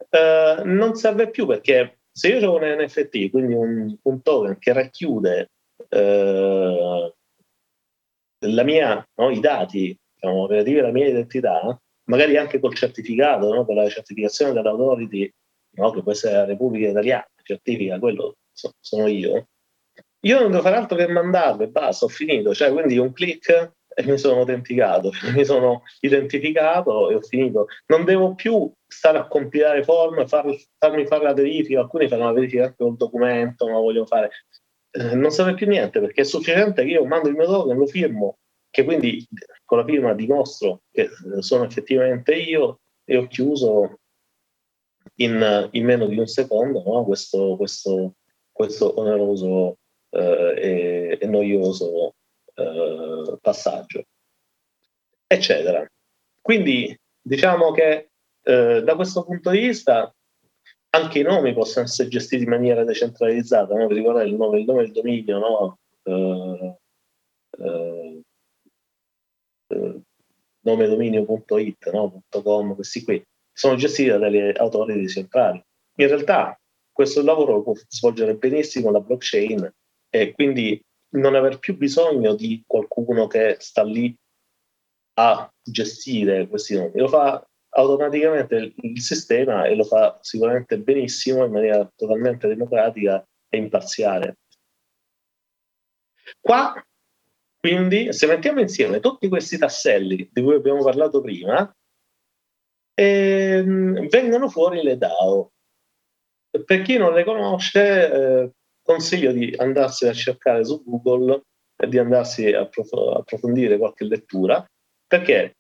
eh, 0.10 0.62
non 0.64 0.96
serve 0.96 1.30
più 1.30 1.46
perché 1.46 2.00
se 2.12 2.30
io 2.30 2.50
ho 2.50 2.56
un 2.56 2.64
NFT, 2.64 3.30
quindi 3.30 3.54
un, 3.54 3.94
un 4.02 4.22
token 4.22 4.58
che 4.58 4.72
racchiude 4.72 5.52
eh, 5.90 7.14
mia, 8.64 9.06
no, 9.16 9.30
i 9.30 9.40
dati 9.40 9.98
diciamo, 10.14 10.48
relativi 10.48 10.80
alla 10.80 10.92
mia 10.92 11.08
identità, 11.08 11.80
magari 12.06 12.38
anche 12.38 12.60
col 12.60 12.76
certificato, 12.76 13.54
no, 13.54 13.66
con 13.66 13.76
la 13.76 13.90
certificazione 13.90 14.54
dell'autority, 14.54 15.32
no, 15.78 15.92
che 15.92 16.02
può 16.02 16.12
essere 16.12 16.34
la 16.34 16.46
Repubblica 16.46 16.90
Italiana, 16.90 17.28
certifica 17.44 18.00
quello 18.00 18.36
so, 18.56 18.72
sono 18.80 19.08
io, 19.08 19.48
io 20.26 20.40
non 20.40 20.50
devo 20.50 20.64
fare 20.64 20.78
altro 20.78 20.98
che 20.98 21.08
mandarlo 21.08 21.64
e 21.64 21.68
basta, 21.68 22.06
ho 22.06 22.08
finito. 22.08 22.54
Cioè, 22.54 22.72
quindi 22.72 22.98
un 22.98 23.14
click 23.14 23.74
e 23.98 24.04
mi 24.04 24.18
sono 24.18 24.40
autenticato, 24.40 25.12
mi 25.36 25.46
sono 25.46 25.84
identificato 26.00 27.12
e 27.12 27.16
ho 27.16 27.22
finito. 27.22 27.68
Non 27.88 28.06
devo 28.06 28.34
più 28.34 28.72
stare 28.88 29.20
a 29.20 29.28
compilare 29.28 29.84
form, 29.84 30.26
far, 30.26 30.46
farmi 30.78 31.06
fare 31.06 31.24
la 31.24 31.34
verifica, 31.34 31.82
alcuni 31.82 32.08
fanno 32.08 32.26
la 32.26 32.32
verifica 32.32 32.64
anche 32.64 32.76
col 32.78 32.96
documento, 32.96 33.70
ma 33.70 33.78
voglio 33.78 34.06
fare. 34.06 34.32
Eh, 34.98 35.14
non 35.16 35.30
serve 35.32 35.56
più 35.56 35.68
niente 35.68 36.00
perché 36.00 36.22
è 36.22 36.24
sufficiente 36.24 36.84
che 36.84 36.92
io 36.92 37.06
mando 37.06 37.28
il 37.28 37.36
mio 37.36 37.46
token, 37.46 37.78
lo 37.78 37.86
firmo, 37.86 38.38
che 38.70 38.86
quindi 38.86 39.28
con 39.66 39.80
la 39.80 39.84
firma 39.86 40.14
dimostro 40.14 40.84
che 40.90 41.10
sono 41.40 41.66
effettivamente 41.66 42.34
io 42.34 42.80
e 43.04 43.18
ho 43.18 43.28
chiuso 43.28 44.00
in, 45.16 45.70
in 45.72 45.86
meno 45.86 46.08
di 46.08 46.18
un 46.18 46.28
secondo 46.28 46.82
no? 46.86 47.04
questo, 47.04 47.58
questo, 47.58 48.16
questo 48.52 48.98
oneroso 48.98 49.80
eh, 50.12 50.54
e, 50.58 51.18
e, 51.20 51.28
noioso 51.28 52.16
eh, 52.54 53.38
passaggio, 53.42 54.06
eccetera. 55.28 55.86
Quindi 56.42 56.98
diciamo 57.22 57.72
che 57.72 58.12
eh, 58.44 58.82
da 58.82 58.96
questo 58.96 59.26
punto 59.26 59.50
di 59.50 59.60
vista 59.60 60.15
anche 60.96 61.20
i 61.20 61.24
nomi 61.24 61.54
possono 61.54 61.86
essere 61.86 62.10
gestiti 62.10 62.44
in 62.44 62.50
maniera 62.50 62.84
decentralizzata, 62.84 63.74
no? 63.76 63.88
ricordate 63.88 64.28
il 64.28 64.36
nome, 64.36 64.60
il 64.60 64.66
nome 64.66 64.84
del 64.84 64.92
dominio, 64.92 65.38
no? 65.40 65.80
Uh, 66.04 66.78
uh, 67.58 68.22
uh, 69.68 70.02
nomedominio.it, 70.62 71.92
no? 71.92 72.24
.com, 72.30 72.76
questi 72.76 73.04
qui, 73.04 73.24
sono 73.52 73.76
gestiti 73.76 74.10
dalle 74.10 74.54
autority 74.54 75.08
centrali. 75.08 75.62
In 75.98 76.08
realtà 76.08 76.60
questo 76.92 77.22
lavoro 77.24 77.56
lo 77.56 77.64
può 77.64 77.74
svolgere 77.88 78.36
benissimo 78.36 78.90
la 78.90 79.02
blockchain 79.02 79.70
e 80.10 80.34
quindi 80.34 80.82
non 81.16 81.36
aver 81.36 81.60
più 81.60 81.76
bisogno 81.76 82.36
di 82.36 82.64
qualcuno 82.66 83.28
che 83.28 83.58
sta 83.60 83.84
lì 83.84 84.16
a 85.18 85.50
gestire 85.62 86.48
questi 86.48 86.76
nomi. 86.76 87.00
Lo 87.00 87.08
fa 87.08 87.46
automaticamente 87.76 88.74
il, 88.76 89.02
sistema 89.02 89.66
e 89.66 89.76
lo 89.76 89.84
fa 89.84 90.18
sicuramente 90.22 90.80
benissimo 90.80 91.44
in 91.44 91.52
maniera 91.52 91.92
totalmente 91.96 92.48
democratica 92.48 93.26
e 93.50 93.58
imparziale. 93.58 94.38
Qua, 96.40 96.74
quindi, 97.60 98.14
se 98.14 98.28
mettiamo 98.28 98.62
insieme 98.62 99.00
tutti 99.00 99.28
questi 99.28 99.58
tasselli 99.58 100.30
di 100.32 100.42
cui 100.42 100.56
abbiamo 100.56 100.84
parlato 100.84 101.22
prima, 101.22 101.76
ehm, 102.94 104.08
vengono 104.08 104.50
fuori 104.50 104.82
le 104.82 104.98
DAO. 104.98 105.52
Per 106.66 106.82
chi 106.82 106.98
non 106.98 107.14
le 107.14 107.24
conosce, 107.26 108.12
eh, 108.12 108.52
consiglio 108.82 109.32
di 109.34 109.54
andarsi 109.58 110.08
a 110.08 110.14
cercare 110.14 110.64
su 110.64 110.82
Google 110.86 111.44
e 111.76 111.88
di 111.90 111.98
andarsi 111.98 112.54
a 112.54 112.62
approf- 112.62 113.18
approfondire 113.18 113.78
qualche 113.78 114.06
lettura, 114.06 114.66
perché 115.06 115.58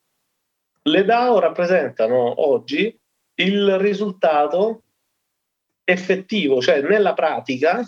le 0.88 1.04
DAO 1.04 1.40
rappresentano 1.40 2.48
oggi 2.48 2.98
il 3.36 3.78
risultato 3.78 4.84
effettivo, 5.84 6.62
cioè 6.62 6.82
nella 6.82 7.14
pratica, 7.14 7.88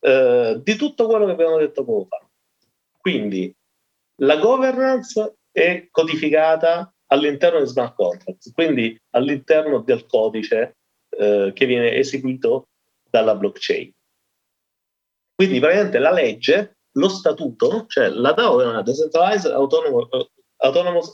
eh, 0.00 0.60
di 0.62 0.76
tutto 0.76 1.06
quello 1.06 1.26
che 1.26 1.32
abbiamo 1.32 1.58
detto 1.58 1.84
poco 1.84 2.06
fa. 2.06 2.26
Quindi 2.98 3.54
la 4.20 4.36
governance 4.36 5.36
è 5.50 5.88
codificata 5.90 6.92
all'interno 7.06 7.60
di 7.60 7.66
smart 7.66 7.94
contracts, 7.94 8.52
quindi 8.52 8.98
all'interno 9.10 9.80
del 9.80 10.06
codice 10.06 10.76
eh, 11.10 11.52
che 11.54 11.66
viene 11.66 11.94
eseguito 11.94 12.68
dalla 13.10 13.34
blockchain. 13.34 13.92
Quindi 15.34 15.58
praticamente 15.58 15.98
la 15.98 16.12
legge, 16.12 16.78
lo 16.92 17.08
statuto, 17.08 17.86
cioè 17.88 18.08
la 18.08 18.32
DAO 18.32 18.60
è 18.62 18.66
una 18.66 18.82
decentralized 18.82 19.50
autonomous 19.52 20.08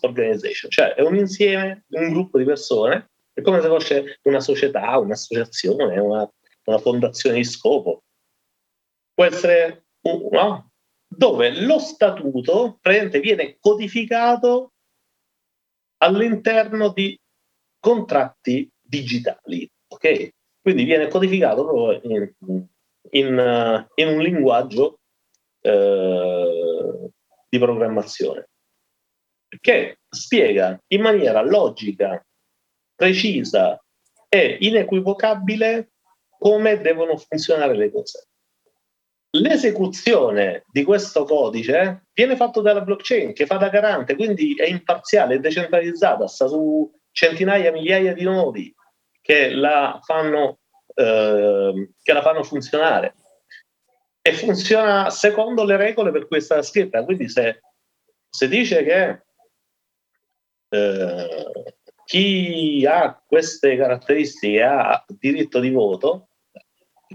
organization, 0.03 0.71
cioè 0.71 0.95
è 0.95 1.01
un 1.01 1.17
insieme, 1.17 1.85
un 1.89 2.11
gruppo 2.11 2.39
di 2.39 2.45
persone, 2.45 3.11
è 3.33 3.41
come 3.41 3.61
se 3.61 3.69
fosse 3.69 4.19
una 4.23 4.41
società, 4.41 4.99
un'associazione, 4.99 5.99
una, 5.99 6.31
una 6.65 6.79
fondazione 6.79 7.37
di 7.37 7.45
scopo. 7.45 8.03
Può 9.15 9.25
essere 9.25 9.87
no? 10.03 10.71
dove 11.07 11.61
lo 11.61 11.79
statuto 11.79 12.79
viene 12.83 13.57
codificato 13.59 14.73
all'interno 15.99 16.93
di 16.93 17.19
contratti 17.81 18.71
digitali, 18.81 19.69
ok? 19.89 20.29
Quindi 20.61 20.85
viene 20.85 21.09
codificato 21.09 21.65
proprio 21.65 22.01
in, 22.03 22.33
in, 23.11 23.87
in 23.95 24.09
un 24.09 24.19
linguaggio 24.21 24.99
eh, 25.61 27.11
di 27.49 27.59
programmazione 27.59 28.48
che 29.61 29.99
spiega 30.09 30.81
in 30.89 31.01
maniera 31.01 31.43
logica, 31.43 32.25
precisa 32.95 33.83
e 34.29 34.59
inequivocabile 34.61 35.91
come 36.39 36.81
devono 36.81 37.17
funzionare 37.17 37.77
le 37.77 37.91
cose. 37.91 38.27
L'esecuzione 39.31 40.65
di 40.71 40.85
questo 40.85 41.25
codice 41.25 42.07
viene 42.13 42.37
fatto 42.37 42.61
dalla 42.61 42.81
blockchain 42.81 43.35
che 43.35 43.47
fa 43.47 43.57
da 43.57 43.69
garante, 43.69 44.15
quindi 44.15 44.55
è 44.55 44.67
imparziale, 44.67 45.35
è 45.35 45.39
decentralizzata, 45.39 46.27
sta 46.27 46.47
su 46.47 46.91
centinaia, 47.11 47.73
migliaia 47.73 48.15
di 48.15 48.23
nodi 48.23 48.75
che 49.21 49.51
la 49.51 50.01
fanno, 50.03 50.61
eh, 50.95 51.91
che 52.03 52.13
la 52.13 52.23
fanno 52.23 52.43
funzionare. 52.43 53.15
E 54.23 54.33
funziona 54.33 55.11
secondo 55.11 55.65
le 55.65 55.77
regole 55.77 56.11
per 56.11 56.27
cui 56.27 56.39
è 56.39 56.41
stata 56.41 56.63
scritta. 56.63 57.05
Quindi 57.05 57.29
se, 57.29 57.61
se 58.29 58.49
dice 58.49 58.83
che 58.83 59.23
eh, 60.69 61.53
chi 62.05 62.87
ha 62.89 63.23
queste 63.27 63.77
caratteristiche 63.77 64.63
ha 64.63 65.05
diritto 65.07 65.61
di 65.61 65.71
voto, 65.71 66.29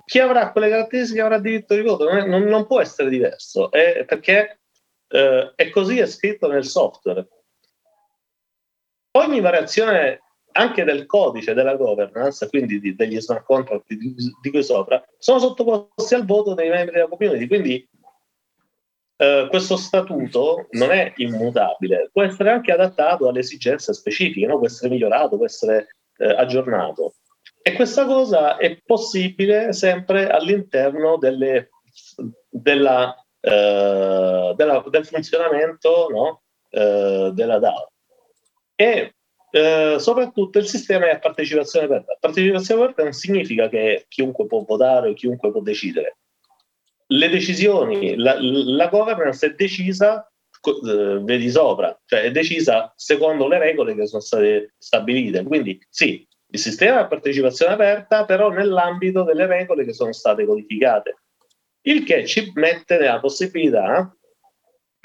chi 0.05 0.19
avrà 0.19 0.51
quelle 0.51 0.69
caratteristiche 0.69 1.21
avrà 1.21 1.39
diritto 1.39 1.75
di 1.75 1.81
voto, 1.81 2.05
non, 2.05 2.17
è, 2.17 2.25
non, 2.25 2.43
non 2.43 2.65
può 2.65 2.79
essere 2.81 3.09
diverso, 3.09 3.71
è 3.71 4.05
perché 4.05 4.59
eh, 5.07 5.53
è 5.55 5.69
così 5.69 5.99
è 5.99 6.05
scritto 6.05 6.47
nel 6.47 6.65
software. 6.65 7.27
Ogni 9.15 9.39
variazione 9.41 10.21
anche 10.53 10.83
del 10.83 11.05
codice 11.05 11.53
della 11.53 11.75
governance, 11.75 12.47
quindi 12.49 12.79
di, 12.79 12.95
degli 12.95 13.19
smart 13.19 13.43
contract 13.45 13.85
di, 13.87 14.15
di 14.41 14.49
qui 14.49 14.63
sopra, 14.63 15.03
sono 15.17 15.39
sottoposti 15.39 16.13
al 16.13 16.25
voto 16.25 16.53
dei 16.53 16.69
membri 16.69 16.95
della 16.95 17.07
community, 17.07 17.47
quindi 17.47 17.87
eh, 19.23 19.47
questo 19.47 19.77
statuto 19.77 20.67
non 20.71 20.91
è 20.91 21.13
immutabile, 21.15 22.09
può 22.11 22.23
essere 22.23 22.51
anche 22.51 22.73
adattato 22.73 23.29
alle 23.29 23.39
esigenze 23.39 23.93
specifiche, 23.93 24.45
no? 24.45 24.57
può 24.57 24.67
essere 24.67 24.89
migliorato, 24.89 25.37
può 25.37 25.45
essere 25.45 25.95
eh, 26.17 26.27
aggiornato. 26.27 27.13
E 27.61 27.73
questa 27.73 28.05
cosa 28.05 28.57
è 28.57 28.77
possibile 28.85 29.71
sempre 29.71 30.27
all'interno 30.29 31.17
delle, 31.17 31.69
della, 32.49 33.15
eh, 33.39 34.53
della, 34.57 34.83
del 34.89 35.05
funzionamento 35.05 36.07
no? 36.09 36.41
Eh, 36.69 37.31
della 37.33 37.59
DAO. 37.59 37.91
E 38.75 39.13
eh, 39.51 39.95
soprattutto 39.99 40.59
il 40.59 40.67
sistema 40.67 41.05
è 41.05 41.11
a 41.11 41.19
partecipazione 41.19 41.85
aperta. 41.85 42.17
Partecipazione 42.19 42.81
aperta 42.81 43.03
non 43.03 43.13
significa 43.13 43.69
che 43.69 44.05
chiunque 44.09 44.47
può 44.47 44.65
votare 44.67 45.09
o 45.09 45.13
chiunque 45.13 45.49
può 45.49 45.61
decidere 45.61 46.17
le 47.13 47.29
decisioni, 47.29 48.15
la, 48.15 48.37
la 48.39 48.87
governance 48.87 49.45
è 49.45 49.53
decisa, 49.53 50.27
eh, 50.61 51.19
vedi 51.21 51.49
sopra, 51.49 51.97
cioè 52.05 52.21
è 52.21 52.31
decisa 52.31 52.91
secondo 52.95 53.47
le 53.47 53.59
regole 53.59 53.95
che 53.95 54.07
sono 54.07 54.21
state 54.21 54.73
stabilite. 54.77 55.43
Quindi 55.43 55.79
sì, 55.89 56.27
il 56.47 56.59
sistema 56.59 56.99
è 56.99 57.01
a 57.01 57.07
partecipazione 57.07 57.73
aperta, 57.73 58.25
però 58.25 58.49
nell'ambito 58.49 59.23
delle 59.23 59.45
regole 59.45 59.85
che 59.85 59.93
sono 59.93 60.11
state 60.11 60.45
codificate. 60.45 61.17
Il 61.85 62.03
che 62.03 62.25
ci 62.25 62.51
mette 62.55 62.97
nella 62.97 63.19
possibilità 63.19 64.15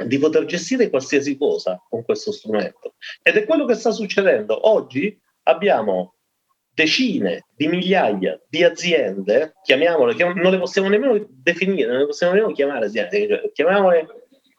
di 0.05 0.19
poter 0.19 0.45
gestire 0.45 0.91
qualsiasi 0.91 1.37
cosa 1.37 1.83
con 1.89 2.05
questo 2.05 2.33
strumento. 2.33 2.95
Ed 3.23 3.37
è 3.37 3.45
quello 3.45 3.65
che 3.65 3.75
sta 3.75 3.91
succedendo. 3.91 4.69
Oggi 4.69 5.19
abbiamo 5.43 6.18
decine 6.79 7.47
di 7.57 7.67
migliaia 7.67 8.41
di 8.49 8.63
aziende, 8.63 9.55
chiamiamole, 9.65 10.15
che 10.15 10.23
non 10.25 10.53
le 10.53 10.59
possiamo 10.59 10.89
nemmeno 10.89 11.27
definire, 11.29 11.91
non 11.91 11.99
le 11.99 12.07
possiamo 12.07 12.35
nemmeno 12.35 12.53
chiamare 12.53 12.87
aziende, 12.87 13.27
cioè, 13.27 13.51
chiamiamole 13.53 14.07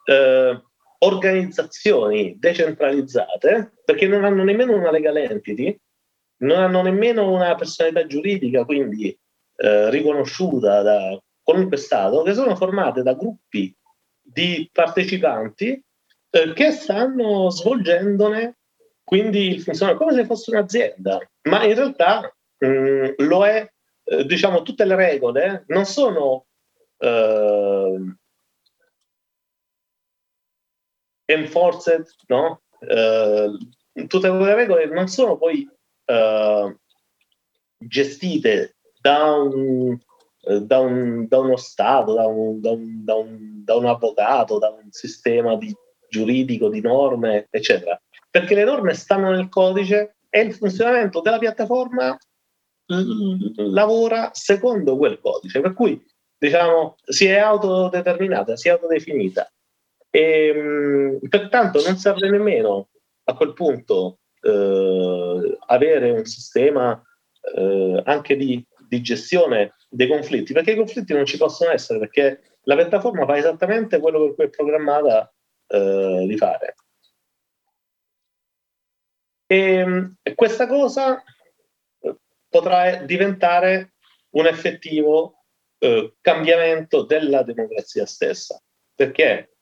eh, 0.04 0.62
organizzazioni 1.00 2.36
decentralizzate, 2.38 3.72
perché 3.86 4.06
non 4.08 4.26
hanno 4.26 4.44
nemmeno 4.44 4.76
una 4.76 4.92
legal 4.92 5.16
entity, 5.16 5.80
non 6.40 6.60
hanno 6.60 6.82
nemmeno 6.82 7.32
una 7.32 7.56
personalità 7.56 8.06
giuridica, 8.06 8.66
quindi 8.66 9.18
eh, 9.56 9.90
riconosciuta 9.90 10.82
da 10.82 11.18
qualunque 11.42 11.78
Stato, 11.78 12.22
che 12.24 12.34
sono 12.34 12.54
formate 12.58 13.02
da 13.02 13.14
gruppi 13.14 13.74
di 14.22 14.70
partecipanti 14.74 15.82
eh, 16.32 16.54
che 16.54 16.72
stanno 16.72 17.50
svolgendone 17.50 18.60
quindi 19.10 19.56
il 19.56 19.96
come 19.98 20.14
se 20.14 20.24
fosse 20.24 20.52
un'azienda, 20.52 21.18
ma 21.50 21.66
in 21.66 21.76
realtà 21.76 22.34
mh, 22.58 22.68
mm, 22.68 23.06
lo 23.18 23.46
è, 23.46 23.70
eh, 24.04 24.26
diciamo, 24.26 24.62
tutte 24.62 24.86
le 24.86 24.96
regole 24.96 25.64
non 25.68 25.86
sono 25.86 26.46
eh, 26.98 28.16
enforced, 31.26 32.06
no? 32.28 32.62
Eh, 32.80 33.58
tutte 34.08 34.30
quelle 34.30 34.56
regole 34.56 34.86
non 34.86 35.08
sono 35.08 35.38
poi 35.38 35.68
eh, 36.06 36.78
gestite 37.78 38.78
da 39.02 39.34
un, 39.34 39.98
da, 40.62 40.80
un, 40.80 41.28
da 41.28 41.40
uno 41.40 41.58
Stato, 41.58 42.14
da 42.14 42.26
un, 42.26 42.62
da, 42.62 42.72
un, 42.72 43.04
da, 43.04 43.16
un, 43.16 43.64
da 43.64 43.76
un 43.76 43.86
avvocato, 43.86 44.60
da 44.60 44.70
un 44.70 44.92
sistema 44.92 45.56
di, 45.56 45.76
giuridico, 46.08 46.70
di 46.70 46.82
norme, 46.82 47.48
eccetera 47.50 48.00
perché 48.30 48.56
le 48.56 48.64
norme 48.64 48.94
stanno 48.94 49.32
nel 49.32 49.50
codice 49.50 50.18
e 50.30 50.42
il 50.42 50.54
funzionamento 50.54 51.22
della 51.22 51.40
piattaforma 51.40 52.18
lavora 53.56 54.30
secondo 54.34 54.98
quel 54.98 55.20
codice, 55.20 55.62
per 55.62 55.74
cui 55.74 56.04
diciamo 56.38 56.96
si 57.04 57.28
è 57.28 57.38
autodeterminata, 57.38 58.56
si 58.56 58.68
è 58.68 58.72
autodefinita. 58.72 59.52
E, 60.10 60.54
mh, 60.54 61.28
pertanto 61.28 61.82
non 61.86 61.98
serve 61.98 62.30
nemmeno 62.30 62.90
a 63.26 63.36
quel 63.36 63.54
punto 63.54 64.20
eh, 64.42 65.58
avere 65.68 66.12
un 66.12 66.26
sistema 66.26 67.00
eh, 67.56 68.02
anche 68.06 68.36
di, 68.36 68.66
di 68.88 69.02
gestione 69.02 69.76
dei 69.90 70.08
conflitti, 70.08 70.54
perché 70.54 70.72
i 70.72 70.78
conflitti 70.78 71.14
non 71.14 71.26
ci 71.26 71.38
possono 71.38 71.72
essere, 71.72 72.00
perché 72.00 72.42
la 72.64 72.76
piattaforma 72.76 73.26
fa 73.26 73.38
esattamente 73.38 74.00
quello 74.00 74.20
per 74.26 74.36
cui 74.36 74.46
è 74.46 74.50
programmata 74.50 75.32
eh, 75.68 76.26
di 76.28 76.38
fare. 76.38 76.76
E, 79.52 80.12
e 80.22 80.36
questa 80.36 80.68
cosa 80.68 81.24
potrà 82.48 82.98
diventare 82.98 83.94
un 84.36 84.46
effettivo 84.46 85.46
eh, 85.80 86.14
cambiamento 86.22 87.02
della 87.04 87.42
democrazia 87.42 88.06
stessa, 88.06 88.62
perché 88.94 89.56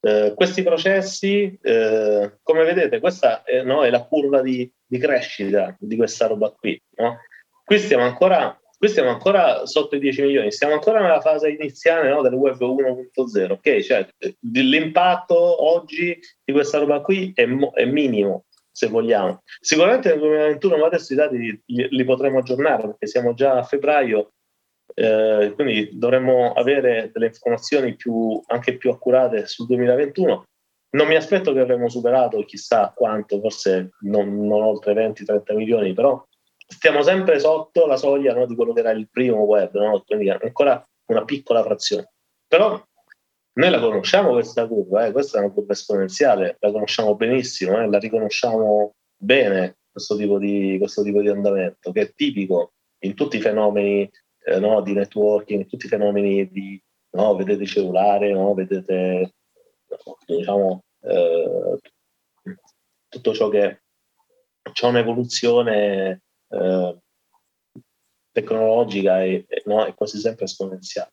eh, 0.00 0.32
questi 0.34 0.64
processi, 0.64 1.56
eh, 1.62 2.38
come 2.42 2.64
vedete, 2.64 2.98
questa 2.98 3.44
è, 3.44 3.62
no, 3.62 3.84
è 3.84 3.90
la 3.90 4.02
curva 4.02 4.42
di, 4.42 4.68
di, 4.84 4.98
crescita 4.98 5.76
di 5.78 5.94
questa 5.94 6.26
roba 6.26 6.50
qui. 6.50 6.80
No? 6.96 7.18
Qui 7.64 7.78
stiamo 7.78 8.02
ancora 8.02 8.60
qui 8.80 8.88
stiamo 8.88 9.10
ancora 9.10 9.66
sotto 9.66 9.94
i 9.94 9.98
10 9.98 10.22
milioni, 10.22 10.50
siamo 10.50 10.72
ancora 10.72 11.02
nella 11.02 11.20
fase 11.20 11.50
iniziale 11.50 12.08
no, 12.08 12.22
del 12.22 12.32
web 12.32 12.58
1.0, 12.58 13.50
ok? 13.50 13.78
Cioè, 13.80 14.08
l'impatto 14.40 15.36
oggi 15.70 16.18
di 16.42 16.52
questa 16.52 16.78
roba 16.78 17.02
qui 17.02 17.30
è, 17.34 17.46
è 17.74 17.84
minimo, 17.84 18.46
se 18.70 18.88
vogliamo. 18.88 19.42
Sicuramente 19.60 20.08
nel 20.10 20.18
2021, 20.18 20.76
ma 20.76 20.86
adesso 20.86 21.12
i 21.12 21.16
dati 21.16 21.36
li, 21.36 21.62
li 21.64 22.04
potremo 22.04 22.38
aggiornare 22.38 22.86
perché 22.86 23.06
siamo 23.06 23.34
già 23.34 23.58
a 23.58 23.62
febbraio, 23.62 24.32
eh, 24.94 25.52
quindi 25.54 25.90
dovremmo 25.92 26.52
avere 26.52 27.10
delle 27.12 27.26
informazioni 27.26 27.94
più, 27.96 28.40
anche 28.46 28.76
più 28.76 28.90
accurate 28.90 29.46
sul 29.46 29.66
2021. 29.66 30.44
Non 30.92 31.06
mi 31.06 31.14
aspetto 31.14 31.52
che 31.52 31.60
avremo 31.60 31.88
superato 31.88 32.44
chissà 32.44 32.92
quanto, 32.94 33.40
forse 33.40 33.90
non, 34.00 34.44
non 34.46 34.62
oltre 34.62 34.92
20-30 34.94 35.54
milioni, 35.54 35.92
però 35.92 36.24
stiamo 36.66 37.02
sempre 37.02 37.38
sotto 37.38 37.86
la 37.86 37.96
soglia 37.96 38.34
no, 38.34 38.46
di 38.46 38.54
quello 38.54 38.72
che 38.72 38.80
era 38.80 38.90
il 38.90 39.08
primo 39.08 39.42
web, 39.42 39.72
no? 39.74 40.02
quindi 40.04 40.30
ancora 40.30 40.84
una 41.06 41.24
piccola 41.24 41.62
frazione. 41.62 42.12
Però 42.46 42.80
noi 43.52 43.70
la 43.70 43.80
conosciamo 43.80 44.32
questa 44.32 44.66
curva, 44.66 45.06
eh? 45.06 45.12
questa 45.12 45.38
è 45.38 45.42
una 45.42 45.52
curva 45.52 45.72
esponenziale, 45.72 46.56
la 46.60 46.70
conosciamo 46.70 47.16
benissimo, 47.16 47.78
eh? 47.78 47.88
la 47.88 47.98
riconosciamo 47.98 48.94
bene 49.16 49.78
questo 49.90 50.16
tipo, 50.16 50.38
di, 50.38 50.76
questo 50.78 51.02
tipo 51.02 51.20
di 51.20 51.28
andamento, 51.28 51.90
che 51.92 52.00
è 52.02 52.14
tipico 52.14 52.74
in 53.00 53.14
tutti 53.14 53.36
i 53.36 53.40
fenomeni 53.40 54.08
eh, 54.44 54.58
no, 54.60 54.80
di 54.82 54.92
networking, 54.92 55.62
in 55.62 55.68
tutti 55.68 55.86
i 55.86 55.88
fenomeni 55.88 56.48
di, 56.48 56.80
no, 57.10 57.34
vedete 57.34 57.66
cellulare, 57.66 58.32
no, 58.32 58.54
vedete 58.54 59.34
diciamo, 60.26 60.84
eh, 61.02 61.78
tutto 63.08 63.34
ciò 63.34 63.48
che 63.48 63.82
c'è 64.72 64.86
un'evoluzione 64.86 66.22
eh, 66.48 66.98
tecnologica 68.32 69.22
e, 69.24 69.46
no, 69.64 69.84
è 69.84 69.94
quasi 69.94 70.18
sempre 70.18 70.44
esponenziale. 70.44 71.12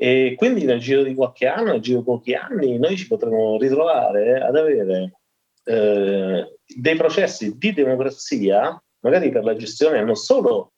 E 0.00 0.34
quindi 0.36 0.64
nel 0.64 0.78
giro 0.78 1.02
di 1.02 1.12
qualche 1.12 1.48
anno, 1.48 1.72
nel 1.72 1.80
giro 1.80 1.98
di 1.98 2.04
pochi 2.04 2.34
anni, 2.34 2.78
noi 2.78 2.96
ci 2.96 3.08
potremo 3.08 3.58
ritrovare 3.58 4.40
ad 4.40 4.54
avere 4.54 5.18
eh, 5.64 6.58
dei 6.64 6.96
processi 6.96 7.58
di 7.58 7.72
democrazia, 7.72 8.80
magari 9.00 9.30
per 9.30 9.42
la 9.42 9.56
gestione 9.56 10.04
non 10.04 10.14
solo 10.14 10.74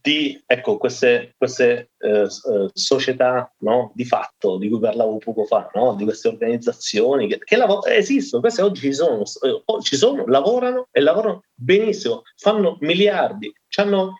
di 0.00 0.42
ecco, 0.46 0.78
queste, 0.78 1.34
queste 1.36 1.90
eh, 1.98 2.22
eh 2.22 2.70
società 2.72 3.52
no, 3.58 3.90
di 3.94 4.04
fatto 4.04 4.56
di 4.56 4.70
cui 4.70 4.78
parlavo 4.78 5.18
poco 5.18 5.44
fa, 5.44 5.68
no? 5.74 5.94
di 5.94 6.04
queste 6.04 6.28
organizzazioni 6.28 7.26
che, 7.26 7.38
che 7.38 7.56
lav- 7.56 7.86
esistono, 7.88 8.40
queste 8.40 8.62
oggi 8.62 8.80
ci 8.80 8.94
sono, 8.94 9.22
eh, 9.22 9.82
ci 9.82 9.96
sono, 9.96 10.24
lavorano 10.26 10.88
e 10.90 11.00
lavorano 11.00 11.42
benissimo, 11.52 12.22
fanno 12.36 12.78
miliardi, 12.80 13.52
hanno 13.76 14.14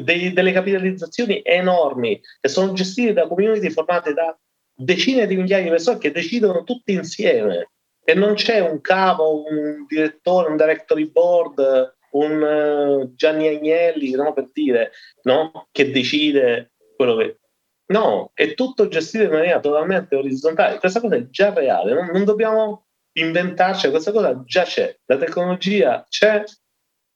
dei, 0.00 0.32
delle 0.32 0.52
capitalizzazioni 0.52 1.42
enormi 1.44 2.20
e 2.40 2.48
sono 2.48 2.72
gestite 2.72 3.12
da 3.12 3.26
community 3.26 3.70
formate 3.70 4.14
da 4.14 4.36
decine 4.74 5.26
di 5.26 5.36
migliaia 5.36 5.64
di 5.64 5.70
persone 5.70 5.98
che 5.98 6.10
decidono 6.10 6.64
tutti 6.64 6.92
insieme 6.92 7.70
e 8.04 8.14
non 8.14 8.34
c'è 8.34 8.60
un 8.60 8.80
capo, 8.80 9.44
un 9.48 9.84
direttore, 9.86 10.48
un 10.48 10.56
directory 10.56 11.10
board 11.10 11.94
un 12.12 12.42
uh, 12.42 13.14
Gianni 13.14 13.48
Agnelli, 13.48 14.10
no, 14.12 14.32
per 14.32 14.50
dire, 14.52 14.92
no, 15.22 15.68
che 15.70 15.90
decide 15.90 16.72
quello 16.96 17.16
che... 17.16 17.38
No, 17.86 18.30
è 18.34 18.54
tutto 18.54 18.88
gestito 18.88 19.24
in 19.24 19.30
maniera 19.30 19.60
totalmente 19.60 20.16
orizzontale. 20.16 20.78
Questa 20.78 21.00
cosa 21.00 21.16
è 21.16 21.28
già 21.28 21.52
reale, 21.52 21.92
non, 21.92 22.06
non 22.06 22.24
dobbiamo 22.24 22.86
inventarci, 23.12 23.90
questa 23.90 24.12
cosa 24.12 24.42
già 24.44 24.62
c'è, 24.62 24.98
la 25.06 25.18
tecnologia 25.18 26.06
c'è, 26.08 26.44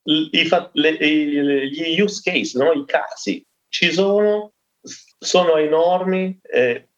i, 0.07 0.49
le, 0.73 1.69
gli 1.69 2.01
use 2.01 2.21
case, 2.23 2.59
no? 2.59 2.73
i 2.73 2.85
casi 2.85 3.45
ci 3.69 3.93
sono, 3.93 4.53
sono 4.81 5.57
enormi 5.57 6.39
eh, 6.43 6.89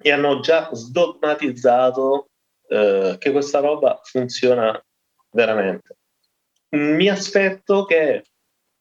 e 0.00 0.10
hanno 0.10 0.40
già 0.40 0.68
sdogmatizzato 0.72 2.28
eh, 2.68 3.16
che 3.18 3.30
questa 3.30 3.60
roba 3.60 4.00
funziona 4.02 4.82
veramente 5.30 5.96
mi 6.72 7.08
aspetto 7.08 7.84
che 7.84 8.24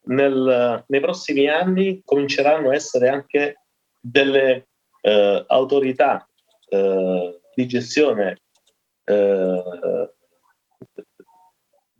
nel, 0.03 0.84
nei 0.88 0.99
prossimi 0.99 1.48
anni 1.48 2.02
cominceranno 2.03 2.69
a 2.69 2.76
essere 2.76 3.10
anche 3.10 3.65
delle 3.99 4.68
eh, 5.02 5.44
autorità 5.48 6.28
eh, 6.69 7.41
di 7.53 7.68
gestione 7.68 8.41
eh, 9.03 10.14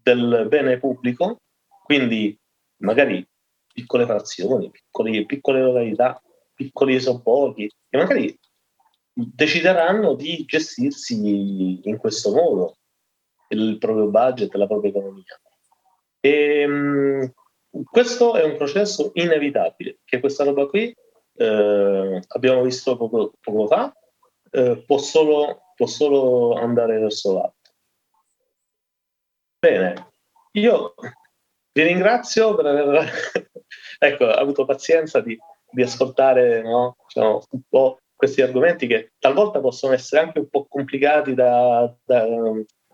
del 0.02 0.46
bene 0.50 0.78
pubblico, 0.78 1.42
quindi 1.84 2.38
magari 2.78 3.28
piccole 3.74 4.06
frazioni, 4.06 4.70
piccoli, 4.70 5.26
piccole 5.26 5.62
località, 5.62 6.22
piccoli 6.54 7.00
sobborghi, 7.00 7.72
che 7.90 7.98
magari 7.98 8.38
decideranno 9.14 10.14
di 10.16 10.44
gestirsi 10.46 11.88
in 11.88 11.98
questo 11.98 12.32
modo 12.32 12.78
il 13.50 13.78
proprio 13.78 14.08
budget, 14.08 14.54
la 14.56 14.68
propria 14.68 14.92
economia. 14.92 15.40
E, 16.20 16.66
um, 16.66 17.34
questo 17.84 18.36
è 18.36 18.44
un 18.44 18.58
processo 18.58 19.12
inevitabile, 19.14 20.00
che 20.04 20.20
questa 20.20 20.44
roba 20.44 20.68
qui, 20.68 20.96
eh, 21.36 22.22
abbiamo 22.28 22.62
visto 22.64 22.98
poco, 22.98 23.34
poco 23.40 23.68
fa, 23.68 23.94
eh, 24.52 24.84
può, 24.86 24.98
solo, 24.98 25.72
può 25.76 25.88
solo 25.88 26.54
andare 26.54 27.00
verso 27.00 27.34
l'alto. 27.34 27.61
Bene, 29.64 30.08
io 30.54 30.96
vi 31.72 31.84
ringrazio 31.84 32.56
per 32.56 32.66
aver 32.66 33.12
ecco, 34.00 34.26
avuto 34.26 34.66
pazienza 34.66 35.22
di, 35.22 35.38
di 35.70 35.84
ascoltare 35.84 36.64
no, 36.64 36.96
diciamo, 37.06 37.44
un 37.52 37.62
po' 37.70 38.00
questi 38.16 38.42
argomenti 38.42 38.88
che 38.88 39.12
talvolta 39.20 39.60
possono 39.60 39.94
essere 39.94 40.24
anche 40.24 40.40
un 40.40 40.50
po' 40.50 40.66
complicati 40.68 41.36
da, 41.36 41.96
da 42.04 42.26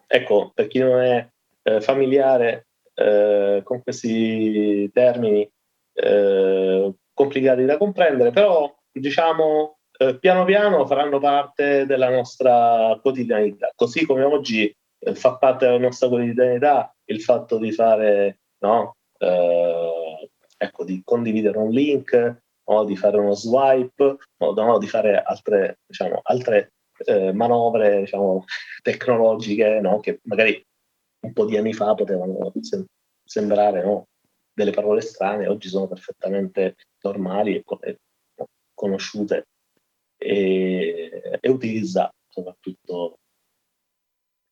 ecco, 0.08 0.52
per 0.54 0.68
chi 0.68 0.80
non 0.80 1.00
è 1.00 1.26
eh, 1.64 1.80
familiare 1.80 2.68
eh, 2.96 3.62
con 3.64 3.82
questi 3.82 4.92
termini 4.92 5.50
eh, 5.94 6.94
complicati 7.14 7.64
da 7.64 7.78
comprendere, 7.78 8.32
però 8.32 8.76
diciamo 8.92 9.78
eh, 10.00 10.20
piano 10.20 10.44
piano 10.44 10.86
faranno 10.86 11.20
parte 11.20 11.86
della 11.86 12.10
nostra 12.10 13.00
quotidianità, 13.02 13.72
così 13.74 14.06
come 14.06 14.24
oggi 14.24 14.76
fa 15.14 15.38
parte 15.38 15.66
della 15.66 15.78
nostra 15.78 16.08
quotidianità 16.08 16.94
il 17.06 17.22
fatto 17.22 17.58
di 17.58 17.72
fare, 17.72 18.40
no, 18.60 18.96
eh, 19.20 20.30
ecco, 20.58 20.84
di 20.84 21.02
condividere 21.04 21.58
un 21.58 21.70
link, 21.70 22.42
no, 22.66 22.84
di 22.84 22.96
fare 22.96 23.18
uno 23.18 23.34
swipe, 23.34 24.18
no, 24.38 24.52
no 24.52 24.78
di 24.78 24.88
fare 24.88 25.22
altre, 25.22 25.80
diciamo, 25.86 26.20
altre 26.24 26.74
eh, 27.06 27.32
manovre 27.32 28.02
diciamo, 28.02 28.44
tecnologiche 28.82 29.80
no, 29.82 30.00
che 30.00 30.20
magari 30.24 30.62
un 31.20 31.34
po' 31.34 31.46
di 31.46 31.58
anni 31.58 31.74
fa 31.74 31.94
potevano 31.94 32.52
sembrare 33.24 33.84
no, 33.84 34.08
delle 34.54 34.72
parole 34.72 35.02
strane, 35.02 35.48
oggi 35.48 35.70
sono 35.70 35.88
perfettamente 35.88 36.76
normali 37.02 37.56
e, 37.56 37.64
e 37.82 37.98
conosciute. 38.74 39.48
E, 40.20 41.40
e 41.40 41.50
utilizzate 41.50 42.16
soprattutto. 42.28 43.20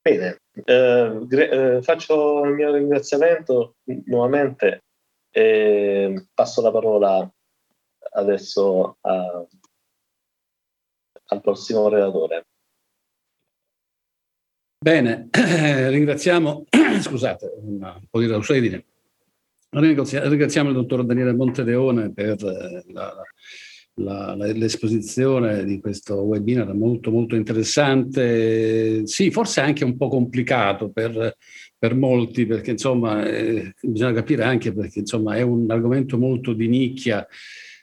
Bene, 0.08 0.42
eh, 0.66 1.26
eh, 1.32 1.82
faccio 1.82 2.44
il 2.44 2.54
mio 2.54 2.72
ringraziamento 2.72 3.78
nuovamente 4.06 4.84
e 5.32 6.28
passo 6.32 6.62
la 6.62 6.70
parola 6.70 7.28
adesso 8.12 8.98
a, 9.02 9.48
al 11.26 11.42
prossimo 11.42 11.90
relatore. 11.90 12.46
Bene, 14.78 15.28
ringraziamo, 15.90 16.66
scusate, 17.02 17.54
un 17.62 18.00
po' 18.08 18.20
di 18.20 18.28
rausedine. 18.28 18.86
Ringraziamo 19.72 20.70
il 20.70 20.76
dottor 20.76 21.04
Daniele 21.04 21.34
Montedeone 21.34 22.14
per 22.14 22.44
la, 22.44 23.24
la, 23.96 24.36
la, 24.36 24.52
l'esposizione 24.52 25.64
di 25.64 25.80
questo 25.80 26.16
webinar 26.16 26.74
molto 26.74 27.12
molto 27.12 27.36
interessante, 27.36 29.06
sì, 29.08 29.32
forse 29.32 29.62
anche 29.62 29.84
un 29.84 29.96
po' 29.96 30.10
complicato 30.10 30.90
per, 30.90 31.38
per 31.78 31.96
molti, 31.96 32.46
perché 32.46 32.72
insomma 32.72 33.26
eh, 33.26 33.74
bisogna 33.82 34.14
capire 34.14 34.44
anche 34.44 34.74
perché 34.74 35.00
insomma 35.00 35.36
è 35.36 35.42
un 35.42 35.70
argomento 35.70 36.18
molto 36.18 36.54
di 36.54 36.68
nicchia 36.68 37.26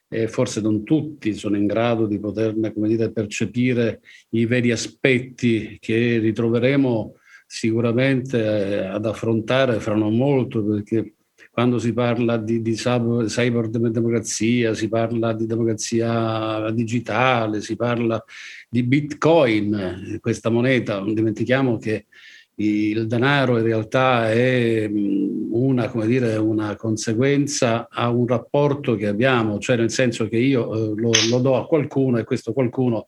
e 0.09 0.28
forse 0.28 0.60
non 0.60 0.84
tutti 0.84 1.32
sono 1.32 1.56
in 1.56 1.66
grado 1.66 2.06
di 2.06 2.18
poterne, 2.18 2.72
come 2.74 2.89
dire, 2.89 3.10
percepire 3.10 4.02
i 4.30 4.44
veri 4.44 4.70
aspetti 4.70 5.78
che 5.80 6.18
ritroveremo 6.18 7.14
sicuramente 7.47 8.39
eh, 8.39 8.84
ad 8.84 9.06
affrontare 9.06 9.80
fra 9.80 9.94
non 9.94 10.14
molto, 10.14 10.62
perché 10.62 11.14
quando 11.53 11.79
si 11.79 11.93
parla 11.93 12.39
di, 12.39 12.62
di 12.62 12.73
cyber 12.73 13.69
democrazia, 13.69 14.73
si 14.73 14.89
parla 14.89 15.35
di 15.35 15.45
democrazia 15.45 16.70
digitale, 16.70 17.61
si 17.61 17.77
parla 17.77 18.24
di 18.70 18.83
bitcoin, 18.83 20.19
questa 20.19 20.49
moneta, 20.49 20.99
non 21.01 21.12
dimentichiamo 21.12 21.77
che 21.77 22.07
il 22.55 23.07
denaro 23.07 23.59
in 23.59 23.65
realtà 23.65 24.31
è 24.31 24.91
una, 24.91 25.93
dire, 26.07 26.37
una 26.37 26.74
conseguenza 26.74 27.87
a 27.91 28.09
un 28.09 28.27
rapporto 28.27 28.95
che 28.95 29.07
abbiamo, 29.07 29.59
cioè 29.59 29.77
nel 29.77 29.91
senso 29.91 30.29
che 30.29 30.39
io 30.39 30.73
eh, 30.73 31.01
lo, 31.01 31.11
lo, 31.29 31.39
do 31.39 31.57
a 31.57 31.66
qualcuno 31.66 32.16
e 32.16 32.24
questo 32.24 32.55
qualcuno 32.55 33.05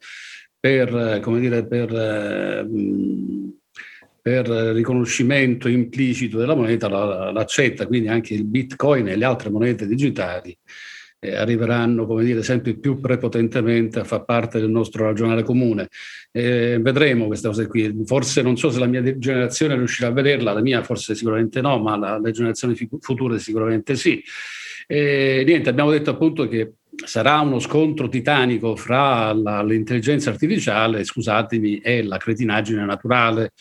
per, 0.61 1.21
come 1.23 1.41
dire, 1.41 1.67
per 1.67 1.95
eh, 1.95 2.67
per 4.25 4.49
riconoscimento 4.49 5.69
implicito 5.69 6.39
della 6.39 6.55
moneta 6.55 6.89
l'accetta, 7.31 7.87
quindi 7.87 8.09
anche 8.09 8.33
il 8.33 8.45
bitcoin 8.45 9.09
e 9.09 9.17
le 9.17 9.25
altre 9.27 9.51
monete 9.51 9.87
digitali 9.87 10.57
eh, 11.19 11.35
arriveranno, 11.35 12.07
come 12.07 12.25
dire, 12.25 12.43
sempre 12.43 12.73
più 12.73 13.01
prepotentemente 13.01 13.99
a 13.99 14.05
far 14.05 14.25
parte 14.25 14.61
del 14.61 14.71
nostro 14.71 15.05
ragionare 15.05 15.43
comune. 15.43 15.89
Eh, 16.33 16.79
vedremo 16.81 17.27
queste 17.27 17.49
cose 17.49 17.67
qui. 17.67 18.03
Forse 18.07 18.41
non 18.41 18.57
so 18.57 18.71
se 18.71 18.79
la 18.79 18.87
mia 18.87 19.19
generazione 19.19 19.77
riuscirà 19.77 20.09
a 20.09 20.13
vederla, 20.13 20.55
la 20.55 20.63
mia 20.63 20.83
forse 20.83 21.15
sicuramente 21.15 21.61
no, 21.61 21.79
ma 21.79 21.99
la, 21.99 22.19
le 22.19 22.31
generazioni 22.31 22.75
future 23.01 23.39
sicuramente 23.39 23.95
sì. 23.95 24.23
E, 24.87 25.45
niente, 25.47 25.69
abbiamo 25.69 25.91
detto 25.91 26.09
appunto 26.09 26.49
che 26.49 26.77
sarà 27.05 27.41
uno 27.41 27.59
scontro 27.59 28.09
titanico 28.09 28.75
fra 28.75 29.35
la, 29.35 29.63
l'intelligenza 29.63 30.31
artificiale, 30.31 31.05
scusatemi, 31.05 31.79
e 31.79 32.03
la 32.03 32.17
cretinaggine 32.17 32.87
naturale. 32.87 33.53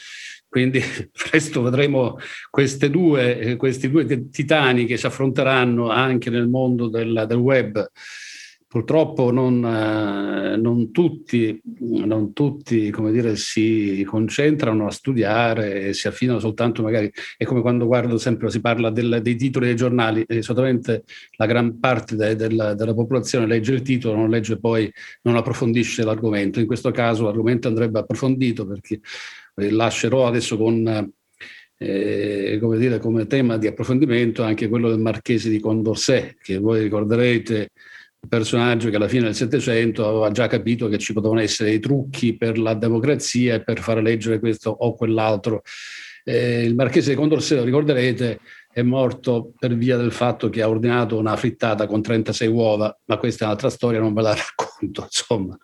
Quindi 0.53 0.80
presto 1.11 1.63
vedremo 1.63 2.19
due, 2.91 3.39
eh, 3.39 3.55
questi 3.55 3.89
due 3.89 4.30
titani 4.30 4.85
che 4.85 4.97
si 4.97 5.07
affronteranno 5.07 5.89
anche 5.89 6.30
nel 6.30 6.47
mondo 6.47 6.89
del, 6.89 7.25
del 7.27 7.38
web. 7.38 7.89
Purtroppo 8.67 9.31
non, 9.31 9.65
eh, 9.65 10.55
non, 10.57 10.91
tutti, 10.91 11.59
non 11.80 12.34
tutti 12.34 12.91
dire, 13.11 13.35
si 13.35 14.05
concentrano 14.07 14.85
a 14.85 14.91
studiare 14.91 15.88
e 15.88 15.93
si 15.93 16.07
affidano 16.07 16.38
soltanto 16.38 16.84
magari, 16.84 17.11
è 17.35 17.45
come 17.45 17.61
quando 17.61 17.88
guardo 17.88 18.19
sempre, 18.19 18.51
si 18.51 18.61
parla 18.61 18.91
del, 18.91 19.21
dei 19.23 19.35
titoli 19.35 19.65
dei 19.65 19.75
giornali, 19.75 20.23
e 20.27 20.43
solamente 20.43 21.03
la 21.38 21.47
gran 21.47 21.80
parte 21.80 22.15
de, 22.15 22.35
della, 22.35 22.75
della 22.75 22.93
popolazione 22.93 23.47
legge 23.47 23.73
il 23.73 23.81
titolo, 23.81 24.17
non 24.17 24.30
legge 24.30 24.59
poi, 24.59 24.91
non 25.23 25.35
approfondisce 25.35 26.03
l'argomento. 26.03 26.59
In 26.59 26.67
questo 26.67 26.91
caso 26.91 27.23
l'argomento 27.23 27.67
andrebbe 27.67 27.99
approfondito 27.99 28.67
perché 28.67 28.99
lascerò 29.55 30.27
adesso 30.27 30.57
con, 30.57 31.11
eh, 31.77 32.57
come, 32.59 32.77
dire, 32.77 32.99
come 32.99 33.27
tema 33.27 33.57
di 33.57 33.67
approfondimento 33.67 34.43
anche 34.43 34.67
quello 34.67 34.89
del 34.89 34.99
Marchese 34.99 35.49
di 35.49 35.59
Condorcet, 35.59 36.38
che 36.41 36.57
voi 36.57 36.81
ricorderete 36.81 37.69
un 38.21 38.30
personaggio 38.30 38.89
che 38.89 38.95
alla 38.95 39.07
fine 39.07 39.23
del 39.23 39.35
Settecento 39.35 40.07
aveva 40.07 40.31
già 40.31 40.47
capito 40.47 40.88
che 40.88 40.97
ci 40.97 41.13
potevano 41.13 41.41
essere 41.41 41.69
dei 41.69 41.80
trucchi 41.80 42.38
per 42.38 42.57
la 42.57 42.73
democrazia 42.73 43.55
e 43.55 43.63
per 43.63 43.80
fare 43.80 44.01
leggere 44.01 44.39
questo 44.39 44.69
o 44.69 44.95
quell'altro. 44.95 45.61
Eh, 46.23 46.63
il 46.63 46.73
Marchese 46.73 47.09
di 47.09 47.15
Condorcet, 47.17 47.57
lo 47.57 47.65
ricorderete, 47.65 48.39
è 48.71 48.81
morto 48.81 49.51
per 49.59 49.75
via 49.75 49.97
del 49.97 50.13
fatto 50.13 50.49
che 50.49 50.61
ha 50.61 50.69
ordinato 50.69 51.17
una 51.17 51.35
frittata 51.35 51.85
con 51.85 52.01
36 52.01 52.47
uova, 52.47 52.97
ma 53.05 53.17
questa 53.17 53.43
è 53.43 53.47
un'altra 53.47 53.69
storia, 53.69 53.99
non 53.99 54.13
ve 54.13 54.21
la 54.21 54.34
racconto, 54.34 55.03
insomma 55.03 55.57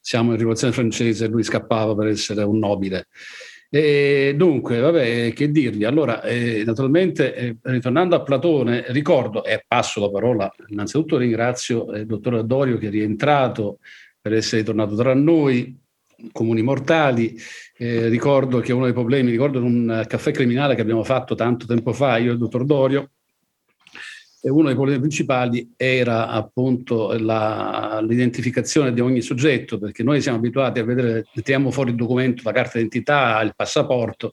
siamo 0.00 0.32
in 0.32 0.38
rivoluzione 0.38 0.72
francese 0.72 1.28
lui 1.28 1.42
scappava 1.42 1.94
per 1.94 2.08
essere 2.08 2.42
un 2.42 2.58
nobile. 2.58 3.06
E 3.72 4.34
dunque, 4.36 4.80
vabbè, 4.80 5.32
che 5.32 5.50
dirvi? 5.52 5.84
Allora, 5.84 6.22
eh, 6.22 6.64
naturalmente, 6.64 7.34
eh, 7.34 7.56
ritornando 7.62 8.16
a 8.16 8.22
Platone, 8.22 8.84
ricordo 8.88 9.44
e 9.44 9.64
passo 9.64 10.00
la 10.00 10.10
parola, 10.10 10.52
innanzitutto 10.68 11.16
ringrazio 11.16 11.92
il 11.92 12.04
dottor 12.04 12.42
Dorio 12.42 12.78
che 12.78 12.88
è 12.88 12.90
rientrato 12.90 13.78
per 14.20 14.32
essere 14.34 14.64
tornato 14.64 14.96
tra 14.96 15.14
noi, 15.14 15.78
comuni 16.32 16.62
mortali. 16.62 17.36
Eh, 17.76 18.08
ricordo 18.08 18.58
che 18.58 18.72
uno 18.72 18.84
dei 18.84 18.92
problemi, 18.92 19.30
ricordo 19.30 19.58
in 19.58 19.64
un 19.64 20.04
caffè 20.06 20.32
criminale 20.32 20.74
che 20.74 20.80
abbiamo 20.82 21.04
fatto 21.04 21.36
tanto 21.36 21.64
tempo 21.64 21.92
fa, 21.92 22.18
io 22.18 22.30
e 22.30 22.32
il 22.32 22.38
dottor 22.38 22.64
Dorio, 22.64 23.10
e 24.42 24.48
uno 24.48 24.66
dei 24.66 24.74
problemi 24.74 25.00
principali 25.00 25.74
era 25.76 26.28
appunto 26.28 27.12
la, 27.18 28.02
l'identificazione 28.02 28.92
di 28.94 29.00
ogni 29.00 29.20
soggetto, 29.20 29.78
perché 29.78 30.02
noi 30.02 30.22
siamo 30.22 30.38
abituati 30.38 30.78
a 30.78 30.84
vedere, 30.84 31.26
mettiamo 31.34 31.70
fuori 31.70 31.90
il 31.90 31.96
documento, 31.96 32.42
la 32.44 32.52
carta 32.52 32.72
d'identità, 32.74 33.40
il 33.42 33.52
passaporto, 33.54 34.30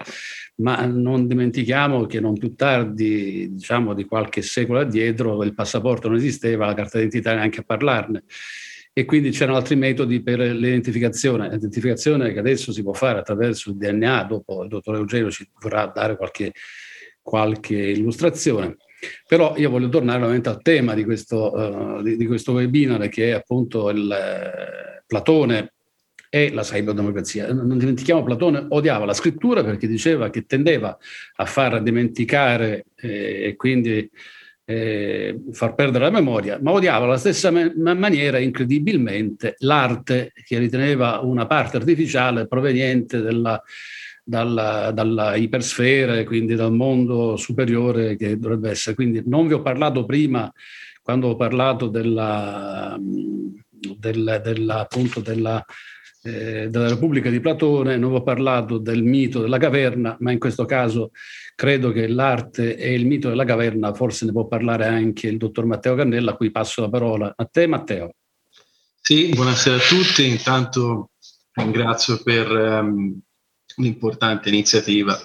ma 0.57 0.85
non 0.85 1.27
dimentichiamo 1.27 2.05
che 2.05 2.21
non 2.21 2.37
più 2.37 2.55
tardi, 2.55 3.49
diciamo 3.51 3.93
di 3.93 4.05
qualche 4.05 4.41
secolo 4.41 4.79
addietro, 4.79 5.43
il 5.43 5.53
passaporto 5.53 6.07
non 6.07 6.17
esisteva, 6.17 6.65
la 6.65 6.73
carta 6.73 6.97
d'identità 6.97 7.33
neanche 7.35 7.59
a 7.59 7.63
parlarne. 7.63 8.23
E 8.93 9.05
quindi 9.05 9.29
c'erano 9.29 9.57
altri 9.57 9.75
metodi 9.75 10.23
per 10.23 10.39
l'identificazione, 10.39 11.49
l'identificazione 11.51 12.31
che 12.31 12.39
adesso 12.39 12.71
si 12.71 12.81
può 12.81 12.93
fare 12.93 13.19
attraverso 13.19 13.69
il 13.69 13.75
DNA, 13.75 14.23
dopo 14.23 14.63
il 14.63 14.69
dottor 14.69 14.95
Eugenio 14.95 15.29
ci 15.29 15.47
vorrà 15.59 15.85
dare 15.85 16.15
qualche, 16.15 16.53
qualche 17.21 17.75
illustrazione. 17.75 18.77
Però 19.27 19.55
io 19.57 19.69
voglio 19.69 19.89
tornare 19.89 20.17
nuovamente 20.17 20.49
al 20.49 20.61
tema 20.61 20.93
di 20.93 21.03
questo, 21.03 21.53
uh, 21.53 22.01
di, 22.01 22.17
di 22.17 22.25
questo 22.25 22.53
webinar 22.53 23.07
che 23.09 23.29
è 23.29 23.31
appunto 23.31 23.89
il 23.89 24.11
eh, 24.11 25.03
Platone 25.05 25.73
e 26.29 26.51
la 26.51 26.63
cyberdemocrazia. 26.63 27.53
Non 27.53 27.77
dimentichiamo, 27.77 28.23
Platone 28.23 28.65
odiava 28.69 29.05
la 29.05 29.13
scrittura 29.13 29.63
perché 29.63 29.87
diceva 29.87 30.29
che 30.29 30.45
tendeva 30.45 30.97
a 31.35 31.45
far 31.45 31.81
dimenticare 31.81 32.85
eh, 32.95 33.43
e 33.45 33.55
quindi 33.55 34.09
eh, 34.69 35.39
far 35.53 35.75
perdere 35.75 36.03
la 36.05 36.11
memoria, 36.11 36.59
ma 36.61 36.71
odiava 36.71 37.05
alla 37.05 37.17
stessa 37.17 37.51
man- 37.51 37.73
maniera 37.97 38.37
incredibilmente 38.37 39.55
l'arte 39.59 40.33
che 40.45 40.57
riteneva 40.57 41.19
una 41.19 41.47
parte 41.47 41.77
artificiale 41.77 42.47
proveniente 42.47 43.21
dalla, 43.21 43.61
dalla, 44.27 44.91
dalla 44.91 45.35
ipersfera, 45.35 46.21
quindi 46.25 46.55
dal 46.55 46.73
mondo 46.73 47.37
superiore 47.37 48.17
che 48.17 48.37
dovrebbe 48.37 48.71
essere. 48.71 48.95
Quindi 48.95 49.23
non 49.25 49.47
vi 49.47 49.53
ho 49.53 49.61
parlato 49.61 50.05
prima, 50.05 50.51
quando 51.01 51.29
ho 51.29 51.35
parlato 51.37 51.87
della, 51.87 52.99
della, 53.97 54.37
della 54.39 54.79
appunto 54.79 55.21
della, 55.21 55.63
eh, 56.23 56.67
della 56.69 56.89
Repubblica 56.89 57.29
di 57.29 57.39
Platone, 57.39 57.95
non 57.95 58.13
ho 58.13 58.21
parlato 58.21 58.77
del 58.77 59.01
mito 59.01 59.39
della 59.39 59.57
caverna, 59.57 60.17
ma 60.19 60.33
in 60.33 60.39
questo 60.39 60.65
caso 60.65 61.11
credo 61.55 61.91
che 61.91 62.07
l'arte 62.07 62.75
e 62.75 62.93
il 62.93 63.05
mito 63.05 63.29
della 63.29 63.45
caverna 63.45 63.93
forse 63.93 64.25
ne 64.25 64.33
può 64.33 64.45
parlare 64.45 64.87
anche 64.87 65.27
il 65.27 65.37
dottor 65.37 65.65
Matteo 65.65 65.95
Cannella, 65.95 66.31
a 66.31 66.35
cui 66.35 66.51
passo 66.51 66.81
la 66.81 66.89
parola. 66.89 67.33
A 67.33 67.45
te 67.45 67.65
Matteo. 67.65 68.11
Sì, 68.99 69.29
buonasera 69.29 69.77
a 69.77 69.79
tutti. 69.79 70.27
Intanto 70.27 71.11
ringrazio 71.53 72.21
per 72.21 72.51
um, 72.51 73.17
un'importante 73.77 74.49
iniziativa. 74.49 75.17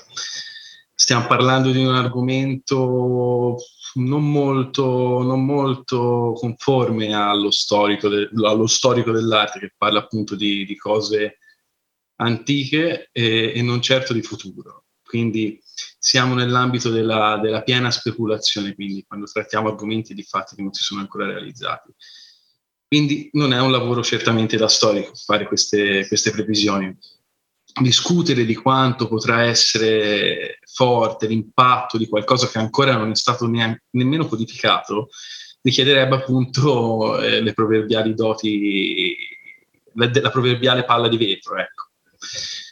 Stiamo 0.94 1.26
parlando 1.26 1.70
di 1.70 1.84
un 1.84 1.94
argomento 1.94 3.56
non 3.94 4.30
molto, 4.30 5.22
non 5.22 5.44
molto 5.44 6.32
conforme 6.34 7.14
allo 7.14 7.50
storico, 7.50 8.08
de, 8.08 8.30
allo 8.44 8.66
storico, 8.66 9.10
dell'arte, 9.10 9.58
che 9.58 9.74
parla 9.76 10.00
appunto 10.00 10.34
di, 10.34 10.64
di 10.64 10.76
cose 10.76 11.38
antiche 12.16 13.08
e, 13.12 13.52
e, 13.54 13.62
non 13.62 13.82
certo 13.82 14.12
di 14.12 14.22
futuro. 14.22 14.84
Quindi 15.02 15.60
siamo 15.98 16.34
nell'ambito 16.34 16.88
della, 16.90 17.38
della, 17.42 17.62
piena 17.62 17.90
speculazione, 17.90 18.74
quindi 18.74 19.04
quando 19.06 19.26
trattiamo 19.26 19.68
argomenti 19.68 20.14
di 20.14 20.22
fatti 20.22 20.54
che 20.54 20.62
non 20.62 20.72
si 20.72 20.82
sono 20.82 21.00
ancora 21.00 21.26
realizzati. 21.26 21.92
Quindi 22.86 23.28
non 23.32 23.52
è 23.52 23.60
un 23.60 23.70
lavoro 23.70 24.02
certamente 24.02 24.56
da 24.56 24.68
storico 24.68 25.12
fare 25.14 25.46
queste, 25.46 26.06
queste 26.06 26.30
previsioni 26.30 26.94
discutere 27.80 28.44
di 28.44 28.54
quanto 28.54 29.08
potrà 29.08 29.42
essere 29.42 30.58
forte 30.72 31.26
l'impatto 31.26 31.96
di 31.96 32.06
qualcosa 32.06 32.48
che 32.48 32.58
ancora 32.58 32.96
non 32.96 33.10
è 33.10 33.14
stato 33.14 33.46
neanche, 33.46 33.84
nemmeno 33.90 34.26
codificato, 34.26 35.08
richiederebbe 35.62 36.16
appunto 36.16 37.20
eh, 37.20 37.40
le 37.40 37.52
proverbiali 37.52 38.14
doti, 38.14 39.16
la, 39.94 40.10
la, 40.12 40.30
proverbiale 40.30 40.84
palla 40.84 41.08
di 41.08 41.16
vetro. 41.16 41.56
Ecco. 41.56 41.90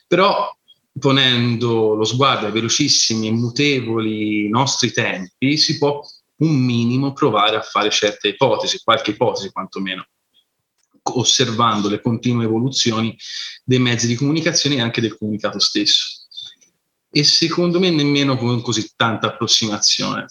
Però 0.06 0.55
ponendo 0.98 1.94
lo 1.94 2.05
sguardo 2.05 2.47
ai 2.47 2.52
velocissimi 2.52 3.28
e 3.28 3.32
mutevoli 3.32 4.48
nostri 4.48 4.93
tempi, 4.93 5.56
si 5.56 5.78
può 5.78 6.02
un 6.39 6.55
minimo 6.55 7.12
provare 7.12 7.56
a 7.56 7.62
fare 7.62 7.90
certe 7.90 8.28
ipotesi, 8.28 8.81
qualche 8.82 9.12
ipotesi 9.12 9.51
quantomeno, 9.51 10.06
osservando 11.02 11.89
le 11.89 12.01
continue 12.01 12.44
evoluzioni 12.44 13.16
dei 13.64 13.78
mezzi 13.78 14.06
di 14.06 14.14
comunicazione 14.14 14.77
e 14.77 14.81
anche 14.81 15.01
del 15.01 15.16
comunicato 15.16 15.59
stesso. 15.59 16.27
E 17.10 17.24
secondo 17.24 17.81
me 17.81 17.90
nemmeno 17.90 18.36
con 18.36 18.60
così 18.60 18.93
tanta 18.94 19.28
approssimazione. 19.28 20.27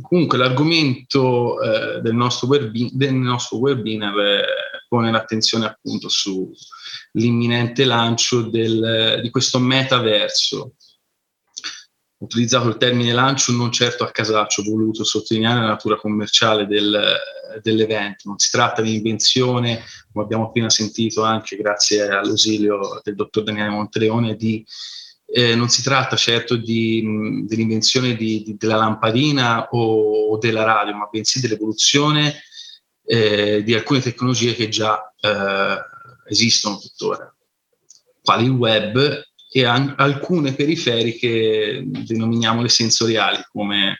Comunque 0.00 0.38
l'argomento 0.38 1.60
eh, 1.60 2.00
del, 2.00 2.14
nostro 2.14 3.58
webinar 3.58 4.18
eh, 4.18 4.44
pone 4.88 5.10
l'attenzione 5.10 5.66
appunto 5.66 6.08
sull'imminente 6.08 7.84
lancio 7.84 8.42
del, 8.42 9.20
di 9.22 9.30
questo 9.30 9.58
metaverso, 9.58 10.74
utilizzato 12.24 12.68
il 12.68 12.76
termine 12.76 13.12
lancio 13.12 13.52
non 13.52 13.70
certo 13.70 14.04
a 14.04 14.10
casaccio, 14.10 14.62
ho 14.62 14.70
voluto 14.70 15.04
sottolineare 15.04 15.60
la 15.60 15.66
natura 15.66 15.96
commerciale 15.96 16.66
del, 16.66 17.16
dell'evento. 17.62 18.28
Non 18.28 18.38
si 18.38 18.50
tratta 18.50 18.82
di 18.82 18.96
invenzione, 18.96 19.82
come 20.12 20.24
abbiamo 20.24 20.46
appena 20.46 20.70
sentito 20.70 21.22
anche 21.22 21.56
grazie 21.56 22.02
all'ausilio 22.08 23.00
del 23.02 23.14
dottor 23.14 23.44
Daniele 23.44 23.70
Monteleone, 23.70 24.36
di, 24.36 24.64
eh, 25.26 25.54
non 25.54 25.68
si 25.68 25.82
tratta 25.82 26.16
certo 26.16 26.56
di, 26.56 27.02
mh, 27.02 27.46
dell'invenzione 27.46 28.14
di, 28.16 28.56
della 28.58 28.76
lampadina 28.76 29.68
o, 29.70 30.30
o, 30.30 30.38
della 30.38 30.64
radio, 30.64 30.94
ma 30.94 31.08
bensì 31.10 31.40
dell'evoluzione 31.40 32.42
eh, 33.06 33.62
di 33.62 33.74
alcune 33.74 34.00
tecnologie 34.00 34.54
che 34.54 34.68
già 34.68 35.12
eh, 35.20 35.78
esistono 36.28 36.78
tuttora, 36.78 37.34
quali 38.22 38.44
il 38.44 38.50
web 38.50 39.22
e 39.56 39.64
an- 39.64 39.94
alcune 39.98 40.52
periferiche 40.52 41.84
denominiamole 41.86 42.68
sensoriali, 42.68 43.40
come 43.52 43.98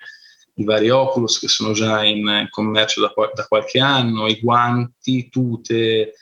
i 0.54 0.64
vari 0.64 0.90
Oculus 0.90 1.38
che 1.38 1.46
sono 1.46 1.72
già 1.72 2.02
in 2.02 2.48
commercio 2.50 3.00
da, 3.00 3.12
da 3.32 3.46
qualche 3.46 3.78
anno, 3.78 4.26
i 4.26 4.40
guanti, 4.40 5.28
tute 5.28 6.14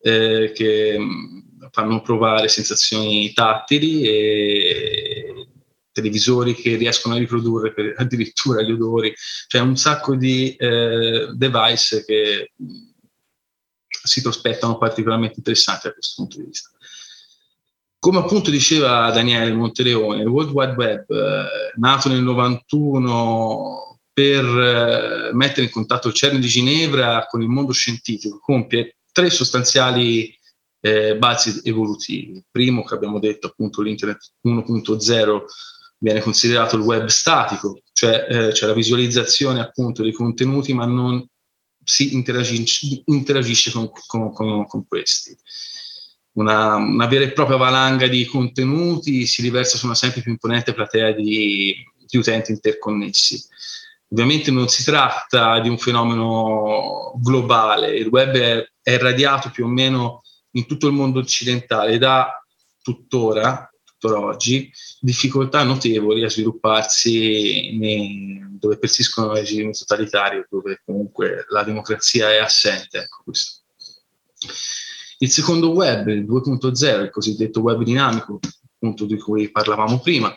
eh, 0.00 0.52
che 0.52 0.96
mm, 0.98 1.68
fanno 1.70 2.02
provare 2.02 2.48
sensazioni 2.48 3.32
tattili 3.32 4.02
e 4.02 5.46
televisori 5.92 6.52
che 6.52 6.74
riescono 6.74 7.14
a 7.14 7.18
riprodurre 7.18 7.72
per, 7.72 7.94
addirittura 7.98 8.62
gli 8.62 8.72
odori, 8.72 9.14
cioè 9.46 9.60
un 9.60 9.76
sacco 9.76 10.16
di 10.16 10.56
eh, 10.56 11.30
device 11.34 12.04
che 12.04 12.50
mm, 12.60 12.90
si 13.86 14.22
prospettano 14.22 14.76
particolarmente 14.76 15.34
interessanti 15.36 15.86
da 15.86 15.92
questo 15.92 16.14
punto 16.16 16.38
di 16.38 16.46
vista. 16.46 16.71
Come 18.02 18.18
appunto 18.18 18.50
diceva 18.50 19.12
Daniele 19.12 19.52
Monteleone, 19.52 20.22
il 20.22 20.26
World 20.26 20.50
Wide 20.50 20.72
Web, 20.72 21.08
eh, 21.08 21.72
nato 21.76 22.08
nel 22.08 22.20
91 22.20 24.00
per 24.12 24.44
eh, 24.44 25.30
mettere 25.32 25.66
in 25.66 25.70
contatto 25.70 26.08
il 26.08 26.14
CERN 26.14 26.40
di 26.40 26.48
Ginevra 26.48 27.24
con 27.26 27.42
il 27.42 27.48
mondo 27.48 27.70
scientifico, 27.70 28.40
compie 28.40 28.96
tre 29.12 29.30
sostanziali 29.30 30.36
eh, 30.80 31.16
balzi 31.16 31.60
evolutivi. 31.62 32.32
Il 32.38 32.44
primo, 32.50 32.82
che 32.82 32.94
abbiamo 32.94 33.20
detto, 33.20 33.46
appunto 33.46 33.82
l'Internet 33.82 34.32
1.0, 34.48 35.40
viene 35.98 36.20
considerato 36.22 36.74
il 36.74 36.82
web 36.82 37.06
statico, 37.06 37.82
cioè 37.92 38.26
eh, 38.28 38.48
c'è 38.48 38.66
la 38.66 38.74
visualizzazione 38.74 39.60
appunto 39.60 40.02
dei 40.02 40.12
contenuti, 40.12 40.74
ma 40.74 40.86
non 40.86 41.24
si 41.84 42.14
interagisce, 42.14 43.02
interagisce 43.04 43.70
con, 43.70 43.88
con, 44.08 44.32
con, 44.32 44.66
con 44.66 44.88
questi 44.88 45.38
una, 46.34 46.76
una, 46.76 47.06
vera 47.06 47.24
e 47.24 47.32
propria 47.32 47.56
valanga 47.56 48.06
di 48.06 48.24
contenuti 48.26 49.26
si 49.26 49.42
riversa 49.42 49.76
su 49.76 49.86
una 49.86 49.94
sempre 49.94 50.22
più 50.22 50.30
imponente 50.30 50.72
platea 50.72 51.12
di, 51.12 51.74
di 52.06 52.16
utenti 52.16 52.52
interconnessi. 52.52 53.42
Ovviamente 54.08 54.50
non 54.50 54.68
si 54.68 54.84
tratta 54.84 55.60
di 55.60 55.68
un 55.68 55.78
fenomeno 55.78 57.12
globale, 57.16 57.96
il 57.96 58.08
web 58.08 58.36
è, 58.36 58.70
è 58.82 58.98
radiato 58.98 59.50
più 59.50 59.64
o 59.64 59.68
meno 59.68 60.22
in 60.52 60.66
tutto 60.66 60.86
il 60.86 60.92
mondo 60.92 61.20
occidentale 61.20 61.92
ed 61.92 62.04
ha 62.04 62.42
tuttora, 62.82 63.70
tuttora 63.84 64.20
oggi, 64.20 64.70
difficoltà 65.00 65.62
notevoli 65.62 66.24
a 66.24 66.28
svilupparsi 66.28 67.76
nei, 67.78 68.40
dove 68.58 68.76
persistono 68.76 69.32
regimi 69.32 69.72
totalitari, 69.72 70.44
dove 70.50 70.82
comunque 70.84 71.46
la 71.48 71.62
democrazia 71.62 72.30
è 72.30 72.36
assente. 72.36 72.98
Ecco 72.98 73.22
questo. 73.24 73.60
Il 75.22 75.30
secondo 75.30 75.70
web, 75.70 76.08
il 76.08 76.24
2.0, 76.24 77.02
il 77.02 77.10
cosiddetto 77.10 77.60
web 77.60 77.84
dinamico, 77.84 78.40
appunto 78.74 79.04
di 79.04 79.16
cui 79.16 79.52
parlavamo 79.52 80.00
prima, 80.00 80.36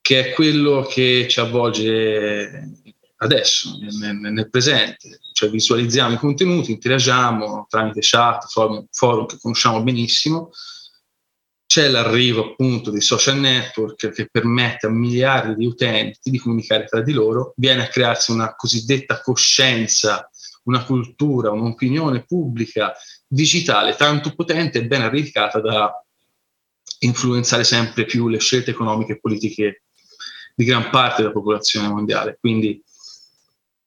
che 0.00 0.30
è 0.30 0.32
quello 0.32 0.86
che 0.90 1.26
ci 1.28 1.38
avvolge 1.38 2.80
adesso, 3.16 3.76
nel, 3.78 4.16
nel 4.16 4.48
presente, 4.48 5.20
cioè 5.34 5.50
visualizziamo 5.50 6.14
i 6.14 6.18
contenuti, 6.18 6.72
interagiamo 6.72 7.66
tramite 7.68 8.00
chat, 8.02 8.46
forum, 8.48 8.86
forum 8.90 9.26
che 9.26 9.36
conosciamo 9.38 9.82
benissimo, 9.82 10.50
c'è 11.66 11.86
l'arrivo 11.88 12.52
appunto 12.52 12.90
dei 12.90 13.02
social 13.02 13.36
network 13.36 14.12
che 14.12 14.30
permette 14.30 14.86
a 14.86 14.90
miliardi 14.90 15.56
di 15.56 15.66
utenti 15.66 16.30
di 16.30 16.38
comunicare 16.38 16.86
tra 16.86 17.02
di 17.02 17.12
loro, 17.12 17.52
viene 17.56 17.82
a 17.82 17.88
crearsi 17.88 18.30
una 18.32 18.56
cosiddetta 18.56 19.20
coscienza, 19.20 20.29
una 20.64 20.84
cultura, 20.84 21.50
un'opinione 21.50 22.24
pubblica 22.24 22.92
digitale 23.26 23.94
tanto 23.94 24.34
potente 24.34 24.78
e 24.78 24.86
ben 24.86 25.02
radicata 25.02 25.60
da 25.60 25.92
influenzare 27.00 27.64
sempre 27.64 28.04
più 28.04 28.28
le 28.28 28.38
scelte 28.38 28.70
economiche 28.70 29.12
e 29.12 29.20
politiche 29.20 29.82
di 30.54 30.64
gran 30.64 30.90
parte 30.90 31.22
della 31.22 31.32
popolazione 31.32 31.88
mondiale. 31.88 32.36
Quindi 32.38 32.82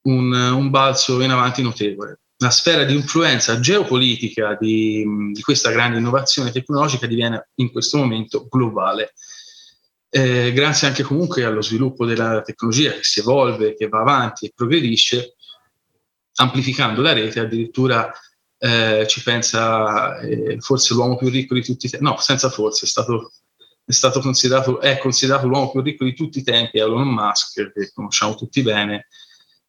un, 0.03 0.33
un 0.33 0.69
balzo 0.69 1.21
in 1.21 1.31
avanti 1.31 1.61
notevole. 1.61 2.19
La 2.37 2.49
sfera 2.49 2.83
di 2.83 2.95
influenza 2.95 3.59
geopolitica 3.59 4.57
di, 4.59 5.05
di, 5.31 5.41
questa 5.41 5.71
grande 5.71 5.99
innovazione 5.99 6.51
tecnologica 6.51 7.07
diviene 7.07 7.49
in 7.55 7.71
questo 7.71 7.97
momento 7.97 8.47
globale. 8.49 9.13
Eh, 10.09 10.51
grazie 10.51 10.87
anche 10.87 11.03
comunque 11.03 11.43
allo 11.45 11.61
sviluppo 11.61 12.05
della 12.05 12.41
tecnologia 12.41 12.91
che 12.91 13.03
si 13.03 13.19
evolve, 13.19 13.75
che 13.75 13.87
va 13.87 14.01
avanti 14.01 14.45
e 14.45 14.51
progredisce, 14.53 15.35
amplificando 16.35 17.01
la 17.01 17.14
rete 17.14 17.39
addirittura 17.39 18.11
eh, 18.57 19.05
ci 19.07 19.22
pensa 19.22 20.19
eh, 20.19 20.57
forse 20.60 20.93
l'uomo 20.93 21.18
più 21.18 21.30
ricco 21.30 21.53
di 21.53 21.64
tutti 21.64 21.88
i 21.88 21.89
tempi, 21.89 22.05
no, 22.05 22.18
senza 22.18 22.49
forse, 22.49 22.85
è 22.85 22.88
stato, 22.88 23.34
è 23.84 23.91
stato 23.91 24.22
considerato, 24.22 24.80
è 24.80 24.97
considerato 24.97 25.47
l'uomo 25.47 25.72
più 25.72 25.81
ricco 25.81 26.05
di 26.05 26.14
tutti 26.14 26.39
i 26.39 26.43
tempi, 26.43 26.80
Elon 26.80 27.10
Musk, 27.10 27.73
che 27.73 27.91
conosciamo 27.93 28.35
tutti 28.35 28.61
bene, 28.61 29.07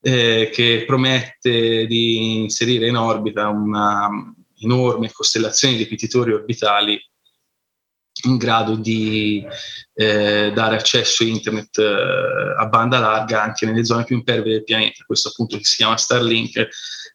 eh, 0.00 0.50
che 0.52 0.84
promette 0.86 1.86
di 1.86 2.42
inserire 2.42 2.86
in 2.86 2.96
orbita 2.96 3.48
una 3.48 4.08
enorme 4.60 5.10
costellazione 5.10 5.74
di 5.74 5.82
ripetitori 5.82 6.32
orbitali 6.32 7.00
in 8.24 8.36
grado 8.36 8.76
di 8.76 9.44
eh, 9.94 10.50
dare 10.52 10.76
accesso 10.76 11.24
internet 11.24 11.78
eh, 11.78 12.54
a 12.58 12.66
banda 12.66 12.98
larga 12.98 13.42
anche 13.42 13.64
nelle 13.66 13.84
zone 13.84 14.04
più 14.04 14.16
impervie 14.16 14.52
del 14.52 14.64
pianeta. 14.64 15.04
Questo 15.06 15.28
appunto 15.28 15.56
che 15.56 15.64
si 15.64 15.76
chiama 15.76 15.96
Starlink 15.96 16.68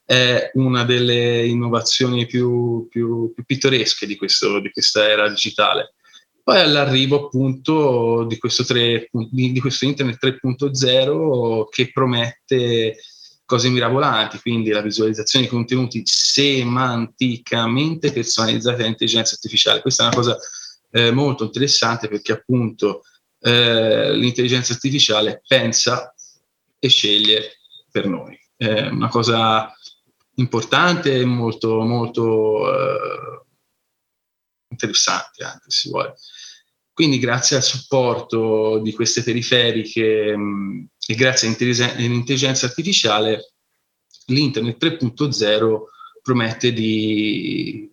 è 0.05 0.51
una 0.53 0.85
delle 0.85 1.45
innovazioni 1.45 2.25
più, 2.25 2.87
più, 2.89 3.31
più 3.33 3.43
pittoresche 3.43 4.07
di, 4.07 4.15
questo, 4.15 4.59
di, 4.59 4.71
questa 4.71 5.07
era 5.07 5.29
digitale. 5.29 5.93
Poi 6.43 6.59
all'arrivo 6.59 7.25
appunto 7.25 8.25
di 8.27 8.39
questo, 8.39 8.63
3, 8.63 9.09
di, 9.29 9.51
di 9.51 9.59
questo 9.59 9.85
Internet 9.85 10.39
3.0 10.41 11.65
che 11.69 11.91
promette 11.91 12.95
cose 13.45 13.69
mirabolanti, 13.69 14.39
quindi 14.41 14.69
la 14.69 14.81
visualizzazione 14.81 15.45
di 15.45 15.51
contenuti 15.51 16.01
semanticamente 16.05 18.11
personalizzati 18.11 18.77
dall'intelligenza 18.77 19.33
artificiale. 19.33 19.81
Questa 19.81 20.03
è 20.03 20.05
una 20.07 20.15
cosa 20.15 20.37
eh, 20.91 21.11
molto 21.11 21.45
interessante 21.45 22.07
perché 22.07 22.33
appunto 22.33 23.03
eh, 23.41 24.13
l'intelligenza 24.13 24.73
artificiale 24.73 25.41
pensa 25.47 26.13
e 26.77 26.87
sceglie 26.87 27.59
per 27.91 28.07
noi. 28.07 28.37
È 28.55 28.87
una 28.87 29.09
cosa 29.09 29.73
importante 30.35 31.15
e 31.15 31.25
molto, 31.25 31.81
molto 31.81 32.73
eh, 32.73 33.43
interessante 34.69 35.43
anche 35.43 35.69
se 35.69 35.89
vuole. 35.89 36.15
Quindi 36.93 37.19
grazie 37.19 37.55
al 37.55 37.63
supporto 37.63 38.79
di 38.79 38.91
queste 38.93 39.23
periferiche 39.23 40.35
mh, 40.35 40.41
mm, 40.41 40.83
e 41.07 41.15
grazie 41.15 41.47
all'intelligenza 41.47 42.65
artificiale, 42.65 43.53
l'Internet 44.25 44.83
3.0 44.83 45.79
promette 46.21 46.73
di, 46.73 47.89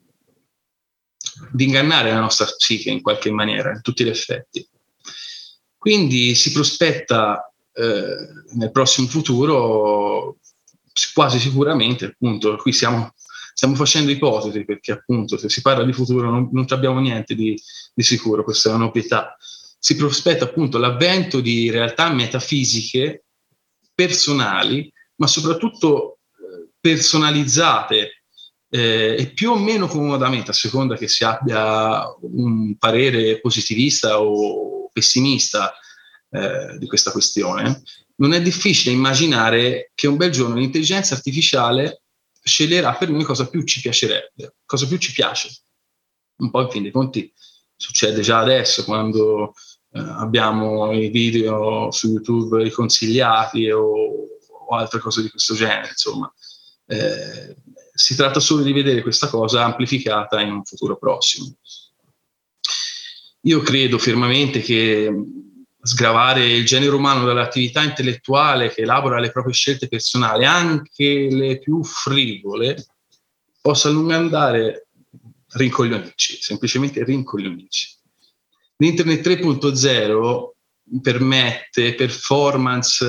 di 1.50 1.64
ingannare 1.64 2.10
la 2.10 2.20
nostra 2.20 2.46
psiche 2.46 2.90
in 2.90 3.02
qualche 3.02 3.30
maniera, 3.30 3.70
in 3.70 3.82
tutti 3.82 4.04
gli 4.04 4.08
effetti. 4.08 4.66
Quindi 5.76 6.34
si 6.34 6.52
prospetta 6.52 7.52
eh, 7.72 8.16
nel 8.54 8.70
prossimo 8.72 9.06
futuro 9.06 10.38
quasi 11.12 11.38
sicuramente, 11.38 12.06
appunto, 12.06 12.56
qui 12.56 12.72
siamo, 12.72 13.14
stiamo 13.52 13.74
facendo 13.74 14.10
ipotesi 14.10 14.64
perché 14.64 14.92
appunto 14.92 15.36
se 15.36 15.48
si 15.48 15.60
parla 15.60 15.84
di 15.84 15.92
futuro 15.92 16.30
non, 16.30 16.48
non 16.52 16.64
abbiamo 16.70 17.00
niente 17.00 17.34
di, 17.34 17.60
di 17.94 18.02
sicuro, 18.02 18.42
questa 18.44 18.70
è 18.70 18.74
una 18.74 18.84
novità. 18.86 19.36
Si 19.78 19.94
prospetta 19.94 20.44
appunto 20.44 20.78
l'avvento 20.78 21.40
di 21.40 21.70
realtà 21.70 22.10
metafisiche 22.10 23.24
personali, 23.94 24.92
ma 25.16 25.26
soprattutto 25.26 26.18
eh, 26.32 26.70
personalizzate 26.80 28.22
eh, 28.68 29.16
e 29.18 29.26
più 29.32 29.52
o 29.52 29.58
meno 29.58 29.86
comodamente, 29.86 30.50
a 30.50 30.54
seconda 30.54 30.96
che 30.96 31.08
si 31.08 31.24
abbia 31.24 32.04
un 32.20 32.76
parere 32.78 33.40
positivista 33.40 34.20
o 34.20 34.90
pessimista 34.92 35.72
eh, 36.30 36.76
di 36.78 36.86
questa 36.86 37.12
questione, 37.12 37.82
non 38.16 38.32
è 38.32 38.40
difficile 38.40 38.94
immaginare 38.94 39.90
che 39.94 40.06
un 40.06 40.16
bel 40.16 40.30
giorno 40.30 40.56
l'intelligenza 40.56 41.14
artificiale 41.14 42.02
sceglierà 42.42 42.94
per 42.94 43.10
noi 43.10 43.24
cosa 43.24 43.48
più 43.48 43.62
ci 43.64 43.80
piacerebbe, 43.80 44.56
cosa 44.64 44.86
più 44.86 44.98
ci 44.98 45.12
piace. 45.12 45.50
Un 46.38 46.50
po' 46.50 46.62
in 46.62 46.70
fin 46.70 46.82
dei 46.82 46.92
conti 46.92 47.32
succede 47.74 48.20
già 48.22 48.38
adesso 48.38 48.84
quando 48.84 49.54
eh, 49.92 49.98
abbiamo 49.98 50.92
i 50.92 51.08
video 51.08 51.90
su 51.90 52.08
YouTube 52.08 52.62
riconsigliati 52.62 53.70
o, 53.70 53.82
o, 53.82 54.76
altre 54.76 55.00
cose 55.00 55.22
di 55.22 55.30
questo 55.30 55.54
genere, 55.54 55.88
insomma. 55.88 56.32
Eh, 56.86 57.56
si 57.96 58.14
tratta 58.14 58.40
solo 58.40 58.62
di 58.62 58.72
vedere 58.72 59.02
questa 59.02 59.28
cosa 59.28 59.64
amplificata 59.64 60.40
in 60.40 60.52
un 60.52 60.64
futuro 60.64 60.96
prossimo. 60.98 61.56
Io 63.40 63.60
credo 63.60 63.98
fermamente 63.98 64.60
che 64.60 65.10
sgravare 65.80 66.46
il 66.46 66.66
genere 66.66 66.94
umano 66.94 67.24
dall'attività 67.24 67.82
intellettuale 67.82 68.70
che 68.70 68.82
elabora 68.82 69.18
le 69.18 69.30
proprie 69.30 69.54
scelte 69.54 69.88
personali, 69.88 70.44
anche 70.44 71.28
le 71.30 71.58
più 71.58 71.82
frivole, 71.82 72.86
possa 73.60 73.88
a 73.88 73.92
lungo 73.92 74.14
andare 74.14 74.88
rincoglionirci, 75.48 76.38
semplicemente 76.40 77.02
rincoglionirci. 77.02 77.94
L'Internet 78.76 79.26
3.0 79.26 80.50
permette 81.00 81.94
performance 81.94 83.04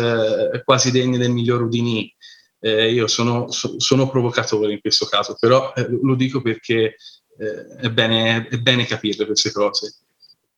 eh, 0.53 0.63
quasi 0.63 0.91
degne 0.91 1.17
del 1.17 1.31
miglior 1.31 1.63
Udini. 1.63 2.13
Eh, 2.59 2.91
io 2.91 3.07
sono, 3.07 3.51
so, 3.51 3.79
sono, 3.79 4.09
provocatore 4.09 4.73
in 4.73 4.81
questo 4.81 5.05
caso, 5.05 5.35
però 5.39 5.73
eh, 5.75 5.87
lo 6.01 6.15
dico 6.15 6.41
perché 6.41 6.95
eh, 7.37 7.77
è 7.81 7.89
bene, 7.91 8.47
è 8.47 8.57
bene 8.57 8.85
capire 8.85 9.25
queste 9.25 9.51
cose 9.51 9.95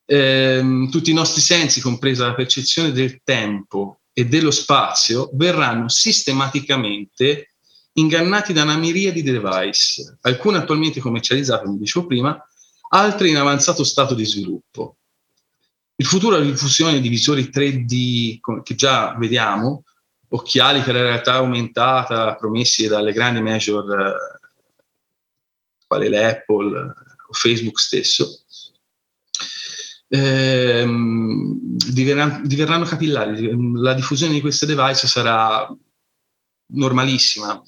ehm, 0.09 0.89
tutti 0.89 1.11
i 1.11 1.13
nostri 1.13 1.41
sensi, 1.41 1.81
compresa 1.81 2.26
la 2.26 2.34
percezione 2.34 2.91
del 2.91 3.21
tempo 3.23 3.99
e 4.11 4.26
dello 4.26 4.51
spazio, 4.51 5.30
verranno 5.34 5.88
sistematicamente 5.88 7.53
ingannati 7.93 8.53
da 8.53 8.63
una 8.63 8.77
miriade 8.77 9.21
di 9.21 9.31
device, 9.31 10.17
alcune 10.21 10.57
attualmente 10.57 10.99
commercializzate, 10.99 11.65
come 11.65 11.77
dicevo 11.77 12.07
prima, 12.07 12.43
altre 12.91 13.30
in 13.30 13.38
avanzato 13.38 13.84
stato 13.84 14.15
di 14.15 14.26
sviluppo. 14.26 14.95
Il 15.95 16.05
futuro 16.05 16.38
della 16.38 16.49
diffusione 16.49 17.01
di 17.01 17.09
visori 17.09 17.49
3D 17.53 18.63
che 18.63 18.76
già 18.76 19.15
vediamo, 19.17 19.84
occhiali 20.30 20.81
per 20.81 20.95
la 20.95 21.01
realtà 21.01 21.34
aumentata 21.35 22.35
promessi 22.35 22.88
dalle 22.88 23.14
grandi 23.14 23.41
major 23.41 23.91
eh, 23.91 24.39
quali 25.88 26.10
l'Apple 26.10 26.77
o 27.30 27.34
Facebook 27.34 27.80
stesso, 27.80 28.43
ehm, 30.07 31.60
diverranno, 31.91 32.45
diverranno 32.45 32.85
capillari. 32.85 33.49
La 33.73 33.93
diffusione 33.93 34.34
di 34.34 34.41
queste 34.41 34.65
device 34.65 35.07
sarà 35.07 35.68
normalissima, 36.72 37.61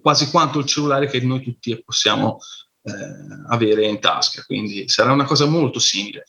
quasi 0.00 0.30
quanto 0.30 0.60
il 0.60 0.66
cellulare 0.66 1.08
che 1.08 1.20
noi 1.20 1.42
tutti 1.42 1.82
possiamo 1.82 2.38
eh, 2.82 2.92
avere 3.48 3.86
in 3.86 3.98
tasca, 3.98 4.44
quindi 4.44 4.88
sarà 4.88 5.12
una 5.12 5.24
cosa 5.24 5.46
molto 5.46 5.78
simile. 5.78 6.26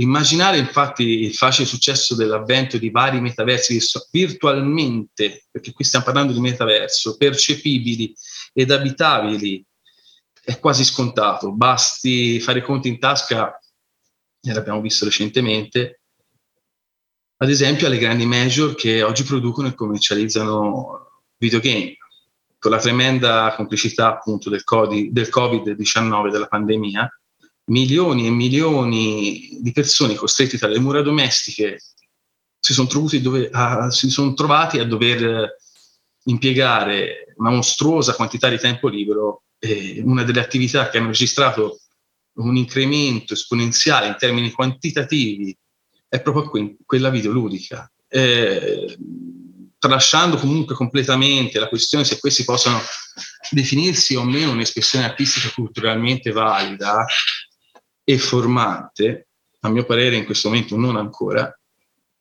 Immaginare 0.00 0.56
infatti 0.56 1.02
il 1.02 1.34
facile 1.34 1.66
successo 1.66 2.14
dell'avvento 2.14 2.78
di 2.78 2.88
vari 2.88 3.20
metaversi 3.20 3.78
virtualmente, 4.10 5.44
perché 5.50 5.72
qui 5.72 5.84
stiamo 5.84 6.06
parlando 6.06 6.32
di 6.32 6.40
metaverso, 6.40 7.18
percepibili 7.18 8.14
ed 8.54 8.70
abitabili, 8.70 9.62
è 10.42 10.58
quasi 10.58 10.84
scontato. 10.84 11.52
Basti 11.52 12.40
fare 12.40 12.62
conti 12.62 12.88
in 12.88 12.98
tasca 12.98 13.60
e 14.40 14.52
l'abbiamo 14.54 14.80
visto 14.80 15.04
recentemente, 15.04 16.00
ad 17.36 17.50
esempio 17.50 17.86
alle 17.86 17.98
grandi 17.98 18.24
major 18.24 18.74
che 18.74 19.02
oggi 19.02 19.22
producono 19.24 19.68
e 19.68 19.74
commercializzano 19.74 21.24
videogame. 21.36 21.98
Con 22.58 22.70
la 22.70 22.78
tremenda 22.78 23.54
complicità 23.54 24.08
appunto 24.08 24.48
del, 24.48 24.62
del 25.10 25.28
Covid-19, 25.30 26.30
della 26.30 26.46
pandemia, 26.46 27.19
milioni 27.70 28.26
e 28.26 28.30
milioni 28.30 29.58
di 29.60 29.72
persone 29.72 30.14
costrette 30.14 30.58
tra 30.58 30.68
le 30.68 30.78
mura 30.78 31.02
domestiche 31.02 31.80
si 32.58 32.74
sono, 32.74 32.88
dove, 33.20 33.48
a, 33.50 33.90
si 33.90 34.10
sono 34.10 34.34
trovati 34.34 34.78
a 34.78 34.84
dover 34.84 35.56
impiegare 36.24 37.32
una 37.36 37.50
mostruosa 37.50 38.14
quantità 38.14 38.48
di 38.48 38.58
tempo 38.58 38.88
libero 38.88 39.44
e 39.58 40.02
una 40.04 40.24
delle 40.24 40.40
attività 40.40 40.90
che 40.90 40.98
hanno 40.98 41.08
registrato 41.08 41.80
un 42.34 42.56
incremento 42.56 43.34
esponenziale 43.34 44.08
in 44.08 44.16
termini 44.18 44.50
quantitativi 44.50 45.56
è 46.08 46.20
proprio 46.20 46.50
que- 46.50 46.76
quella 46.84 47.08
videoludica. 47.08 47.90
Eh, 48.08 48.98
tralasciando 49.78 50.36
comunque 50.36 50.74
completamente 50.74 51.58
la 51.58 51.68
questione 51.68 52.04
se 52.04 52.18
questi 52.18 52.44
possono 52.44 52.78
definirsi 53.50 54.14
o 54.14 54.24
meno 54.24 54.50
un'espressione 54.50 55.04
artistica 55.06 55.50
culturalmente 55.54 56.30
valida 56.30 57.06
e 58.04 58.18
formante, 58.18 59.28
a 59.60 59.68
mio 59.68 59.84
parere 59.84 60.16
in 60.16 60.24
questo 60.24 60.48
momento 60.48 60.76
non 60.76 60.96
ancora, 60.96 61.52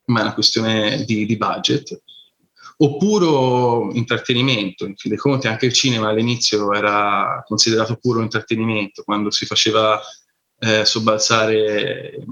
ma 0.06 0.20
è 0.20 0.24
una 0.24 0.34
questione 0.34 1.04
di, 1.06 1.26
di 1.26 1.38
budget, 1.38 2.02
o 2.82 3.92
intrattenimento. 3.92 4.86
In 4.86 4.96
fin 4.96 5.12
dei 5.12 5.20
conti 5.20 5.48
anche 5.48 5.66
il 5.66 5.74
cinema 5.74 6.10
all'inizio 6.10 6.74
era 6.74 7.44
considerato 7.46 7.98
puro 7.98 8.22
intrattenimento, 8.22 9.04
quando 9.04 9.32
si 9.32 9.46
faceva 9.46 10.00
eh, 10.60 10.86
sobbalzare 10.86 12.24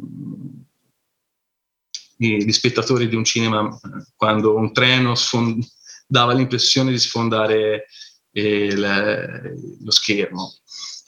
gli, 2.15 2.37
gli, 2.37 2.51
spettatori 2.51 3.07
di 3.07 3.15
un 3.15 3.23
cinema, 3.23 3.77
quando 4.15 4.55
un 4.55 4.71
treno 4.73 5.15
sfond- 5.15 5.65
dava 6.07 6.33
l'impressione 6.33 6.91
di 6.91 6.99
sfondare 6.99 7.87
eh, 8.31 8.75
le, 8.75 9.53
lo 9.81 9.91
schermo. 9.91 10.53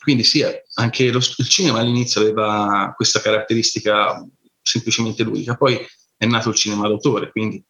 Quindi 0.00 0.24
sì, 0.24 0.42
anche 0.74 1.10
lo, 1.10 1.18
il 1.18 1.48
cinema 1.48 1.80
all'inizio 1.80 2.22
aveva 2.22 2.92
questa 2.96 3.20
caratteristica 3.20 4.26
semplicemente 4.62 5.22
ludica, 5.22 5.56
poi 5.56 5.78
è 6.16 6.24
nato 6.26 6.48
il 6.48 6.54
cinema 6.54 6.88
d'autore, 6.88 7.30
quindi 7.30 7.62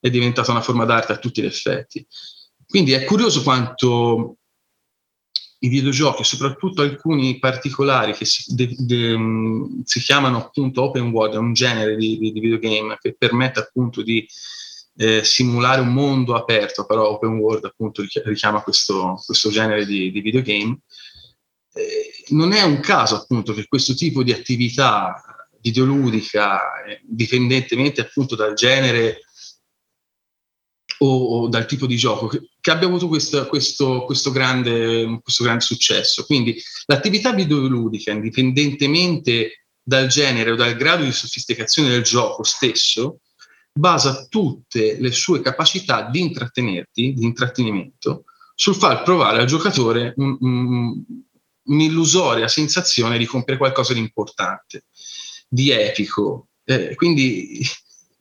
è 0.00 0.08
diventata 0.08 0.50
una 0.50 0.62
forma 0.62 0.86
d'arte 0.86 1.12
a 1.12 1.18
tutti 1.18 1.42
gli 1.42 1.46
effetti. 1.46 2.06
Quindi 2.66 2.92
è 2.92 3.04
curioso 3.04 3.42
quanto 3.42 4.38
i 5.60 5.68
videogiochi, 5.68 6.24
soprattutto 6.24 6.82
alcuni 6.82 7.38
particolari 7.38 8.12
che 8.12 8.24
si, 8.24 8.54
de, 8.54 8.74
de, 8.78 9.18
si 9.84 10.00
chiamano 10.00 10.38
appunto 10.38 10.82
open 10.82 11.10
world, 11.10 11.34
è 11.34 11.38
un 11.38 11.52
genere 11.52 11.96
di, 11.96 12.18
di, 12.18 12.32
di, 12.32 12.40
videogame 12.40 12.98
che 13.00 13.14
permette 13.16 13.60
appunto 13.60 14.02
di 14.02 14.26
eh, 14.96 15.24
simulare 15.24 15.80
un 15.80 15.92
mondo 15.92 16.34
aperto, 16.34 16.84
però 16.84 17.08
open 17.10 17.36
world 17.38 17.64
appunto 17.64 18.04
richiama 18.24 18.62
questo, 18.62 19.20
questo 19.24 19.50
genere 19.50 19.86
di, 19.86 20.10
di 20.10 20.20
videogame. 20.20 20.80
Eh, 21.76 22.24
non 22.28 22.52
è 22.52 22.62
un 22.62 22.80
caso 22.80 23.16
appunto 23.16 23.52
che 23.52 23.66
questo 23.66 23.94
tipo 23.94 24.22
di 24.22 24.32
attività 24.32 25.22
videoludica, 25.60 26.82
eh, 26.84 27.00
dipendentemente 27.04 28.00
appunto 28.00 28.34
dal 28.34 28.54
genere 28.54 29.20
o, 30.98 31.42
o, 31.42 31.48
dal 31.48 31.66
tipo 31.66 31.86
di 31.86 31.96
gioco 31.96 32.28
che, 32.28 32.48
che 32.58 32.70
abbia 32.70 32.86
avuto 32.86 33.08
questo, 33.08 33.46
questo, 33.46 34.04
questo, 34.04 34.30
grande, 34.30 35.20
questo 35.22 35.44
grande 35.44 35.62
successo. 35.62 36.24
Quindi 36.24 36.58
l'attività 36.86 37.32
videoludica, 37.32 38.10
indipendentemente 38.10 39.66
dal 39.82 40.06
genere 40.06 40.52
o 40.52 40.56
dal 40.56 40.74
grado 40.76 41.04
di 41.04 41.12
sofisticazione 41.12 41.90
del 41.90 42.02
gioco 42.02 42.42
stesso, 42.42 43.20
basa 43.72 44.26
tutte 44.28 44.96
le 44.98 45.12
sue 45.12 45.42
capacità 45.42 46.08
di 46.08 46.20
intrattenerti, 46.20 47.12
di 47.12 47.24
intrattenimento, 47.24 48.24
sul 48.54 48.74
far 48.74 49.02
provare 49.02 49.40
al 49.40 49.46
giocatore 49.46 50.14
un, 50.16 50.36
un, 50.40 51.04
un'illusoria 51.66 52.48
sensazione 52.48 53.18
di 53.18 53.26
compiere 53.26 53.58
qualcosa 53.58 53.92
di 53.92 54.00
importante, 54.00 54.84
di 55.48 55.70
epico. 55.70 56.48
Eh, 56.64 56.94
quindi 56.94 57.60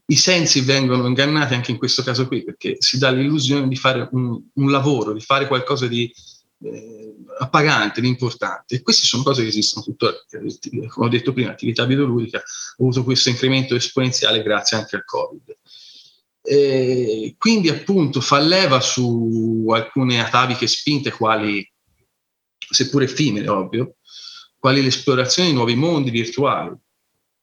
i 0.07 0.15
sensi 0.15 0.61
vengono 0.61 1.07
ingannati 1.07 1.55
anche 1.55 1.71
in 1.71 1.77
questo 1.77 2.03
caso 2.03 2.27
qui, 2.27 2.43
perché 2.43 2.75
si 2.79 2.97
dà 2.97 3.09
l'illusione 3.09 3.67
di 3.67 3.75
fare 3.75 4.07
un, 4.11 4.39
un 4.53 4.71
lavoro, 4.71 5.13
di 5.13 5.21
fare 5.21 5.47
qualcosa 5.47 5.87
di 5.87 6.13
eh, 6.63 7.15
appagante, 7.39 8.01
di 8.01 8.07
importante. 8.07 8.75
E 8.75 8.81
queste 8.81 9.05
sono 9.05 9.23
cose 9.23 9.41
che 9.41 9.47
esistono 9.47 9.83
tuttora. 9.85 10.15
Come 10.29 10.89
ho 11.05 11.09
detto 11.09 11.33
prima, 11.33 11.49
l'attività 11.49 11.85
videoludica 11.85 12.37
ha 12.37 12.43
avuto 12.77 13.03
questo 13.03 13.29
incremento 13.29 13.75
esponenziale 13.75 14.43
grazie 14.43 14.77
anche 14.77 14.95
al 14.95 15.05
Covid. 15.05 15.57
E 16.47 17.35
quindi 17.39 17.69
appunto 17.69 18.21
fa 18.21 18.37
leva 18.37 18.79
su 18.79 19.65
alcune 19.73 20.23
ataviche 20.23 20.67
spinte 20.67 21.11
quali, 21.11 21.67
seppur 22.69 23.03
effimere, 23.03 23.47
ovvio, 23.47 23.95
quali 24.57 24.81
l'esplorazione 24.81 25.49
di 25.49 25.55
nuovi 25.55 25.75
mondi 25.75 26.09
virtuali, 26.09 26.71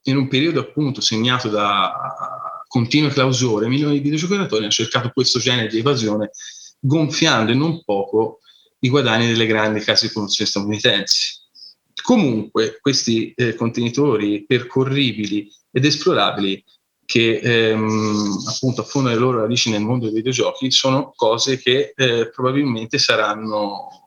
in 0.04 0.16
un 0.16 0.28
periodo 0.28 0.60
appunto 0.60 1.00
segnato 1.00 1.48
da 1.48 1.92
continue 2.66 3.10
clausure, 3.10 3.68
milioni 3.68 3.94
di 3.94 4.00
videogiocatori 4.00 4.62
hanno 4.62 4.70
cercato 4.70 5.10
questo 5.10 5.38
genere 5.38 5.68
di 5.68 5.78
evasione, 5.78 6.30
gonfiando 6.80 7.52
in 7.52 7.58
non 7.58 7.84
poco 7.84 8.40
i 8.80 8.88
guadagni 8.88 9.28
delle 9.28 9.46
grandi 9.46 9.80
case 9.80 10.06
di 10.06 10.12
produzione 10.12 10.50
statunitensi. 10.50 11.40
Comunque, 12.02 12.78
questi 12.80 13.32
eh, 13.36 13.54
contenitori 13.54 14.44
percorribili 14.44 15.48
ed 15.70 15.84
esplorabili 15.84 16.64
che 17.04 17.40
ehm, 17.42 18.38
appunto 18.48 18.80
affondano 18.80 19.14
le 19.14 19.20
loro 19.20 19.40
radici 19.42 19.70
nel 19.70 19.82
mondo 19.82 20.06
dei 20.06 20.14
videogiochi 20.14 20.70
sono 20.70 21.12
cose 21.14 21.58
che 21.58 21.92
eh, 21.94 22.30
probabilmente 22.30 22.98
saranno 22.98 24.01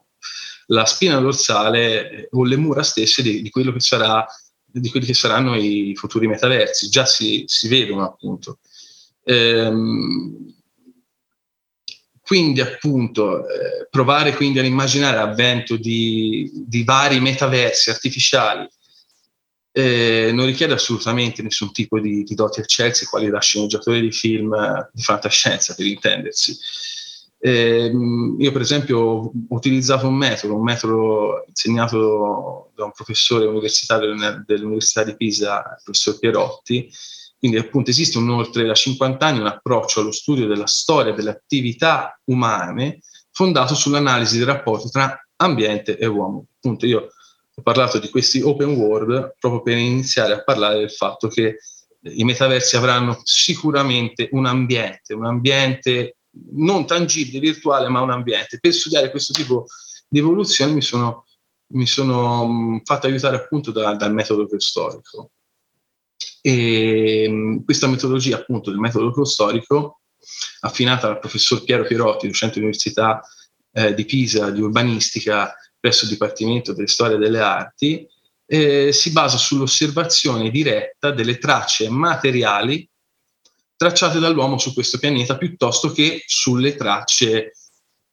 la 0.67 0.85
spina 0.85 1.19
dorsale 1.19 2.09
eh, 2.09 2.27
o 2.31 2.43
le 2.43 2.57
mura 2.57 2.83
stesse 2.83 3.21
di, 3.21 3.41
di, 3.41 3.49
quello 3.49 3.71
che 3.71 3.79
sarà, 3.79 4.25
di 4.65 4.89
quelli 4.89 5.05
che 5.05 5.13
saranno 5.13 5.55
i 5.55 5.93
futuri 5.95 6.27
metaversi. 6.27 6.89
Già 6.89 7.05
si, 7.05 7.43
si 7.47 7.67
vedono 7.67 8.03
appunto. 8.03 8.59
Ehm, 9.23 10.53
quindi 12.21 12.61
appunto 12.61 13.47
eh, 13.47 13.87
provare 13.89 14.33
quindi 14.33 14.57
ad 14.57 14.65
immaginare 14.65 15.15
l'avvento 15.15 15.77
di, 15.77 16.49
di 16.53 16.83
vari 16.83 17.19
metaversi 17.19 17.91
artificiali 17.91 18.67
eh, 19.77 20.31
non 20.33 20.45
richiede 20.45 20.73
assolutamente 20.73 21.41
nessun 21.41 21.73
tipo 21.73 21.99
di, 21.99 22.23
di 22.23 22.33
doti 22.33 22.61
eccelsi 22.61 23.05
quali 23.07 23.29
da 23.29 23.41
sceneggiatore 23.41 23.99
di 23.99 24.11
film 24.11 24.53
eh, 24.53 24.89
di 24.93 25.01
fantascienza 25.03 25.75
per 25.75 25.85
intendersi. 25.85 26.57
Eh, 27.45 27.91
io 28.39 28.51
per 28.51 28.61
esempio 28.61 28.97
ho 28.97 29.31
utilizzato 29.49 30.07
un 30.07 30.15
metodo, 30.15 30.55
un 30.55 30.63
metodo 30.63 31.45
insegnato 31.47 32.71
da 32.73 32.85
un 32.85 32.91
professore 32.91 33.45
universitario 33.45 34.15
dell'Università 34.43 35.03
di 35.03 35.15
Pisa, 35.15 35.57
il 35.57 35.81
professor 35.83 36.17
Pierotti, 36.17 36.91
quindi 37.37 37.57
appunto 37.57 37.91
esiste 37.91 38.17
un, 38.17 38.31
oltre 38.31 38.65
da 38.65 38.73
50 38.73 39.23
anni 39.23 39.41
un 39.41 39.45
approccio 39.45 39.99
allo 39.99 40.11
studio 40.11 40.47
della 40.47 40.65
storia 40.65 41.13
delle 41.13 41.29
attività 41.29 42.19
umane 42.23 43.01
fondato 43.29 43.75
sull'analisi 43.75 44.37
dei 44.37 44.47
rapporti 44.47 44.89
tra 44.89 45.15
ambiente 45.35 45.99
e 45.99 46.07
uomo. 46.07 46.47
Appunto 46.57 46.87
io 46.87 47.09
ho 47.53 47.61
parlato 47.61 47.99
di 47.99 48.09
questi 48.09 48.41
open 48.41 48.69
world 48.69 49.35
proprio 49.37 49.61
per 49.61 49.77
iniziare 49.77 50.33
a 50.33 50.43
parlare 50.43 50.79
del 50.79 50.91
fatto 50.91 51.27
che 51.27 51.57
i 52.01 52.23
metaversi 52.23 52.75
avranno 52.75 53.21
sicuramente 53.23 54.29
un 54.31 54.47
ambiente, 54.47 55.13
un 55.13 55.27
ambiente 55.27 56.15
non 56.51 56.85
tangibile, 56.85 57.39
virtuale, 57.39 57.87
ma 57.89 58.01
un 58.01 58.11
ambiente. 58.11 58.59
Per 58.59 58.73
studiare 58.73 59.11
questo 59.11 59.33
tipo 59.33 59.65
di 60.07 60.19
evoluzione 60.19 60.73
mi 60.73 60.81
sono, 60.81 61.25
mi 61.67 61.85
sono 61.85 62.81
fatto 62.83 63.07
aiutare 63.07 63.37
appunto 63.37 63.71
da, 63.71 63.95
dal 63.95 64.13
metodo 64.13 64.47
storico. 64.59 65.31
E 66.41 67.25
mm, 67.29 67.57
questa 67.63 67.87
metodologia 67.87 68.37
appunto 68.37 68.69
del 68.69 68.79
metodo 68.79 69.23
storico, 69.25 70.01
affinata 70.61 71.07
dal 71.07 71.19
professor 71.19 71.63
Piero 71.63 71.83
Pierotti, 71.83 72.27
docente 72.27 72.55
dell'Università 72.55 73.21
eh, 73.71 73.93
di 73.93 74.05
Pisa 74.05 74.49
di 74.49 74.61
urbanistica, 74.61 75.55
presso 75.79 76.05
il 76.05 76.11
Dipartimento 76.11 76.73
delle 76.73 76.87
Storie 76.87 77.17
delle 77.17 77.39
Arti, 77.39 78.07
eh, 78.47 78.91
si 78.91 79.11
basa 79.11 79.37
sull'osservazione 79.37 80.49
diretta 80.49 81.11
delle 81.11 81.37
tracce 81.37 81.89
materiali 81.89 82.87
tracciate 83.85 84.17
dall'uomo 84.19 84.57
su 84.57 84.73
questo 84.73 84.97
pianeta 84.97 85.37
piuttosto 85.37 85.91
che 85.91 86.23
sulle 86.25 86.75
tracce, 86.75 87.53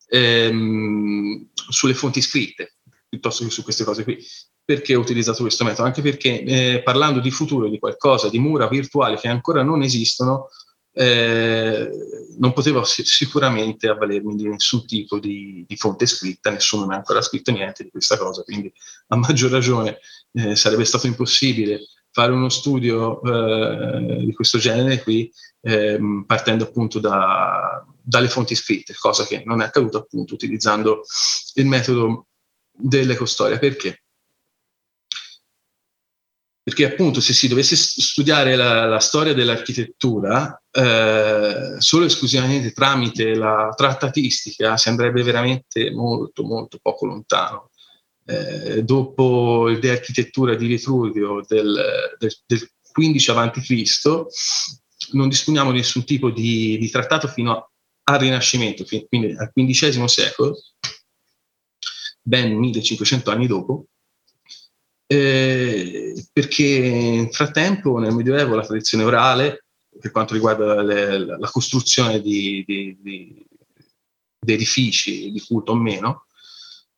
ehm, 0.07 1.49
sulle 1.55 1.95
fonti 1.95 2.21
scritte, 2.21 2.77
piuttosto 3.09 3.45
che 3.45 3.51
su 3.51 3.63
queste 3.63 3.85
cose 3.85 4.05
qui. 4.05 4.19
Perché 4.65 4.95
ho 4.95 5.01
utilizzato 5.01 5.43
questo 5.43 5.65
metodo? 5.65 5.87
Anche 5.87 6.03
perché 6.03 6.43
eh, 6.43 6.83
parlando 6.83 7.21
di 7.21 7.31
futuro, 7.31 7.69
di 7.69 7.79
qualcosa, 7.79 8.29
di 8.29 8.39
mura 8.39 8.69
virtuali 8.69 9.17
che 9.17 9.29
ancora 9.29 9.63
non 9.63 9.83
esistono, 9.83 10.49
eh, 10.93 11.91
non 12.39 12.53
potevo 12.53 12.85
sicuramente 12.85 13.89
avvalermi 13.89 14.37
di 14.37 14.49
nessun 14.49 14.87
tipo 14.87 15.19
di, 15.19 15.65
di, 15.67 15.77
fonte 15.77 16.07
scritta, 16.07 16.51
nessuno 16.51 16.87
mi 16.87 16.93
ha 16.93 16.99
ancora 16.99 17.23
scritto 17.23 17.51
niente 17.51 17.83
di 17.83 17.91
questa 17.91 18.19
cosa, 18.19 18.43
quindi 18.43 18.73
a 19.09 19.17
maggior 19.17 19.51
ragione 19.51 19.99
eh, 20.33 20.55
sarebbe 20.55 20.85
stato 20.85 21.07
impossibile 21.07 21.81
fare 22.13 22.31
uno 22.31 22.51
studio 22.51 23.21
eh, 23.23 24.25
di 24.25 24.33
questo 24.35 24.59
genere 24.59 25.03
qui 25.03 25.33
ehm, 25.63 26.25
partendo 26.27 26.65
appunto 26.65 26.99
da, 26.99 27.85
dalle 28.03 28.29
fonti 28.29 28.55
scritte, 28.55 28.95
cosa 28.99 29.25
che 29.25 29.43
non 29.45 29.63
è 29.63 29.65
accaduto 29.67 29.99
appunto 29.99 30.35
utilizzando 30.35 31.03
il 31.55 31.67
metodo 31.67 32.27
dell'ecostoria. 32.71 33.59
Perché? 33.59 34.03
perché 36.65 36.85
appunto 36.85 37.21
se 37.21 37.33
si 37.33 37.49
dovesse 37.49 37.75
studiare 37.75 38.55
la, 38.55 38.87
la 38.87 39.01
storia 39.01 39.35
dell'architettura 39.35 40.63
eh, 40.71 41.75
solo 41.79 42.05
esclusivamente 42.05 42.73
tramite 42.73 43.35
la 43.35 43.73
trattatistica 43.77 44.77
si 44.77 44.89
andrebbe 44.89 45.25
veramente 45.25 45.91
molto 45.91 46.45
molto 46.45 46.79
poco 46.81 47.07
lontano. 47.07 47.71
Eh, 48.25 48.85
dopo 48.85 49.67
le 49.67 49.91
architetture 49.91 50.57
di 50.57 50.69
Vitruvio 50.69 51.45
del, 51.49 52.15
del, 52.17 52.33
del 52.47 52.71
15 52.93 53.31
a.C. 53.33 53.83
non 55.13 55.29
disponiamo 55.29 55.71
di 55.71 55.79
nessun 55.79 56.05
tipo 56.05 56.31
di, 56.31 56.79
di 56.79 56.91
trattato 56.91 57.29
fino 57.29 57.71
al 58.05 58.19
Rinascimento, 58.19 58.85
quindi 59.09 59.35
al 59.37 59.53
XV 59.55 60.05
secolo, 60.05 60.59
ben 62.21 62.57
1500 62.57 63.31
anni 63.31 63.47
dopo, 63.47 63.87
eh, 65.07 66.27
perché 66.33 66.79
nel 66.91 67.33
frattempo 67.33 67.99
nel 67.99 68.15
Medioevo 68.15 68.55
la 68.55 68.65
tradizione 68.65 69.05
orale, 69.05 69.65
per 70.01 70.11
quanto 70.11 70.33
riguarda 70.33 70.81
le, 70.83 71.19
la, 71.19 71.51
costruzione 71.51 72.21
di, 72.21 72.65
di, 72.67 72.97
di, 72.99 73.47
edifici 74.47 75.31
di 75.31 75.41
culto 75.41 75.73
o 75.73 75.75
meno, 75.75 76.27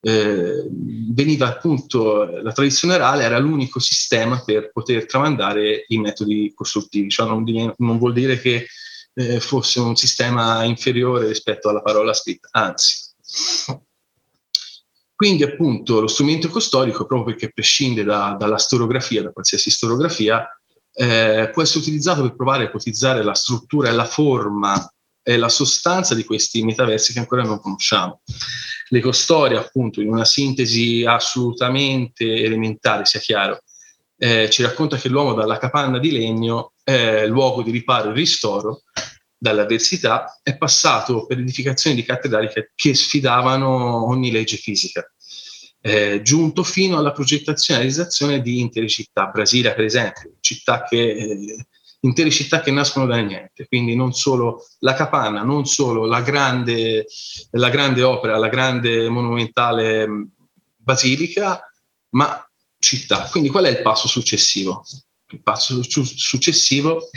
eh, 0.07 0.69
veniva 0.71 1.49
appunto, 1.49 2.25
la 2.27 2.53
tradizione 2.53 2.95
orale 2.95 3.25
era 3.25 3.39
l'unico 3.39 3.79
sistema 3.79 4.43
per 4.45 4.71
poter 4.71 5.07
tramandare 5.07 5.87
i 5.89 5.97
metodi 5.97 6.53
costruttivi, 6.55 7.09
cioè 7.09 7.27
non, 7.27 7.43
non 7.79 7.99
vuol 7.99 8.13
dire 8.13 8.39
che 8.39 8.67
eh, 9.15 9.41
fosse 9.41 9.81
un 9.81 9.97
sistema 9.97 10.63
inferiore 10.65 11.27
rispetto 11.29 11.71
alla 11.71 11.81
parola 11.81 12.13
scritta, 12.13 12.49
anzi. 12.53 13.13
Quindi 15.15 15.43
appunto 15.43 16.01
lo 16.01 16.07
strumento 16.07 16.49
ecostorico, 16.49 17.07
proprio 17.07 17.35
perché 17.35 17.51
prescinde 17.51 18.05
da, 18.05 18.37
dalla 18.39 18.59
storografia, 18.59 19.23
da 19.23 19.33
qualsiasi 19.33 19.71
storografia, 19.71 20.47
eh, 20.93 21.49
può 21.51 21.63
essere 21.63 21.79
utilizzato 21.79 22.21
per 22.21 22.37
provare 22.37 22.65
a 22.65 22.67
ipotizzare 22.67 23.23
la 23.23 23.35
struttura 23.35 23.89
e 23.89 23.93
la 23.93 24.05
forma 24.05 24.87
e 25.25 25.39
la 25.39 25.49
sostanza 25.49 26.15
di 26.15 26.23
questi 26.23 26.63
metaversi 26.63 27.13
che 27.15 27.19
ancora 27.19 27.43
non 27.43 27.59
conosciamo. 27.59 28.21
L'ecostoria, 28.91 29.59
appunto, 29.59 30.03
in 30.03 30.09
una 30.09 30.27
sintesi 30.27 31.03
assolutamente 31.05 32.25
elementare, 32.25 33.07
sia 33.07 33.21
chiaro, 33.21 33.63
eh, 34.19 34.51
ci 34.51 34.63
racconta 34.63 34.99
che 34.99 35.09
l'uomo 35.09 35.33
dalla 35.33 35.59
capanna 35.59 35.99
di 35.99 36.13
legno 36.13 36.75
è 36.85 37.27
luogo 37.27 37.63
di 37.63 37.71
riparo 37.71 38.11
e 38.11 38.15
ristoro 38.15 38.83
dall'avversità, 39.37 40.39
è 40.43 40.57
passato 40.57 41.27
per 41.27 41.39
edificazioni 41.39 41.97
di 41.97 42.05
cattedrali 42.05 42.49
che, 42.49 42.73
che 42.75 42.95
sfidavano 42.95 44.07
ogni 44.07 44.31
legge 44.31 44.57
fisica. 44.57 45.07
Eh, 45.81 46.23
giunto 46.23 46.63
fino 46.63 46.97
alla 46.97 47.13
progettazione 47.13 47.81
e 47.81 47.83
realizzazione 47.83 48.41
di 48.41 48.61
intere 48.61 48.89
città, 48.89 49.27
Brasilia 49.27 49.75
per 49.75 49.85
esempio, 49.85 50.33
città 50.41 50.83
che, 50.85 51.11
eh, 51.11 51.67
intere 52.05 52.31
città 52.31 52.61
che 52.61 52.71
nascono 52.71 53.07
da 53.07 53.17
niente, 53.17 53.67
quindi 53.67 53.97
non 53.97 54.13
solo 54.13 54.67
la 54.81 54.95
capanna, 54.95 55.43
non 55.43 55.67
solo 55.67 56.05
la 56.05 56.21
grande, 56.21 57.07
la 57.53 57.71
grande 57.71 58.03
opera, 58.03 58.39
la 58.39 58.49
grande 58.49 59.09
monumentale 59.09 60.07
basilica, 60.77 61.61
ma 62.11 62.47
città. 62.79 63.29
Quindi 63.31 63.49
qual 63.49 63.65
è 63.65 63.71
il 63.71 63.83
passo 63.83 64.07
successivo? 64.07 64.85
Il 65.31 65.43
passo 65.43 65.83
su- 65.83 66.05
successivo, 66.05 67.09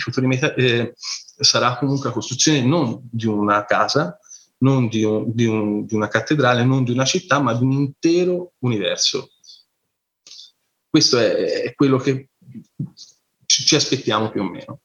eh, 0.55 0.93
sarà 0.95 1.77
comunque 1.77 2.07
la 2.07 2.13
costruzione 2.13 2.61
non 2.61 2.99
di 3.11 3.27
una 3.27 3.65
casa, 3.65 4.17
non 4.59 4.87
di, 4.87 5.03
un, 5.03 5.33
di, 5.33 5.45
un, 5.45 5.85
di, 5.85 5.93
una 5.95 6.07
cattedrale, 6.07 6.63
non 6.63 6.83
di 6.83 6.91
una 6.91 7.05
città, 7.05 7.39
ma 7.39 7.53
di 7.53 7.63
un 7.63 7.73
intero 7.73 8.53
universo. 8.59 9.31
Questo 10.89 11.19
è, 11.19 11.63
è 11.63 11.75
quello 11.75 11.97
che 11.97 12.29
ci, 13.47 13.75
aspettiamo 13.75 14.29
più 14.29 14.41
o 14.41 14.49
meno. 14.49 14.81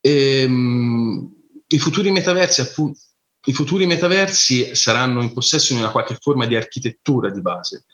E, 0.00 0.44
um, 0.44 1.34
i, 1.68 1.78
futuri 1.78 2.10
metaversi, 2.10 2.60
appunto, 2.60 3.00
I 3.46 3.54
futuri 3.54 3.86
metaversi 3.86 4.74
saranno 4.74 5.22
in 5.22 5.32
possesso 5.32 5.72
di 5.72 5.80
una 5.80 5.90
qualche 5.90 6.18
forma 6.20 6.46
di 6.46 6.56
architettura 6.56 7.30
di 7.30 7.40
base, 7.40 7.86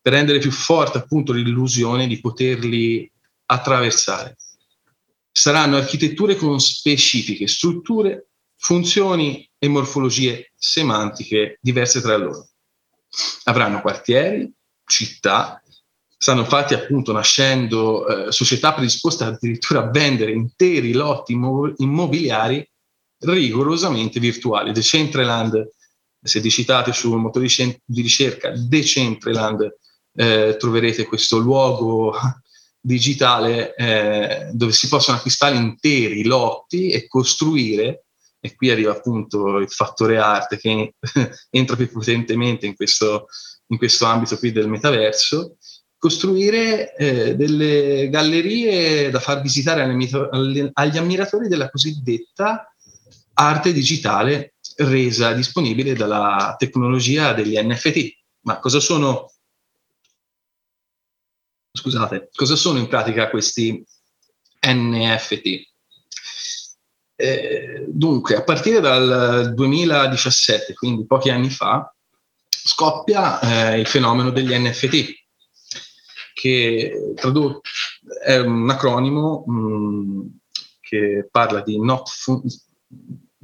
per 0.00 0.12
rendere 0.12 0.38
più 0.38 0.50
forte 0.50 0.98
appunto 0.98 1.32
l'illusione 1.32 2.06
di 2.06 2.20
poterli 2.20 3.10
attraversare 3.46 4.36
saranno 5.32 5.76
architetture 5.76 6.36
con 6.36 6.60
specifiche 6.60 7.48
strutture, 7.48 8.28
funzioni 8.56 9.48
e 9.58 9.68
morfologie 9.68 10.52
semantiche 10.54 11.58
diverse 11.60 12.00
tra 12.02 12.16
loro. 12.16 12.50
Avranno 13.44 13.80
quartieri, 13.80 14.52
città, 14.84 15.61
stanno 16.22 16.42
infatti 16.42 16.72
appunto 16.72 17.10
nascendo 17.10 18.06
eh, 18.06 18.30
società 18.30 18.72
predisposte 18.72 19.24
addirittura 19.24 19.80
a 19.80 19.90
vendere 19.90 20.30
interi 20.30 20.92
lotti 20.92 21.32
immo- 21.32 21.74
immobiliari 21.78 22.64
rigorosamente 23.24 24.20
virtuali. 24.20 24.70
Decentraland, 24.70 25.68
se 26.22 26.40
digitate 26.40 26.92
sul 26.92 27.18
motore 27.18 27.48
di 27.84 28.02
ricerca 28.02 28.52
Decentraland, 28.56 29.68
eh, 30.14 30.56
troverete 30.56 31.06
questo 31.06 31.38
luogo 31.38 32.14
digitale 32.80 33.74
eh, 33.74 34.50
dove 34.52 34.70
si 34.70 34.86
possono 34.86 35.16
acquistare 35.16 35.56
interi 35.56 36.22
lotti 36.22 36.90
e 36.90 37.08
costruire, 37.08 38.04
e 38.38 38.54
qui 38.54 38.70
arriva 38.70 38.92
appunto 38.92 39.58
il 39.58 39.68
fattore 39.68 40.18
arte 40.18 40.56
che 40.56 40.94
entra 41.50 41.74
più 41.74 41.90
potentemente 41.90 42.66
in 42.66 42.76
questo, 42.76 43.26
in 43.66 43.76
questo 43.76 44.04
ambito 44.04 44.38
qui 44.38 44.52
del 44.52 44.68
metaverso, 44.68 45.56
costruire 46.02 46.96
eh, 46.96 47.36
delle 47.36 48.08
gallerie 48.10 49.08
da 49.08 49.20
far 49.20 49.40
visitare 49.40 49.82
agli, 49.84 50.96
ammiratori 50.98 51.46
della 51.46 51.70
cosiddetta 51.70 52.74
arte 53.34 53.72
digitale 53.72 54.54
resa 54.78 55.32
disponibile 55.32 55.94
dalla 55.94 56.56
tecnologia 56.58 57.32
degli 57.34 57.56
NFT. 57.56 58.16
Ma 58.40 58.58
cosa 58.58 58.80
sono 58.80 59.30
Scusate, 61.70 62.30
cosa 62.34 62.56
sono 62.56 62.80
in 62.80 62.88
pratica 62.88 63.30
questi 63.30 63.82
NFT? 64.66 65.70
Eh, 67.14 67.84
dunque, 67.86 68.34
a 68.34 68.42
partire 68.42 68.80
dal 68.80 69.54
2017, 69.54 70.74
quindi 70.74 71.06
pochi 71.06 71.30
anni 71.30 71.48
fa, 71.48 71.94
scoppia 72.48 73.38
eh, 73.40 73.78
il 73.78 73.86
fenomeno 73.86 74.30
degli 74.30 74.52
NFT, 74.52 75.21
che 76.42 77.12
tradotto 77.14 77.60
è 78.24 78.36
un 78.38 78.68
acronimo 78.68 79.44
mh, 79.46 79.52
mm, 79.52 80.20
che 80.80 81.28
parla 81.30 81.60
di 81.60 81.78
not 81.78 82.10
fun- 82.10 82.42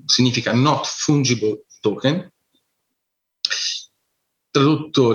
significa 0.04 0.52
not 0.52 0.84
fungible 0.84 1.62
token, 1.80 2.28
tradotto, 4.50 5.14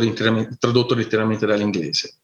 tradotto 0.58 0.96
letteralmente 0.96 1.46
dall'inglese. 1.46 2.20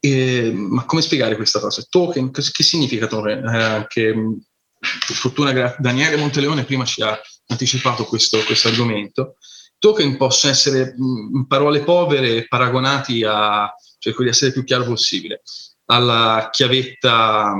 E, 0.00 0.50
ma 0.50 0.86
come 0.86 1.02
spiegare 1.02 1.36
questa 1.36 1.60
cosa? 1.60 1.84
Token, 1.86 2.30
che, 2.30 2.40
significa 2.62 3.06
token? 3.06 3.44
Eh, 3.46 3.86
che, 3.86 4.14
per 4.14 5.14
fortuna 5.14 5.76
Daniele 5.78 6.16
Monteleone 6.16 6.64
prima 6.64 6.86
ci 6.86 7.02
ha 7.02 7.20
anticipato 7.48 8.06
questo, 8.06 8.42
questo 8.44 8.68
argomento. 8.68 9.36
Token 9.80 10.18
possono 10.18 10.52
essere 10.52 10.94
in 10.96 11.46
parole 11.46 11.82
povere 11.82 12.46
paragonati 12.46 13.24
a, 13.24 13.74
cerco 13.98 14.22
di 14.22 14.28
essere 14.28 14.52
più 14.52 14.62
chiaro 14.62 14.84
possibile, 14.84 15.40
alla 15.86 16.50
chiavetta 16.52 17.54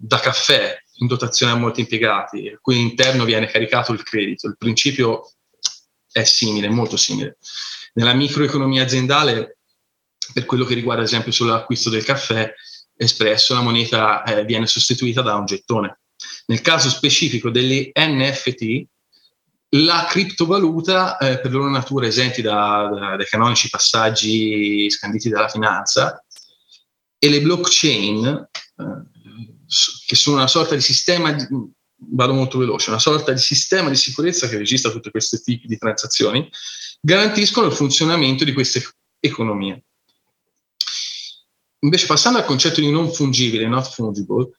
da 0.00 0.20
caffè 0.20 0.78
in 1.00 1.08
dotazione 1.08 1.52
a 1.52 1.56
molti 1.56 1.80
impiegati, 1.80 2.48
a 2.48 2.58
cui 2.60 2.76
all'interno 2.76 3.24
viene 3.24 3.48
caricato 3.48 3.92
il 3.92 4.04
credito. 4.04 4.46
Il 4.46 4.56
principio 4.56 5.32
è 6.12 6.22
simile, 6.22 6.68
molto 6.68 6.96
simile. 6.96 7.38
Nella 7.94 8.14
microeconomia 8.14 8.84
aziendale 8.84 9.58
per 10.32 10.44
quello 10.44 10.64
che 10.64 10.74
riguarda 10.74 11.02
ad 11.02 11.08
esempio 11.08 11.32
sull'acquisto 11.32 11.90
del 11.90 12.04
caffè 12.04 12.52
espresso, 12.96 13.54
la 13.54 13.62
moneta 13.62 14.22
eh, 14.22 14.44
viene 14.44 14.66
sostituita 14.66 15.22
da 15.22 15.34
un 15.34 15.44
gettone. 15.44 16.00
Nel 16.46 16.60
caso 16.60 16.88
specifico 16.88 17.50
degli 17.50 17.90
NFT, 17.92 18.86
la 19.70 20.06
criptovaluta, 20.08 21.18
eh, 21.18 21.40
per 21.40 21.52
loro 21.52 21.68
natura 21.68 22.06
esenti 22.06 22.40
da, 22.40 22.88
da, 22.92 23.16
dai 23.16 23.26
canonici 23.26 23.68
passaggi 23.68 24.88
scanditi 24.90 25.28
dalla 25.28 25.48
finanza, 25.48 26.24
e 27.18 27.28
le 27.28 27.42
blockchain, 27.42 28.26
eh, 28.26 29.02
che 30.06 30.16
sono 30.16 30.36
una 30.36 30.46
sorta 30.46 30.74
di 30.74 30.80
sistema, 30.80 31.32
di, 31.32 31.46
vado 32.10 32.32
molto 32.32 32.58
veloce, 32.58 32.90
una 32.90 32.98
sorta 32.98 33.32
di 33.32 33.40
sistema 33.40 33.90
di 33.90 33.96
sicurezza 33.96 34.48
che 34.48 34.56
registra 34.56 34.90
tutti 34.90 35.10
questi 35.10 35.40
tipi 35.42 35.66
di 35.66 35.76
transazioni, 35.76 36.48
garantiscono 37.00 37.66
il 37.66 37.72
funzionamento 37.72 38.44
di 38.44 38.52
queste 38.52 38.82
economie. 39.20 39.84
Invece 41.80 42.06
passando 42.06 42.38
al 42.38 42.44
concetto 42.44 42.80
di 42.80 42.90
non 42.90 43.12
fungibile, 43.12 43.68
not 43.68 43.92
fungible, 43.92 44.50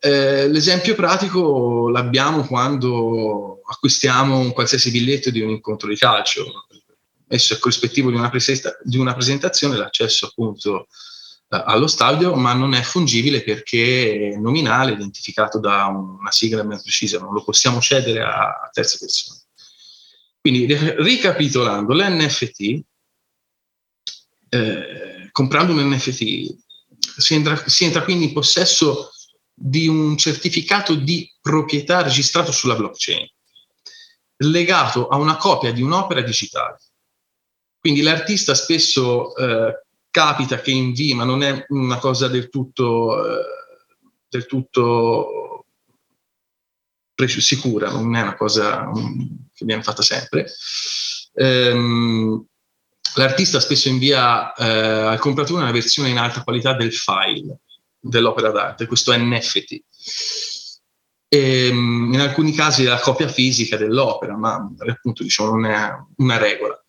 eh, 0.00 0.48
l'esempio 0.48 0.94
pratico 0.94 1.88
l'abbiamo 1.88 2.46
quando 2.46 3.60
acquistiamo 3.64 4.38
un 4.38 4.52
qualsiasi 4.52 4.90
biglietto 4.90 5.30
di 5.30 5.40
un 5.40 5.50
incontro 5.50 5.88
di 5.88 5.96
calcio. 5.96 6.66
Esso 7.28 7.54
è 7.54 7.58
corrispettivo 7.58 8.10
di 8.10 8.16
una, 8.16 8.30
presenta- 8.30 8.78
di 8.82 8.98
una 8.98 9.14
presentazione, 9.14 9.76
l'accesso 9.76 10.26
appunto 10.26 10.86
eh, 11.48 11.62
allo 11.64 11.86
stadio, 11.86 12.34
ma 12.34 12.52
non 12.52 12.74
è 12.74 12.82
fungibile 12.82 13.42
perché 13.42 14.32
è 14.32 14.36
nominale, 14.36 14.92
identificato 14.92 15.58
da 15.58 15.86
una 15.86 16.30
sigla 16.30 16.64
ben 16.64 16.80
precisa, 16.80 17.18
non 17.18 17.32
lo 17.32 17.42
possiamo 17.42 17.80
cedere 17.80 18.22
a, 18.22 18.48
a 18.48 18.70
terze 18.72 18.98
persone. 18.98 19.40
Quindi, 20.40 20.66
ricapitolando, 20.98 21.92
l'NFT 21.92 22.84
eh, 24.48 25.28
comprando 25.32 25.72
un 25.72 25.88
NFT 25.88 26.56
si 27.18 27.34
entra, 27.34 27.60
si 27.66 27.84
entra 27.84 28.02
quindi 28.02 28.26
in 28.26 28.32
possesso 28.32 29.10
di 29.58 29.88
un 29.88 30.18
certificato 30.18 30.94
di 30.94 31.32
proprietà 31.40 32.02
registrato 32.02 32.52
sulla 32.52 32.76
blockchain, 32.76 33.26
legato 34.38 35.08
a 35.08 35.16
una 35.16 35.38
copia 35.38 35.72
di 35.72 35.80
un'opera 35.80 36.20
digitale. 36.20 36.78
Quindi 37.78 38.02
l'artista 38.02 38.54
spesso 38.54 39.34
eh, 39.34 39.84
capita 40.10 40.60
che 40.60 40.72
invii, 40.72 41.14
ma 41.14 41.24
non 41.24 41.42
è 41.42 41.64
una 41.68 41.98
cosa 41.98 42.28
del 42.28 42.50
tutto, 42.50 43.24
eh, 43.24 43.44
del 44.28 44.44
tutto 44.46 45.64
sicura, 47.38 47.90
non 47.90 48.14
è 48.14 48.20
una 48.20 48.36
cosa 48.36 48.90
um, 48.92 49.48
che 49.54 49.64
viene 49.64 49.82
fatta 49.82 50.02
sempre. 50.02 50.52
Ehm, 51.32 52.44
l'artista 53.14 53.58
spesso 53.58 53.88
invia 53.88 54.52
eh, 54.52 54.64
al 54.66 55.18
compratore 55.18 55.62
una 55.62 55.72
versione 55.72 56.10
in 56.10 56.18
alta 56.18 56.42
qualità 56.42 56.74
del 56.74 56.92
file 56.92 57.60
dell'opera 58.08 58.50
d'arte, 58.50 58.86
questo 58.86 59.16
NFT. 59.16 59.82
E, 61.28 61.66
ehm, 61.66 62.10
in 62.12 62.20
alcuni 62.20 62.52
casi 62.52 62.84
è 62.84 62.88
la 62.88 63.00
copia 63.00 63.28
fisica 63.28 63.76
dell'opera, 63.76 64.36
ma 64.36 64.54
appunto 64.86 65.22
diciamo 65.22 65.50
non 65.50 65.66
è 65.66 65.90
una 66.16 66.38
regola. 66.38 66.80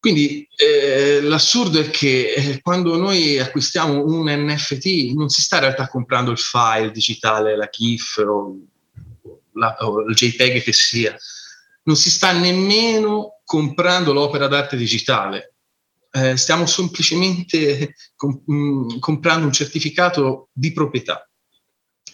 Quindi 0.00 0.48
eh, 0.56 1.20
l'assurdo 1.20 1.78
è 1.78 1.90
che 1.90 2.32
eh, 2.32 2.60
quando 2.62 2.96
noi 2.96 3.38
acquistiamo 3.38 4.02
un 4.02 4.30
NFT 4.30 5.12
non 5.14 5.28
si 5.28 5.42
sta 5.42 5.56
in 5.56 5.62
realtà 5.62 5.88
comprando 5.88 6.30
il 6.30 6.38
file 6.38 6.90
digitale, 6.90 7.54
la 7.54 7.68
GIF 7.70 8.16
o, 8.26 8.56
la, 9.52 9.76
o 9.80 10.00
il 10.00 10.14
JPEG 10.14 10.62
che 10.62 10.72
sia, 10.72 11.14
non 11.82 11.96
si 11.96 12.10
sta 12.10 12.32
nemmeno 12.32 13.40
comprando 13.44 14.14
l'opera 14.14 14.46
d'arte 14.46 14.78
digitale, 14.78 15.56
eh, 16.10 16.36
stiamo 16.36 16.66
semplicemente 16.66 17.94
com- 18.16 18.42
mh, 18.44 18.54
mm, 18.54 18.98
comprando 18.98 19.46
un 19.46 19.52
certificato 19.52 20.48
di 20.52 20.72
proprietà. 20.72 21.28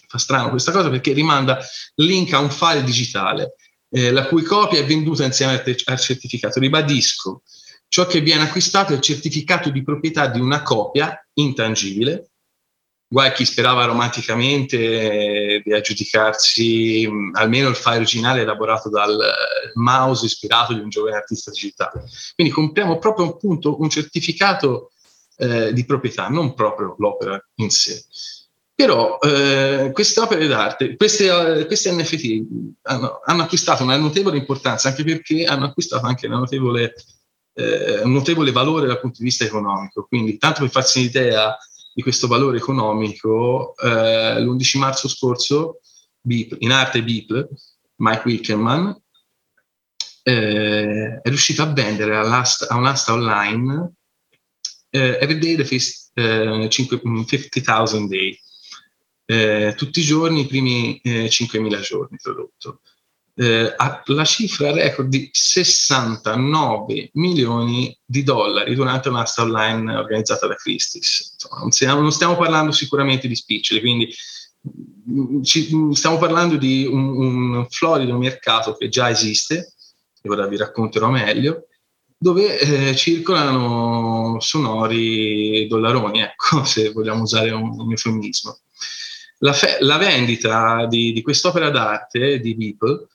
Fa 0.07 0.17
strano 0.17 0.49
questa 0.49 0.71
cosa 0.71 0.89
perché 0.89 1.13
rimanda 1.13 1.59
link 1.95 2.31
a 2.33 2.39
un 2.39 2.51
file 2.51 2.83
digitale, 2.83 3.55
eh, 3.89 4.11
la 4.11 4.25
cui 4.27 4.43
copia 4.43 4.79
è 4.79 4.85
venduta 4.85 5.25
insieme 5.25 5.53
al, 5.53 5.63
te- 5.63 5.81
al 5.85 5.99
certificato. 5.99 6.59
Ribadisco, 6.59 7.43
ciò 7.87 8.05
che 8.05 8.21
viene 8.21 8.43
acquistato 8.43 8.93
è 8.93 8.95
il 8.95 9.01
certificato 9.01 9.69
di 9.69 9.83
proprietà 9.83 10.27
di 10.27 10.39
una 10.39 10.61
copia 10.61 11.17
intangibile 11.33 12.31
guai 13.09 13.31
chi 13.31 13.45
sperava 13.45 13.85
romanticamente 13.85 15.61
di 15.63 15.73
aggiudicarsi 15.73 17.07
mh, 17.07 17.31
almeno 17.35 17.69
il 17.69 17.75
file 17.75 17.97
originale 17.97 18.41
elaborato 18.41 18.89
dal 18.89 19.19
eh, 19.19 19.71
mouse 19.75 20.25
ispirato 20.25 20.73
di 20.73 20.81
un 20.81 20.89
giovane 20.89 21.15
artista 21.15 21.51
digitale. 21.51 22.03
Quindi 22.35 22.53
compriamo 22.53 22.99
proprio 22.99 23.29
appunto 23.29 23.79
un 23.79 23.89
certificato 23.89 24.91
eh, 25.37 25.71
di 25.71 25.85
proprietà, 25.85 26.27
non 26.27 26.53
proprio 26.53 26.95
l'opera 26.97 27.41
in 27.55 27.69
sé. 27.69 28.03
Però 28.75 29.17
eh, 29.19 29.89
queste 29.91 30.19
opere 30.19 30.45
d'arte, 30.45 30.95
queste, 30.97 31.29
uh, 31.31 31.65
queste 31.65 31.91
NFT 31.91 32.45
hanno, 32.83 33.21
hanno, 33.25 33.41
acquistato 33.41 33.81
una 33.81 33.97
notevole 33.97 34.37
importanza 34.37 34.89
anche 34.89 35.03
perché 35.03 35.45
hanno 35.45 35.65
acquistato 35.65 36.05
anche 36.05 36.27
notevole, 36.27 36.93
eh, 37.55 38.01
un 38.03 38.11
notevole 38.11 38.51
valore 38.51 38.85
dal 38.85 38.99
punto 38.99 39.17
di 39.17 39.23
vista 39.23 39.45
economico. 39.45 40.05
Quindi, 40.07 40.37
tanto 40.37 40.61
per 40.61 40.69
farsi 40.69 40.99
un'idea, 40.99 41.57
di 41.97 42.03
questo 42.03 42.27
valore 42.27 42.57
economico, 42.57 43.75
eh, 43.75 44.39
l'11 44.39 44.77
marzo 44.77 45.07
scorso, 45.07 45.79
Beep, 46.21 46.55
in 46.59 46.69
arte 46.69 47.03
Beep, 47.03 47.49
Mike 47.95 48.21
Wickerman, 48.23 48.95
eh, 50.21 51.19
è 51.19 51.27
riuscito 51.27 51.63
a 51.63 51.73
vendere 51.73 52.15
a 52.15 52.75
un'asta 52.75 53.13
online 53.13 53.93
eh, 54.91 55.17
Every 55.19 55.39
Day 55.39 55.55
the 55.55 55.65
Feast, 55.65 56.11
eh, 56.13 56.67
50.000 56.69 58.07
Day, 58.07 58.39
eh, 59.25 59.73
tutti 59.75 59.99
i 59.99 60.03
giorni, 60.03 60.41
i 60.41 60.45
primi 60.45 60.99
eh, 61.01 61.25
5.000 61.25 61.81
giorni 61.81 62.17
prodotto. 62.21 62.81
Eh, 63.39 63.75
la 64.05 64.25
cifra 64.25 64.71
record 64.71 65.09
di 65.09 65.29
69 65.31 67.11
milioni 67.13 67.95
di 68.03 68.23
dollari 68.23 68.73
durante 68.73 69.09
un'asta 69.09 69.43
online 69.43 69.95
organizzata 69.95 70.47
da 70.47 70.55
Christie's. 70.55 71.33
Insomma, 71.33 71.61
non, 71.61 71.71
stiamo, 71.71 72.01
non, 72.01 72.11
stiamo, 72.11 72.35
parlando 72.35 72.71
sicuramente 72.71 73.27
di 73.27 73.35
spiccioli, 73.35 73.79
quindi 73.79 74.11
mm, 75.11 75.43
ci, 75.43 75.69
mm, 75.71 75.91
stiamo 75.91 76.17
parlando 76.17 76.57
di 76.57 76.87
un, 76.87 77.09
un, 77.09 77.67
florido 77.69 78.17
mercato 78.17 78.75
che 78.75 78.89
già 78.89 79.11
esiste, 79.11 79.73
e 80.19 80.29
ora 80.29 80.47
vi 80.47 80.57
racconterò 80.57 81.11
meglio, 81.11 81.67
dove 82.17 82.59
eh, 82.59 82.95
circolano 82.95 84.37
sonori 84.39 85.67
dollaroni, 85.67 86.21
ecco, 86.21 86.63
se 86.65 86.91
vogliamo 86.91 87.21
usare 87.21 87.51
un, 87.51 87.79
un 87.79 87.91
eufemismo. 87.91 88.57
La, 89.41 89.53
fe- 89.53 89.77
la, 89.81 89.97
vendita 89.97 90.87
di, 90.87 91.13
di 91.13 91.21
quest'opera 91.21 91.69
d'arte 91.69 92.39
di 92.39 92.55
Beeple 92.55 93.05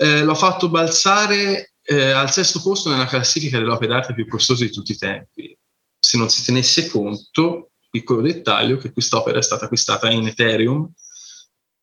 eh, 0.00 0.22
l'ho 0.22 0.34
fatto 0.36 0.68
balzare 0.68 1.72
eh, 1.82 2.10
al 2.10 2.30
sesto 2.30 2.62
posto 2.62 2.88
nella 2.88 3.06
classifica 3.06 3.58
delle 3.58 3.72
opere 3.72 3.88
d'arte 3.92 4.14
più 4.14 4.28
costose 4.28 4.66
di 4.66 4.70
tutti 4.70 4.92
i 4.92 4.96
tempi. 4.96 5.56
Se 5.98 6.16
non 6.16 6.30
si 6.30 6.44
tenesse 6.44 6.88
conto, 6.88 7.72
piccolo 7.90 8.20
dettaglio, 8.20 8.76
che 8.76 8.92
quest'opera 8.92 9.38
è 9.38 9.42
stata 9.42 9.64
acquistata 9.64 10.08
in 10.08 10.28
Ethereum 10.28 10.88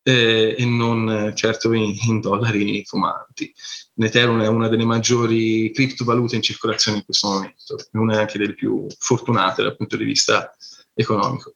eh, 0.01 0.55
e 0.57 0.65
non 0.65 1.33
certo 1.35 1.73
in, 1.73 1.93
in, 2.07 2.21
dollari 2.21 2.85
fumanti. 2.85 3.53
L'Ethereum 3.95 4.41
è 4.41 4.47
una 4.47 4.69
delle 4.69 4.85
maggiori 4.85 5.71
criptovalute 5.73 6.37
in 6.37 6.41
circolazione 6.41 6.99
in 6.99 7.03
questo 7.03 7.27
momento, 7.27 7.75
è 7.77 7.97
una 7.97 8.19
anche 8.19 8.37
delle 8.37 8.53
più 8.53 8.87
fortunate 8.97 9.61
dal 9.61 9.75
punto 9.75 9.97
di 9.97 10.05
vista 10.05 10.55
economico. 10.93 11.55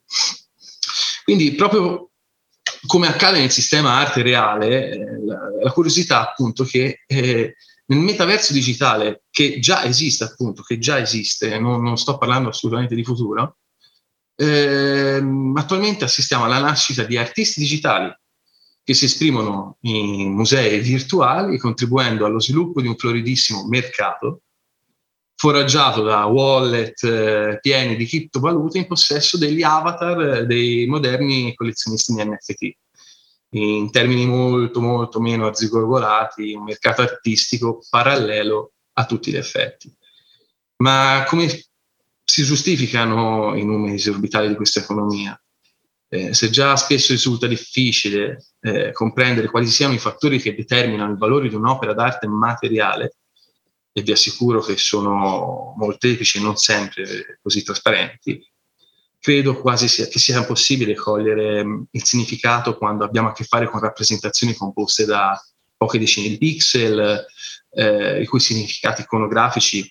Quindi 1.24 1.54
proprio 1.54 2.09
come 2.86 3.08
accade 3.08 3.40
nel 3.40 3.52
sistema 3.52 3.98
arte 3.98 4.22
reale, 4.22 4.92
eh, 4.92 5.26
la, 5.26 5.40
la, 5.62 5.72
curiosità 5.72 6.30
appunto 6.30 6.64
che 6.64 7.04
eh, 7.06 7.56
nel 7.86 8.00
metaverso 8.00 8.54
digitale 8.54 9.24
che 9.30 9.60
già 9.60 9.84
esiste 9.84 10.24
appunto, 10.24 10.62
che 10.62 10.78
già 10.78 11.00
esiste, 11.00 11.60
non, 11.60 11.82
non 11.82 11.98
sto 11.98 12.18
parlando 12.18 12.50
assolutamente 12.50 12.96
di 12.96 13.04
futuro, 13.04 13.58
eh, 14.36 15.22
attualmente 15.56 16.06
assistiamo 16.06 16.46
alla 16.46 16.60
nascita 16.60 17.04
di 17.04 17.18
artisti 17.18 17.60
digitali 17.60 18.14
che 18.84 18.94
si 18.94 19.06
esprimono 19.06 19.78
in 19.82 20.32
musei 20.32 20.80
virtuali, 20.80 21.58
contribuendo 21.58 22.26
allo 22.26 22.40
sviluppo 22.40 22.82
di 22.82 22.88
un 22.88 22.96
floridissimo 22.96 23.68
mercato 23.68 24.44
foraggiato 25.40 26.04
da 26.04 26.26
wallet 26.26 27.02
eh, 27.02 27.60
pieni 27.62 27.96
di 27.96 28.06
criptovalute 28.06 28.80
in 28.80 28.88
possesso 28.88 29.38
degli 29.38 29.64
avatar 29.64 30.22
eh, 30.22 30.46
dei 30.46 30.86
moderni 30.86 31.56
collezionisti 31.56 32.14
di 32.14 32.26
NFT. 32.26 32.78
In 33.52 33.90
termini 33.90 34.26
molto, 34.26 34.82
molto 34.82 35.22
meno 35.22 35.48
arzigogolati, 35.48 36.54
un 36.54 36.66
mercato 36.66 37.04
artistico 37.04 37.80
parallelo 37.90 38.74
a 38.96 39.06
tutti 39.06 39.32
gli 39.32 39.38
effetti. 39.38 39.90
Ma 40.84 41.24
come 41.26 41.48
si 41.48 42.44
giustificano 42.44 43.56
i 43.56 43.64
numeri 43.64 43.96
esorbitali 43.96 44.50
di 44.50 44.56
questa 44.56 44.82
economia? 44.82 45.42
Eh, 46.10 46.34
se 46.34 46.50
già 46.50 46.76
spesso 46.76 47.14
risulta 47.14 47.48
difficile 47.48 48.46
eh, 48.60 48.92
comprendere 48.92 49.48
quali 49.48 49.68
siano 49.68 49.94
i 49.94 50.00
fattori 50.00 50.38
che 50.38 50.54
determinano 50.54 51.14
il 51.14 51.18
valore 51.18 51.48
di 51.48 51.56
un'opera 51.56 51.94
d'arte 51.94 52.28
materiale, 52.28 53.14
e 53.92 54.02
vi 54.02 54.12
assicuro 54.12 54.62
che 54.62 54.78
sono 54.78 55.74
molteplici 55.78 56.38
e 56.38 56.42
non 56.42 56.56
sempre 56.58 57.40
così 57.42 57.64
trasparenti, 57.64 58.46
credo 59.20 59.60
quasi 59.60 59.88
sia, 59.88 60.08
che 60.08 60.20
sia 60.20 60.46
possibile 60.46 60.96
cogliere 60.96 61.64
mm, 61.64 61.82
il 61.92 62.06
significato 62.06 62.78
quando 62.78 63.04
abbiamo 63.04 63.30
a 63.30 63.34
che 63.34 63.44
fare 63.44 63.68
con 63.70 63.80
rappresentazioni 63.80 64.54
composte 64.54 65.06
da 65.06 65.40
poche 65.76 66.00
decine 66.00 66.30
di 66.30 66.38
pixel, 66.38 67.26
eh, 67.72 68.22
i 68.22 68.26
cui 68.26 68.40
significati 68.40 69.02
iconografici, 69.02 69.90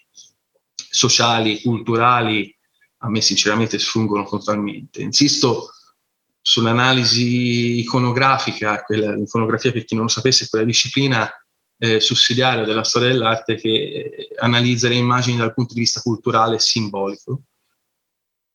sociali, 0.74 1.60
culturali, 1.60 2.54
a 2.98 3.08
me 3.08 3.20
sinceramente 3.20 3.78
sfuggono 3.78 4.26
totalmente. 4.26 5.02
Insisto 5.02 5.70
sull'analisi 6.40 7.78
iconografica, 7.80 8.82
quella, 8.82 9.14
l'iconografia 9.14 9.72
per 9.72 9.84
chi 9.84 9.94
non 9.94 10.04
lo 10.04 10.10
sapesse 10.10 10.48
quella 10.48 10.64
disciplina 10.64 11.30
eh, 11.78 12.00
sussidiaria 12.00 12.64
della 12.64 12.84
storia 12.84 13.09
dell'arte 13.09 13.55
che 13.55 14.28
analizza 14.38 14.88
le 14.88 14.96
immagini 14.96 15.36
dal 15.36 15.55
punto 15.55 15.74
di 15.74 15.80
vista 15.80 16.00
culturale 16.00 16.56
e 16.56 16.60
simbolico. 16.60 17.42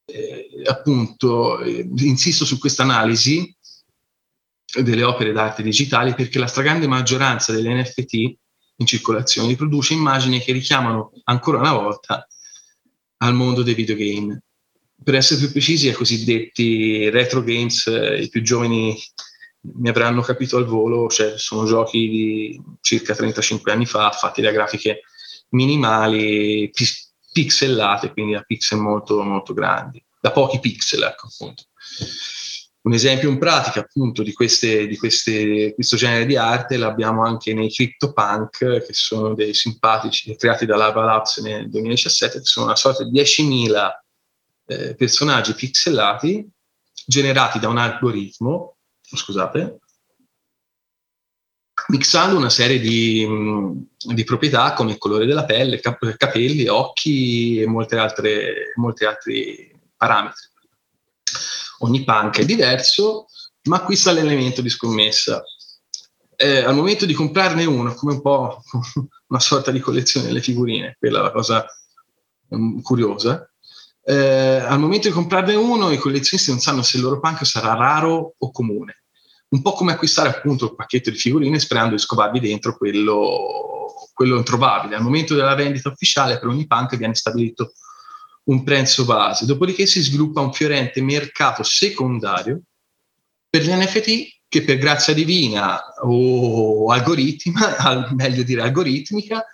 Eh, 0.05 0.61
appunto, 0.65 1.59
eh, 1.61 1.87
insisto 1.97 2.43
su 2.43 2.59
questa 2.59 2.83
analisi 2.83 3.55
delle 4.81 5.03
opere 5.03 5.31
d'arte 5.31 5.63
digitali 5.63 6.13
perché 6.13 6.39
la 6.39 6.47
stragrande 6.47 6.87
maggioranza 6.87 7.53
delle 7.53 7.81
NFT 7.81 8.13
in 8.77 8.85
circolazione 8.85 9.49
riproduce 9.49 9.93
immagini 9.93 10.39
che 10.39 10.51
richiamano 10.51 11.11
ancora 11.25 11.59
una 11.59 11.73
volta 11.73 12.27
al 13.17 13.33
mondo 13.33 13.63
dei 13.63 13.75
videogame. 13.75 14.43
Per 15.01 15.15
essere 15.15 15.39
più 15.39 15.51
precisi, 15.51 15.87
ai 15.87 15.93
cosiddetti 15.93 17.09
retro 17.09 17.43
games, 17.43 17.87
eh, 17.87 18.23
i 18.23 18.29
più 18.29 18.41
giovani 18.41 18.97
mi 19.75 19.89
avranno 19.89 20.21
capito 20.21 20.57
al 20.57 20.65
volo, 20.65 21.07
cioè 21.07 21.37
sono 21.37 21.65
giochi 21.65 22.09
di 22.09 22.61
circa 22.81 23.15
35 23.15 23.71
anni 23.71 23.85
fa, 23.85 24.11
fatti 24.11 24.41
da 24.41 24.51
grafiche 24.51 25.01
minimali, 25.49 26.69
pis- 26.71 27.13
pixellate, 27.31 28.11
quindi 28.11 28.33
da 28.33 28.41
pixel 28.41 28.79
molto, 28.79 29.21
molto 29.23 29.53
grandi, 29.53 30.03
da 30.19 30.31
pochi 30.31 30.59
pixel, 30.59 31.03
ecco 31.03 31.27
appunto. 31.27 31.63
Un 32.81 32.91
esempio 32.91 33.29
in 33.29 33.37
pratica 33.37 33.79
appunto 33.79 34.23
di, 34.23 34.33
queste, 34.33 34.87
di 34.87 34.97
queste, 34.97 35.73
questo 35.73 35.95
genere 35.95 36.25
di 36.25 36.35
arte 36.35 36.75
l'abbiamo 36.75 37.25
anche 37.25 37.53
nei 37.53 37.71
CryptoPunk, 37.71 38.85
che 38.85 38.93
sono 38.93 39.33
dei 39.33 39.53
simpatici, 39.53 40.35
creati 40.35 40.65
da 40.65 40.75
Lava 40.75 41.05
Labs 41.05 41.37
nel 41.37 41.69
2017, 41.69 42.39
che 42.39 42.45
sono 42.45 42.65
una 42.65 42.75
sorta 42.75 43.05
di 43.05 43.17
10.000 43.17 43.89
eh, 44.65 44.95
personaggi 44.95 45.53
pixellati 45.53 46.45
generati 47.05 47.59
da 47.59 47.69
un 47.69 47.77
algoritmo 47.77 48.72
scusate, 49.17 49.79
mixando 51.87 52.37
una 52.37 52.49
serie 52.49 52.79
di, 52.79 53.27
di, 53.97 54.23
proprietà 54.23 54.73
come 54.73 54.91
il 54.91 54.97
colore 54.97 55.25
della 55.25 55.45
pelle, 55.45 55.79
cap- 55.79 56.15
capelli, 56.17 56.67
occhi 56.67 57.59
e 57.59 57.65
molte 57.65 57.97
altre, 57.97 58.71
molti 58.75 59.05
altri 59.05 59.71
parametri. 59.95 60.47
Ogni 61.79 62.03
punk 62.03 62.39
è 62.39 62.45
diverso, 62.45 63.27
ma 63.63 63.81
qui 63.81 63.95
sta 63.95 64.11
l'elemento 64.11 64.61
di 64.61 64.69
scommessa. 64.69 65.43
Eh, 66.35 66.59
al 66.59 66.75
momento 66.75 67.05
di 67.05 67.13
comprarne 67.13 67.65
uno, 67.65 67.93
come 67.93 68.13
un 68.13 68.21
po' 68.21 68.61
una 69.27 69.39
sorta 69.39 69.71
di 69.71 69.79
collezione 69.79 70.27
delle 70.27 70.41
figurine, 70.41 70.95
quella 70.97 71.19
è 71.19 71.23
la 71.23 71.31
cosa 71.31 71.65
um, 72.49 72.81
curiosa, 72.81 73.47
eh, 74.05 74.57
al 74.57 74.79
momento 74.79 75.07
di 75.07 75.13
comprarne 75.13 75.55
uno 75.55 75.91
i 75.91 75.97
collezionisti 75.97 76.51
non 76.51 76.59
sanno 76.59 76.81
se 76.81 76.97
il 76.97 77.03
loro 77.03 77.19
punk 77.19 77.45
sarà 77.45 77.73
raro 77.73 78.35
o 78.37 78.51
comune 78.51 79.02
un 79.53 79.61
po' 79.61 79.73
come 79.73 79.91
acquistare 79.91 80.29
appunto 80.29 80.65
il 80.65 80.75
pacchetto 80.75 81.11
di 81.11 81.17
figurine 81.17 81.59
sperando 81.59 81.93
di 81.93 82.01
scovarvi 82.01 82.39
dentro 82.39 82.75
quello, 82.75 84.09
quello 84.13 84.37
introvabile. 84.37 84.95
Al 84.95 85.03
momento 85.03 85.35
della 85.35 85.53
vendita 85.53 85.89
ufficiale 85.89 86.39
per 86.39 86.49
ogni 86.49 86.65
punk 86.65 86.97
viene 86.97 87.13
stabilito 87.13 87.73
un 88.45 88.63
prezzo 88.63 89.05
base, 89.05 89.45
dopodiché 89.45 89.85
si 89.85 90.01
sviluppa 90.01 90.41
un 90.41 90.51
fiorente 90.51 91.01
mercato 91.01 91.61
secondario 91.63 92.61
per 93.47 93.61
gli 93.61 93.71
NFT 93.71 94.41
che 94.47 94.63
per 94.63 94.77
grazia 94.77 95.13
divina 95.13 95.79
o 96.01 96.91
algoritmica, 96.91 98.09
meglio 98.17 98.41
dire 98.41 98.61
algoritmica, 98.61 99.45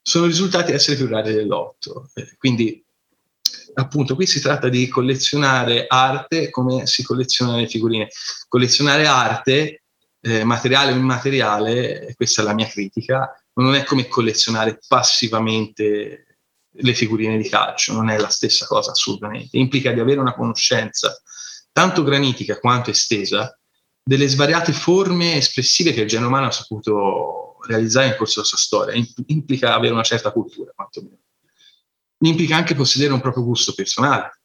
sono 0.00 0.26
risultati 0.26 0.72
essere 0.72 0.96
più 0.96 1.08
rari 1.08 1.32
dell'otto. 1.32 2.10
Quindi 2.38 2.79
appunto 3.80 4.14
qui 4.14 4.26
si 4.26 4.40
tratta 4.40 4.68
di 4.68 4.88
collezionare 4.88 5.86
arte 5.88 6.50
come 6.50 6.86
si 6.86 7.02
collezionano 7.02 7.58
le 7.58 7.68
figurine. 7.68 8.08
Collezionare 8.48 9.06
arte, 9.06 9.82
eh, 10.20 10.44
materiale 10.44 10.92
o 10.92 10.96
immateriale, 10.96 12.12
questa 12.14 12.42
è 12.42 12.44
la 12.44 12.54
mia 12.54 12.66
critica, 12.66 13.30
non 13.54 13.74
è 13.74 13.84
come 13.84 14.08
collezionare 14.08 14.78
passivamente 14.86 16.26
le 16.72 16.94
figurine 16.94 17.36
di 17.36 17.48
calcio, 17.48 17.92
non 17.92 18.10
è 18.10 18.18
la 18.18 18.28
stessa 18.28 18.66
cosa 18.66 18.92
assolutamente. 18.92 19.56
Implica 19.58 19.92
di 19.92 20.00
avere 20.00 20.20
una 20.20 20.34
conoscenza 20.34 21.20
tanto 21.72 22.02
granitica 22.02 22.58
quanto 22.58 22.90
estesa 22.90 23.56
delle 24.02 24.28
svariate 24.28 24.72
forme 24.72 25.36
espressive 25.36 25.92
che 25.92 26.02
il 26.02 26.08
genere 26.08 26.28
umano 26.28 26.46
ha 26.46 26.50
saputo 26.50 27.56
realizzare 27.66 28.08
nel 28.08 28.16
corso 28.16 28.34
della 28.36 28.46
sua 28.46 28.58
storia. 28.58 29.04
Implica 29.26 29.74
avere 29.74 29.92
una 29.92 30.02
certa 30.02 30.32
cultura, 30.32 30.72
quantomeno 30.74 31.18
implica 32.28 32.56
anche 32.56 32.74
possedere 32.74 33.12
un 33.12 33.20
proprio 33.20 33.44
gusto 33.44 33.72
personale, 33.72 34.40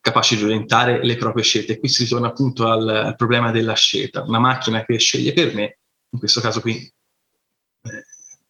capace 0.00 0.36
di 0.36 0.44
orientare 0.44 1.04
le 1.04 1.16
proprie 1.16 1.44
scelte. 1.44 1.74
E 1.74 1.78
qui 1.78 1.88
si 1.88 2.04
ritorna 2.04 2.28
appunto 2.28 2.68
al, 2.68 2.88
al, 2.88 3.16
problema 3.16 3.50
della 3.50 3.74
scelta. 3.74 4.22
Una 4.22 4.38
macchina 4.38 4.84
che 4.84 4.98
sceglie 4.98 5.32
per 5.32 5.54
me, 5.54 5.78
in 6.10 6.18
questo 6.18 6.40
caso 6.40 6.60
qui 6.60 6.76
eh, 6.76 8.04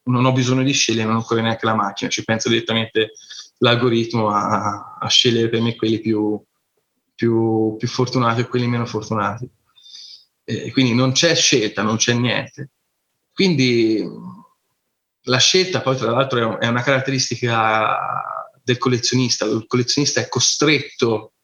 non 0.05 0.25
ho 0.25 0.33
bisogno 0.33 0.63
di 0.63 0.73
scegliere, 0.73 1.09
non 1.09 1.17
occorre 1.17 1.43
neanche 1.43 1.67
la 1.67 1.75
macchina, 1.75 2.11
ci 2.11 2.25
pensa 2.25 2.49
direttamente 2.49 3.13
l'algoritmo 3.59 4.31
a, 4.31 4.97
a 4.99 5.09
scegliere 5.09 5.49
per 5.49 5.61
me 5.61 5.75
quelli 5.75 6.01
più, 6.01 6.41
più, 7.15 7.75
più 7.77 7.89
fortunati 7.89 8.43
e 8.43 8.47
quelli 8.47 8.67
meno 8.67 8.87
fortunati. 8.87 9.49
E 10.45 10.73
quindi 10.73 10.95
non 10.95 11.13
c'è 11.13 11.35
scelta, 11.35 11.83
non 11.83 11.97
c'è 11.97 12.15
niente. 12.15 12.71
quindi 13.35 14.03
la 15.29 15.39
scelta 15.39 15.81
poi 15.81 15.97
tra 15.97 16.11
l'altro 16.11 16.59
è 16.59 16.67
una 16.67 16.83
caratteristica 16.83 17.97
del 18.63 18.79
collezionista, 18.79 19.45
il 19.45 19.67
collezionista 19.67 20.21
è 20.21 20.29
costretto 20.29 21.35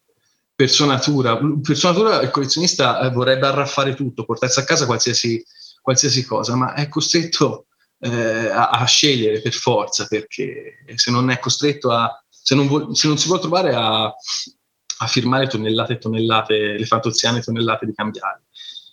per 0.55 0.71
sua 0.71 0.87
natura, 0.87 1.39
per 1.63 1.77
sua 1.77 1.91
natura 1.91 2.21
il 2.21 2.31
collezionista 2.31 3.01
eh, 3.01 3.11
vorrebbe 3.11 3.47
arraffare 3.47 3.95
tutto, 3.95 4.25
portarsi 4.25 4.59
a 4.61 4.65
casa 4.65 4.87
qualsiasi, 4.87 5.43
qualsiasi 5.81 6.25
cosa, 6.25 6.55
ma 6.55 6.75
è 6.75 6.89
costretto 6.89 7.67
eh, 7.99 8.49
a, 8.49 8.71
a, 8.71 8.85
scegliere 8.85 9.41
per 9.41 9.53
forza, 9.53 10.07
perché 10.07 10.85
se 10.95 11.11
non 11.11 11.31
è 11.31 11.39
costretto 11.39 11.91
a, 11.91 12.11
se 12.29 12.55
non, 12.55 12.67
vuol, 12.67 12.95
se 12.95 13.09
non 13.09 13.19
si 13.19 13.27
può 13.27 13.39
trovare 13.39 13.75
a, 13.75 14.05
a, 14.05 15.07
firmare 15.07 15.49
tonnellate 15.49 15.95
e 15.95 15.99
tonnellate, 15.99 16.79
le 16.79 16.87
fantoziane 16.87 17.41
tonnellate 17.41 17.87
di 17.87 17.95
cambiali, 17.95 18.43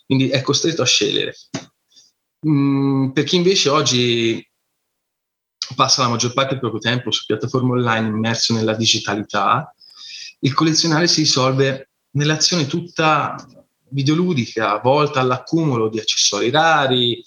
quindi 0.04 0.30
è 0.30 0.42
costretto 0.42 0.82
a 0.82 0.86
scegliere. 0.86 1.34
Mm, 2.48 3.10
per 3.10 3.22
chi 3.22 3.36
invece 3.36 3.68
oggi 3.68 4.44
passa 5.74 6.02
la 6.02 6.08
maggior 6.08 6.32
parte 6.32 6.50
del 6.50 6.60
proprio 6.60 6.80
tempo 6.80 7.10
su 7.10 7.24
piattaforme 7.26 7.72
online 7.72 8.08
immerso 8.08 8.54
nella 8.54 8.74
digitalità, 8.74 9.74
il 10.40 10.54
collezionare 10.54 11.06
si 11.06 11.20
risolve 11.20 11.88
nell'azione 12.12 12.66
tutta 12.66 13.36
videoludica, 13.88 14.78
volta 14.78 15.20
all'accumulo 15.20 15.88
di 15.88 15.98
accessori 15.98 16.50
rari 16.50 17.22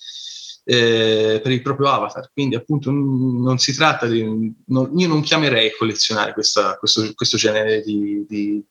eh, 0.65 1.39
per 1.41 1.51
il 1.51 1.61
proprio 1.61 1.89
avatar. 1.89 2.29
Quindi, 2.33 2.55
appunto, 2.55 2.91
non 2.91 3.57
si 3.57 3.73
tratta 3.73 4.07
di. 4.07 4.53
Non, 4.65 4.97
io 4.97 5.07
non 5.07 5.21
chiamerei 5.21 5.75
collezionare 5.77 6.33
questa, 6.33 6.75
questo, 6.77 7.13
questo, 7.13 7.37
genere 7.37 7.81
di, 7.81 8.25
di, 8.27 8.63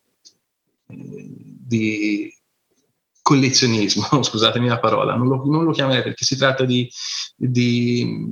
di 0.86 2.34
collezionismo, 3.22 4.06
scusatemi 4.22 4.68
la 4.68 4.80
parola, 4.80 5.14
non 5.14 5.28
lo, 5.28 5.42
non 5.46 5.64
lo, 5.64 5.72
chiamerei 5.72 6.02
perché 6.02 6.24
si 6.24 6.36
tratta 6.36 6.64
di, 6.64 6.90
di 7.36 8.26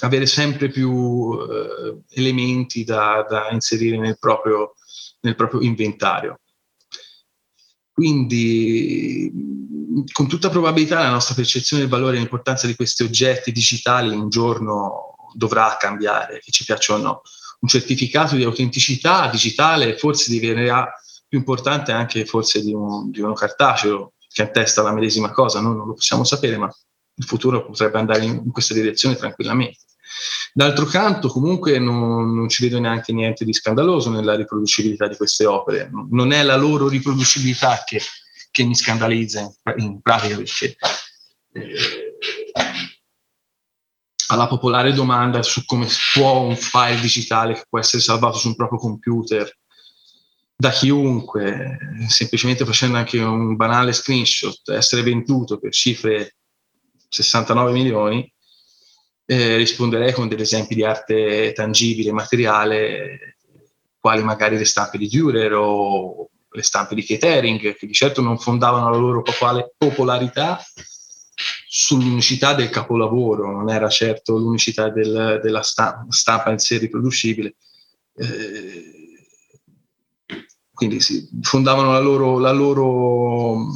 avere 0.00 0.26
sempre 0.26 0.68
più 0.68 1.32
eh, 1.32 2.00
elementi 2.10 2.84
da, 2.84 3.24
da, 3.28 3.50
inserire 3.50 3.98
nel 3.98 4.18
proprio, 4.18 4.74
nel 5.20 5.34
proprio 5.34 5.60
inventario. 5.60 6.40
Quindi, 7.92 9.30
con 10.12 10.26
tutta 10.26 10.48
probabilità, 10.48 11.00
la 11.00 11.10
nostra 11.10 11.34
percezione 11.34 11.82
del 11.82 11.90
valore 11.90 12.16
e 12.16 12.18
l'importanza 12.20 12.66
di 12.66 12.74
questi 12.74 13.02
oggetti 13.02 13.52
digitali 13.52 14.14
un 14.14 14.30
giorno 14.30 15.16
dovrà 15.34 15.76
cambiare, 15.78 16.40
che 16.40 16.50
ci 16.50 16.64
piaccia 16.64 16.94
o 16.94 16.98
no. 16.98 17.22
Un 17.60 17.68
certificato 17.68 18.36
di 18.36 18.44
autenticità 18.44 19.28
digitale 19.28 19.98
forse 19.98 20.30
diventerà 20.30 20.90
più 21.28 21.38
importante 21.38 21.92
anche 21.92 22.24
forse 22.24 22.62
di, 22.62 22.72
un, 22.72 23.10
di 23.10 23.20
uno 23.20 23.34
cartaceo 23.34 24.14
che 24.32 24.42
attesta 24.42 24.82
la 24.82 24.92
medesima 24.92 25.30
cosa, 25.30 25.60
noi 25.60 25.76
non 25.76 25.86
lo 25.86 25.94
possiamo 25.94 26.24
sapere, 26.24 26.56
ma 26.56 26.72
il 27.14 27.24
futuro 27.24 27.64
potrebbe 27.64 27.98
andare 27.98 28.24
in, 28.24 28.42
in 28.44 28.50
questa 28.50 28.74
direzione 28.74 29.16
tranquillamente. 29.16 29.78
D'altro 30.52 30.84
canto, 30.84 31.28
comunque, 31.28 31.78
non, 31.78 32.34
non, 32.34 32.48
ci 32.48 32.62
vedo 32.62 32.78
neanche 32.78 33.12
niente 33.12 33.44
di 33.44 33.52
scandaloso 33.52 34.10
nella 34.10 34.34
riproducibilità 34.34 35.06
di 35.06 35.16
queste 35.16 35.46
opere. 35.46 35.90
Non 36.10 36.32
è 36.32 36.42
la 36.42 36.56
loro 36.56 36.88
riproducibilità 36.88 37.82
che, 37.84 38.00
che 38.50 38.64
mi 38.64 38.74
scandalizza 38.74 39.40
in, 39.40 39.52
in 39.76 40.00
pratica, 40.00 40.36
perché 40.36 40.76
eh, 41.52 42.16
alla 44.28 44.46
popolare 44.46 44.92
domanda 44.92 45.42
su 45.42 45.64
come 45.64 45.86
può 46.14 46.40
un 46.40 46.56
file 46.56 47.00
digitale 47.00 47.54
che 47.54 47.64
può 47.68 47.78
essere 47.78 48.02
salvato 48.02 48.38
su 48.38 48.48
un 48.48 48.56
proprio 48.56 48.78
computer 48.78 49.52
da 50.60 50.70
chiunque, 50.70 51.78
semplicemente 52.08 52.66
facendo 52.66 52.98
anche 52.98 53.18
un 53.18 53.56
banale 53.56 53.94
screenshot, 53.94 54.68
essere 54.68 55.02
venduto 55.02 55.58
per 55.58 55.72
cifre 55.72 56.36
69 57.08 57.72
milioni, 57.72 58.30
eh, 59.30 59.54
risponderei 59.54 60.12
con 60.12 60.26
degli 60.26 60.40
esempi 60.40 60.74
di 60.74 60.84
arte 60.84 61.52
tangibile, 61.52 62.10
materiale, 62.10 63.36
quali 64.00 64.24
magari 64.24 64.58
le 64.58 64.64
stampe 64.64 64.98
di 64.98 65.06
Dürer 65.06 65.52
o 65.52 66.30
le 66.50 66.62
stampe 66.62 66.96
di 66.96 67.04
Ketering, 67.04 67.76
che 67.76 67.86
di 67.86 67.92
certo 67.92 68.22
non 68.22 68.40
fondavano 68.40 68.90
la 68.90 68.96
loro 68.96 69.22
popolarità 69.78 70.60
sull'unicità 71.68 72.54
del 72.54 72.70
capolavoro, 72.70 73.52
non 73.52 73.70
era 73.70 73.88
certo 73.88 74.36
l'unicità 74.36 74.88
del, 74.88 75.38
della 75.40 75.62
stampa, 75.62 76.06
stampa, 76.08 76.50
in 76.50 76.58
sé 76.58 76.78
riproducibile. 76.78 77.54
Eh, 78.16 78.94
quindi 80.72 81.00
sì, 81.00 81.28
fondavano 81.42 81.92
la 81.92 82.00
loro, 82.00 82.40
la 82.40 82.50
loro 82.50 83.68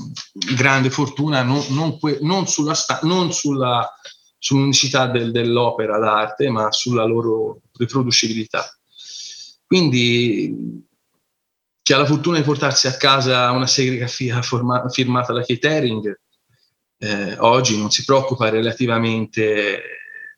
grande 0.57 0.91
fortuna 0.91 1.43
non, 1.43 1.65
non, 1.69 1.97
non, 2.23 2.49
sulla, 2.49 2.75
non 3.03 3.33
sulla 3.33 3.89
sull'unicità 4.45 5.07
del, 5.07 5.31
dell'opera 5.31 5.99
d'arte, 5.99 6.51
ma 6.51 6.71
sulla 6.71 7.05
loro 7.05 7.63
riproducibilità. 7.79 8.63
Quindi 9.67 10.85
chi 11.81 11.93
ha 11.95 11.97
la 11.97 12.05
fortuna 12.05 12.37
di 12.37 12.45
portarsi 12.45 12.87
a 12.87 12.95
casa 12.99 13.51
una 13.53 13.67
serigrafia 13.67 14.43
forma, 14.43 14.87
firmata 14.91 15.33
da 15.33 15.43
catering, 15.43 16.21
eh, 16.99 17.37
oggi 17.39 17.79
non 17.79 17.91
si 17.91 18.05
preoccupa 18.05 18.51
relativamente 18.51 19.81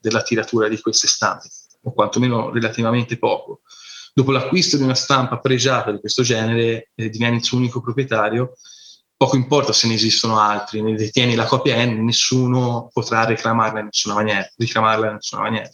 della 0.01 0.23
tiratura 0.23 0.69
di 0.69 0.81
queste 0.81 1.09
stampe, 1.09 1.49
o 1.83 1.93
quantomeno 1.93 2.53
relativamente 2.53 3.19
poco. 3.19 3.63
Dopo 4.15 4.31
l'acquisto 4.31 4.77
di 4.77 4.85
una 4.85 4.95
stampa 4.95 5.41
pregiata 5.41 5.91
di 5.91 5.99
questo 5.99 6.23
genere, 6.23 6.91
eh, 6.95 7.09
diviene 7.09 7.37
il 7.37 7.45
suo 7.45 7.59
unico 7.59 7.81
proprietario 7.81 8.53
poco 9.17 9.37
importa 9.37 9.73
se 9.73 9.89
ne 9.89 9.95
esistono 9.95 10.39
altri, 10.39 10.83
ne 10.83 10.95
detieni 10.95 11.35
la 11.35 11.47
copia 11.47 11.83
N, 11.85 12.05
nessuno 12.05 12.91
potrà 12.93 13.25
reclamarla 13.25 13.79
in 13.81 13.87
nessuna 13.87 14.15
maniera, 14.15 14.49
ricamarla 14.57 15.07
in 15.09 15.15
nessuna 15.15 15.43
maniera. 15.43 15.71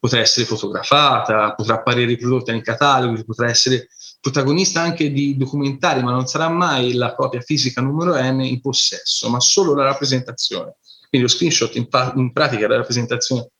Potrà 0.00 0.18
essere 0.18 0.46
fotografata, 0.46 1.54
potrà 1.54 1.74
apparire 1.74 2.06
riprodotta 2.06 2.50
nei 2.50 2.62
cataloghi, 2.62 3.24
potrà 3.24 3.48
essere 3.48 3.88
protagonista 4.20 4.80
anche 4.80 5.12
di 5.12 5.36
documentari, 5.36 6.02
ma 6.02 6.10
non 6.10 6.26
sarà 6.26 6.48
mai 6.48 6.94
la 6.94 7.14
copia 7.14 7.40
fisica 7.40 7.80
numero 7.80 8.14
N 8.20 8.40
in 8.40 8.60
possesso, 8.60 9.30
ma 9.30 9.38
solo 9.38 9.74
la 9.74 9.84
rappresentazione. 9.84 10.76
Quindi 11.08 11.28
lo 11.28 11.32
screenshot 11.32 11.74
in, 11.76 11.88
pa- 11.88 12.12
in 12.16 12.32
pratica 12.32 12.64
è 12.64 12.68
la 12.68 12.76
rappresentazione 12.76 13.50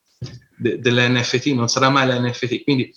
de- 0.56 0.80
dell'NFT, 0.80 1.46
non 1.48 1.68
sarà 1.68 1.90
mai 1.90 2.08
l'NFT. 2.08 2.64
Quindi 2.64 2.92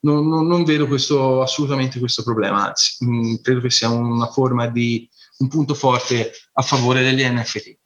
non, 0.00 0.26
non, 0.26 0.46
non 0.46 0.64
vedo 0.64 0.86
questo, 0.86 1.42
assolutamente 1.42 1.98
questo 1.98 2.22
problema, 2.22 2.68
anzi, 2.68 3.04
mh, 3.04 3.10
mm, 3.10 3.34
credo 3.42 3.60
che 3.60 3.70
sia 3.70 3.88
una 3.88 4.28
forma 4.28 4.66
di 4.66 5.08
un 5.38 5.48
punto 5.48 5.74
forte 5.74 6.32
a 6.52 6.62
favore 6.62 7.02
degli 7.02 7.24
NFT. 7.24 7.76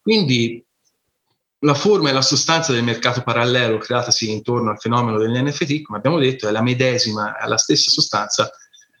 Quindi 0.00 0.64
la 1.60 1.74
forma 1.74 2.10
e 2.10 2.12
la 2.12 2.22
sostanza 2.22 2.72
del 2.72 2.84
mercato 2.84 3.22
parallelo 3.22 3.78
creatasi 3.78 4.30
intorno 4.30 4.70
al 4.70 4.78
fenomeno 4.78 5.18
degli 5.18 5.38
NFT, 5.38 5.82
come 5.82 5.98
abbiamo 5.98 6.18
detto, 6.18 6.48
è 6.48 6.50
la 6.50 6.62
medesima, 6.62 7.36
è 7.38 7.46
la 7.46 7.56
stessa 7.56 7.90
sostanza 7.90 8.50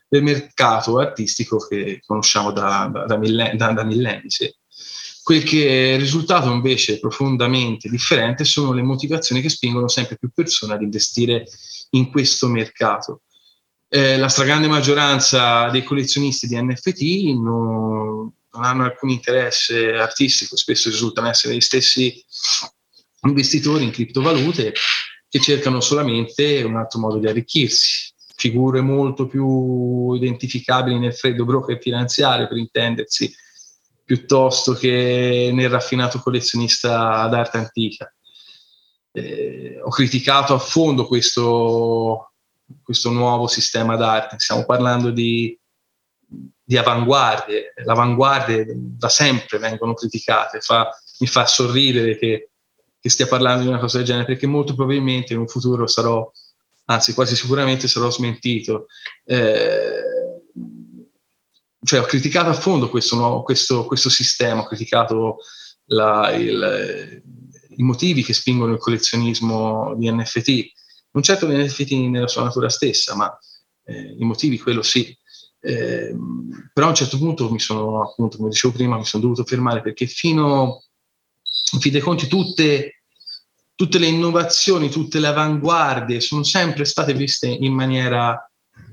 del 0.08 0.22
mercato 0.22 0.98
artistico 0.98 1.58
che 1.58 2.00
conosciamo 2.04 2.52
da, 2.52 2.88
da, 2.92 3.04
da, 3.04 3.16
millenni, 3.16 3.56
da 3.56 3.84
millenni 3.84 4.30
sì. 4.30 4.52
Quel 5.22 5.42
che 5.42 5.94
è 5.94 5.98
risultato 5.98 6.50
invece 6.50 7.00
profondamente 7.00 7.88
differente 7.88 8.44
sono 8.44 8.72
le 8.72 8.82
motivazioni 8.82 9.40
che 9.40 9.48
spingono 9.48 9.88
sempre 9.88 10.16
più 10.16 10.30
persone 10.32 10.74
ad 10.74 10.82
investire 10.82 11.44
in 11.90 12.10
questo 12.12 12.46
mercato 12.46 13.22
eh, 13.88 14.16
la 14.16 14.28
stragrande 14.28 14.66
maggioranza 14.66 15.68
dei 15.70 15.82
collezionisti 15.82 16.46
di 16.46 16.60
NFT 16.60 17.00
non, 17.40 18.32
non, 18.52 18.64
hanno 18.64 18.84
alcun 18.84 19.10
interesse 19.10 19.92
artistico, 19.92 20.56
spesso 20.56 20.88
risultano 20.88 21.28
essere 21.28 21.54
gli 21.54 21.60
stessi 21.60 22.24
investitori 23.22 23.84
in 23.84 23.90
criptovalute 23.90 24.72
che 25.28 25.40
cercano 25.40 25.80
solamente 25.80 26.62
un 26.62 26.76
altro 26.76 27.00
modo 27.00 27.18
di 27.18 27.26
arricchirsi, 27.26 28.12
figure 28.36 28.80
molto 28.80 29.26
più 29.26 30.12
identificabili 30.12 30.98
nel 30.98 31.14
freddo 31.14 31.44
broker 31.44 31.78
finanziario, 31.80 32.48
per 32.48 32.56
intendersi, 32.56 33.34
piuttosto 34.04 34.72
che 34.74 35.50
nel 35.52 35.68
raffinato 35.68 36.20
collezionista 36.20 37.26
d'arte 37.28 37.56
antica. 37.58 38.14
Eh, 39.12 39.80
ho 39.82 39.88
criticato 39.88 40.54
a 40.54 40.58
fondo 40.58 41.06
questo, 41.06 42.32
questo 42.82 43.10
nuovo 43.10 43.46
sistema 43.46 43.96
d'arte. 43.96 44.38
Stiamo 44.38 44.64
parlando 44.64 45.10
di, 45.10 45.58
di 46.62 46.76
avanguardie. 46.76 47.72
Le 47.76 47.92
avanguardie 47.92 48.66
da 48.74 49.08
sempre 49.08 49.58
vengono 49.58 49.94
criticate. 49.94 50.60
Fa, 50.60 50.88
mi 51.20 51.26
fa 51.26 51.46
sorridere 51.46 52.18
che, 52.18 52.50
che, 53.00 53.10
stia 53.10 53.26
parlando 53.26 53.62
di 53.62 53.68
una 53.68 53.78
cosa 53.78 53.98
del 53.98 54.06
genere, 54.06 54.26
perché 54.26 54.46
molto 54.46 54.74
probabilmente 54.74 55.32
in 55.32 55.40
un 55.40 55.48
futuro 55.48 55.86
sarò, 55.86 56.30
anzi 56.86 57.14
quasi 57.14 57.36
sicuramente 57.36 57.88
sarò 57.88 58.10
smentito. 58.10 58.86
Eh, 59.24 60.02
cioè 61.82 62.00
ho 62.00 62.04
criticato 62.04 62.48
a 62.48 62.54
fondo 62.54 62.88
questo, 62.88 63.14
nuovo, 63.14 63.42
questo, 63.42 63.84
questo 63.84 64.08
sistema, 64.08 64.62
ho 64.62 64.66
criticato 64.66 65.36
la, 65.86 66.32
il, 66.34 67.22
i 67.76 67.82
motivi 67.82 68.24
che 68.24 68.32
spingono 68.32 68.72
il 68.72 68.78
collezionismo 68.78 69.94
di 69.94 70.10
NFT 70.10 70.72
non 71.16 71.24
certo 71.24 71.46
l'NFT 71.46 71.92
nella 72.10 72.28
sua 72.28 72.42
natura 72.42 72.68
stessa, 72.68 73.16
ma 73.16 73.36
eh, 73.84 74.16
i 74.18 74.24
motivi 74.24 74.58
quello 74.58 74.82
sì. 74.82 75.16
Eh, 75.60 76.14
però 76.74 76.86
a 76.86 76.90
un 76.90 76.94
certo 76.94 77.16
punto 77.16 77.50
mi 77.50 77.58
sono, 77.58 78.02
appunto, 78.02 78.36
come 78.36 78.50
dicevo 78.50 78.74
prima, 78.74 78.98
mi 78.98 79.06
sono 79.06 79.22
dovuto 79.22 79.42
fermare 79.44 79.80
perché 79.80 80.06
fino 80.06 80.84
in 81.72 81.80
fin 81.80 81.92
dei 81.92 82.02
conti 82.02 82.26
tutte, 82.26 83.02
tutte 83.74 83.98
le 83.98 84.08
innovazioni, 84.08 84.90
tutte 84.90 85.18
le 85.18 85.28
avanguardie 85.28 86.20
sono 86.20 86.42
sempre 86.42 86.84
state 86.84 87.14
viste 87.14 87.46
in 87.48 87.72
maniera 87.72 88.38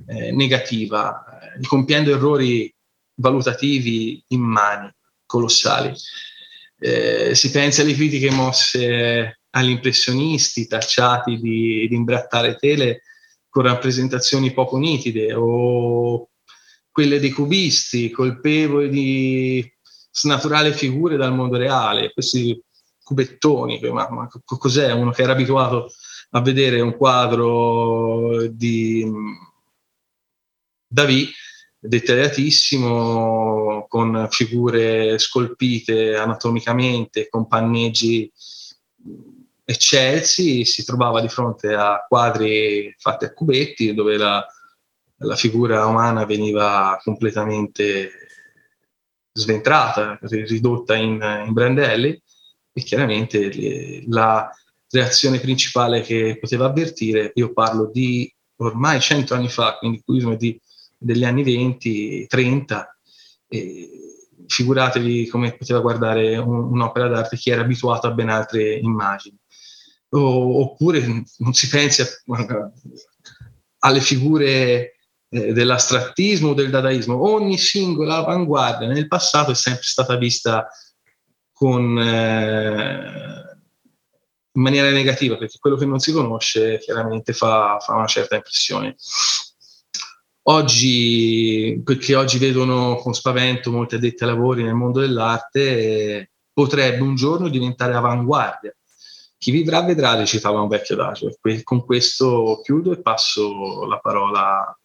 eh, 0.08 0.32
negativa, 0.32 1.26
eh, 1.58 1.68
compiendo 1.68 2.10
errori 2.10 2.74
valutativi 3.16 4.24
immani, 4.30 4.90
colossali. 5.26 5.94
Eh, 6.80 7.36
si 7.36 7.52
pensa 7.52 7.82
alle 7.82 7.94
critiche 7.94 8.32
mosse 8.32 9.40
agli 9.56 9.70
impressionisti 9.70 10.68
tacciati 10.68 11.40
di, 11.40 11.88
di 11.88 11.96
imbrattare 11.96 12.56
tele 12.56 13.04
con 13.50 13.64
rappresentazioni 13.64 14.52
poco 14.52 14.78
nitide 14.78 15.34
o 15.36 16.30
quelle 16.92 17.20
dei 17.20 17.32
cubisti 17.32 18.10
colpevoli 18.10 18.90
di 18.90 19.74
snaturare 20.12 20.74
figure 20.74 21.18
dal 21.18 21.34
mondo 21.34 21.58
reale, 21.58 22.14
questi 22.14 22.60
cubettoni, 23.04 23.80
ma, 23.92 24.10
ma 24.10 24.30
cos'è? 24.44 24.92
Uno 24.92 25.12
che 25.12 25.24
era 25.24 25.34
abituato 25.34 25.92
a 26.32 26.42
vedere 26.42 26.82
un 26.82 26.96
quadro 26.96 28.48
di 28.48 29.06
David 30.88 31.30
dettagliatissimo 31.80 33.86
con 33.90 34.28
figure 34.30 35.18
scolpite 35.20 36.16
anatomicamente, 36.16 37.28
con 37.30 37.48
panneggi 37.48 38.32
eccelsi, 39.65 40.65
si 40.65 40.84
trovava 40.84 41.22
di 41.22 41.30
fronte 41.30 41.73
a 41.73 42.06
quadri 42.07 42.94
fatti 42.98 43.26
a 43.26 43.34
cubetti 43.34 43.94
dove 43.94 44.18
la, 44.18 44.45
la 45.18 45.35
figura 45.35 45.85
umana 45.85 46.26
veniva 46.26 46.99
completamente 47.03 48.11
sventrata, 49.31 50.19
ridotta 50.22 50.95
in, 50.95 51.44
in 51.45 51.53
brandelli 51.53 52.22
e 52.72 52.81
chiaramente 52.84 54.03
la 54.07 54.49
reazione 54.90 55.40
principale 55.40 56.02
che 56.02 56.38
poteva 56.40 56.65
avvertire, 56.65 57.31
io 57.35 57.52
parlo 57.52 57.90
di 57.91 58.31
ormai 58.57 58.99
cento 59.02 59.34
anni 59.34 59.49
fa, 59.49 59.77
quindi 59.77 60.02
cubismo 60.03 60.35
di, 60.35 60.60
degli 60.98 61.23
anni 61.23 61.44
20, 61.44 62.27
30, 62.27 62.98
e 63.48 63.90
figuratevi 64.48 65.27
come 65.27 65.56
poteva 65.56 65.80
guardare 65.80 66.38
un, 66.38 66.72
un'opera 66.72 67.07
d'arte 67.07 67.38
chi 67.38 67.49
era 67.49 67.61
abituato 67.61 68.07
a 68.07 68.11
ben 68.11 68.30
altre 68.30 68.76
immagini. 68.76 69.38
O, 70.15 70.61
oppure 70.61 71.26
non 71.38 71.53
si 71.53 71.68
pensi 71.68 72.02
a, 72.02 72.07
alle 73.80 73.99
figure 73.99 74.98
eh, 75.30 75.53
dell'astrattismo 75.53 76.49
o 76.49 76.53
del 76.53 76.69
dadaismo, 76.69 77.19
ogni 77.31 77.57
singola 77.57 78.18
avanguardia 78.18 78.88
nel 78.88 79.07
passato 79.07 79.52
è 79.52 79.56
sempre 79.56 79.84
stata 79.84 80.15
vista 80.15 80.68
con, 81.52 81.98
eh, 81.98 83.57
in 84.52 84.61
maniera 84.61 84.91
negativa, 84.91 85.38
perché 85.38 85.57
quello 85.60 85.77
che 85.77 85.85
non 85.85 85.99
si 85.99 86.11
conosce 86.11 86.77
chiaramente 86.77 87.34
fa, 87.34 87.80
fa 87.80 87.95
una 87.95 88.06
certa 88.06 88.35
impressione. 88.35 88.95
Oggi, 90.45 91.81
perché 91.84 92.15
oggi 92.15 92.38
vedono 92.38 92.98
con 92.98 93.14
spavento 93.14 93.72
molti 93.72 93.95
addetti 93.95 94.23
ai 94.23 94.30
lavori 94.30 94.61
nel 94.61 94.73
mondo 94.76 94.99
dell'arte, 94.99 95.61
eh, 95.61 96.31
potrebbe 96.52 97.02
un 97.02 97.15
giorno 97.15 97.48
diventare 97.48 97.95
avanguardia. 97.95 98.76
Chi 99.44 99.52
vivrà 99.52 99.82
vedrà, 99.82 100.15
recitava 100.15 100.61
un 100.61 100.70
vecchio 100.70 100.95
adagio. 100.95 101.30
Con 101.65 101.84
questo 101.84 102.61
chiudo 102.64 102.94
e 102.94 103.02
passo 103.02 103.86
la 103.86 103.99
parola 103.99 104.80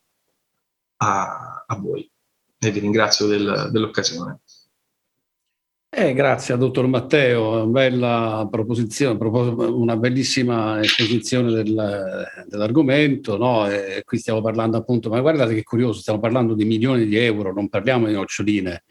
a, 0.97 1.65
a 1.65 1.77
voi 1.77 2.11
e 2.59 2.71
vi 2.73 2.81
ringrazio 2.81 3.29
del, 3.29 3.69
dell'occasione. 3.71 4.41
Eh, 5.89 6.13
grazie 6.13 6.55
al 6.55 6.59
dottor 6.59 6.89
Matteo, 6.89 7.69
bella 7.69 8.49
proposizione, 8.51 9.17
una 9.21 9.97
bellissima 9.97 10.81
esposizione 10.81 11.53
del, 11.53 12.27
dell'argomento. 12.49 13.37
No? 13.37 13.69
qui 14.05 14.19
stiamo 14.19 14.41
parlando 14.41 14.77
appunto, 14.77 15.09
ma 15.09 15.21
guardate 15.21 15.55
che 15.55 15.63
curioso, 15.63 16.01
stiamo 16.01 16.19
parlando 16.19 16.55
di 16.55 16.65
milioni 16.65 17.07
di 17.07 17.17
euro, 17.17 17.53
non 17.53 17.69
parliamo 17.69 18.09
di 18.09 18.13
noccioline 18.13 18.83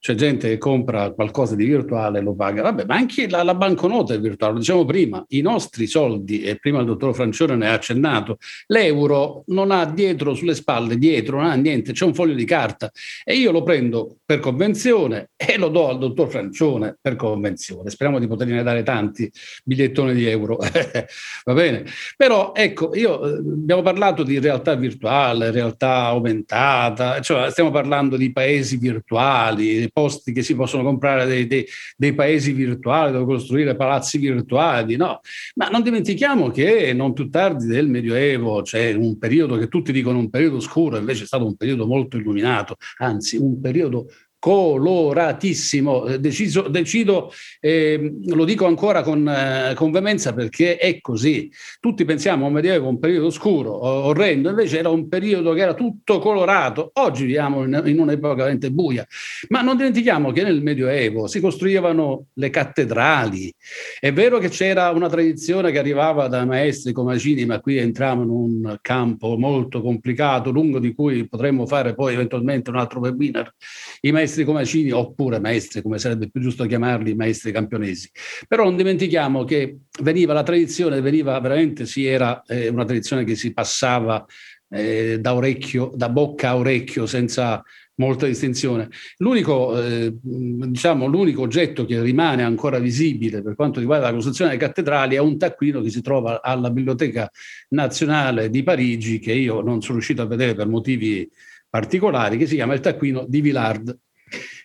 c'è 0.00 0.14
gente 0.14 0.48
che 0.48 0.56
compra 0.56 1.10
qualcosa 1.10 1.54
di 1.54 1.66
virtuale 1.66 2.18
e 2.18 2.22
lo 2.22 2.34
paga. 2.34 2.62
Vabbè, 2.62 2.86
ma 2.86 2.94
anche 2.94 3.28
la, 3.28 3.42
la 3.42 3.54
banconota 3.54 4.14
è 4.14 4.20
virtuale, 4.20 4.54
lo 4.54 4.58
diciamo 4.60 4.86
prima, 4.86 5.22
i 5.28 5.42
nostri 5.42 5.86
soldi, 5.86 6.40
e 6.40 6.56
prima 6.56 6.80
il 6.80 6.86
dottor 6.86 7.14
Francione 7.14 7.54
ne 7.54 7.68
ha 7.68 7.74
accennato, 7.74 8.38
l'euro 8.68 9.44
non 9.48 9.70
ha 9.70 9.84
dietro, 9.84 10.32
sulle 10.32 10.54
spalle, 10.54 10.96
dietro, 10.96 11.36
non 11.36 11.50
ha 11.50 11.54
niente, 11.54 11.92
c'è 11.92 12.06
un 12.06 12.14
foglio 12.14 12.32
di 12.32 12.46
carta 12.46 12.90
e 13.22 13.34
io 13.34 13.52
lo 13.52 13.62
prendo 13.62 14.16
per 14.24 14.38
convenzione 14.38 15.30
e 15.36 15.58
lo 15.58 15.68
do 15.68 15.88
al 15.88 15.98
dottor 15.98 16.30
Francione 16.30 16.96
per 16.98 17.16
convenzione. 17.16 17.90
Speriamo 17.90 18.18
di 18.18 18.26
poterne 18.26 18.62
dare 18.62 18.82
tanti 18.82 19.30
bigliettoni 19.64 20.14
di 20.14 20.26
euro, 20.26 20.56
va 21.44 21.52
bene? 21.52 21.84
Però 22.16 22.54
ecco, 22.54 22.94
io 22.94 23.22
eh, 23.22 23.36
abbiamo 23.36 23.82
parlato 23.82 24.22
di 24.22 24.38
realtà 24.38 24.74
virtuale, 24.76 25.50
realtà 25.50 26.04
aumentata, 26.04 27.20
cioè 27.20 27.50
stiamo 27.50 27.70
parlando 27.70 28.16
di 28.16 28.32
paesi 28.32 28.78
virtuali, 28.78 29.89
posti 29.92 30.32
che 30.32 30.42
si 30.42 30.54
possono 30.54 30.82
comprare 30.82 31.26
dei, 31.26 31.46
dei, 31.46 31.66
dei 31.96 32.14
paesi 32.14 32.52
virtuali 32.52 33.12
dove 33.12 33.24
costruire 33.24 33.76
palazzi 33.76 34.18
virtuali, 34.18 34.96
no? 34.96 35.20
Ma 35.54 35.68
non 35.68 35.82
dimentichiamo 35.82 36.50
che 36.50 36.92
non 36.92 37.12
più 37.12 37.28
tardi 37.28 37.66
del 37.66 37.88
Medioevo 37.88 38.62
c'è 38.62 38.92
un 38.92 39.18
periodo 39.18 39.56
che 39.56 39.68
tutti 39.68 39.92
dicono 39.92 40.18
un 40.18 40.30
periodo 40.30 40.60
scuro, 40.60 40.96
invece 40.96 41.24
è 41.24 41.26
stato 41.26 41.46
un 41.46 41.56
periodo 41.56 41.86
molto 41.86 42.16
illuminato, 42.16 42.76
anzi 42.98 43.36
un 43.36 43.60
periodo 43.60 44.06
coloratissimo. 44.40 46.06
Eh, 46.06 46.18
deciso, 46.18 46.62
decido, 46.62 47.32
eh, 47.60 48.12
lo 48.24 48.44
dico 48.44 48.66
ancora 48.66 49.02
con, 49.02 49.28
eh, 49.28 49.74
con, 49.76 49.92
veemenza 49.92 50.32
perché 50.32 50.78
è 50.78 51.00
così. 51.00 51.48
Tutti 51.78 52.04
pensiamo 52.04 52.46
a 52.46 52.50
medioevo 52.50 52.88
un 52.88 52.98
periodo 52.98 53.30
scuro, 53.30 53.84
orrendo, 53.84 54.48
invece 54.48 54.78
era 54.78 54.88
un 54.88 55.08
periodo 55.08 55.52
che 55.52 55.60
era 55.60 55.74
tutto 55.74 56.18
colorato. 56.18 56.90
Oggi 56.94 57.26
viviamo 57.26 57.64
in, 57.64 57.82
in 57.84 58.00
un'epoca 58.00 58.34
veramente 58.34 58.72
buia, 58.72 59.06
ma 59.48 59.60
non 59.60 59.76
dimentichiamo 59.76 60.32
che 60.32 60.42
nel 60.42 60.62
medioevo 60.62 61.26
si 61.26 61.38
costruivano 61.38 62.28
le 62.34 62.50
cattedrali. 62.50 63.52
È 64.00 64.10
vero 64.10 64.38
che 64.38 64.48
c'era 64.48 64.88
una 64.90 65.10
tradizione 65.10 65.70
che 65.70 65.78
arrivava 65.78 66.28
da 66.28 66.46
maestri 66.46 66.92
come 66.92 67.14
Acini, 67.14 67.44
ma 67.44 67.60
qui 67.60 67.76
entriamo 67.76 68.22
in 68.22 68.30
un 68.30 68.78
campo 68.80 69.36
molto 69.36 69.82
complicato, 69.82 70.50
lungo 70.50 70.78
di 70.78 70.94
cui 70.94 71.28
potremmo 71.28 71.66
fare 71.66 71.94
poi 71.94 72.14
eventualmente 72.14 72.70
un 72.70 72.76
altro 72.76 73.00
webinar. 73.00 73.52
I 74.00 74.12
maestri 74.12 74.29
maestri 74.30 74.44
comacini 74.44 74.90
oppure 74.92 75.40
maestri, 75.40 75.82
come 75.82 75.98
sarebbe 75.98 76.30
più 76.30 76.40
giusto 76.40 76.64
chiamarli, 76.64 77.14
maestri 77.14 77.50
campionesi. 77.50 78.10
Però 78.46 78.64
non 78.64 78.76
dimentichiamo 78.76 79.44
che 79.44 79.78
veniva 80.02 80.32
la 80.32 80.44
tradizione, 80.44 81.00
veniva 81.00 81.38
veramente, 81.40 81.84
sì, 81.86 82.06
era 82.06 82.42
eh, 82.46 82.68
una 82.68 82.84
tradizione 82.84 83.24
che 83.24 83.34
si 83.34 83.52
passava 83.52 84.24
eh, 84.70 85.18
da 85.20 85.34
orecchio, 85.34 85.90
da 85.94 86.08
bocca 86.08 86.50
a 86.50 86.56
orecchio 86.56 87.06
senza 87.06 87.62
molta 87.96 88.26
distinzione. 88.26 88.88
L'unico, 89.18 89.78
eh, 89.82 90.14
diciamo, 90.22 91.06
l'unico 91.06 91.42
oggetto 91.42 91.84
che 91.84 92.00
rimane 92.00 92.42
ancora 92.42 92.78
visibile 92.78 93.42
per 93.42 93.54
quanto 93.56 93.80
riguarda 93.80 94.06
la 94.06 94.14
costruzione 94.14 94.52
delle 94.52 94.62
cattedrali 94.62 95.16
è 95.16 95.18
un 95.18 95.36
taccuino 95.36 95.82
che 95.82 95.90
si 95.90 96.00
trova 96.00 96.40
alla 96.40 96.70
Biblioteca 96.70 97.30
Nazionale 97.70 98.48
di 98.48 98.62
Parigi, 98.62 99.18
che 99.18 99.32
io 99.32 99.60
non 99.60 99.82
sono 99.82 99.94
riuscito 99.94 100.22
a 100.22 100.26
vedere 100.26 100.54
per 100.54 100.66
motivi 100.66 101.28
particolari, 101.70 102.36
che 102.36 102.46
si 102.46 102.56
chiama 102.56 102.74
il 102.74 102.80
taccuino 102.80 103.24
di 103.28 103.40
Villard. 103.40 103.96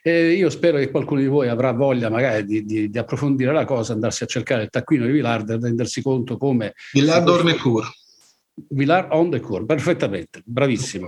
Eh, 0.07 0.33
io 0.33 0.51
spero 0.51 0.77
che 0.77 0.91
qualcuno 0.91 1.19
di 1.19 1.25
voi 1.25 1.47
avrà 1.47 1.71
voglia 1.71 2.11
magari 2.11 2.45
di, 2.45 2.63
di, 2.63 2.91
di, 2.91 2.97
approfondire 2.99 3.51
la 3.51 3.65
cosa, 3.65 3.93
andarsi 3.93 4.21
a 4.21 4.27
cercare 4.27 4.61
il 4.61 4.69
taccuino 4.69 5.03
di 5.03 5.11
Villard 5.11 5.49
e 5.49 5.57
rendersi 5.59 6.03
conto 6.03 6.37
come... 6.37 6.75
Villard 6.93 7.27
on 7.27 7.43
the 7.43 7.55
Cour. 7.55 7.83
Villard 8.69 9.07
on 9.09 9.31
the 9.31 9.39
Cour, 9.39 9.65
perfettamente, 9.65 10.43
bravissimo. 10.45 11.07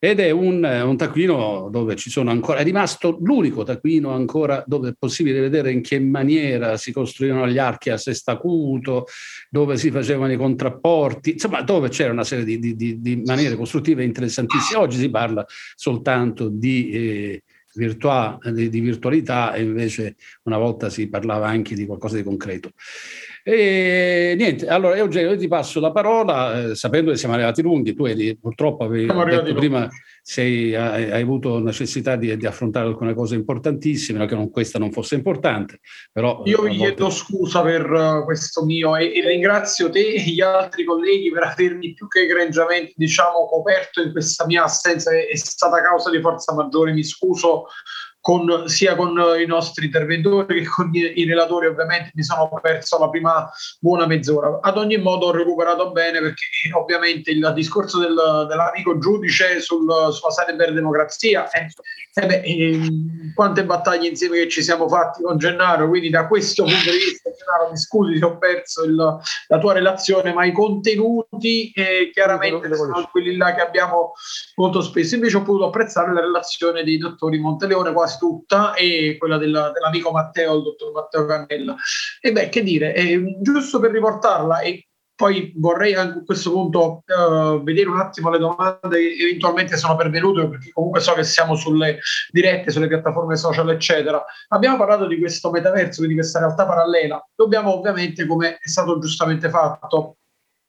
Ed 0.00 0.18
è 0.18 0.30
un, 0.30 0.64
un, 0.64 0.96
taccuino 0.96 1.68
dove 1.70 1.94
ci 1.94 2.10
sono 2.10 2.32
ancora, 2.32 2.58
è 2.58 2.64
rimasto 2.64 3.16
l'unico 3.20 3.62
taccuino 3.62 4.10
ancora 4.10 4.64
dove 4.66 4.88
è 4.88 4.94
possibile 4.98 5.38
vedere 5.38 5.70
in 5.70 5.80
che 5.80 6.00
maniera 6.00 6.76
si 6.76 6.90
costruivano 6.90 7.46
gli 7.46 7.58
archi 7.58 7.90
a 7.90 7.96
sestacuto, 7.96 9.06
dove 9.48 9.76
si 9.76 9.92
facevano 9.92 10.32
i 10.32 10.36
contrapporti, 10.36 11.34
insomma 11.34 11.62
dove 11.62 11.88
c'era 11.88 12.10
una 12.10 12.24
serie 12.24 12.44
di, 12.44 12.74
di, 12.74 13.00
di 13.00 13.22
maniere 13.24 13.54
costruttive 13.54 14.02
interessantissime. 14.02 14.80
Oggi 14.80 14.98
si 14.98 15.08
parla 15.08 15.46
soltanto 15.76 16.48
di... 16.48 16.90
Eh, 16.90 17.42
virtua- 17.74 18.38
di, 18.52 18.68
virtualità 18.68 19.52
e 19.54 19.62
invece 19.62 20.16
una 20.44 20.58
volta 20.58 20.90
si 20.90 21.08
parlava 21.08 21.48
anche 21.48 21.74
di 21.74 21.86
qualcosa 21.86 22.16
di 22.16 22.22
concreto. 22.22 22.72
E 23.46 24.34
niente, 24.38 24.66
allora 24.66 24.96
Eugenio, 24.96 25.32
io 25.32 25.36
ti 25.36 25.48
passo 25.48 25.78
la 25.78 25.92
parola, 25.92 26.70
eh, 26.70 26.74
sapendo 26.74 27.10
che 27.10 27.18
siamo 27.18 27.34
arrivati 27.34 27.60
lunghi, 27.60 27.94
tu 27.94 28.06
eri, 28.06 28.38
purtroppo 28.38 28.84
avevi 28.84 29.06
detto 29.06 29.52
prima 29.52 29.86
sei, 30.22 30.74
hai, 30.74 31.10
hai, 31.10 31.20
avuto 31.20 31.58
necessità 31.58 32.16
di, 32.16 32.34
di, 32.38 32.46
affrontare 32.46 32.86
alcune 32.86 33.12
cose 33.12 33.34
importantissime, 33.34 34.24
che 34.24 34.34
non, 34.34 34.50
questa 34.50 34.78
non 34.78 34.90
fosse 34.90 35.16
importante, 35.16 35.80
però... 36.10 36.40
Io 36.46 36.62
vi 36.62 36.76
chiedo 36.76 37.10
scusa 37.10 37.60
per 37.60 37.90
uh, 37.90 38.24
questo 38.24 38.64
mio 38.64 38.96
e, 38.96 39.14
e, 39.14 39.20
ringrazio 39.20 39.90
te 39.90 40.14
e 40.14 40.22
gli 40.22 40.40
altri 40.40 40.84
colleghi 40.84 41.30
per 41.30 41.42
avermi 41.42 41.92
più 41.92 42.08
che 42.08 42.20
egregiamente, 42.22 42.94
diciamo, 42.96 43.46
coperto 43.46 44.00
in 44.00 44.12
questa 44.12 44.46
mia 44.46 44.64
assenza, 44.64 45.10
è, 45.10 45.28
è 45.28 45.36
stata 45.36 45.82
causa 45.82 46.08
di 46.08 46.22
forza 46.22 46.54
maggiore, 46.54 46.94
mi 46.94 47.04
scuso 47.04 47.66
con, 48.24 48.68
sia 48.68 48.96
con 48.96 49.22
i 49.38 49.44
nostri 49.44 49.84
interventori 49.84 50.62
che 50.62 50.66
con 50.66 50.88
i, 50.94 51.20
i, 51.20 51.26
relatori 51.26 51.66
ovviamente 51.66 52.10
mi 52.14 52.22
sono 52.22 52.48
perso 52.62 52.98
la 52.98 53.10
prima 53.10 53.50
buona 53.80 54.06
mezz'ora. 54.06 54.60
Ad 54.62 54.78
ogni 54.78 54.96
modo 54.96 55.26
ho 55.26 55.30
recuperato 55.30 55.90
bene 55.90 56.20
perché 56.20 56.46
ovviamente 56.72 57.32
il 57.32 57.52
discorso 57.54 57.98
del, 57.98 58.14
dell'amico 58.48 58.96
giudice 58.96 59.60
sul, 59.60 59.86
sulla 60.10 60.32
cyber-democrazia, 60.32 61.50
eh, 61.50 61.66
eh 62.14 62.26
beh, 62.26 62.40
eh, 62.40 62.80
quante 63.34 63.62
battaglie 63.66 64.08
insieme 64.08 64.38
che 64.38 64.48
ci 64.48 64.62
siamo 64.62 64.88
fatti 64.88 65.22
con 65.22 65.36
Gennaro, 65.36 65.86
quindi 65.86 66.08
da 66.08 66.26
questo 66.26 66.62
punto 66.62 66.90
di 66.90 66.96
vista 66.96 67.30
Gennaro 67.30 67.72
mi 67.72 67.76
scusi 67.76 68.16
se 68.16 68.24
ho 68.24 68.38
perso 68.38 68.84
il, 68.84 68.94
la 68.94 69.58
tua 69.58 69.74
relazione, 69.74 70.32
ma 70.32 70.46
i 70.46 70.52
contenuti 70.52 71.72
eh, 71.74 72.10
chiaramente 72.10 72.74
sono 72.74 73.06
quelli 73.10 73.36
là 73.36 73.54
che 73.54 73.60
abbiamo 73.60 74.12
molto 74.54 74.80
spesso, 74.80 75.14
invece 75.14 75.36
ho 75.36 75.42
potuto 75.42 75.66
apprezzare 75.66 76.10
la 76.14 76.20
relazione 76.20 76.84
dei 76.84 76.96
dottori 76.96 77.38
Monteleone 77.38 77.92
quasi 77.92 78.12
tutta 78.16 78.74
e 78.74 79.16
quella 79.18 79.38
della, 79.38 79.70
dell'amico 79.70 80.10
Matteo, 80.10 80.56
il 80.56 80.62
dottor 80.62 80.92
Matteo 80.92 81.26
Cannella. 81.26 81.76
E 82.20 82.32
beh, 82.32 82.48
che 82.48 82.62
dire, 82.62 82.94
eh, 82.94 83.38
giusto 83.40 83.80
per 83.80 83.90
riportarla 83.90 84.60
e 84.60 84.88
poi 85.16 85.52
vorrei 85.56 85.94
a 85.94 86.22
questo 86.24 86.50
punto 86.50 87.04
uh, 87.06 87.62
vedere 87.62 87.88
un 87.88 88.00
attimo 88.00 88.30
le 88.30 88.38
domande 88.38 88.88
che 88.88 89.16
eventualmente 89.22 89.76
sono 89.76 89.94
pervenute, 89.94 90.48
perché 90.48 90.70
comunque 90.72 91.00
so 91.00 91.12
che 91.12 91.22
siamo 91.22 91.54
sulle 91.54 92.00
dirette, 92.30 92.70
sulle 92.72 92.88
piattaforme 92.88 93.36
social, 93.36 93.70
eccetera. 93.70 94.24
Abbiamo 94.48 94.76
parlato 94.76 95.06
di 95.06 95.18
questo 95.18 95.50
metaverso, 95.50 95.98
quindi 95.98 96.14
questa 96.14 96.40
realtà 96.40 96.66
parallela. 96.66 97.24
Dobbiamo 97.34 97.72
ovviamente, 97.72 98.26
come 98.26 98.56
è 98.56 98.68
stato 98.68 98.98
giustamente 98.98 99.48
fatto, 99.50 100.16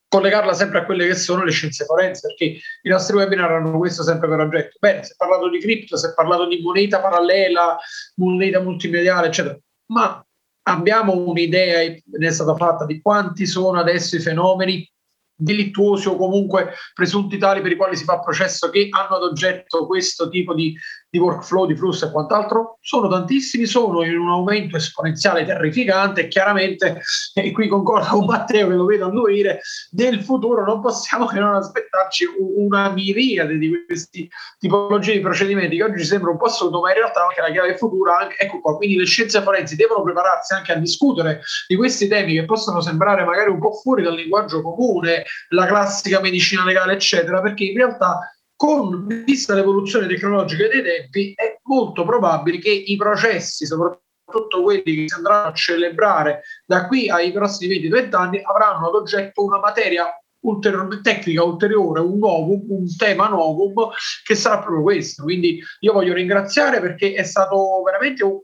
collegarla 0.08 0.54
sempre 0.54 0.80
a 0.80 0.86
quelle 0.86 1.08
che 1.08 1.16
sono 1.16 1.44
le 1.44 1.52
scienze 1.52 1.86
forense, 1.86 2.28
perché 2.28 2.60
i 2.82 2.90
nostri 2.90 3.16
webinar 3.16 3.52
hanno 3.52 3.78
questo 3.78 4.04
sempre 4.04 4.28
per 4.28 4.40
oggetto. 4.40 4.78
Bene, 4.80 5.04
si 5.04 5.12
è 5.12 5.16
parlato 5.18 5.50
di 5.50 5.60
cripto, 5.60 5.98
si 5.98 6.06
è 6.08 6.14
parlato 6.14 6.48
di 6.48 6.62
moneta 6.62 7.00
parallela, 7.00 7.78
moneta 8.16 8.62
multimediale, 8.62 9.28
eccetera. 9.28 9.58
Ma 9.88 10.26
abbiamo 10.64 11.18
un'idea, 11.18 11.80
ne 12.06 12.28
è 12.28 12.32
stata 12.32 12.56
fatta, 12.56 12.86
di 12.86 13.02
quanti 13.02 13.46
sono 13.46 13.80
adesso 13.80 14.16
i 14.16 14.20
fenomeni 14.20 14.90
delittuosi 15.38 16.08
o 16.08 16.16
comunque 16.16 16.74
presunti 16.94 17.38
tali 17.38 17.62
per 17.62 17.74
i 17.74 17.76
quali 17.76 17.98
si 17.98 18.06
fa 18.06 18.20
processo 18.20 18.70
che 18.70 18.88
hanno 18.90 19.18
ad 19.18 19.24
oggetto 19.24 19.86
questo 19.86 20.30
tipo 20.30 20.54
di 20.54 20.74
di 21.16 21.22
workflow, 21.22 21.66
di 21.66 21.76
flusso 21.76 22.08
e 22.08 22.12
quant'altro, 22.12 22.78
sono 22.82 23.08
tantissimi, 23.08 23.66
sono 23.66 24.04
in 24.04 24.18
un 24.18 24.30
aumento 24.30 24.76
esponenziale 24.76 25.46
terrificante 25.46 26.22
e 26.22 26.28
chiaramente, 26.28 27.02
e 27.34 27.52
qui 27.52 27.68
concordo 27.70 28.08
con 28.10 28.26
Matteo 28.26 28.68
che 28.68 28.74
lo 28.74 28.86
vedo 28.86 29.06
annuire, 29.06 29.62
nel 29.92 30.22
futuro 30.22 30.66
non 30.66 30.82
possiamo 30.82 31.26
che 31.26 31.40
non 31.40 31.56
aspettarci 31.56 32.26
una 32.58 32.90
miriade 32.90 33.58
di 33.58 33.86
queste 33.86 34.28
tipologie 34.60 35.14
di 35.14 35.22
procedimenti 35.22 35.78
che 35.78 35.84
oggi 35.84 36.04
sembra 36.04 36.32
un 36.32 36.38
po' 36.38 36.46
assurdo, 36.46 36.82
ma 36.82 36.90
in 36.90 36.96
realtà 36.96 37.24
anche 37.24 37.42
la 37.42 37.52
chiave 37.52 37.78
futura, 37.78 38.28
ecco 38.38 38.60
qua, 38.60 38.76
quindi 38.76 38.98
le 38.98 39.06
scienze 39.06 39.42
forensi 39.42 39.76
devono 39.76 40.04
prepararsi 40.04 40.54
anche 40.54 40.74
a 40.74 40.76
discutere 40.76 41.42
di 41.68 41.76
questi 41.76 42.08
temi 42.08 42.34
che 42.34 42.44
possono 42.44 42.82
sembrare 42.82 43.24
magari 43.24 43.50
un 43.50 43.60
po' 43.60 43.72
fuori 43.72 44.04
dal 44.04 44.16
linguaggio 44.16 44.62
comune, 44.62 45.24
la 45.50 45.66
classica 45.66 46.20
medicina 46.20 46.66
legale, 46.66 46.94
eccetera, 46.94 47.42
perché 47.42 47.64
in 47.64 47.78
realtà 47.78 48.35
con 48.56 49.08
vista 49.26 49.54
l'evoluzione 49.54 50.08
tecnologica 50.08 50.68
dei 50.68 50.82
tempi, 50.82 51.34
è 51.36 51.60
molto 51.64 52.06
probabile 52.06 52.60
che 52.60 52.72
i 52.72 52.96
processi, 52.96 53.66
soprattutto 53.66 54.62
quelli 54.62 54.84
che 54.84 55.04
si 55.08 55.16
andranno 55.16 55.50
a 55.50 55.54
celebrare 55.54 56.42
da 56.66 56.88
qui 56.88 57.10
ai 57.10 57.32
prossimi 57.32 57.78
20-30 57.80 58.16
anni, 58.16 58.42
avranno 58.44 58.88
ad 58.88 58.96
oggetto 58.96 59.44
una 59.44 59.60
materia 59.60 60.08
ulteriore, 60.46 61.02
tecnica 61.02 61.44
ulteriore, 61.44 62.00
un 62.00 62.18
nuovo, 62.18 62.54
un 62.54 62.96
tema 62.98 63.28
nuovo 63.28 63.92
che 64.24 64.36
sarà 64.36 64.60
proprio 64.60 64.84
questo. 64.84 65.24
Quindi 65.24 65.62
io 65.80 65.94
voglio 65.94 66.14
ringraziare 66.14 66.80
perché 66.80 67.14
è 67.14 67.24
stato 67.24 67.82
veramente 67.84 68.24
un, 68.24 68.40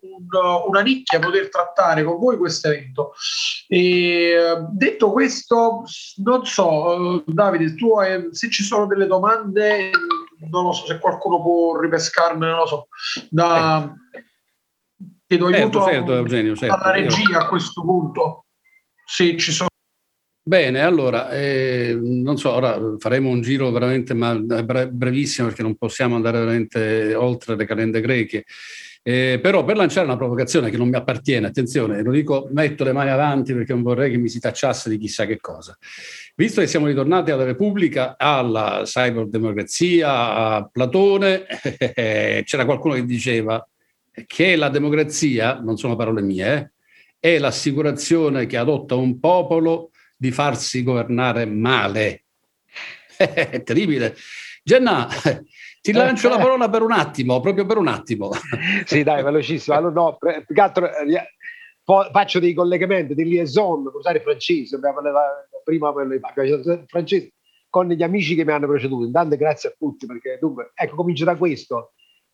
una 0.67 0.81
nicchia 0.81 1.19
poter 1.19 1.49
trattare 1.49 2.03
con 2.03 2.19
voi 2.19 2.37
questo 2.37 2.67
evento. 2.67 3.13
E, 3.67 4.35
detto 4.71 5.11
questo, 5.11 5.83
non 6.23 6.45
so, 6.45 7.23
Davide, 7.25 7.75
tu 7.75 7.97
hai, 7.97 8.27
se 8.31 8.49
ci 8.49 8.63
sono 8.63 8.87
delle 8.87 9.07
domande, 9.07 9.91
non 10.49 10.65
lo 10.65 10.71
so 10.73 10.85
se 10.85 10.99
qualcuno 10.99 11.41
può 11.41 11.79
ripescarne, 11.79 12.47
non 12.47 12.57
lo 12.57 12.65
so, 12.65 12.87
da... 13.29 13.93
Chiedo 15.25 15.45
aiuto 15.45 15.79
certo, 15.79 15.83
certo, 15.85 16.13
Eugenio, 16.13 16.55
certo. 16.57 16.75
alla 16.75 16.91
regia 16.91 17.39
a 17.39 17.47
questo 17.47 17.81
punto, 17.83 18.47
se 19.05 19.37
ci 19.37 19.53
sono 19.53 19.69
Bene, 20.43 20.81
allora, 20.81 21.29
eh, 21.29 21.95
non 22.01 22.35
so, 22.37 22.51
ora 22.51 22.95
faremo 22.97 23.29
un 23.29 23.41
giro 23.41 23.69
veramente 23.69 24.15
ma 24.15 24.35
brevissimo 24.35 25.47
perché 25.47 25.61
non 25.61 25.75
possiamo 25.75 26.15
andare 26.15 26.39
veramente 26.39 27.13
oltre 27.13 27.55
le 27.55 27.65
calende 27.65 28.01
greche. 28.01 28.45
Eh, 29.03 29.39
però 29.41 29.63
per 29.63 29.77
lanciare 29.77 30.05
una 30.05 30.17
provocazione 30.17 30.71
che 30.71 30.77
non 30.77 30.89
mi 30.89 30.95
appartiene, 30.95 31.47
attenzione, 31.47 32.01
lo 32.01 32.11
dico, 32.11 32.49
metto 32.51 32.83
le 32.83 32.91
mani 32.91 33.11
avanti 33.11 33.53
perché 33.53 33.73
non 33.73 33.83
vorrei 33.83 34.09
che 34.09 34.17
mi 34.17 34.29
si 34.29 34.39
tacciasse 34.39 34.89
di 34.89 34.97
chissà 34.97 35.25
che 35.27 35.39
cosa. 35.39 35.77
Visto 36.35 36.59
che 36.59 36.67
siamo 36.67 36.87
ritornati 36.87 37.29
alla 37.29 37.43
Repubblica, 37.43 38.15
alla 38.17 38.81
cyberdemocrazia, 38.83 40.33
a 40.35 40.69
Platone, 40.71 41.45
eh, 41.93 42.41
c'era 42.45 42.65
qualcuno 42.65 42.95
che 42.95 43.05
diceva 43.05 43.63
che 44.25 44.55
la 44.55 44.69
democrazia, 44.69 45.59
non 45.59 45.77
sono 45.77 45.95
parole 45.95 46.21
mie, 46.21 46.73
eh, 47.19 47.35
è 47.35 47.39
l'assicurazione 47.39 48.47
che 48.47 48.57
adotta 48.57 48.95
un 48.95 49.19
popolo 49.19 49.91
di 50.21 50.31
farsi 50.31 50.83
governare 50.83 51.45
male. 51.45 52.25
È 53.17 53.63
terribile. 53.63 54.15
Genna, 54.63 55.07
ti 55.81 55.91
lancio 55.91 56.29
la 56.29 56.37
parola 56.37 56.69
per 56.69 56.83
un 56.83 56.91
attimo, 56.91 57.39
proprio 57.39 57.65
per 57.65 57.77
un 57.77 57.87
attimo. 57.87 58.29
sì, 58.85 59.01
dai, 59.01 59.23
velocissimo. 59.23 59.75
Allora, 59.75 59.93
no, 59.93 60.17
più 60.19 60.53
che 60.53 60.61
altro 60.61 60.95
eh, 60.95 61.27
faccio 62.11 62.39
dei 62.39 62.53
collegamenti, 62.53 63.15
di 63.15 63.23
liaison, 63.23 63.81
per 63.81 63.95
usare 63.95 64.17
il 64.19 64.23
francese, 64.23 64.75
abbiamo 64.75 65.01
prima 65.63 65.91
francese, 65.91 67.31
con 67.67 67.87
gli 67.87 68.03
amici 68.03 68.35
che 68.35 68.45
mi 68.45 68.51
hanno 68.51 68.67
preceduto. 68.67 69.05
Intanto 69.05 69.35
grazie 69.37 69.69
a 69.69 69.73
tutti, 69.75 70.05
perché 70.05 70.37
dunque, 70.39 70.69
ecco, 70.75 70.97
comincio 70.97 71.25
da 71.25 71.35
questo. 71.35 71.93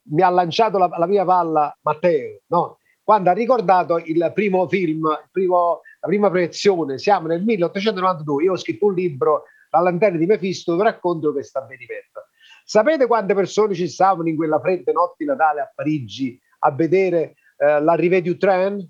Mi 0.09 0.23
ha 0.23 0.29
lanciato 0.29 0.77
la, 0.77 0.89
la 0.97 1.07
mia 1.07 1.23
palla 1.23 1.73
Matteo, 1.83 2.41
no? 2.47 2.79
quando 3.07 3.29
ha 3.29 3.33
ricordato 3.33 3.99
il 3.99 4.31
primo 4.35 4.67
film, 4.67 5.05
il 5.05 5.29
primo, 5.31 5.79
la 5.99 6.07
prima 6.07 6.29
proiezione, 6.29 6.97
siamo 6.97 7.27
nel 7.27 7.43
1892, 7.43 8.43
io 8.43 8.53
ho 8.53 8.57
scritto 8.57 8.85
un 8.85 8.93
libro, 8.93 9.43
La 9.69 9.79
lanterna 9.79 10.17
di 10.17 10.25
Mefisto, 10.25 10.71
dove 10.71 10.83
racconto 10.83 11.31
questo 11.31 11.59
avvenimento. 11.59 12.27
Sapete 12.63 13.07
quante 13.07 13.33
persone 13.33 13.73
ci 13.73 13.87
stavano 13.87 14.27
in 14.27 14.35
quella 14.35 14.59
fredda 14.59 14.91
notte 14.91 15.15
di 15.19 15.25
Natale 15.25 15.61
a 15.61 15.71
Parigi 15.73 16.39
a 16.59 16.71
vedere 16.71 17.35
eh, 17.57 17.81
l'arrivée 17.81 18.21
du 18.21 18.37
train? 18.37 18.85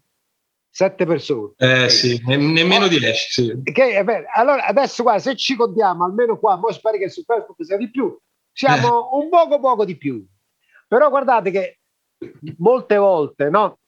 Sette 0.70 1.06
persone. 1.06 1.54
Eh 1.58 1.90
sì, 1.90 2.22
ne- 2.26 2.38
nemmeno 2.38 2.88
dieci. 2.88 3.42
Sì. 3.42 3.62
Che, 3.64 4.04
beh, 4.04 4.26
allora 4.36 4.66
adesso 4.66 5.02
qua, 5.02 5.18
se 5.18 5.36
ci 5.36 5.56
contiamo, 5.56 6.06
almeno 6.06 6.38
qua, 6.38 6.56
mo 6.56 6.72
spero 6.72 6.98
che 6.98 7.10
su 7.10 7.24
Facebook 7.24 7.64
sia 7.64 7.78
di 7.78 7.90
più, 7.90 8.16
siamo 8.52 9.12
eh. 9.12 9.16
un 9.24 9.30
poco 9.30 9.60
poco 9.60 9.86
di 9.86 9.98
più. 9.98 10.24
Però 10.88 11.10
guardate 11.10 11.52
che 11.52 11.80
molte 12.58 12.98
volte, 12.98 13.50
no? 13.50 13.80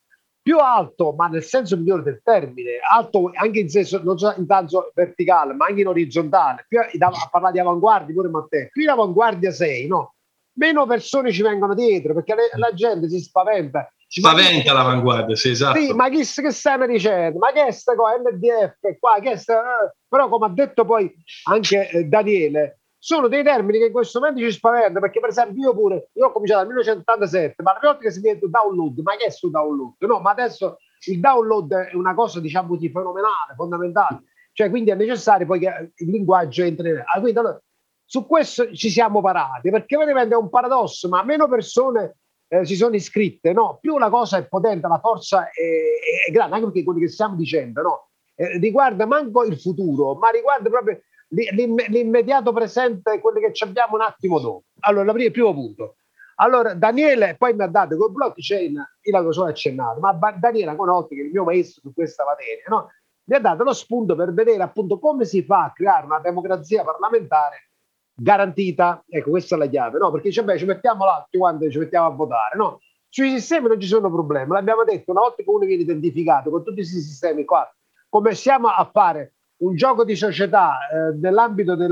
Più 0.42 0.58
alto, 0.58 1.12
ma 1.12 1.28
nel 1.28 1.42
senso 1.42 1.76
migliore 1.76 2.02
del 2.02 2.20
termine, 2.22 2.78
alto 2.88 3.30
anche 3.34 3.60
in 3.60 3.68
senso, 3.68 4.02
non 4.02 4.18
so, 4.18 4.34
in 4.36 4.46
senso 4.48 4.90
verticale, 4.94 5.52
ma 5.54 5.66
anche 5.66 5.82
in 5.82 5.88
orizzontale. 5.88 6.64
Più, 6.66 6.78
a 6.78 7.28
parlare 7.30 7.52
di 7.52 7.60
avanguardia 7.60 8.14
pure 8.14 8.28
Matteo, 8.28 8.68
più 8.70 8.82
in 8.82 8.88
avanguardia 8.88 9.50
sei, 9.50 9.86
no? 9.86 10.14
Meno 10.54 10.86
persone 10.86 11.30
ci 11.30 11.42
vengono 11.42 11.74
dietro 11.74 12.14
perché 12.14 12.34
le, 12.34 12.50
la 12.56 12.72
gente 12.72 13.08
si 13.08 13.20
spaventa. 13.20 13.90
Spaventa 14.06 14.72
l'avanguardia, 14.72 15.36
sì, 15.36 15.50
esatto. 15.50 15.78
Sì, 15.78 15.92
ma 15.92 16.08
chi 16.08 16.24
che 16.24 16.50
stanno 16.50 16.86
dicendo? 16.86 17.38
Ma 17.38 17.52
che 17.52 17.66
è 17.66 17.70
sta 17.70 17.94
qua? 17.94 18.16
NDF 18.16 18.98
qua, 18.98 19.20
che 19.20 19.36
sta... 19.36 19.60
Eh? 19.60 19.94
Però 20.08 20.28
come 20.28 20.46
ha 20.46 20.50
detto 20.50 20.84
poi 20.84 21.14
anche 21.44 21.88
eh, 21.88 22.04
Daniele, 22.04 22.79
sono 23.02 23.28
dei 23.28 23.42
termini 23.42 23.78
che 23.78 23.86
in 23.86 23.92
questo 23.92 24.20
momento 24.20 24.40
ci 24.40 24.52
spaventano 24.52 25.00
perché 25.00 25.20
per 25.20 25.30
esempio 25.30 25.62
io 25.62 25.74
pure 25.74 26.10
io 26.12 26.26
ho 26.26 26.32
cominciato 26.32 26.60
nel 26.60 26.68
1987 26.68 27.62
ma 27.62 27.72
la 27.72 27.78
prima 27.78 27.92
volta 27.92 28.06
che 28.06 28.12
si 28.12 28.20
vede 28.20 28.46
download 28.46 28.98
ma 28.98 29.16
che 29.16 29.24
è 29.24 29.30
su 29.30 29.48
download? 29.48 29.94
No 30.00 30.20
ma 30.20 30.30
adesso 30.32 30.76
il 31.06 31.18
download 31.18 31.72
è 31.72 31.94
una 31.94 32.12
cosa 32.12 32.40
diciamo 32.40 32.76
di 32.76 32.90
fenomenale 32.90 33.54
fondamentale. 33.56 34.24
Cioè 34.52 34.68
quindi 34.68 34.90
è 34.90 34.94
necessario 34.94 35.46
poi 35.46 35.60
che 35.60 35.92
il 35.96 36.10
linguaggio 36.10 36.62
entri 36.62 36.90
ah, 36.90 37.20
quindi 37.20 37.38
allora, 37.38 37.58
su 38.04 38.26
questo 38.26 38.70
ci 38.74 38.90
siamo 38.90 39.22
parati 39.22 39.70
perché 39.70 39.96
veramente 39.96 40.34
è 40.34 40.36
un 40.38 40.50
paradosso 40.50 41.08
ma 41.08 41.24
meno 41.24 41.48
persone 41.48 42.18
eh, 42.48 42.66
si 42.66 42.76
sono 42.76 42.94
iscritte 42.96 43.54
no? 43.54 43.78
Più 43.80 43.96
la 43.96 44.10
cosa 44.10 44.36
è 44.36 44.46
potente 44.46 44.86
la 44.88 44.98
forza 44.98 45.48
è, 45.48 46.28
è 46.28 46.30
grande 46.30 46.56
anche 46.56 46.66
perché 46.66 46.84
quello 46.84 46.98
che 46.98 47.08
stiamo 47.08 47.34
dicendo 47.34 47.80
no? 47.80 48.08
Eh, 48.34 48.58
riguarda 48.58 49.06
manco 49.06 49.42
il 49.44 49.58
futuro 49.58 50.16
ma 50.16 50.28
riguarda 50.28 50.68
proprio 50.68 51.00
l'immediato 51.30 52.52
presente 52.52 53.12
è 53.12 53.20
quello 53.20 53.40
che 53.40 53.52
ci 53.52 53.64
abbiamo 53.64 53.96
un 53.96 54.02
attimo 54.02 54.38
dopo. 54.38 54.64
Allora, 54.80 55.12
il 55.12 55.30
primo 55.30 55.52
punto. 55.52 55.96
Allora, 56.36 56.74
Daniele 56.74 57.36
poi 57.36 57.54
mi 57.54 57.62
ha 57.62 57.66
dato 57.66 57.96
col 57.96 58.12
blockchain, 58.12 58.72
io 58.72 59.12
l'avevo 59.12 59.32
solo 59.32 59.50
accennato, 59.50 60.00
ma 60.00 60.12
Daniele 60.12 60.74
Conotti, 60.74 61.14
che 61.14 61.22
è 61.22 61.24
il 61.24 61.30
mio 61.30 61.44
maestro 61.44 61.82
su 61.82 61.92
questa 61.92 62.24
materia, 62.24 62.64
no? 62.68 62.88
mi 63.24 63.36
ha 63.36 63.40
dato 63.40 63.62
lo 63.62 63.72
spunto 63.72 64.16
per 64.16 64.32
vedere 64.32 64.62
appunto 64.62 64.98
come 64.98 65.24
si 65.24 65.42
fa 65.44 65.64
a 65.64 65.72
creare 65.72 66.04
una 66.06 66.18
democrazia 66.18 66.82
parlamentare 66.82 67.70
garantita. 68.12 69.04
Ecco, 69.08 69.30
questa 69.30 69.54
è 69.54 69.58
la 69.58 69.66
chiave, 69.66 69.98
no? 69.98 70.10
Perché 70.10 70.28
dice, 70.28 70.42
beh, 70.42 70.58
ci 70.58 70.64
mettiamo 70.64 71.04
là 71.04 71.20
tutti 71.24 71.38
quanti 71.38 71.70
ci 71.70 71.78
mettiamo 71.78 72.06
a 72.06 72.10
votare, 72.10 72.56
no? 72.56 72.80
Sui 73.08 73.30
sistemi 73.30 73.68
non 73.68 73.80
ci 73.80 73.86
sono 73.86 74.10
problemi, 74.10 74.52
l'abbiamo 74.52 74.84
detto, 74.84 75.10
una 75.10 75.20
volta 75.20 75.42
che 75.42 75.50
uno 75.50 75.64
viene 75.64 75.82
identificato 75.82 76.50
con 76.50 76.62
tutti 76.62 76.76
questi 76.76 77.00
sistemi 77.00 77.44
qua, 77.44 77.68
come 78.08 78.34
siamo 78.34 78.68
a 78.68 78.88
fare 78.92 79.34
un 79.60 79.74
gioco 79.74 80.04
di 80.04 80.16
società 80.16 80.78
eh, 80.88 81.16
nell'ambito 81.18 81.74
di 81.74 81.86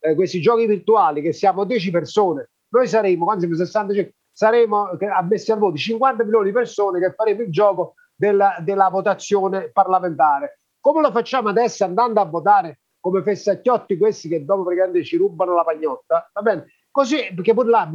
eh, 0.00 0.14
questi 0.14 0.40
giochi 0.40 0.66
virtuali, 0.66 1.22
che 1.22 1.32
siamo 1.32 1.64
10 1.64 1.90
persone, 1.90 2.50
noi 2.68 2.86
saremo, 2.86 3.24
quando 3.24 3.42
siamo 3.42 3.56
65, 3.56 4.14
saremo 4.32 4.90
ammessi 5.14 5.52
al 5.52 5.58
voto 5.58 5.76
50 5.76 6.24
milioni 6.24 6.46
di 6.46 6.52
persone 6.52 6.98
che 6.98 7.12
faremo 7.14 7.42
il 7.42 7.50
gioco 7.50 7.94
della, 8.14 8.56
della 8.60 8.88
votazione 8.88 9.70
parlamentare. 9.70 10.60
Come 10.80 11.00
lo 11.00 11.10
facciamo 11.10 11.48
adesso 11.48 11.84
andando 11.84 12.20
a 12.20 12.24
votare 12.24 12.80
come 13.00 13.22
fessacchiotti 13.22 13.96
questi 13.96 14.28
che 14.28 14.44
dopo 14.44 14.64
praticamente 14.64 15.04
ci 15.04 15.16
rubano 15.16 15.54
la 15.54 15.62
pagnotta? 15.62 16.30
Va 16.32 16.42
bene? 16.42 16.66
Così, 16.90 17.32
perché 17.34 17.52
pure 17.52 17.68
là, 17.68 17.88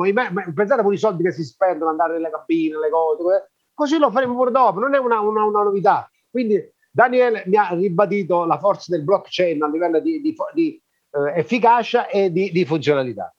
pensate 0.54 0.82
pure 0.82 0.96
i 0.96 1.00
soldi 1.00 1.24
che 1.24 1.32
si 1.32 1.44
spendono, 1.44 1.90
andare 1.90 2.14
nelle 2.14 2.30
cabine, 2.30 2.78
le 2.78 2.90
cose, 2.90 3.50
così 3.74 3.98
lo 3.98 4.12
faremo 4.12 4.36
pure 4.36 4.52
dopo, 4.52 4.80
non 4.80 4.94
è 4.94 4.98
una, 4.98 5.20
una, 5.20 5.44
una 5.46 5.64
novità. 5.64 6.10
Quindi 6.30 6.62
Daniele 6.92 7.44
mi 7.46 7.56
ha 7.56 7.70
ribadito 7.74 8.46
la 8.46 8.58
forza 8.58 8.96
del 8.96 9.04
blockchain 9.04 9.62
a 9.62 9.70
livello 9.70 10.00
di, 10.00 10.22
di, 10.22 10.36
di 10.54 10.82
eh, 11.12 11.40
efficacia 11.40 12.08
e 12.08 12.32
di, 12.32 12.52
di, 12.52 12.66
funzionalità. 12.66 13.34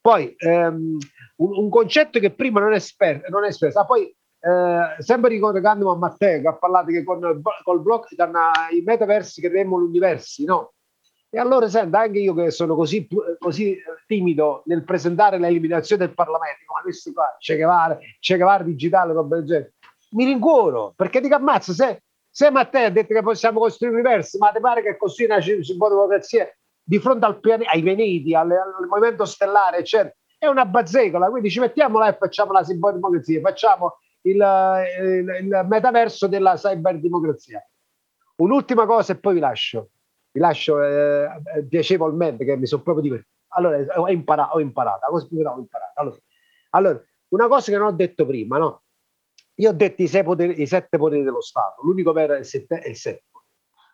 Poi 0.00 0.34
ehm, 0.36 0.96
un, 1.36 1.56
un, 1.56 1.68
concetto 1.70 2.18
che 2.18 2.32
prima 2.32 2.60
non 2.60 2.72
è, 2.72 2.76
esper- 2.76 3.28
non 3.28 3.44
è 3.44 3.48
espresso, 3.48 3.78
ah, 3.78 3.84
poi 3.84 4.14
eh, 4.44 4.96
sempre 4.98 5.30
ricollegandomi 5.30 5.90
a 5.90 5.94
Matteo 5.94 6.40
che 6.40 6.48
ha 6.48 6.56
parlato 6.56 6.86
che 6.86 7.04
con, 7.04 7.20
blog, 7.20 7.40
con 7.62 7.78
uh, 7.78 8.74
i 8.74 8.82
metaversi 8.82 9.40
creeremo 9.40 9.76
l'universo, 9.76 10.42
no? 10.44 10.72
E 11.34 11.38
allora, 11.38 11.66
senta, 11.68 12.00
anche 12.00 12.18
io 12.18 12.34
che 12.34 12.50
sono 12.50 12.74
così, 12.74 13.08
così 13.38 13.78
timido 14.06 14.62
nel 14.66 14.84
presentare 14.84 15.38
l'eliminazione 15.38 16.04
del 16.04 16.14
Parlamento, 16.14 16.58
come 16.66 16.82
questo 16.82 17.10
qua, 17.12 17.34
Che 17.38 17.56
Guevara, 17.56 17.96
Che 18.18 18.36
Guevara 18.36 18.64
digitale, 18.64 19.14
roba 19.14 19.36
del 19.36 19.46
genere, 19.46 19.72
mi 20.10 20.26
rincuoro, 20.26 20.92
perché 20.94 21.20
dico 21.22 21.34
ammazza, 21.34 21.72
se, 21.72 22.02
se 22.34 22.50
Matteo 22.50 22.86
ha 22.86 22.90
detto 22.90 23.12
che 23.12 23.22
possiamo 23.22 23.60
costruire 23.60 23.94
l'universo, 23.94 24.38
ma 24.38 24.50
ti 24.50 24.60
pare 24.60 24.82
che 24.82 24.96
così 24.96 25.24
una 25.24 25.38
democrazia 25.38 26.48
di 26.82 26.98
fronte 26.98 27.26
al 27.26 27.40
pianeta, 27.40 27.70
ai 27.70 27.82
veneti, 27.82 28.34
al, 28.34 28.50
al, 28.50 28.86
movimento 28.88 29.26
stellare, 29.26 29.78
eccetera, 29.78 30.14
è 30.38 30.46
una 30.46 30.64
bazzecola, 30.64 31.28
quindi 31.28 31.50
ci 31.50 31.60
mettiamo 31.60 31.98
là 31.98 32.08
e 32.08 32.16
facciamo 32.18 32.52
la 32.52 32.64
ciberdemocrazia, 32.64 33.40
facciamo 33.40 33.98
il, 34.22 34.36
il, 34.36 35.38
il 35.42 35.66
metaverso 35.68 36.26
della 36.26 36.56
cyberdemocrazia. 36.56 37.62
Un'ultima 38.36 38.86
cosa 38.86 39.12
e 39.12 39.18
poi 39.18 39.34
vi 39.34 39.40
lascio 39.40 39.90
vi 40.32 40.40
lascio 40.40 40.82
eh, 40.82 41.28
piacevolmente 41.68 42.44
che 42.44 42.56
mi 42.56 42.66
sono 42.66 42.82
proprio 42.82 43.04
divertito. 43.04 43.30
Allora, 43.48 43.84
ho 44.00 44.08
imparato, 44.08 44.56
ho 44.56 44.60
imparato, 44.60 45.06
ho 45.06 45.18
imparato. 45.20 45.92
Allora, 46.00 46.16
allora, 46.70 47.02
una 47.28 47.48
cosa 47.48 47.70
che 47.70 47.76
non 47.76 47.88
ho 47.88 47.92
detto 47.92 48.24
prima, 48.24 48.56
no? 48.56 48.81
Io 49.62 49.70
ho 49.70 49.72
detto 49.72 50.02
i, 50.02 50.22
poteri, 50.24 50.60
i 50.60 50.66
sette 50.66 50.98
poteri 50.98 51.22
dello 51.22 51.40
Stato, 51.40 51.82
l'unico 51.82 52.12
vero 52.12 52.34
è 52.34 52.38
il, 52.38 52.44
sette, 52.44 52.80
è 52.80 52.88
il 52.88 52.96
settimo. 52.96 53.44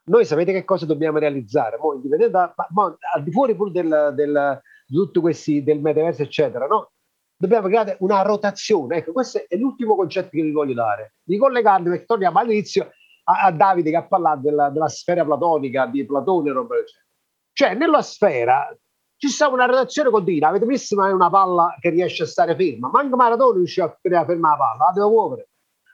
Noi 0.05 0.25
sapete 0.25 0.51
che 0.53 0.65
cosa 0.65 0.87
dobbiamo 0.87 1.19
realizzare? 1.19 1.77
Mo, 1.77 2.01
da, 2.31 2.55
mo, 2.71 2.97
al 3.13 3.23
di 3.23 3.31
fuori 3.31 3.55
pure 3.55 3.71
del, 3.71 4.13
del, 4.15 4.63
di 4.87 4.97
tutto 4.97 5.21
questi, 5.21 5.63
del 5.63 5.81
metaverso, 5.81 6.23
eccetera, 6.23 6.67
no? 6.67 6.93
Dobbiamo 7.37 7.69
creare 7.69 7.99
una 8.01 8.23
rotazione. 8.23 8.97
Ecco, 8.97 9.13
questo 9.13 9.43
è 9.47 9.57
l'ultimo 9.57 9.95
concetto 9.95 10.31
che 10.31 10.41
vi 10.41 10.53
voglio 10.53 10.73
dare. 10.73 11.17
Ricollegarmi, 11.27 11.91
perché 11.91 12.07
torniamo 12.07 12.39
all'inizio, 12.39 12.91
a, 13.25 13.43
a 13.43 13.53
Davide 13.53 13.91
che 13.91 13.97
ha 13.97 14.07
parlato 14.07 14.41
della, 14.41 14.71
della 14.71 14.89
sfera 14.89 15.23
platonica 15.23 15.85
di 15.85 16.07
Platone 16.07 16.51
roba 16.51 16.77
genere. 16.77 17.07
Cioè, 17.53 17.75
nella 17.75 18.01
sfera 18.01 18.75
ci 19.19 19.29
sta 19.29 19.49
una 19.49 19.67
relazione 19.67 20.09
continua. 20.09 20.49
Avete 20.49 20.65
visto 20.65 20.97
ma 20.97 21.09
è 21.09 21.13
una 21.13 21.29
palla 21.29 21.77
che 21.79 21.91
riesce 21.91 22.23
a 22.23 22.27
stare 22.27 22.57
ferma? 22.57 22.89
Manco 22.89 23.17
Maradona 23.17 23.57
riuscì 23.57 23.83
a 23.83 23.95
fermare 24.01 24.39
la 24.39 24.57
palla, 24.57 24.87
la 24.87 24.93
deve 24.95 25.07
muovere. 25.09 25.48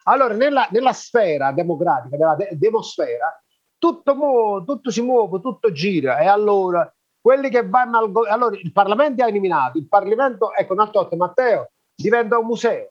Allora, 0.05 0.35
nella, 0.35 0.69
nella 0.71 0.93
sfera 0.93 1.53
democratica, 1.53 2.17
nella 2.17 2.35
de- 2.35 2.51
demosfera, 2.53 3.39
tutto, 3.79 4.15
muove, 4.15 4.65
tutto 4.65 4.91
si 4.91 5.03
muove, 5.03 5.41
tutto 5.41 5.73
gira. 5.73 6.19
E 6.19 6.27
allora, 6.27 6.93
quelli 7.21 7.49
che 7.49 7.67
vanno 7.67 7.99
al 7.99 8.13
governo... 8.13 8.35
Allora, 8.35 8.57
il 8.57 8.73
Parlamento 8.73 9.25
è 9.25 9.29
eliminato. 9.29 9.79
Il 9.79 9.89
Parlamento, 9.89 10.55
ecco, 10.55 10.73
un 10.73 10.81
altro 10.81 11.09
Matteo, 11.17 11.71
diventa 11.95 12.39
un 12.39 12.47
museo 12.47 12.89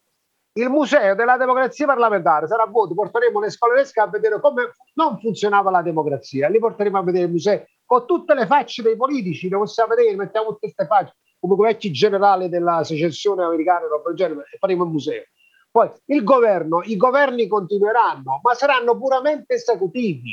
il 0.56 0.69
museo 0.69 1.16
della 1.16 1.35
democrazia 1.35 1.88
parlamentare 1.88 2.48
sarà 2.48 2.64
a 2.64 2.67
voto, 2.67 2.93
porteremo 2.93 3.40
le 3.40 3.50
scuole 3.50 3.77
lesche 3.77 4.00
a 4.00 4.08
vedere 4.08 4.40
come 4.40 4.74
non 4.93 5.17
funzionava 5.19 5.72
la 5.72 5.82
democrazia, 5.82 6.48
li 6.48 6.59
porteremo 6.59 7.00
a 7.00 7.03
vedere 7.03 7.25
il 7.25 7.32
museo 7.32 7.66
con 7.85 8.06
tutte 8.06 8.35
le 8.35 8.45
facce 8.45 8.83
dei 8.83 8.95
politici, 8.95 9.50
le 9.50 9.58
possiamo 9.58 9.95
vedere, 9.95 10.16
mettiamo 10.16 10.50
tutte 10.50 10.72
queste 10.72 10.85
facce, 10.85 11.16
come 11.40 11.56
vecchi 11.56 11.92
generali 11.92 12.50
della 12.50 12.83
secessione 12.83 13.43
americana 13.43 13.85
e 13.85 14.58
faremo 14.59 14.83
il 14.83 14.92
museo. 14.92 15.24
Poi 15.73 15.91
il 16.05 16.23
governo, 16.23 16.83
i 16.83 16.95
governi 16.95 17.47
continueranno, 17.47 18.41
ma 18.43 18.53
saranno 18.53 18.95
puramente 18.95 19.55
esecutivi. 19.55 20.31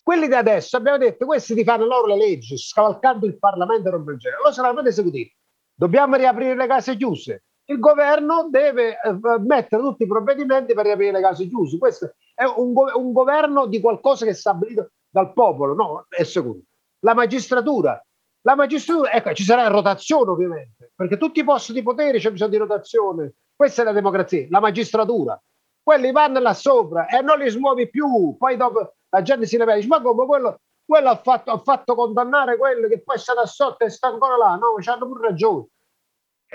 Quelli 0.00 0.28
di 0.28 0.34
adesso 0.34 0.76
abbiamo 0.76 0.98
detto, 0.98 1.26
questi 1.26 1.52
ti 1.52 1.64
fanno 1.64 1.84
loro 1.84 2.06
le 2.06 2.16
leggi, 2.16 2.56
scavalcando 2.56 3.26
il 3.26 3.40
Parlamento 3.40 3.88
e 3.88 3.90
roba 3.90 4.12
del 4.12 4.20
genere, 4.20 4.40
loro 4.40 4.52
saranno 4.52 4.82
esecutivi. 4.82 5.34
Dobbiamo 5.74 6.14
riaprire 6.14 6.54
le 6.54 6.68
case 6.68 6.96
chiuse, 6.96 7.42
il 7.64 7.80
governo 7.80 8.46
deve 8.48 9.00
eh, 9.00 9.18
mettere 9.40 9.82
tutti 9.82 10.04
i 10.04 10.06
provvedimenti 10.06 10.74
per 10.74 10.84
riaprire 10.84 11.10
le 11.10 11.20
case 11.20 11.48
chiuse. 11.48 11.76
Questo 11.78 12.14
è 12.32 12.44
un, 12.44 12.72
go- 12.72 12.92
un, 12.94 13.10
governo 13.10 13.66
di 13.66 13.80
qualcosa 13.80 14.24
che 14.24 14.30
è 14.30 14.34
stabilito 14.34 14.92
dal 15.08 15.32
popolo, 15.32 15.74
no? 15.74 16.06
È 16.08 16.22
secondo. 16.22 16.62
La 17.00 17.14
magistratura. 17.14 18.00
La 18.42 18.54
magistratura, 18.54 19.10
ecco, 19.10 19.32
ci 19.32 19.42
sarà 19.42 19.66
rotazione 19.66 20.30
ovviamente, 20.30 20.92
perché 20.94 21.16
tutti 21.16 21.40
i 21.40 21.44
posti 21.44 21.72
di 21.72 21.82
potere 21.82 22.18
c'è 22.18 22.30
bisogno 22.30 22.50
di 22.50 22.56
rotazione. 22.58 23.34
Questa 23.56 23.82
è 23.82 23.84
la 23.84 23.92
democrazia, 23.92 24.46
la 24.50 24.60
magistratura. 24.60 25.40
Quelli 25.82 26.12
vanno 26.12 26.40
là 26.40 26.52
sopra 26.52 27.06
e 27.06 27.22
non 27.22 27.38
li 27.38 27.48
smuovi 27.48 27.88
più. 27.88 28.36
Poi 28.36 28.56
dopo 28.56 28.94
la 29.08 29.22
gente 29.22 29.46
si 29.46 29.56
rivela, 29.56 29.76
dice, 29.76 29.88
ma 29.88 30.02
come 30.02 30.26
quello, 30.26 30.60
quello 30.84 31.08
ha, 31.08 31.16
fatto, 31.16 31.50
ha 31.50 31.58
fatto 31.58 31.94
condannare 31.94 32.56
quello 32.58 32.86
che 32.88 33.02
poi 33.02 33.16
è 33.16 33.18
stato 33.18 33.40
assolto 33.40 33.84
e 33.84 33.90
sta 33.90 34.08
ancora 34.08 34.36
là. 34.36 34.56
No, 34.56 34.74
c'hanno 34.78 35.06
pure 35.06 35.28
ragione 35.28 35.68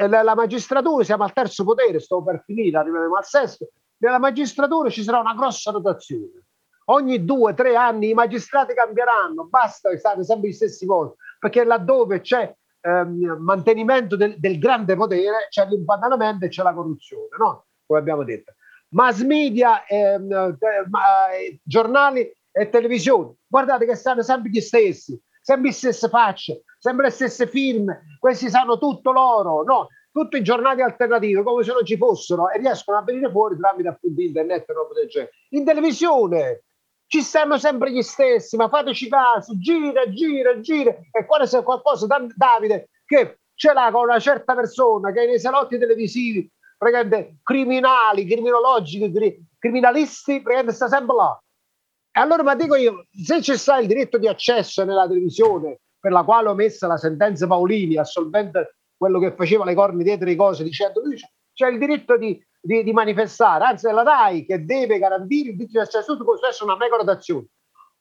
la, 0.07 0.23
la 0.23 0.35
magistratura, 0.35 1.03
siamo 1.03 1.23
al 1.23 1.33
terzo 1.33 1.63
potere, 1.63 1.99
sto 1.99 2.23
per 2.23 2.43
finire, 2.45 2.77
arriveremo 2.77 3.15
al 3.15 3.25
sesto, 3.25 3.69
nella 3.97 4.19
magistratura 4.19 4.89
ci 4.89 5.03
sarà 5.03 5.19
una 5.19 5.33
grossa 5.33 5.71
rotazione. 5.71 6.45
Ogni 6.85 7.23
due, 7.23 7.53
tre 7.53 7.75
anni 7.75 8.09
i 8.09 8.13
magistrati 8.13 8.73
cambieranno, 8.73 9.45
basta 9.45 9.95
stare 9.97 10.23
sempre 10.23 10.49
gli 10.49 10.53
stessi 10.53 10.85
voti, 10.85 11.15
perché 11.39 11.63
laddove 11.63 12.21
c'è 12.21 12.53
ehm, 12.81 13.37
mantenimento 13.39 14.15
del, 14.15 14.39
del, 14.39 14.57
grande 14.57 14.95
potere 14.95 15.47
c'è 15.49 15.65
l'impantanamento 15.67 16.45
e 16.45 16.49
c'è 16.49 16.63
la 16.63 16.73
corruzione, 16.73 17.29
no? 17.37 17.65
come 17.85 17.99
abbiamo 17.99 18.23
detto. 18.23 18.53
Mass 18.89 19.21
media, 19.21 19.85
ehm, 19.85 20.31
eh, 20.31 21.59
giornali 21.63 22.29
e 22.51 22.69
televisioni, 22.69 23.33
guardate 23.47 23.85
che 23.85 23.95
stanno 23.95 24.21
sempre 24.21 24.49
gli 24.49 24.59
stessi, 24.59 25.19
sempre 25.41 25.69
le 25.69 25.73
stesse 25.73 26.09
facce, 26.09 26.63
sempre 26.77 27.05
le 27.05 27.11
stesse 27.11 27.47
firme, 27.47 28.17
questi 28.19 28.49
sanno 28.49 28.77
tutto 28.77 29.11
loro, 29.11 29.63
no? 29.63 29.87
Tutti 30.11 30.35
i 30.35 30.43
giornali 30.43 30.81
alternativi 30.81 31.41
come 31.41 31.63
se 31.63 31.71
non 31.71 31.85
ci 31.85 31.95
fossero 31.95 32.49
e 32.49 32.57
riescono 32.57 32.97
a 32.97 33.03
venire 33.03 33.31
fuori 33.31 33.57
tramite 33.57 33.87
appunto 33.87 34.19
internet 34.19 34.69
e 34.69 34.73
roba 34.73 34.93
del 34.93 35.07
genere. 35.07 35.31
In 35.51 35.63
televisione 35.63 36.63
ci 37.11 37.21
stanno 37.21 37.57
sempre 37.57 37.91
gli 37.91 38.01
stessi, 38.01 38.55
ma 38.55 38.69
fateci 38.69 39.09
caso, 39.09 39.57
gira, 39.57 40.09
gira, 40.09 40.57
gira. 40.61 40.95
E 41.11 41.25
quando 41.25 41.45
c'è 41.45 41.61
qualcosa, 41.61 42.07
Davide, 42.07 42.87
che 43.05 43.39
ce 43.53 43.73
l'ha 43.73 43.89
con 43.91 44.03
una 44.03 44.17
certa 44.17 44.55
persona 44.55 45.11
che 45.11 45.25
nei 45.25 45.37
salotti 45.37 45.77
televisivi, 45.77 46.49
praticamente 46.77 47.39
criminali, 47.43 48.25
criminologici, 48.25 49.11
criminalisti, 49.59 50.41
praticamente 50.41 50.71
sta 50.71 50.87
sempre 50.87 51.15
là. 51.17 51.37
E 52.13 52.19
allora, 52.21 52.43
ma 52.43 52.55
dico 52.55 52.75
io, 52.75 53.05
se 53.11 53.41
c'è 53.41 53.57
sta 53.57 53.77
il 53.79 53.87
diritto 53.87 54.17
di 54.17 54.29
accesso 54.29 54.85
nella 54.85 55.05
televisione, 55.05 55.81
per 55.99 56.13
la 56.13 56.23
quale 56.23 56.47
ho 56.47 56.53
messo 56.53 56.87
la 56.87 56.95
sentenza 56.95 57.45
Paolini, 57.45 57.97
assolvente 57.97 58.77
quello 58.95 59.19
che 59.19 59.35
faceva 59.35 59.65
le 59.65 59.73
corni 59.73 60.05
dietro 60.05 60.27
le 60.27 60.37
cose, 60.37 60.63
dicendo 60.63 61.01
lui 61.01 61.19
c'è 61.53 61.67
il 61.67 61.77
diritto 61.77 62.15
di, 62.15 62.41
di, 62.61 62.83
di, 62.83 62.93
manifestare, 62.93 63.65
anzi 63.65 63.87
è 63.87 63.91
la 63.91 64.03
DAI 64.03 64.45
che 64.45 64.63
deve 64.63 64.99
garantire 64.99 65.49
il 65.49 65.55
diritto 65.55 65.79
di 65.79 65.85
accesso, 65.85 66.13
tutto 66.13 66.25
questo 66.25 66.47
essere 66.47 66.65
una 66.65 66.77
mega 66.77 66.97
rotazione. 66.97 67.47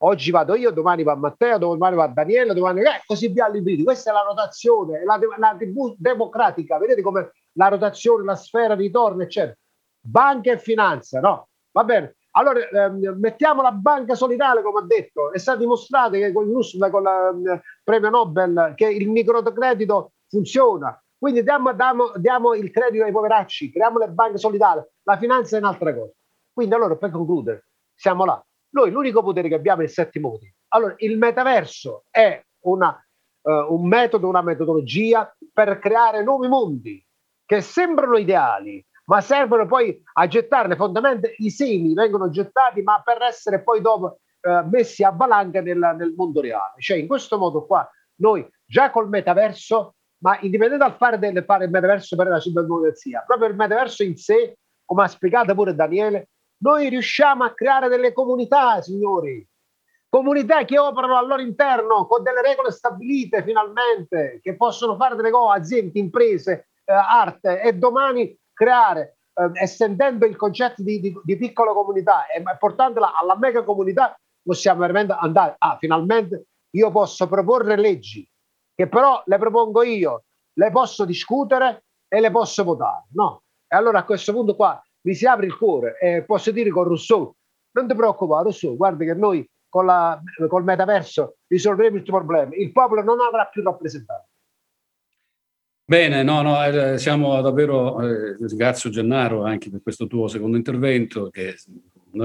Oggi 0.03 0.31
vado 0.31 0.55
io, 0.55 0.71
domani 0.71 1.03
va 1.03 1.15
Matteo, 1.15 1.59
domani 1.59 1.97
va 1.97 2.07
Daniele, 2.07 2.55
domani 2.55 2.81
eh, 2.81 3.03
così 3.05 3.29
via 3.29 3.47
all'infinito. 3.47 3.85
Questa 3.85 4.11
è 4.11 4.15
la 4.15 4.25
rotazione, 4.27 5.05
la, 5.05 5.19
la 5.37 5.57
TV 5.59 5.95
democratica, 5.99 6.79
vedete 6.79 7.03
come 7.03 7.33
la 7.53 7.69
rotazione, 7.69 8.25
la 8.25 8.37
sfera 8.37 8.75
ritorna, 8.75 9.25
eccetera. 9.25 9.57
Banca 10.03 10.53
e 10.53 10.59
finanza, 10.59 11.21
no? 11.21 11.49
Va 11.73 11.85
bene, 11.85 12.17
allora, 12.33 12.61
ehm, 12.69 13.17
mettiamo 13.19 13.63
la 13.63 13.73
banca 13.73 14.15
solidale, 14.15 14.63
come 14.63 14.81
ha 14.81 14.85
detto, 14.87 15.33
è 15.33 15.39
stato 15.39 15.59
dimostrato 15.59 16.13
che 16.13 16.33
con 16.33 16.49
il 16.49 16.91
con 16.91 17.03
il 17.03 17.49
ehm, 17.49 17.61
premio 17.83 18.11
Nobel, 18.11 18.73
che 18.77 18.89
il 18.89 19.09
microcredito 19.11 20.13
funziona. 20.29 21.03
Quindi 21.21 21.43
diamo, 21.43 21.75
diamo, 21.75 22.13
diamo, 22.17 22.55
il 22.55 22.71
credito 22.71 23.05
ai 23.05 23.13
poveracci, 23.13 23.71
creiamo 23.71 23.99
le 23.99 24.09
banche 24.09 24.39
solidali, 24.39 24.81
la 25.03 25.19
finanza 25.19 25.55
è 25.55 25.61
un'altra 25.61 25.95
cosa. 25.95 26.13
Quindi 26.51 26.75
allora, 26.75 26.97
per 26.97 27.11
concludere, 27.11 27.67
siamo 27.95 28.25
là. 28.25 28.43
Noi 28.71 28.91
l'unico 28.91 29.23
potere 29.23 29.49
che 29.49 29.55
abbiamo 29.57 29.83
è 29.83 29.85
il 29.85 29.91
settimo 29.91 30.31
potere. 30.31 30.55
Allora, 30.69 30.95
il 30.97 31.19
metaverso 31.19 32.05
è 32.09 32.43
una, 32.61 32.99
uh, 33.43 33.51
un 33.51 33.87
metodo, 33.87 34.29
una 34.29 34.41
metodologia 34.41 35.31
per 35.53 35.79
creare 35.79 36.23
nuovi 36.23 36.49
mondi 36.49 37.07
che 37.45 37.61
sembrano 37.61 38.17
ideali, 38.17 38.83
ma 39.05 39.21
servono 39.21 39.67
poi 39.67 40.03
a 40.15 40.27
gettare 40.27 40.69
le 40.69 40.77
fondamenta, 40.77 41.29
i 41.37 41.51
semi 41.51 41.93
vengono 41.93 42.31
gettati, 42.31 42.81
ma 42.81 43.03
per 43.05 43.21
essere 43.21 43.63
poi 43.63 43.83
dopo 43.83 44.21
eh, 44.41 44.63
messi 44.71 45.05
a 45.05 45.11
valanga 45.11 45.61
nel, 45.61 45.97
nel 45.99 46.15
mondo 46.17 46.41
reale. 46.41 46.75
Cioè, 46.79 46.97
in 46.97 47.07
questo 47.07 47.37
modo 47.37 47.67
qua, 47.67 47.87
noi 48.21 48.49
già 48.65 48.91
col 48.91 49.09
metaverso, 49.09 49.97
ma 50.23 50.39
indipendente 50.41 50.85
dal 50.85 50.97
fare, 50.97 51.19
del, 51.19 51.45
fare 51.45 51.65
il 51.65 51.71
metaverso 51.71 52.17
per 52.17 52.29
la 52.29 52.41
ciberdemocrazia, 52.41 53.25
proprio 53.27 53.49
il 53.49 53.57
metaverso 53.57 54.03
in 54.03 54.17
sé, 54.17 54.57
come 54.85 55.05
ha 55.05 55.09
spiegato 55.09 55.55
pure 55.55 55.75
Daniele, 55.75 56.29
noi 56.63 56.89
riusciamo 56.89 57.45
a 57.45 57.55
creare 57.55 57.89
delle 57.89 58.13
comunità, 58.13 58.83
signori, 58.83 59.47
comunità 60.09 60.65
che 60.65 60.79
operano 60.79 61.17
al 61.17 61.27
loro 61.27 61.41
interno 61.41 62.07
con 62.07 62.23
delle 62.23 62.43
regole 62.43 62.71
stabilite 62.71 63.43
finalmente, 63.43 64.41
che 64.43 64.57
possono 64.57 64.97
fare 64.97 65.17
delle 65.17 65.31
cose, 65.31 65.59
aziende, 65.59 65.99
imprese, 65.99 66.69
eh, 66.85 66.93
arte 66.93 67.63
e 67.63 67.73
domani 67.75 68.37
creare, 68.53 69.19
eh, 69.33 69.51
estendendo 69.63 70.27
il 70.27 70.37
concetto 70.37 70.83
di, 70.83 71.01
di, 71.01 71.19
di 71.23 71.37
piccola 71.39 71.73
comunità. 71.73 72.27
E 72.27 72.43
portandola 72.59 73.17
alla 73.19 73.39
mega 73.39 73.63
comunità, 73.63 74.19
possiamo 74.43 74.81
veramente 74.81 75.15
andare, 75.19 75.55
ah, 75.57 75.77
finalmente 75.79 76.47
io 76.73 76.91
posso 76.91 77.27
proporre 77.27 77.77
leggi 77.77 78.29
che 78.81 78.89
però 78.89 79.23
le 79.27 79.37
propongo 79.37 79.83
io, 79.83 80.25
le 80.55 80.71
posso 80.71 81.05
discutere 81.05 81.85
e 82.09 82.19
le 82.19 82.31
posso 82.31 82.65
votare, 82.65 83.09
no? 83.13 83.43
E 83.69 83.77
allora 83.77 83.99
a 83.99 84.05
questo 84.05 84.33
punto 84.33 84.57
qua 84.57 84.83
mi 85.03 85.15
si 85.15 85.27
apre 85.27 85.45
il 85.45 85.55
cuore 85.55 85.99
e 86.01 86.23
posso 86.23 86.51
dire 86.51 86.71
con 86.71 86.85
Rousseau, 86.85 87.31
non 87.73 87.87
ti 87.87 87.95
preoccupare 87.95 88.45
Rousseau, 88.45 88.77
guarda 88.79 89.05
che 89.05 89.13
noi 89.13 89.47
con 89.69 89.85
la, 89.85 90.19
col 90.49 90.65
metaverso 90.65 91.37
risolveremo 91.47 91.99
il 91.99 92.03
tuo 92.03 92.17
problema, 92.17 92.55
il 92.55 92.73
popolo 92.73 93.03
non 93.03 93.21
avrà 93.21 93.45
più 93.49 93.63
rappresentanti. 93.63 94.29
Bene, 95.85 96.23
no, 96.23 96.41
no, 96.41 96.65
eh, 96.65 96.97
siamo 96.97 97.39
davvero, 97.43 98.01
eh, 98.01 98.37
ringrazio 98.39 98.89
Gennaro 98.89 99.45
anche 99.45 99.69
per 99.69 99.83
questo 99.83 100.07
tuo 100.07 100.27
secondo 100.27 100.57
intervento, 100.57 101.29
che 101.29 101.55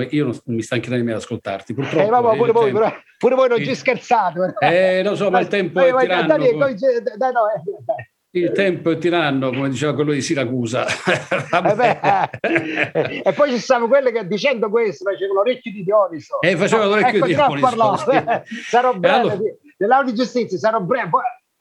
io 0.10 0.26
non 0.26 0.40
mi 0.46 0.62
stancherei 0.62 1.04
mai 1.04 1.14
ad 1.14 1.20
ascoltarti, 1.20 1.74
purtroppo. 1.74 2.06
Eh, 2.06 2.10
vabbè, 2.10 2.38
pure, 2.38 2.52
voi, 2.52 2.72
tempo, 2.72 2.94
pure, 3.18 3.36
voi, 3.36 3.50
non 3.50 3.64
ci 3.64 3.76
scherzate. 3.76 4.56
Eh, 4.60 5.04
lo 5.04 5.16
so, 5.16 5.30
ma 5.30 5.40
il 5.40 5.48
tempo 5.48 5.80
è 5.80 5.96
tiranno. 5.96 6.28
Dai, 6.28 6.58
dai, 6.58 6.76
dai, 7.18 7.32
no, 7.32 7.42
eh, 7.50 8.40
il 8.40 8.52
tempo 8.52 8.92
è 8.92 8.98
tiranno, 8.98 9.50
come 9.50 9.70
diceva 9.70 9.94
quello 9.94 10.12
di 10.12 10.22
Siracusa. 10.22 10.86
eh 10.86 11.76
beh, 11.76 13.22
e 13.24 13.34
poi 13.34 13.52
ci 13.52 13.60
stanno 13.60 13.88
quelle 13.88 14.12
che 14.12 14.28
dicendo 14.28 14.70
questo 14.70 15.10
facevano 15.10 15.40
orecchio 15.40 15.72
di 15.72 15.84
Dioniso. 15.84 16.42
E 16.42 16.58
facevano 16.58 16.92
orecchio 16.92 17.18
ecco, 17.18 17.28
di 17.28 17.34
Dioniso. 17.34 18.06
Sarò 18.68 18.94
breve, 18.94 19.16
allora... 19.16 19.38
nell'aula 19.78 20.10
di 20.10 20.14
giustizia 20.14 20.58
sarò 20.58 20.82
breve 20.82 21.10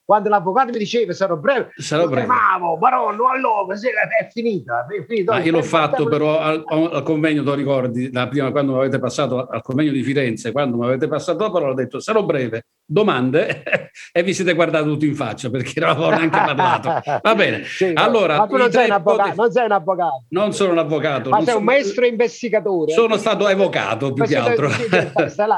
quando 0.05 0.29
l'avvocato 0.29 0.71
mi 0.71 0.79
diceva 0.79 1.13
sarò 1.13 1.37
breve, 1.37 1.71
sarò 1.77 2.07
breve. 2.07 2.27
Bravo, 2.27 2.77
baronno, 2.77 3.29
allora 3.29 3.75
è 3.75 4.29
finita. 4.31 4.87
È 4.87 5.05
finita. 5.07 5.39
Io 5.39 5.53
l'ho 5.53 5.63
fatto 5.63 6.05
però 6.05 6.39
al, 6.39 6.63
al 6.67 7.03
convegno, 7.03 7.43
tu 7.43 7.55
ricordi, 7.55 8.13
la 8.13 8.29
prima 8.29 8.51
quando 8.51 8.73
mi 8.73 8.79
avete 8.79 8.99
passato 8.99 9.47
al 9.47 9.63
convegno 9.63 9.93
di 9.93 10.03
Firenze, 10.03 10.53
quando 10.53 10.77
mi 10.77 10.85
avete 10.85 11.09
passato 11.09 11.45
la 11.45 11.51
parola, 11.51 11.73
ho 11.73 11.75
detto 11.75 12.01
sarò 12.01 12.23
breve, 12.23 12.67
domande 12.85 13.63
e 14.13 14.23
vi 14.23 14.35
siete 14.35 14.53
guardati 14.53 14.87
tutti 14.87 15.07
in 15.07 15.15
faccia 15.15 15.49
perché 15.49 15.81
non 15.81 15.89
avevo 15.89 16.11
neanche 16.11 16.39
parlato. 16.39 17.21
Va 17.23 17.35
bene, 17.35 17.65
sì, 17.67 17.91
allora... 17.95 18.37
Ma 18.37 18.47
tu 18.47 18.57
non 18.57 18.71
sei, 18.71 18.89
poteri... 19.03 19.33
non 19.35 19.51
sei, 19.51 19.65
un 19.65 19.73
avvocato, 19.73 20.25
Non 20.29 20.53
sono 20.53 20.73
un 20.73 20.79
avvocato. 20.79 21.31
Ma 21.31 21.37
sei 21.37 21.47
sono... 21.47 21.59
un 21.59 21.65
maestro 21.65 22.05
investigatore. 22.05 22.93
Sono 22.93 23.17
stato 23.17 23.49
evocato 23.49 24.13
più 24.13 24.25
che 24.25 24.37
altro. 24.37 24.69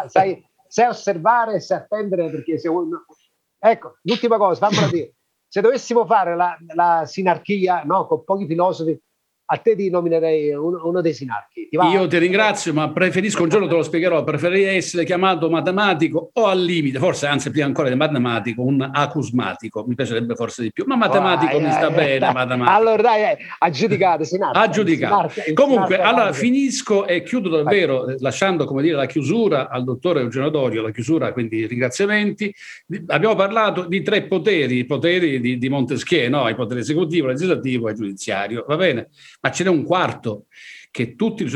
Sai, 0.07 0.45
sai 0.69 0.89
osservare 0.89 1.55
e 1.55 1.61
sai 1.61 1.79
attendere 1.79 2.31
perché 2.31 2.59
se 2.59 2.69
uno 2.69 3.05
Ecco, 3.59 3.99
l'ultima 4.03 4.37
cosa, 4.37 4.69
fammela 4.69 4.89
dire. 4.89 5.15
Se 5.49 5.61
dovessimo 5.61 6.05
fare 6.07 6.37
la, 6.37 6.57
la 6.75 7.05
sinarchia 7.07 7.83
no, 7.85 8.07
con 8.07 8.25
pochi 8.25 8.47
filosofi, 8.47 9.01
a 9.49 9.57
te 9.59 9.77
ti 9.77 9.89
nominerei 9.89 10.53
uno, 10.53 10.81
uno 10.85 11.01
dei 11.01 11.15
sinarchi. 11.15 11.69
Ti 11.69 11.77
Io 11.77 12.07
ti 12.09 12.19
ringrazio, 12.19 12.73
ma 12.73 12.91
preferisco, 12.91 13.43
un 13.43 13.49
giorno 13.49 13.69
te 13.69 13.75
lo 13.75 13.83
spiegherò, 13.83 14.25
preferirei 14.25 14.77
essere 14.77 15.05
chiamato 15.05 15.49
matematico 15.49 16.31
o 16.33 16.47
al 16.47 16.61
limite, 16.61 16.99
forse 16.99 17.27
anzi 17.27 17.51
prima 17.51 17.67
ancora 17.67 17.89
di 17.89 17.95
matematico, 17.95 18.63
un 18.63 18.89
acusmatico, 18.93 19.85
mi 19.87 19.95
piacerebbe 19.95 20.35
forse 20.35 20.63
di 20.63 20.73
più, 20.73 20.85
ma 20.87 20.97
matematico 20.97 21.57
oh, 21.57 21.61
mi 21.61 21.71
sta 21.71 21.89
eh, 21.89 21.93
bene. 21.93 22.33
Matematico. 22.33 22.77
Allora 22.77 23.03
dai, 23.03 23.23
eh, 23.23 23.39
aggiudicate, 23.59 24.25
sinarchi. 24.25 24.59
Aggiudicate. 24.59 25.33
Sinarchi, 25.33 25.53
Comunque, 25.53 25.95
sinarchi, 25.95 26.15
allora 26.15 26.33
finisco 26.33 27.07
e 27.07 27.23
chiudo 27.23 27.49
davvero, 27.49 28.05
vai. 28.05 28.17
lasciando 28.19 28.65
come 28.65 28.83
dire 28.83 28.97
la 28.97 29.07
chiusura 29.07 29.69
al 29.69 29.85
dottore 29.85 30.21
Eugenio 30.21 30.51
Dorio, 30.51 30.83
la 30.83 30.91
chiusura, 30.91 31.33
quindi 31.33 31.67
ringraziamenti. 31.67 32.53
Abbiamo 33.07 33.37
parlato 33.37 33.85
di 33.85 34.03
tre 34.03 34.25
poteri, 34.25 34.79
i 34.79 34.85
poteri 34.87 35.39
di, 35.41 35.57
di 35.57 35.69
Montesquieu, 35.69 36.29
no? 36.31 36.49
il 36.49 36.57
potere 36.57 36.81
esecutivo, 36.81 37.29
legislativo 37.29 37.89
e 37.89 37.95
giudiziario, 37.95 38.65
va 38.67 38.77
bene? 38.77 39.09
Ma 39.41 39.51
ce 39.51 39.65
n'è 39.65 39.71
un 39.71 39.85
quarto 39.85 40.47
che 40.91 41.15
tutti 41.15 41.47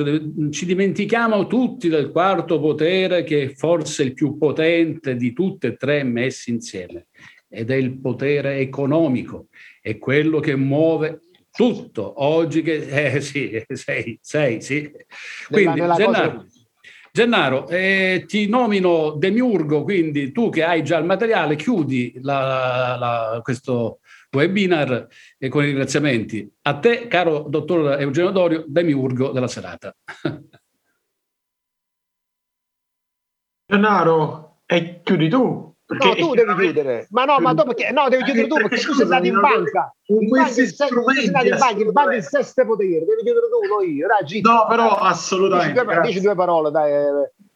ci 0.50 0.66
dimentichiamo 0.66 1.46
tutti 1.46 1.88
del 1.88 2.10
quarto 2.10 2.60
potere 2.60 3.24
che 3.24 3.42
è 3.44 3.54
forse 3.54 4.02
il 4.02 4.12
più 4.12 4.36
potente 4.36 5.16
di 5.16 5.32
tutte 5.32 5.68
e 5.68 5.76
tre 5.76 6.02
messi 6.02 6.50
insieme 6.50 7.06
ed 7.48 7.70
è 7.70 7.74
il 7.74 7.98
potere 7.98 8.58
economico, 8.58 9.48
è 9.80 9.98
quello 9.98 10.38
che 10.38 10.54
muove 10.54 11.22
tutto. 11.50 12.22
Oggi 12.22 12.62
che 12.62 13.14
eh, 13.14 13.20
sì, 13.20 13.62
sei, 13.68 14.18
sei, 14.22 14.60
sì. 14.60 14.90
Quindi 15.48 15.80
Gennaro. 15.80 16.46
Gennaro 17.12 17.66
eh, 17.68 18.24
ti 18.28 18.48
nomino 18.48 19.16
demiurgo, 19.18 19.82
quindi 19.82 20.30
tu 20.30 20.48
che 20.48 20.62
hai 20.62 20.84
già 20.84 20.96
il 20.98 21.04
materiale, 21.06 21.56
chiudi 21.56 22.18
la, 22.22 22.96
la, 22.96 23.40
questo 23.42 23.98
webinar 24.32 25.08
e 25.38 25.48
con 25.48 25.62
i 25.62 25.66
ringraziamenti. 25.66 26.50
A 26.62 26.78
te, 26.78 27.06
caro 27.08 27.46
dottor 27.48 28.00
Eugenio 28.00 28.30
Dorio, 28.30 28.64
demiurgo 28.66 29.30
della 29.30 29.48
serata. 29.48 29.94
Gennaro, 33.66 34.62
e 34.66 35.00
chiudi 35.02 35.28
tu. 35.28 35.68
No, 35.90 36.14
tu 36.14 36.34
devi 36.34 36.54
chiudere. 36.54 37.08
Ma 37.10 37.24
no, 37.24 37.40
ma 37.40 37.52
dopo 37.52 37.72
che... 37.72 37.90
No, 37.90 38.08
devi 38.08 38.22
chiudere 38.22 38.46
tu 38.46 38.54
perché 38.54 38.78
tu 38.78 38.92
sei 38.92 39.02
andato 39.02 39.26
in 39.26 39.40
banca. 39.40 39.92
In 40.06 40.28
questi 40.28 40.66
strumenti. 40.66 41.24
in 41.26 41.32
banca, 41.32 41.70
il 41.78 41.92
banco 41.92 42.10
il 42.12 42.22
sesto 42.22 42.64
potere. 42.64 43.04
Devi 43.04 43.22
chiudere 43.22 43.46
tu, 43.48 43.66
non 43.66 43.88
io. 43.88 44.06
Dai, 44.06 44.40
no, 44.40 44.66
però 44.68 44.96
assolutamente. 44.96 45.72
Dici 45.72 45.84
due, 45.84 46.00
dici 46.02 46.20
due 46.20 46.34
parole, 46.36 46.70
dai. 46.70 46.92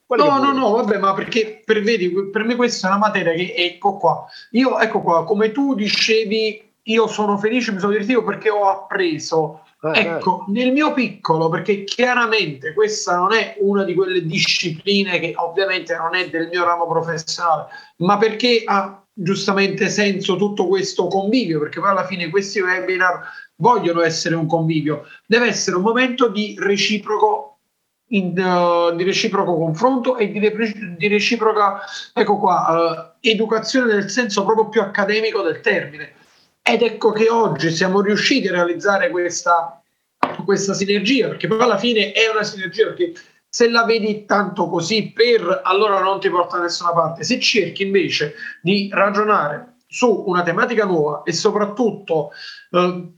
Eh, 0.07 0.17
no, 0.17 0.39
no, 0.39 0.53
no, 0.53 0.71
vabbè, 0.71 0.99
ma 0.99 1.15
perché 1.15 1.63
per, 1.65 1.83
vedi, 1.83 2.11
per 2.31 2.45
me 2.45 2.57
questa 2.57 2.89
è 2.89 2.91
una 2.91 3.01
materia 3.01 3.33
che 3.33 3.55
ecco 3.57 3.97
qua. 3.97 4.27
Io, 4.51 4.79
ecco 4.79 5.01
qua, 5.01 5.25
come 5.25 5.51
tu 5.51 5.75
dicevi 5.75 6.73
io 6.85 7.07
sono 7.07 7.39
felice, 7.39 7.73
mi 7.73 7.79
sono 7.79 7.93
divertito 7.93 8.23
perché 8.23 8.51
ho 8.51 8.69
appreso. 8.69 9.61
Eh, 9.83 10.01
ecco, 10.01 10.47
eh. 10.49 10.53
nel 10.53 10.73
mio 10.73 10.93
piccolo, 10.93 11.49
perché 11.49 11.85
chiaramente 11.85 12.73
questa 12.73 13.17
non 13.17 13.33
è 13.33 13.57
una 13.61 13.85
di 13.85 13.95
quelle 13.95 14.25
discipline 14.25 15.19
che 15.19 15.35
ovviamente 15.37 15.95
non 15.97 16.15
è 16.15 16.29
del 16.29 16.49
mio 16.49 16.65
ramo 16.65 16.87
professionale, 16.87 17.67
ma 17.99 18.17
perché 18.17 18.63
ha 18.65 19.03
giustamente 19.13 19.89
senso 19.89 20.37
tutto 20.37 20.67
questo 20.67 21.07
convivio, 21.07 21.61
perché 21.61 21.81
poi 21.81 21.91
alla 21.91 22.07
fine 22.07 22.31
questi 22.31 22.61
webinar 22.61 23.21
vogliono 23.57 24.03
essere 24.03 24.35
un 24.35 24.47
convivio, 24.47 25.05
deve 25.27 25.49
essere 25.49 25.77
un 25.77 25.83
momento 25.83 26.29
di 26.29 26.57
reciproco 26.59 27.54
in, 28.09 28.39
uh, 28.39 28.95
di 28.95 29.03
reciproco 29.03 29.57
confronto 29.57 30.17
e 30.17 30.31
di, 30.31 30.41
di 30.97 31.09
reciproca 31.09 31.81
ecco 32.13 32.39
qua, 32.39 33.15
uh, 33.21 33.27
educazione 33.27 33.95
nel 33.95 34.11
senso 34.11 34.45
proprio 34.45 34.69
più 34.69 34.81
accademico 34.81 35.43
del 35.43 35.61
termine 35.61 36.13
ed 36.67 36.81
ecco 36.81 37.13
che 37.13 37.29
oggi 37.29 37.71
siamo 37.71 38.01
riusciti 38.01 38.49
a 38.49 38.53
realizzare 38.53 39.11
questa, 39.11 39.83
questa 40.47 40.73
sinergia, 40.73 41.29
perché 41.29 41.47
poi 41.47 41.61
alla 41.61 41.77
fine 41.77 42.13
è 42.13 42.31
una 42.33 42.43
sinergia, 42.43 42.87
perché 42.87 43.13
se 43.47 43.69
la 43.69 43.85
vedi 43.85 44.25
tanto 44.25 44.69
così 44.69 45.13
per, 45.13 45.61
allora 45.63 46.01
non 46.01 46.21
ti 46.21 46.31
porta 46.31 46.57
da 46.57 46.63
nessuna 46.63 46.93
parte. 46.93 47.23
Se 47.23 47.39
cerchi 47.39 47.83
invece 47.83 48.35
di 48.63 48.89
ragionare 48.91 49.75
su 49.87 50.25
una 50.27 50.43
tematica 50.43 50.87
nuova 50.87 51.23
e 51.23 51.33
soprattutto 51.33 52.31
eh, 52.71 53.13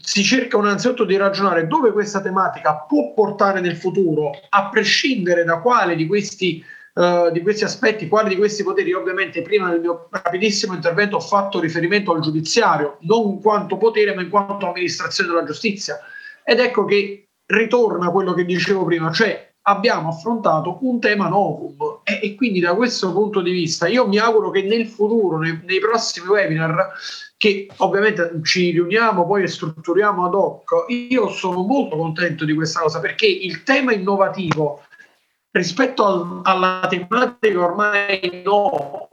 si 0.00 0.22
cerca 0.22 0.58
innanzitutto 0.58 1.04
di 1.04 1.16
ragionare 1.16 1.66
dove 1.66 1.92
questa 1.92 2.20
tematica 2.20 2.84
può 2.86 3.12
portare 3.14 3.60
nel 3.60 3.76
futuro, 3.76 4.30
a 4.48 4.68
prescindere 4.68 5.44
da 5.44 5.58
quale 5.58 5.96
di 5.96 6.06
questi 6.06 6.64
uh, 6.94 7.30
di 7.30 7.40
questi 7.42 7.64
aspetti, 7.64 8.08
quali 8.08 8.30
di 8.30 8.36
questi 8.36 8.62
poteri, 8.62 8.92
ovviamente 8.92 9.42
prima 9.42 9.68
nel 9.68 9.80
mio 9.80 10.08
rapidissimo 10.10 10.74
intervento 10.74 11.16
ho 11.16 11.20
fatto 11.20 11.60
riferimento 11.60 12.12
al 12.12 12.20
giudiziario, 12.20 12.98
non 13.02 13.30
in 13.30 13.40
quanto 13.40 13.76
potere 13.76 14.14
ma 14.14 14.22
in 14.22 14.30
quanto 14.30 14.66
amministrazione 14.68 15.30
della 15.30 15.44
giustizia. 15.44 15.98
Ed 16.44 16.60
ecco 16.60 16.84
che 16.84 17.28
ritorna 17.46 18.10
quello 18.10 18.34
che 18.34 18.44
dicevo 18.44 18.84
prima, 18.84 19.10
cioè 19.10 19.52
abbiamo 19.62 20.08
affrontato 20.08 20.78
un 20.82 21.00
tema 21.00 21.28
novum 21.28 21.93
e, 22.04 22.20
e, 22.22 22.34
quindi 22.34 22.60
da 22.60 22.74
questo 22.74 23.12
punto 23.12 23.40
di 23.40 23.50
vista 23.50 23.88
io 23.88 24.06
mi 24.06 24.18
auguro 24.18 24.50
che 24.50 24.62
nel 24.62 24.86
futuro, 24.86 25.38
nei, 25.38 25.58
nei, 25.64 25.80
prossimi 25.80 26.28
webinar, 26.28 26.92
che 27.36 27.68
ovviamente 27.78 28.40
ci 28.42 28.70
riuniamo 28.70 29.26
poi 29.26 29.42
e 29.42 29.48
strutturiamo 29.48 30.26
ad 30.26 30.34
hoc, 30.34 30.84
io 30.88 31.28
sono 31.30 31.62
molto 31.62 31.96
contento 31.96 32.44
di 32.44 32.54
questa 32.54 32.80
cosa 32.80 33.00
perché 33.00 33.26
il 33.26 33.62
tema 33.62 33.92
innovativo 33.92 34.82
rispetto 35.50 36.04
al, 36.04 36.40
alla 36.42 36.86
tematica 36.88 37.60
ormai 37.60 38.42
nota 38.44 39.03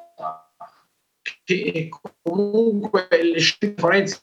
che 1.44 1.90
comunque 2.22 3.08
le 3.10 3.40
scienze 3.40 3.76
forensi, 3.78 4.18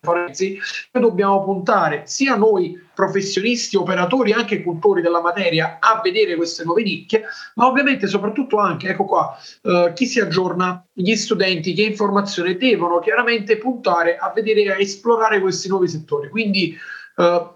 forensi, 0.00 0.58
noi 0.92 1.02
dobbiamo 1.02 1.44
puntare 1.44 2.02
sia 2.06 2.36
noi 2.36 2.80
professionisti, 2.94 3.76
operatori, 3.76 4.32
anche 4.32 4.62
cultori 4.62 5.02
della 5.02 5.20
materia 5.20 5.78
a 5.80 6.00
vedere 6.02 6.36
queste 6.36 6.64
nuove 6.64 6.82
nicchie, 6.82 7.24
ma 7.54 7.66
ovviamente 7.66 8.06
soprattutto 8.06 8.58
anche, 8.58 8.88
ecco 8.88 9.04
qua, 9.04 9.36
eh, 9.62 9.92
chi 9.94 10.06
si 10.06 10.20
aggiorna, 10.20 10.84
gli 10.92 11.14
studenti 11.14 11.74
che 11.74 11.82
informazione 11.82 12.56
devono 12.56 12.98
chiaramente 12.98 13.58
puntare 13.58 14.16
a 14.16 14.32
vedere, 14.34 14.72
a 14.72 14.78
esplorare 14.78 15.40
questi 15.40 15.68
nuovi 15.68 15.88
settori. 15.88 16.28
Quindi 16.28 16.76
eh, 17.16 17.50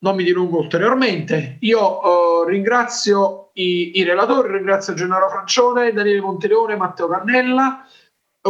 non 0.00 0.14
mi 0.14 0.24
dilungo 0.24 0.58
ulteriormente. 0.58 1.56
Io 1.60 2.02
eh, 2.02 2.50
ringrazio 2.50 3.50
i, 3.54 3.98
i, 3.98 4.04
relatori, 4.04 4.52
ringrazio 4.52 4.94
Gennaro 4.94 5.28
Francione, 5.28 5.92
Daniele 5.92 6.20
Monteleone, 6.20 6.76
Matteo 6.76 7.08
Cannella. 7.08 7.86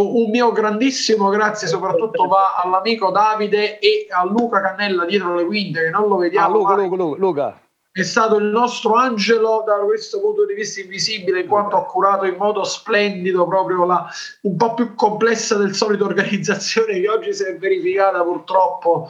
Un 0.03 0.31
mio 0.31 0.53
grandissimo 0.53 1.29
grazie 1.29 1.67
soprattutto 1.67 2.27
va 2.27 2.61
all'amico 2.63 3.11
Davide 3.11 3.79
e 3.79 4.07
a 4.11 4.25
Luca 4.25 4.61
Cannella 4.61 5.05
dietro 5.05 5.35
le 5.35 5.45
quinte, 5.45 5.83
che 5.83 5.91
non 5.91 6.09
lo 6.09 6.17
vediamo. 6.17 6.47
Ah, 6.47 6.77
Luca, 6.77 6.97
Luca, 6.97 7.19
Luca 7.19 7.61
è 8.01 8.05
stato 8.05 8.37
il 8.37 8.45
nostro 8.45 8.95
angelo 8.95 9.65
da 9.67 9.75
questo 9.85 10.21
punto 10.21 10.47
di 10.47 10.55
vista 10.55 10.81
invisibile 10.81 11.41
in 11.41 11.49
quanto 11.49 11.77
ha 11.77 11.85
curato 11.85 12.27
in 12.27 12.37
modo 12.37 12.63
splendido 12.63 13.47
proprio 13.47 13.85
la 13.85 14.09
un 14.43 14.57
po' 14.57 14.75
più 14.75 14.95
complessa 14.95 15.57
del 15.57 15.75
solito 15.75 16.05
organizzazione 16.05 17.01
che 17.01 17.09
oggi 17.09 17.35
si 17.35 17.43
è 17.43 17.57
verificata 17.57 18.23
purtroppo 18.23 19.09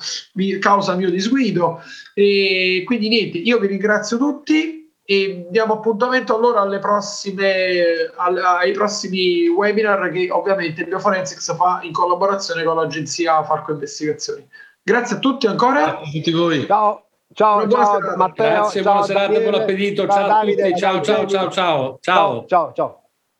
causa 0.58 0.94
mio 0.94 1.10
disguido. 1.10 1.82
E 2.14 2.82
quindi 2.86 3.08
niente 3.08 3.38
io 3.38 3.58
vi 3.58 3.66
ringrazio 3.66 4.16
tutti 4.16 4.77
e 5.10 5.46
diamo 5.48 5.72
appuntamento 5.72 6.36
allora 6.36 6.60
alle 6.60 6.80
prossime, 6.80 8.12
ai 8.16 8.72
prossimi 8.72 9.48
webinar 9.48 10.10
che 10.10 10.28
ovviamente 10.30 10.82
il 10.82 10.88
Bioforensics 10.88 11.56
fa 11.56 11.80
in 11.80 11.92
collaborazione 11.92 12.62
con 12.62 12.76
l'agenzia 12.76 13.42
Falco 13.42 13.72
Investigazioni 13.72 14.46
grazie 14.82 15.16
a 15.16 15.18
tutti 15.18 15.46
ancora 15.46 15.98
a 15.98 16.00
tutti 16.02 16.30
voi 16.30 16.66
ciao 16.66 17.04
Ciao, 17.34 17.68
ciao 17.68 18.16
Matteo. 18.16 18.46
Grazie, 18.46 18.82
ciao, 18.82 18.92
buona 18.92 19.06
serata, 19.06 19.40
buon 19.40 19.54
appetito. 19.54 20.06
Ciao, 20.06 20.16
ciao 20.16 20.38
a 20.38 20.44
tutti. 20.44 20.76
Ciao, 20.76 21.00
ciao, 21.02 21.26
ciao, 21.26 21.50
ciao. 21.50 21.98
Ciao, 22.00 22.46
ciao, 22.46 22.72
ciao. 22.72 23.02